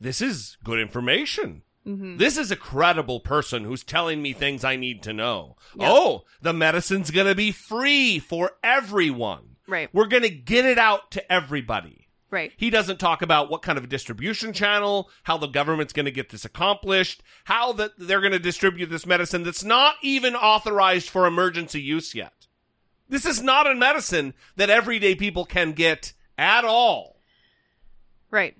this 0.00 0.22
is 0.22 0.56
good 0.64 0.78
information. 0.80 1.60
Mhm. 1.86 2.16
This 2.16 2.38
is 2.38 2.50
a 2.50 2.56
credible 2.56 3.20
person 3.20 3.64
who's 3.64 3.84
telling 3.84 4.22
me 4.22 4.32
things 4.32 4.64
I 4.64 4.76
need 4.76 5.02
to 5.02 5.12
know. 5.12 5.56
Oh, 5.78 6.24
the 6.40 6.54
medicine's 6.54 7.10
going 7.10 7.26
to 7.26 7.34
be 7.34 7.52
free 7.52 8.18
for 8.18 8.52
everyone. 8.64 9.56
Right. 9.66 9.90
We're 9.92 10.06
going 10.06 10.22
to 10.22 10.30
get 10.30 10.64
it 10.64 10.78
out 10.78 11.10
to 11.12 11.32
everybody." 11.32 12.06
right 12.30 12.52
He 12.56 12.70
doesn't 12.70 12.98
talk 13.00 13.22
about 13.22 13.50
what 13.50 13.60
kind 13.62 13.76
of 13.76 13.82
a 13.84 13.88
distribution 13.88 14.52
channel, 14.52 15.10
how 15.24 15.36
the 15.36 15.48
government's 15.48 15.92
going 15.92 16.06
to 16.06 16.12
get 16.12 16.28
this 16.30 16.44
accomplished, 16.44 17.22
how 17.44 17.72
that 17.72 17.92
they're 17.98 18.20
going 18.20 18.32
to 18.32 18.38
distribute 18.38 18.86
this 18.86 19.04
medicine 19.04 19.42
that's 19.42 19.64
not 19.64 19.96
even 20.00 20.36
authorized 20.36 21.10
for 21.10 21.26
emergency 21.26 21.82
use 21.82 22.14
yet. 22.14 22.39
This 23.10 23.26
is 23.26 23.42
not 23.42 23.66
a 23.66 23.74
medicine 23.74 24.32
that 24.56 24.70
everyday 24.70 25.14
people 25.14 25.44
can 25.44 25.72
get 25.72 26.14
at 26.38 26.64
all. 26.64 27.20
Right. 28.30 28.56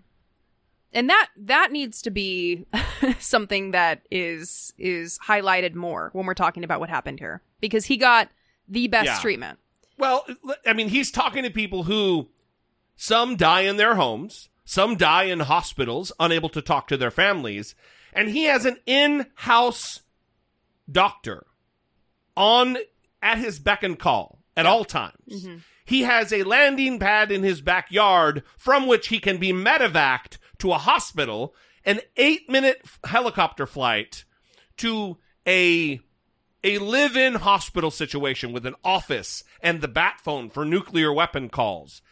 And 0.93 1.09
that 1.09 1.29
that 1.37 1.71
needs 1.71 2.03
to 2.03 2.11
be 2.11 2.67
something 3.21 3.71
that 3.71 4.03
is 4.11 4.75
is 4.77 5.19
highlighted 5.27 5.75
more 5.75 6.11
when 6.13 6.27
we're 6.27 6.35
talking 6.35 6.65
about 6.65 6.81
what 6.81 6.91
happened 6.91 7.21
here 7.21 7.43
because 7.61 7.87
he 7.87 7.97
got 7.97 8.29
the 8.69 8.89
best 8.89 9.07
Yeah. 9.07 9.21
treatment. 9.21 9.59
Well, 9.99 10.27
I 10.67 10.73
mean, 10.73 10.89
he's 10.89 11.11
talking 11.11 11.45
to 11.45 11.51
people 11.51 11.85
who 11.85 12.29
some 12.97 13.37
die 13.37 13.61
in 13.63 13.77
their 13.77 13.95
homes, 13.95 14.49
some 14.65 14.97
die 14.97 15.25
in 15.25 15.41
hospitals, 15.41 16.11
unable 16.19 16.49
to 16.51 16.61
talk 16.63 16.89
to 16.89 16.97
their 16.97 17.11
families, 17.11 17.75
and 18.13 18.29
he 18.31 18.45
has 18.45 18.65
an 18.65 18.79
in-house 18.87 20.01
doctor 20.91 21.47
on 22.37 22.79
at 23.23 23.39
his 23.39 23.59
beck 23.61 23.83
and 23.83 23.99
call 23.99 24.40
at 24.61 24.67
all 24.67 24.85
times. 24.85 25.45
Mm-hmm. 25.45 25.57
He 25.85 26.03
has 26.03 26.33
a 26.33 26.45
landing 26.45 26.99
pad 26.99 27.33
in 27.33 27.43
his 27.43 27.61
backyard 27.61 28.45
from 28.57 28.87
which 28.87 29.09
he 29.09 29.19
can 29.19 29.39
be 29.39 29.53
medevaced 29.53 30.39
to 30.59 30.73
a 30.73 30.79
hospital, 30.79 31.55
an 31.85 32.01
eight-minute 32.17 32.85
helicopter 33.05 33.67
flight 33.67 34.25
to 34.77 35.19
a 35.47 36.01
a 36.63 36.79
live-in 36.79 37.37
hospital 37.37 37.91
situation 37.91 38.53
with 38.53 38.67
an 38.67 38.75
office 38.85 39.45
and 39.63 39.81
the 39.81 39.89
bat 39.89 40.21
phone 40.23 40.51
for 40.51 40.65
nuclear 40.65 41.13
weapon 41.13 41.49
calls. 41.49 42.03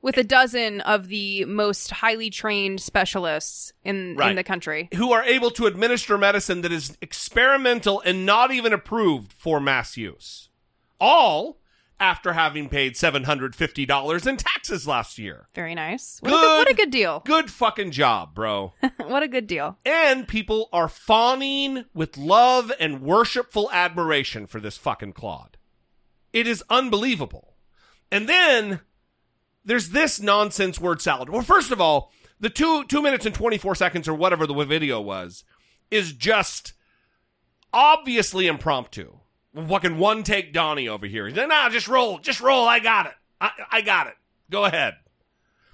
With 0.00 0.16
a 0.16 0.24
dozen 0.24 0.80
of 0.82 1.08
the 1.08 1.44
most 1.46 1.90
highly 1.90 2.30
trained 2.30 2.80
specialists 2.80 3.72
in 3.82 4.20
in 4.20 4.36
the 4.36 4.44
country. 4.44 4.88
Who 4.94 5.12
are 5.12 5.24
able 5.24 5.50
to 5.52 5.66
administer 5.66 6.16
medicine 6.16 6.60
that 6.62 6.70
is 6.70 6.96
experimental 7.00 8.00
and 8.04 8.24
not 8.24 8.52
even 8.52 8.72
approved 8.72 9.32
for 9.32 9.58
mass 9.58 9.96
use. 9.96 10.50
All 11.00 11.57
after 12.00 12.32
having 12.32 12.68
paid 12.68 12.94
$750 12.94 14.26
in 14.26 14.36
taxes 14.36 14.86
last 14.86 15.18
year. 15.18 15.46
Very 15.54 15.74
nice. 15.74 16.18
What, 16.20 16.30
a, 16.30 16.36
good, 16.36 16.58
what 16.58 16.70
a 16.70 16.74
good 16.74 16.90
deal. 16.90 17.22
Good 17.24 17.50
fucking 17.50 17.90
job, 17.90 18.34
bro. 18.34 18.72
what 18.98 19.22
a 19.22 19.28
good 19.28 19.46
deal. 19.46 19.78
and 19.84 20.28
people 20.28 20.68
are 20.72 20.88
fawning 20.88 21.84
with 21.94 22.16
love 22.16 22.72
and 22.78 23.02
worshipful 23.02 23.68
admiration 23.72 24.46
for 24.46 24.60
this 24.60 24.76
fucking 24.76 25.12
Claude. 25.12 25.56
It 26.32 26.46
is 26.46 26.62
unbelievable. 26.70 27.56
And 28.10 28.28
then 28.28 28.80
there's 29.64 29.90
this 29.90 30.20
nonsense 30.20 30.80
word 30.80 31.00
salad. 31.00 31.28
Well, 31.28 31.42
first 31.42 31.70
of 31.70 31.80
all, 31.80 32.12
the 32.40 32.50
two 32.50 32.84
two 32.84 33.02
minutes 33.02 33.26
and 33.26 33.34
twenty 33.34 33.58
four 33.58 33.74
seconds 33.74 34.06
or 34.08 34.14
whatever 34.14 34.46
the 34.46 34.54
video 34.64 35.00
was 35.00 35.44
is 35.90 36.12
just 36.12 36.74
obviously 37.72 38.46
impromptu. 38.46 39.18
Fucking 39.66 39.98
one 39.98 40.22
take 40.22 40.52
Donnie 40.52 40.88
over 40.88 41.06
here. 41.06 41.26
He's 41.26 41.36
like, 41.36 41.48
nah, 41.48 41.68
just 41.68 41.88
roll, 41.88 42.18
just 42.18 42.40
roll. 42.40 42.66
I 42.68 42.78
got 42.78 43.06
it. 43.06 43.12
I, 43.40 43.50
I 43.70 43.80
got 43.80 44.06
it. 44.06 44.14
Go 44.50 44.64
ahead. 44.64 44.94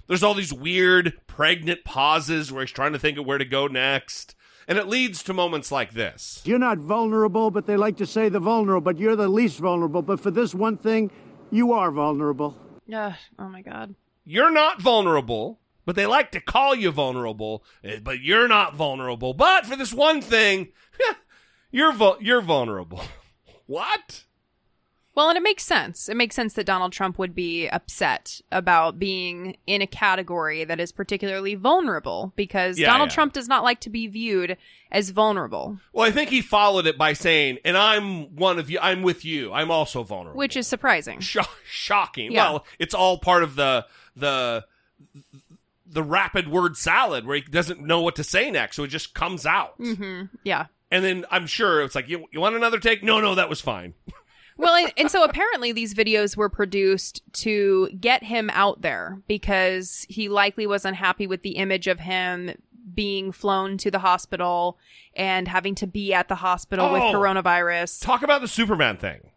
There's 0.07 0.23
all 0.23 0.33
these 0.33 0.53
weird 0.53 1.13
pregnant 1.27 1.83
pauses 1.83 2.51
where 2.51 2.63
he's 2.63 2.71
trying 2.71 2.93
to 2.93 2.99
think 2.99 3.17
of 3.17 3.25
where 3.25 3.37
to 3.37 3.45
go 3.45 3.67
next. 3.67 4.35
And 4.67 4.77
it 4.77 4.87
leads 4.87 5.21
to 5.23 5.33
moments 5.33 5.71
like 5.71 5.93
this. 5.93 6.41
You're 6.45 6.59
not 6.59 6.79
vulnerable, 6.79 7.51
but 7.51 7.67
they 7.67 7.77
like 7.77 7.97
to 7.97 8.05
say 8.05 8.29
the 8.29 8.39
vulnerable, 8.39 8.81
but 8.81 8.99
you're 8.99 9.15
the 9.15 9.27
least 9.27 9.59
vulnerable. 9.59 10.01
But 10.01 10.19
for 10.19 10.31
this 10.31 10.55
one 10.55 10.77
thing, 10.77 11.11
you 11.51 11.73
are 11.73 11.91
vulnerable. 11.91 12.57
Yeah. 12.87 13.15
Oh 13.37 13.47
my 13.47 13.61
God. 13.61 13.93
You're 14.23 14.51
not 14.51 14.81
vulnerable, 14.81 15.59
but 15.85 15.95
they 15.95 16.07
like 16.07 16.31
to 16.31 16.39
call 16.39 16.73
you 16.73 16.89
vulnerable, 16.91 17.63
eh, 17.83 17.99
but 18.01 18.21
you're 18.21 18.47
not 18.47 18.75
vulnerable. 18.75 19.35
But 19.35 19.67
for 19.67 19.75
this 19.75 19.93
one 19.93 20.21
thing, 20.21 20.69
you're 21.71 21.93
vul- 21.93 22.17
you're 22.19 22.41
vulnerable. 22.41 23.01
what? 23.67 24.23
Well, 25.15 25.29
and 25.29 25.37
it 25.37 25.43
makes 25.43 25.63
sense. 25.63 26.09
It 26.09 26.17
makes 26.17 26.35
sense 26.35 26.55
that 26.55 26.65
Donald 26.65 26.91
Trump 26.91 27.17
would 27.17 27.33
be 27.33 27.69
upset 27.69 28.41
about 28.51 28.99
being 28.99 29.55
in 29.65 29.81
a 29.81 29.87
category 29.87 30.65
that 30.65 30.77
is 30.81 30.91
particularly 30.91 31.55
vulnerable 31.55 32.33
because 32.35 32.77
Yeah, 32.77 32.87
Donald 32.87 33.11
yeah. 33.11 33.15
Trump 33.15 33.31
does 33.31 33.47
not 33.47 33.63
like 33.63 33.79
to 33.81 33.89
be 33.89 34.07
viewed 34.07 34.57
as 34.91 35.11
vulnerable, 35.11 35.79
Well, 35.93 36.05
I 36.05 36.11
think 36.11 36.29
he 36.29 36.41
followed 36.41 36.85
it 36.85 36.97
by 36.97 37.13
saying, 37.13 37.59
"And 37.63 37.77
I'm 37.77 38.35
one 38.35 38.59
of 38.59 38.69
you. 38.69 38.77
I'm 38.81 39.03
with 39.03 39.23
you. 39.23 39.53
I'm 39.53 39.71
also 39.71 40.03
vulnerable." 40.03 40.37
which 40.37 40.57
is 40.57 40.67
surprising. 40.67 41.21
Sho- 41.21 41.43
shocking. 41.65 42.33
Yeah. 42.33 42.51
Well, 42.51 42.65
it's 42.77 42.93
all 42.93 43.17
part 43.17 43.43
of 43.43 43.55
the 43.55 43.85
the 44.17 44.65
the 45.87 46.03
rapid 46.03 46.49
word 46.49 46.75
salad 46.75 47.25
where 47.25 47.37
he 47.37 47.41
doesn't 47.43 47.79
know 47.79 48.01
what 48.01 48.15
to 48.17 48.23
say 48.23 48.51
next, 48.51 48.75
so 48.75 48.83
it 48.83 48.87
just 48.89 49.13
comes 49.13 49.45
out. 49.45 49.79
Mm-hmm. 49.79 50.25
Yeah. 50.43 50.65
And 50.91 51.03
then 51.03 51.25
I'm 51.31 51.47
sure 51.47 51.81
it's 51.81 51.95
like, 51.95 52.07
you, 52.07 52.25
you 52.31 52.39
want 52.39 52.55
another 52.55 52.79
take? 52.79 53.03
No, 53.03 53.19
no, 53.19 53.35
that 53.35 53.49
was 53.49 53.61
fine. 53.61 53.93
Well, 54.57 54.73
and, 54.73 54.93
and 54.95 55.11
so 55.11 55.25
apparently 55.25 55.73
these 55.73 55.93
videos 55.93 56.37
were 56.37 56.47
produced 56.47 57.21
to 57.41 57.89
get 57.99 58.23
him 58.23 58.49
out 58.53 58.81
there 58.83 59.21
because 59.27 60.05
he 60.07 60.29
likely 60.29 60.65
was 60.65 60.85
unhappy 60.85 61.27
with 61.27 61.41
the 61.41 61.57
image 61.57 61.87
of 61.87 61.99
him 61.99 62.51
being 62.93 63.33
flown 63.33 63.77
to 63.79 63.91
the 63.91 63.99
hospital 63.99 64.77
and 65.13 65.49
having 65.49 65.75
to 65.75 65.87
be 65.87 66.13
at 66.13 66.29
the 66.29 66.35
hospital 66.35 66.89
with 66.93 67.01
Oh. 67.01 67.11
coronavirus. 67.13 68.01
Talk 68.01 68.23
about 68.23 68.39
the 68.39 68.47
Superman 68.47 68.95
thing. 68.95 69.29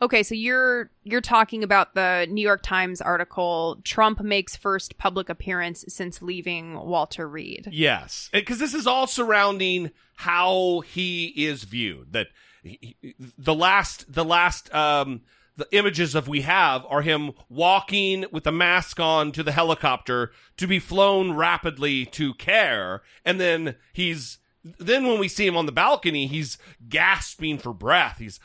Okay, 0.00 0.22
so 0.22 0.34
you're 0.34 0.90
you're 1.02 1.20
talking 1.20 1.64
about 1.64 1.94
the 1.94 2.26
New 2.30 2.42
York 2.42 2.62
Times 2.62 3.00
article 3.00 3.80
Trump 3.84 4.20
makes 4.20 4.54
first 4.56 4.96
public 4.96 5.28
appearance 5.28 5.84
since 5.88 6.22
leaving 6.22 6.74
Walter 6.74 7.28
Reed. 7.28 7.68
Yes, 7.72 8.30
because 8.32 8.58
this 8.58 8.74
is 8.74 8.86
all 8.86 9.06
surrounding 9.06 9.90
how 10.16 10.80
he 10.80 11.26
is 11.36 11.64
viewed. 11.64 12.12
That 12.12 12.28
he- 12.62 12.96
the 13.18 13.54
last, 13.54 14.12
the 14.12 14.24
last, 14.24 14.72
um, 14.72 15.22
the 15.56 15.66
images 15.72 16.14
of 16.14 16.28
we 16.28 16.42
have 16.42 16.86
are 16.88 17.02
him 17.02 17.32
walking 17.48 18.26
with 18.30 18.46
a 18.46 18.52
mask 18.52 19.00
on 19.00 19.32
to 19.32 19.42
the 19.42 19.52
helicopter 19.52 20.30
to 20.58 20.68
be 20.68 20.78
flown 20.78 21.32
rapidly 21.32 22.04
to 22.06 22.34
care, 22.34 23.02
and 23.24 23.40
then 23.40 23.74
he's 23.92 24.38
then 24.62 25.06
when 25.06 25.18
we 25.18 25.28
see 25.28 25.46
him 25.46 25.56
on 25.56 25.66
the 25.66 25.72
balcony, 25.72 26.26
he's 26.26 26.58
gasping 26.88 27.58
for 27.58 27.72
breath. 27.72 28.18
He's 28.18 28.38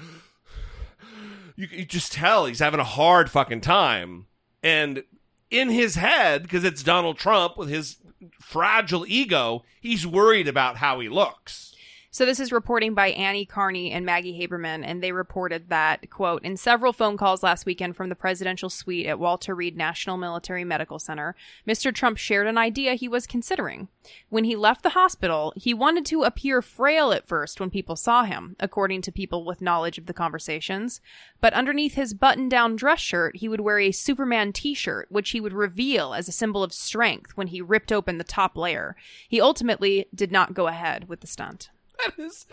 you, 1.55 1.67
you 1.71 1.85
just 1.85 2.11
tell 2.11 2.45
he's 2.45 2.59
having 2.59 2.80
a 2.80 2.85
hard 2.85 3.30
fucking 3.30 3.61
time. 3.61 4.27
And 4.61 5.03
in 5.49 5.69
his 5.69 5.95
head, 5.95 6.43
because 6.43 6.63
it's 6.63 6.84
Donald 6.84 7.17
Trump 7.17 7.57
with 7.57 7.69
his 7.69 7.97
fragile 8.39 9.05
ego, 9.07 9.63
he's 9.81 10.07
worried 10.07 10.47
about 10.47 10.77
how 10.77 10.99
he 10.99 11.09
looks. 11.09 11.72
So 12.14 12.27
this 12.27 12.40
is 12.40 12.52
reporting 12.52 12.94
by 12.94 13.07
Annie 13.07 13.44
Karni 13.44 13.91
and 13.91 14.06
Maggie 14.06 14.40
Haberman, 14.40 14.84
and 14.85 15.02
they 15.02 15.11
reported 15.11 15.69
that, 15.69 16.11
quote, 16.11 16.44
in 16.44 16.57
several 16.57 16.94
phone 16.94 17.18
calls 17.18 17.41
last 17.41 17.65
weekend 17.65 17.95
from 17.95 18.10
the 18.10 18.15
presidential 18.15 18.69
suite 18.69 19.07
at 19.07 19.18
Walter 19.18 19.56
Reed 19.56 19.76
National 19.76 20.15
Military 20.15 20.64
Medical 20.64 20.99
Center, 20.99 21.35
Mr. 21.68 21.91
Trump 21.91 22.19
shared 22.19 22.45
an 22.45 22.56
idea 22.56 22.94
he 22.94 23.07
was 23.07 23.26
considering. 23.26 23.88
When 24.30 24.44
he 24.44 24.56
left 24.56 24.84
the 24.84 24.90
hospital, 24.90 25.53
he 25.56 25.73
wanted 25.73 26.06
to 26.06 26.22
appear 26.22 26.61
frail 26.61 27.11
at 27.11 27.27
first 27.27 27.60
when 27.60 27.72
people 27.72 27.95
saw 27.95 28.26
him, 28.26 28.56
according 28.60 29.02
to 29.02 29.11
people 29.11 29.44
with 29.44 29.60
knowledge 29.60 29.98
of 29.98 30.06
the 30.06 30.14
conversations. 30.14 31.02
But 31.41 31.56
underneath 31.56 31.95
his 31.95 32.14
button 32.14 32.48
down 32.48 32.76
dress 32.76 32.99
shirt, 32.99 33.38
he 33.38 33.49
would 33.49 33.61
wear 33.61 33.80
a 33.80 33.91
Superman 33.91 34.53
t 34.53 34.76
shirt, 34.76 35.07
which 35.10 35.31
he 35.31 35.41
would 35.41 35.53
reveal 35.53 36.14
as 36.14 36.27
a 36.27 36.31
symbol 36.31 36.61
of 36.64 36.73
strength 36.73 37.31
when 37.35 37.48
he 37.48 37.60
ripped 37.60 37.91
open 37.91 38.19
the 38.19 38.23
top 38.23 38.56
layer. 38.56 38.95
He 39.27 39.41
ultimately 39.41 40.06
did 40.14 40.31
not 40.31 40.53
go 40.53 40.68
ahead 40.68 41.10
with 41.10 41.22
the 41.22 41.27
stunt. 41.27 41.72
That 41.98 42.20
is 42.20 42.45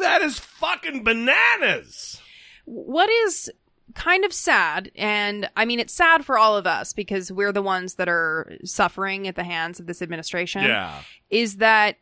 that 0.00 0.22
is 0.22 0.38
fucking 0.38 1.04
bananas. 1.04 2.20
What 2.64 3.08
is 3.08 3.50
kind 3.94 4.24
of 4.24 4.32
sad, 4.32 4.90
and 4.94 5.48
I 5.56 5.64
mean, 5.64 5.80
it's 5.80 5.94
sad 5.94 6.24
for 6.24 6.38
all 6.38 6.56
of 6.56 6.66
us 6.66 6.92
because 6.92 7.32
we're 7.32 7.52
the 7.52 7.62
ones 7.62 7.94
that 7.94 8.08
are 8.08 8.52
suffering 8.64 9.26
at 9.26 9.36
the 9.36 9.44
hands 9.44 9.80
of 9.80 9.86
this 9.86 10.02
administration. 10.02 10.62
Yeah. 10.62 11.00
Is 11.30 11.56
that 11.56 11.96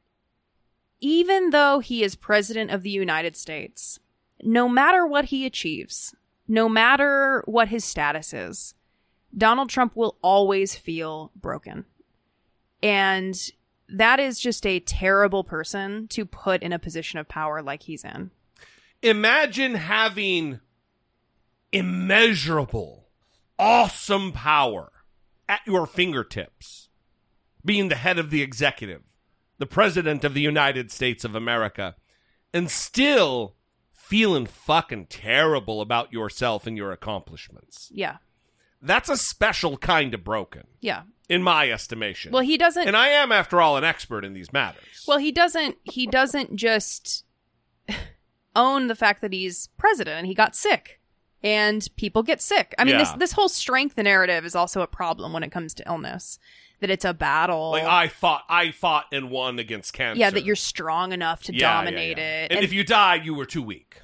even 1.01 1.51
though 1.51 1.81
he 1.81 2.03
is 2.03 2.15
president 2.15 2.71
of 2.71 2.83
the 2.83 2.91
United 2.91 3.37
States, 3.37 3.99
no 4.43 4.69
matter 4.69 5.07
what 5.07 5.27
he 5.27 5.47
achieves, 5.47 6.15
no 6.49 6.69
matter 6.69 7.43
what 7.47 7.69
his 7.69 7.85
status 7.85 8.33
is, 8.33 8.75
Donald 9.37 9.69
Trump 9.69 9.95
will 9.95 10.17
always 10.23 10.77
feel 10.77 11.31
broken. 11.37 11.85
And 12.83 13.35
that 13.89 14.19
is 14.21 14.41
just 14.41 14.67
a 14.67 14.81
terrible 14.81 15.45
person 15.45 16.09
to 16.09 16.25
put 16.25 16.63
in 16.63 16.73
a 16.73 16.79
position 16.79 17.19
of 17.19 17.29
power 17.29 17.63
like 17.63 17.85
he's 17.85 18.05
in. 18.05 18.31
Imagine 19.03 19.75
having 19.75 20.61
immeasurable, 21.73 23.09
awesome 23.59 24.33
power 24.33 24.91
at 25.49 25.61
your 25.67 25.87
fingertips, 25.87 26.89
being 27.65 27.89
the 27.89 27.97
head 27.97 28.19
of 28.19 28.31
the 28.31 28.43
executive, 28.43 29.03
the 29.59 29.67
president 29.67 30.25
of 30.25 30.35
the 30.35 30.41
United 30.41 30.91
States 30.91 31.25
of 31.25 31.35
America, 31.35 31.95
and 32.53 32.71
still 32.71 33.55
feeling 33.93 34.47
fucking 34.47 35.07
terrible 35.07 35.81
about 35.81 36.13
yourself 36.13 36.67
and 36.67 36.77
your 36.77 36.93
accomplishments. 36.93 37.91
Yeah. 37.93 38.17
That's 38.81 39.09
a 39.09 39.17
special 39.17 39.77
kind 39.79 40.15
of 40.15 40.23
broken, 40.23 40.65
Yeah. 40.81 41.03
In 41.29 41.43
my 41.43 41.71
estimation. 41.71 42.33
Well, 42.33 42.43
he 42.43 42.57
doesn't 42.57 42.87
and 42.87 42.97
I 42.97 43.09
am, 43.09 43.33
after 43.33 43.61
all, 43.61 43.77
an 43.77 43.85
expert 43.85 44.25
in 44.25 44.33
these 44.35 44.53
matters. 44.53 45.05
Well, 45.09 45.19
he 45.19 45.33
doesn't 45.33 45.77
he 45.85 46.07
doesn't 46.07 46.57
just 46.57 47.25
own 48.55 48.87
the 48.87 48.95
fact 48.95 49.23
that 49.23 49.33
he's 49.33 49.69
president. 49.77 50.19
And 50.19 50.27
he 50.27 50.35
got 50.35 50.55
sick. 50.57 51.01
And 51.43 51.87
people 51.97 52.23
get 52.23 52.41
sick. 52.41 52.75
I 52.79 52.85
mean, 52.85 52.99
this 52.99 53.11
Yeah. 53.11 53.17
this 53.19 53.33
whole 53.33 53.49
strength 53.49 53.97
narrative 53.99 54.45
is 54.45 54.55
also 54.57 54.81
a 54.81 54.87
problem 54.87 55.33
when 55.33 55.43
it 55.43 55.53
comes 55.53 55.75
to 55.75 55.85
illness. 55.87 56.39
That 56.81 56.91
it's 56.91 57.05
a 57.07 57.15
battle. 57.15 57.71
Like 57.71 57.85
I 57.85 58.09
fought, 58.09 58.45
I 58.51 58.71
fought 58.71 59.07
and 59.11 59.31
won 59.31 59.59
against 59.59 59.93
cancer. 59.95 60.21
yeah, 60.21 60.29
that 60.31 60.45
you're 60.45 60.57
strong 60.57 61.13
enough 61.13 61.43
to 61.45 61.55
Yeah, 61.55 61.73
dominate 61.73 62.19
yeah. 62.19 62.45
it. 62.45 62.53
And, 62.53 62.63
if 62.65 62.73
you 62.73 62.85
died, 62.85 63.25
you 63.25 63.33
were 63.35 63.47
too 63.47 63.63
weak. 63.63 64.03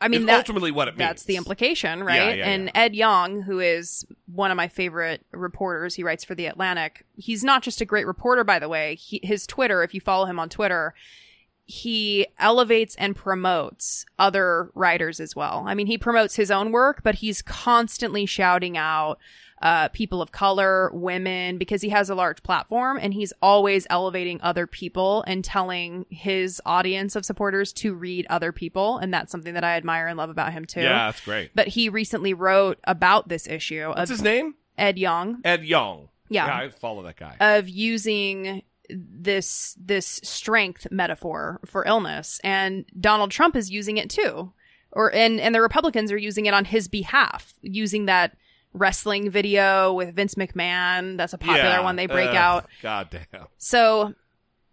I 0.00 0.08
mean, 0.08 0.22
It's 0.22 0.26
that- 0.28 0.38
ultimately 0.38 0.70
what 0.70 0.88
it 0.88 0.92
means. 0.92 0.98
That's 1.08 1.22
the 1.24 1.36
implication, 1.36 2.02
right? 2.02 2.16
Yeah, 2.16 2.32
yeah, 2.44 2.48
and 2.50 2.70
Ed 2.74 2.94
Yong, 2.96 3.42
who 3.42 3.60
is 3.60 4.06
one 4.32 4.50
of 4.50 4.56
my 4.56 4.68
favorite 4.68 5.24
reporters, 5.32 5.94
he 5.94 6.02
writes 6.02 6.24
for 6.24 6.34
The 6.34 6.46
Atlantic. 6.46 7.04
He's 7.16 7.44
not 7.44 7.62
just 7.62 7.80
a 7.80 7.84
great 7.84 8.06
reporter, 8.06 8.42
by 8.44 8.58
the 8.58 8.68
way. 8.68 8.94
He, 8.94 9.20
his 9.22 9.46
Twitter, 9.46 9.82
if 9.82 9.92
you 9.92 10.00
follow 10.00 10.24
him 10.24 10.38
on 10.38 10.48
Twitter, 10.48 10.94
he 11.66 12.26
elevates 12.38 12.96
and 12.96 13.14
promotes 13.14 14.04
other 14.18 14.70
writers 14.74 15.20
as 15.20 15.36
well. 15.36 15.64
I 15.66 15.74
mean, 15.74 15.86
he 15.86 15.98
promotes 15.98 16.34
his 16.36 16.50
own 16.50 16.72
work, 16.72 17.02
but 17.04 17.16
he's 17.16 17.42
constantly 17.42 18.26
shouting 18.26 18.76
out 18.76 19.18
uh, 19.60 19.88
people 19.88 20.22
of 20.22 20.32
color, 20.32 20.90
women, 20.92 21.58
because 21.58 21.82
he 21.82 21.90
has 21.90 22.08
a 22.08 22.14
large 22.14 22.42
platform 22.42 22.98
and 23.00 23.12
he's 23.12 23.32
always 23.42 23.86
elevating 23.90 24.40
other 24.40 24.66
people 24.66 25.22
and 25.26 25.44
telling 25.44 26.06
his 26.08 26.62
audience 26.64 27.14
of 27.14 27.26
supporters 27.26 27.72
to 27.74 27.94
read 27.94 28.26
other 28.30 28.52
people. 28.52 28.98
And 28.98 29.12
that's 29.12 29.30
something 29.30 29.54
that 29.54 29.64
I 29.64 29.76
admire 29.76 30.06
and 30.06 30.16
love 30.16 30.30
about 30.30 30.52
him 30.52 30.64
too. 30.64 30.80
Yeah, 30.80 31.06
that's 31.06 31.20
great. 31.20 31.50
But 31.54 31.68
he 31.68 31.88
recently 31.88 32.32
wrote 32.32 32.78
about 32.84 33.28
this 33.28 33.46
issue. 33.46 33.88
What's 33.88 34.10
of 34.10 34.16
his 34.16 34.22
name? 34.22 34.54
Ed 34.78 34.98
Yong 34.98 35.42
Ed 35.44 35.64
Yong. 35.64 36.08
Yeah. 36.30 36.46
I 36.46 36.70
follow 36.70 37.02
that 37.02 37.16
guy. 37.16 37.36
of 37.40 37.68
using 37.68 38.62
this 38.88 39.76
this 39.78 40.20
strength 40.24 40.86
metaphor 40.90 41.60
for 41.64 41.84
illness 41.84 42.40
and 42.42 42.84
Donald 42.98 43.30
Trump 43.30 43.54
is 43.54 43.70
using 43.70 43.98
it 43.98 44.10
too 44.10 44.52
or 44.92 45.14
and 45.14 45.40
and 45.40 45.54
the 45.54 45.60
Republicans 45.60 46.10
are 46.10 46.18
using 46.18 46.46
it 46.46 46.54
on 46.54 46.64
his 46.64 46.88
behalf, 46.88 47.54
using 47.62 48.06
that 48.06 48.36
wrestling 48.72 49.30
video 49.30 49.92
with 49.92 50.14
Vince 50.14 50.34
McMahon. 50.36 51.16
That's 51.16 51.32
a 51.32 51.38
popular 51.38 51.58
Yeah. 51.70 51.80
one 51.82 51.96
they 51.96 52.06
break 52.06 52.30
Ugh, 52.30 52.36
out. 52.36 52.66
God 52.82 53.08
damn. 53.10 53.46
So 53.58 54.14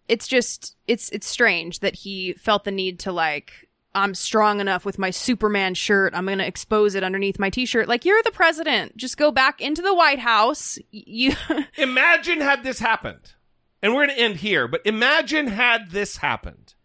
it's 0.07 0.27
just 0.27 0.75
it's 0.87 1.09
it's 1.09 1.27
strange 1.27 1.79
that 1.79 1.95
he 1.95 2.33
felt 2.33 2.63
the 2.63 2.71
need 2.71 2.99
to 2.99 3.11
like 3.11 3.67
I'm 3.95 4.13
strong 4.13 4.59
enough 4.59 4.85
with 4.85 4.99
my 4.99 5.09
Superman 5.09 5.73
shirt. 5.73 6.13
I'm 6.13 6.25
going 6.27 6.37
to 6.37 6.45
expose 6.45 6.93
it 6.93 7.03
underneath 7.03 7.39
my 7.39 7.49
t-shirt. 7.49 7.87
Like 7.87 8.05
you're 8.05 8.21
the 8.21 8.29
president. 8.31 8.95
Just 8.95 9.17
go 9.17 9.31
back 9.31 9.59
into 9.59 9.81
the 9.81 9.95
White 9.95 10.19
House. 10.19 10.77
You 10.91 11.33
Imagine 11.77 12.39
had 12.41 12.63
this 12.63 12.77
happened. 12.77 13.33
And 13.81 13.95
we're 13.95 14.05
going 14.05 14.15
to 14.17 14.23
end 14.23 14.35
here, 14.37 14.67
but 14.67 14.81
imagine 14.85 15.47
had 15.47 15.89
this 15.91 16.17
happened. 16.17 16.75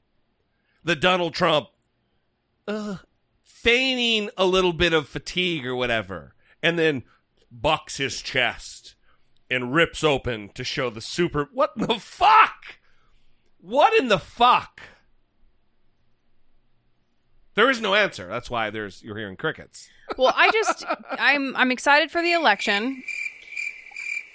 The 0.85 0.97
Donald 0.97 1.35
Trump 1.35 1.69
uh, 2.67 2.97
feigning 3.45 4.31
a 4.39 4.47
little 4.47 4.73
bit 4.73 4.93
of 4.95 5.09
fatigue 5.09 5.67
or 5.67 5.75
whatever, 5.77 6.35
and 6.63 6.79
then 6.79 7.03
bucks 7.51 7.97
his 7.97 8.23
chest 8.23 8.95
and 9.51 9.75
rips 9.75 10.03
open 10.03 10.49
to 10.51 10.65
show 10.65 10.91
the 10.91 11.01
super. 11.01 11.49
What 11.53 11.77
the 11.77 11.99
fuck? 11.99 12.79
What 13.61 13.95
in 13.99 14.09
the 14.09 14.19
fuck? 14.19 14.81
There 17.55 17.69
is 17.69 17.81
no 17.81 17.95
answer. 17.95 18.27
That's 18.29 18.51
why 18.51 18.71
there's 18.71 19.03
you're 19.03 19.19
hearing 19.19 19.37
crickets. 19.37 19.91
Well, 20.17 20.33
I 20.35 20.51
just 20.51 20.85
I'm 21.11 21.55
I'm 21.55 21.71
excited 21.71 22.11
for 22.11 22.23
the 22.23 22.33
election. 22.33 23.03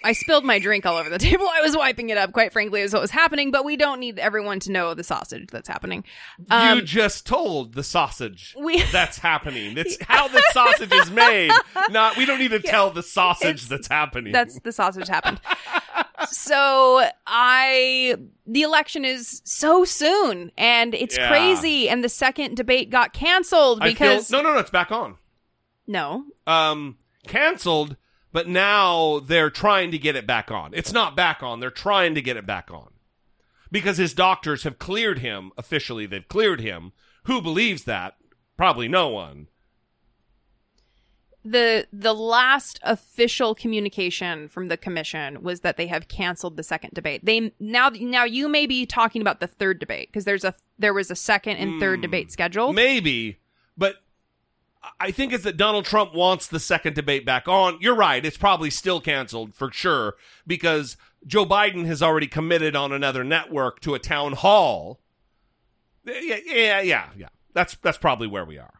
I 0.04 0.14
spilled 0.14 0.46
my 0.46 0.60
drink 0.60 0.86
all 0.86 0.96
over 0.98 1.10
the 1.10 1.18
table. 1.30 1.48
I 1.52 1.62
was 1.62 1.76
wiping 1.76 2.10
it 2.10 2.18
up, 2.18 2.32
quite 2.32 2.54
frankly, 2.54 2.82
is 2.82 2.94
what 2.94 3.02
was 3.02 3.12
happening, 3.12 3.52
but 3.52 3.66
we 3.66 3.76
don't 3.78 4.00
need 4.00 4.20
everyone 4.20 4.60
to 4.62 4.72
know 4.72 4.94
the 4.94 5.04
sausage 5.04 5.48
that's 5.52 5.68
happening. 5.68 6.04
Um, 6.50 6.78
you 6.80 6.84
just 6.84 7.26
told 7.26 7.74
the 7.74 7.84
sausage 7.84 8.56
We- 8.60 8.82
that's 8.92 9.18
happening. 9.18 9.78
It's 9.78 9.98
how 10.08 10.28
the 10.28 10.44
sausage 10.54 10.94
is 10.94 11.10
made. 11.12 11.52
Not 11.90 12.16
we 12.18 12.26
don't 12.26 12.40
need 12.40 12.52
to 12.52 12.60
tell 12.60 12.92
the 12.92 13.04
sausage 13.04 13.68
that's 13.68 13.88
happening. 13.88 14.32
that's 14.34 14.60
the 14.62 14.72
sausage 14.72 15.08
happened. 15.08 15.40
so 16.30 17.08
I 17.26 18.16
the 18.46 18.62
election 18.64 19.06
is 19.06 19.42
so 19.46 19.84
soon 19.86 20.52
and 20.58 20.94
it's 20.94 21.18
Yeah. 21.18 21.28
crazy 21.30 21.90
and 21.90 22.04
the 22.04 22.10
second 22.10 22.56
debate 22.56 22.90
got 22.90 23.14
canceled 23.14 23.80
I 23.82 23.94
feel- 23.94 23.94
because 23.94 24.32
no, 24.32 24.42
no, 24.42 24.54
no, 24.54 24.60
it's 24.60 24.70
back 24.70 24.92
on. 24.92 25.16
no. 25.86 26.26
Um, 26.46 26.98
canceled, 27.28 27.98
but 28.38 28.48
now 28.48 29.18
they're 29.18 29.50
trying 29.50 29.90
to 29.90 29.98
get 29.98 30.16
it 30.16 30.28
back 30.28 30.52
on. 30.52 30.70
It's 30.76 30.94
not 30.94 31.16
back 31.16 31.42
on. 31.42 31.60
They're 31.60 31.72
trying 31.72 32.14
to 32.14 32.22
get 32.22 32.38
it 32.38 32.46
back 32.46 32.70
on 32.70 32.90
because 33.72 33.98
his 33.98 34.14
doctors 34.14 34.62
have 34.62 34.78
cleared 34.78 35.18
him 35.18 35.52
officially. 35.58 36.06
They've 36.06 36.28
cleared 36.28 36.62
him. 36.62 36.92
Who 37.24 37.42
believes 37.42 37.86
that? 37.86 38.14
Probably 38.56 38.88
no 38.88 39.08
one. 39.08 39.48
the 41.44 41.88
the 41.92 42.14
last 42.14 42.80
official 42.84 43.56
communication 43.56 44.50
from 44.50 44.68
the 44.68 44.78
commission 44.78 45.42
was 45.42 45.62
that 45.62 45.78
they 45.78 45.88
have 45.88 46.08
canceled 46.08 46.58
the 46.58 46.64
second 46.64 46.92
debate. 46.94 47.26
They 47.26 47.52
now 47.60 47.90
now 47.90 48.26
you 48.26 48.48
may 48.48 48.68
be 48.68 48.86
talking 48.86 49.24
about 49.24 49.40
the 49.40 49.48
third 49.48 49.80
debate 49.80 50.10
because 50.10 50.26
there's 50.26 50.44
a 50.44 50.54
there 50.78 50.94
was 50.94 51.10
a 51.10 51.16
second 51.16 51.58
and 51.58 51.80
third 51.80 51.98
hmm. 51.98 52.04
debate 52.04 52.32
scheduled. 52.32 52.76
Maybe, 52.76 53.40
but 53.76 53.96
I 55.00 55.12
think 55.12 55.34
it's 55.34 55.44
that 55.44 55.58
Donald 55.58 55.86
Trump 55.86 56.14
wants 56.14 56.48
the 56.48 56.60
second 56.60 56.96
debate 56.96 57.26
back 57.26 57.48
on. 57.48 57.78
You're 57.82 57.96
right. 57.96 58.26
It's 58.26 58.38
probably 58.38 58.70
still 58.70 59.02
canceled 59.02 59.54
for 59.54 59.72
sure 59.72 60.16
because 60.46 60.98
Joe 61.26 61.46
Biden 61.46 61.86
has 61.86 62.02
already 62.02 62.28
committed 62.28 62.76
on 62.76 62.92
another 62.92 63.24
network 63.24 63.80
to 63.82 63.96
a 63.96 64.00
town 64.00 64.34
hall. 64.34 65.00
Yeah, 66.06 66.38
yeah, 66.46 66.82
yeah, 66.82 67.10
yeah. 67.18 67.28
That's 67.54 67.76
that's 67.76 67.98
probably 67.98 68.28
where 68.28 68.46
we 68.46 68.58
are. 68.58 68.74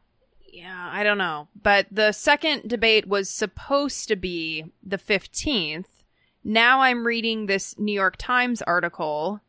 Yeah, 0.52 0.90
I 0.92 1.04
don't 1.04 1.18
know. 1.18 1.50
But 1.62 1.88
the 1.92 2.12
second 2.12 2.68
debate 2.68 3.08
was 3.08 3.30
supposed 3.30 4.08
to 4.08 4.16
be 4.16 4.66
the 4.82 4.98
15th. 4.98 5.86
Now 6.44 6.82
I'm 6.82 7.06
reading 7.06 7.46
this 7.46 7.78
New 7.78 7.92
York 7.92 8.16
Times 8.18 8.62
article 8.62 9.42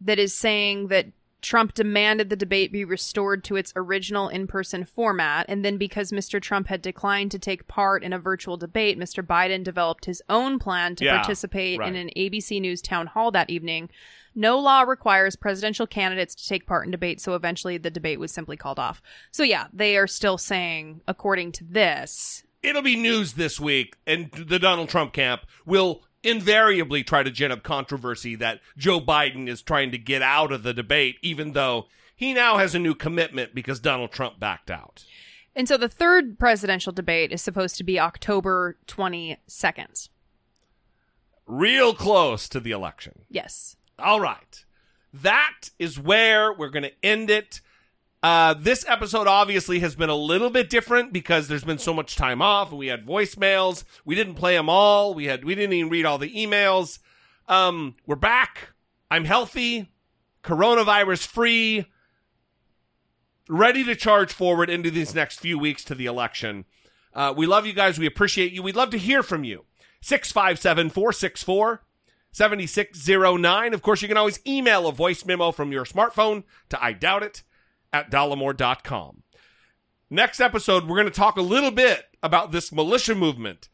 that 0.00 0.18
is 0.18 0.34
saying 0.34 0.88
that 0.88 1.06
Trump 1.42 1.74
demanded 1.74 2.30
the 2.30 2.36
debate 2.36 2.72
be 2.72 2.84
restored 2.84 3.42
to 3.44 3.56
its 3.56 3.72
original 3.74 4.28
in 4.28 4.46
person 4.46 4.84
format. 4.84 5.44
And 5.48 5.64
then 5.64 5.76
because 5.76 6.12
Mr. 6.12 6.40
Trump 6.40 6.68
had 6.68 6.80
declined 6.80 7.32
to 7.32 7.38
take 7.38 7.66
part 7.66 8.04
in 8.04 8.12
a 8.12 8.18
virtual 8.18 8.56
debate, 8.56 8.98
Mr. 8.98 9.26
Biden 9.26 9.64
developed 9.64 10.04
his 10.04 10.22
own 10.28 10.58
plan 10.58 10.94
to 10.96 11.04
Yeah, 11.04 11.16
participate 11.16 11.80
right. 11.80 11.88
in 11.88 11.96
an 11.96 12.10
ABC 12.16 12.60
News 12.60 12.80
town 12.80 13.08
hall 13.08 13.32
that 13.32 13.50
evening. 13.50 13.90
No 14.34 14.58
law 14.58 14.82
requires 14.82 15.36
presidential 15.36 15.86
candidates 15.86 16.34
to 16.36 16.48
take 16.48 16.64
part 16.66 16.86
in 16.86 16.90
debates, 16.90 17.22
so 17.22 17.34
eventually 17.34 17.76
the 17.76 17.90
debate 17.90 18.20
was 18.20 18.32
simply 18.32 18.56
called 18.56 18.78
off. 18.78 19.02
So, 19.30 19.42
yeah, 19.42 19.66
they 19.72 19.96
are 19.96 20.06
still 20.06 20.38
saying, 20.38 21.02
according 21.06 21.52
to 21.52 21.64
this, 21.64 22.44
It'll 22.62 22.80
be 22.80 22.94
news 22.94 23.32
this 23.32 23.58
week, 23.58 23.96
and 24.06 24.30
the 24.30 24.60
Donald 24.60 24.88
Trump 24.88 25.12
camp 25.12 25.42
will 25.66 26.04
invariably 26.24 27.02
try 27.02 27.22
to 27.22 27.30
gin 27.30 27.52
up 27.52 27.62
controversy 27.62 28.34
that 28.36 28.60
Joe 28.76 29.00
Biden 29.00 29.48
is 29.48 29.62
trying 29.62 29.90
to 29.90 29.98
get 29.98 30.22
out 30.22 30.52
of 30.52 30.62
the 30.62 30.74
debate, 30.74 31.16
even 31.22 31.52
though 31.52 31.86
he 32.14 32.32
now 32.32 32.58
has 32.58 32.74
a 32.74 32.78
new 32.78 32.94
commitment 32.94 33.54
because 33.54 33.80
Donald 33.80 34.12
Trump 34.12 34.38
backed 34.38 34.70
out. 34.70 35.04
And 35.54 35.68
so 35.68 35.76
the 35.76 35.88
third 35.88 36.38
presidential 36.38 36.92
debate 36.92 37.32
is 37.32 37.42
supposed 37.42 37.76
to 37.76 37.84
be 37.84 38.00
October 38.00 38.78
22nd. 38.86 40.08
Real 41.46 41.94
close 41.94 42.48
to 42.48 42.60
the 42.60 42.70
election. 42.70 43.24
Yes. 43.28 43.76
All 43.98 44.20
right. 44.20 44.64
That 45.12 45.70
is 45.78 45.98
where 45.98 46.52
we're 46.52 46.70
going 46.70 46.84
to 46.84 47.04
end 47.04 47.28
it. 47.28 47.60
Uh, 48.22 48.54
this 48.54 48.84
episode 48.86 49.26
obviously 49.26 49.80
has 49.80 49.96
been 49.96 50.08
a 50.08 50.14
little 50.14 50.50
bit 50.50 50.70
different 50.70 51.12
because 51.12 51.48
there's 51.48 51.64
been 51.64 51.78
so 51.78 51.92
much 51.92 52.14
time 52.14 52.40
off 52.40 52.70
and 52.70 52.78
we 52.78 52.86
had 52.86 53.04
voicemails. 53.04 53.82
We 54.04 54.14
didn't 54.14 54.34
play 54.34 54.54
them 54.54 54.68
all. 54.68 55.12
We 55.12 55.24
had 55.24 55.44
we 55.44 55.56
didn't 55.56 55.72
even 55.72 55.90
read 55.90 56.06
all 56.06 56.18
the 56.18 56.32
emails. 56.32 57.00
Um, 57.48 57.96
we're 58.06 58.14
back. 58.14 58.74
I'm 59.10 59.24
healthy, 59.24 59.90
coronavirus 60.44 61.26
free, 61.26 61.86
ready 63.48 63.82
to 63.84 63.96
charge 63.96 64.32
forward 64.32 64.70
into 64.70 64.90
these 64.90 65.14
next 65.14 65.40
few 65.40 65.58
weeks 65.58 65.82
to 65.84 65.94
the 65.96 66.06
election. 66.06 66.64
Uh, 67.12 67.34
we 67.36 67.46
love 67.46 67.66
you 67.66 67.72
guys. 67.72 67.98
We 67.98 68.06
appreciate 68.06 68.52
you. 68.52 68.62
We'd 68.62 68.76
love 68.76 68.90
to 68.90 68.98
hear 68.98 69.24
from 69.24 69.42
you. 69.42 69.64
657 70.00 70.90
464 70.90 71.82
7609. 72.30 73.74
Of 73.74 73.82
course, 73.82 74.00
you 74.00 74.08
can 74.08 74.16
always 74.16 74.40
email 74.46 74.86
a 74.86 74.92
voice 74.92 75.24
memo 75.24 75.50
from 75.50 75.72
your 75.72 75.84
smartphone 75.84 76.44
to 76.70 76.82
I 76.82 76.92
doubt 76.92 77.24
it 77.24 77.42
at 77.92 78.10
dollemore.com. 78.10 79.22
Next 80.10 80.40
episode, 80.40 80.86
we're 80.86 80.96
going 80.96 81.06
to 81.06 81.10
talk 81.10 81.36
a 81.36 81.42
little 81.42 81.70
bit 81.70 82.04
about 82.22 82.52
this 82.52 82.70
militia 82.70 83.14
movement 83.14 83.68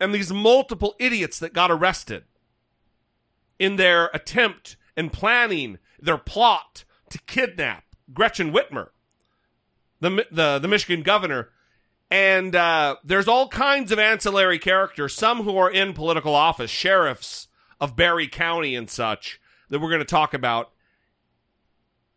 and 0.00 0.14
these 0.14 0.32
multiple 0.32 0.94
idiots 0.98 1.38
that 1.38 1.52
got 1.52 1.70
arrested 1.70 2.24
in 3.58 3.76
their 3.76 4.10
attempt 4.12 4.76
and 4.96 5.12
planning 5.12 5.78
their 6.00 6.18
plot 6.18 6.84
to 7.10 7.18
kidnap 7.20 7.84
Gretchen 8.12 8.52
Whitmer, 8.52 8.88
the 10.00 10.26
the, 10.30 10.58
the 10.58 10.68
Michigan 10.68 11.02
governor. 11.02 11.50
And 12.10 12.54
uh, 12.54 12.96
there's 13.04 13.28
all 13.28 13.48
kinds 13.48 13.90
of 13.90 13.98
ancillary 13.98 14.58
characters, 14.58 15.14
some 15.14 15.44
who 15.44 15.56
are 15.56 15.70
in 15.70 15.94
political 15.94 16.34
office, 16.34 16.70
sheriffs 16.70 17.48
of 17.80 17.96
Barry 17.96 18.28
County 18.28 18.74
and 18.74 18.90
such, 18.90 19.40
that 19.70 19.80
we're 19.80 19.88
going 19.88 20.00
to 20.00 20.04
talk 20.04 20.34
about. 20.34 20.71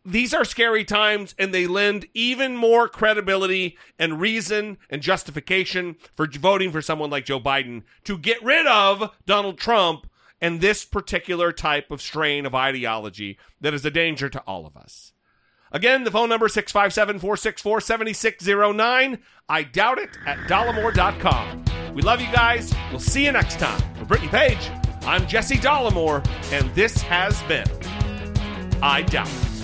These 0.06 0.32
are 0.32 0.44
scary 0.44 0.84
times, 0.84 1.34
and 1.36 1.52
they 1.52 1.66
lend 1.66 2.06
even 2.14 2.56
more 2.56 2.88
credibility 2.88 3.76
and 3.98 4.20
reason 4.20 4.78
and 4.88 5.02
justification 5.02 5.96
for 6.14 6.28
voting 6.28 6.70
for 6.70 6.80
someone 6.80 7.10
like 7.10 7.24
Joe 7.24 7.40
Biden 7.40 7.82
to 8.04 8.16
get 8.16 8.40
rid 8.40 8.68
of 8.68 9.10
Donald 9.26 9.58
Trump 9.58 10.06
and 10.40 10.60
this 10.60 10.84
particular 10.84 11.50
type 11.50 11.90
of 11.90 12.00
strain 12.00 12.46
of 12.46 12.54
ideology 12.54 13.36
that 13.60 13.74
is 13.74 13.84
a 13.84 13.90
danger 13.90 14.28
to 14.28 14.38
all 14.42 14.64
of 14.64 14.76
us. 14.76 15.12
Again, 15.72 16.04
the 16.04 16.12
phone 16.12 16.28
number 16.28 16.46
657-464-7609. 16.46 19.18
I 19.48 19.62
doubt 19.64 19.98
it 19.98 20.10
at 20.24 20.38
dollemore.com. 20.48 21.64
We 21.94 22.02
love 22.02 22.20
you 22.20 22.30
guys. 22.30 22.72
We'll 22.90 23.00
see 23.00 23.24
you 23.24 23.32
next 23.32 23.58
time. 23.58 23.82
For 23.96 24.04
Brittany 24.04 24.30
Page, 24.30 24.70
I'm 25.02 25.26
Jesse 25.26 25.56
Dollemore, 25.56 26.24
and 26.52 26.72
this 26.76 27.02
has 27.02 27.42
been 27.44 27.66
I 28.80 29.02
Doubt 29.02 29.26
It. 29.26 29.55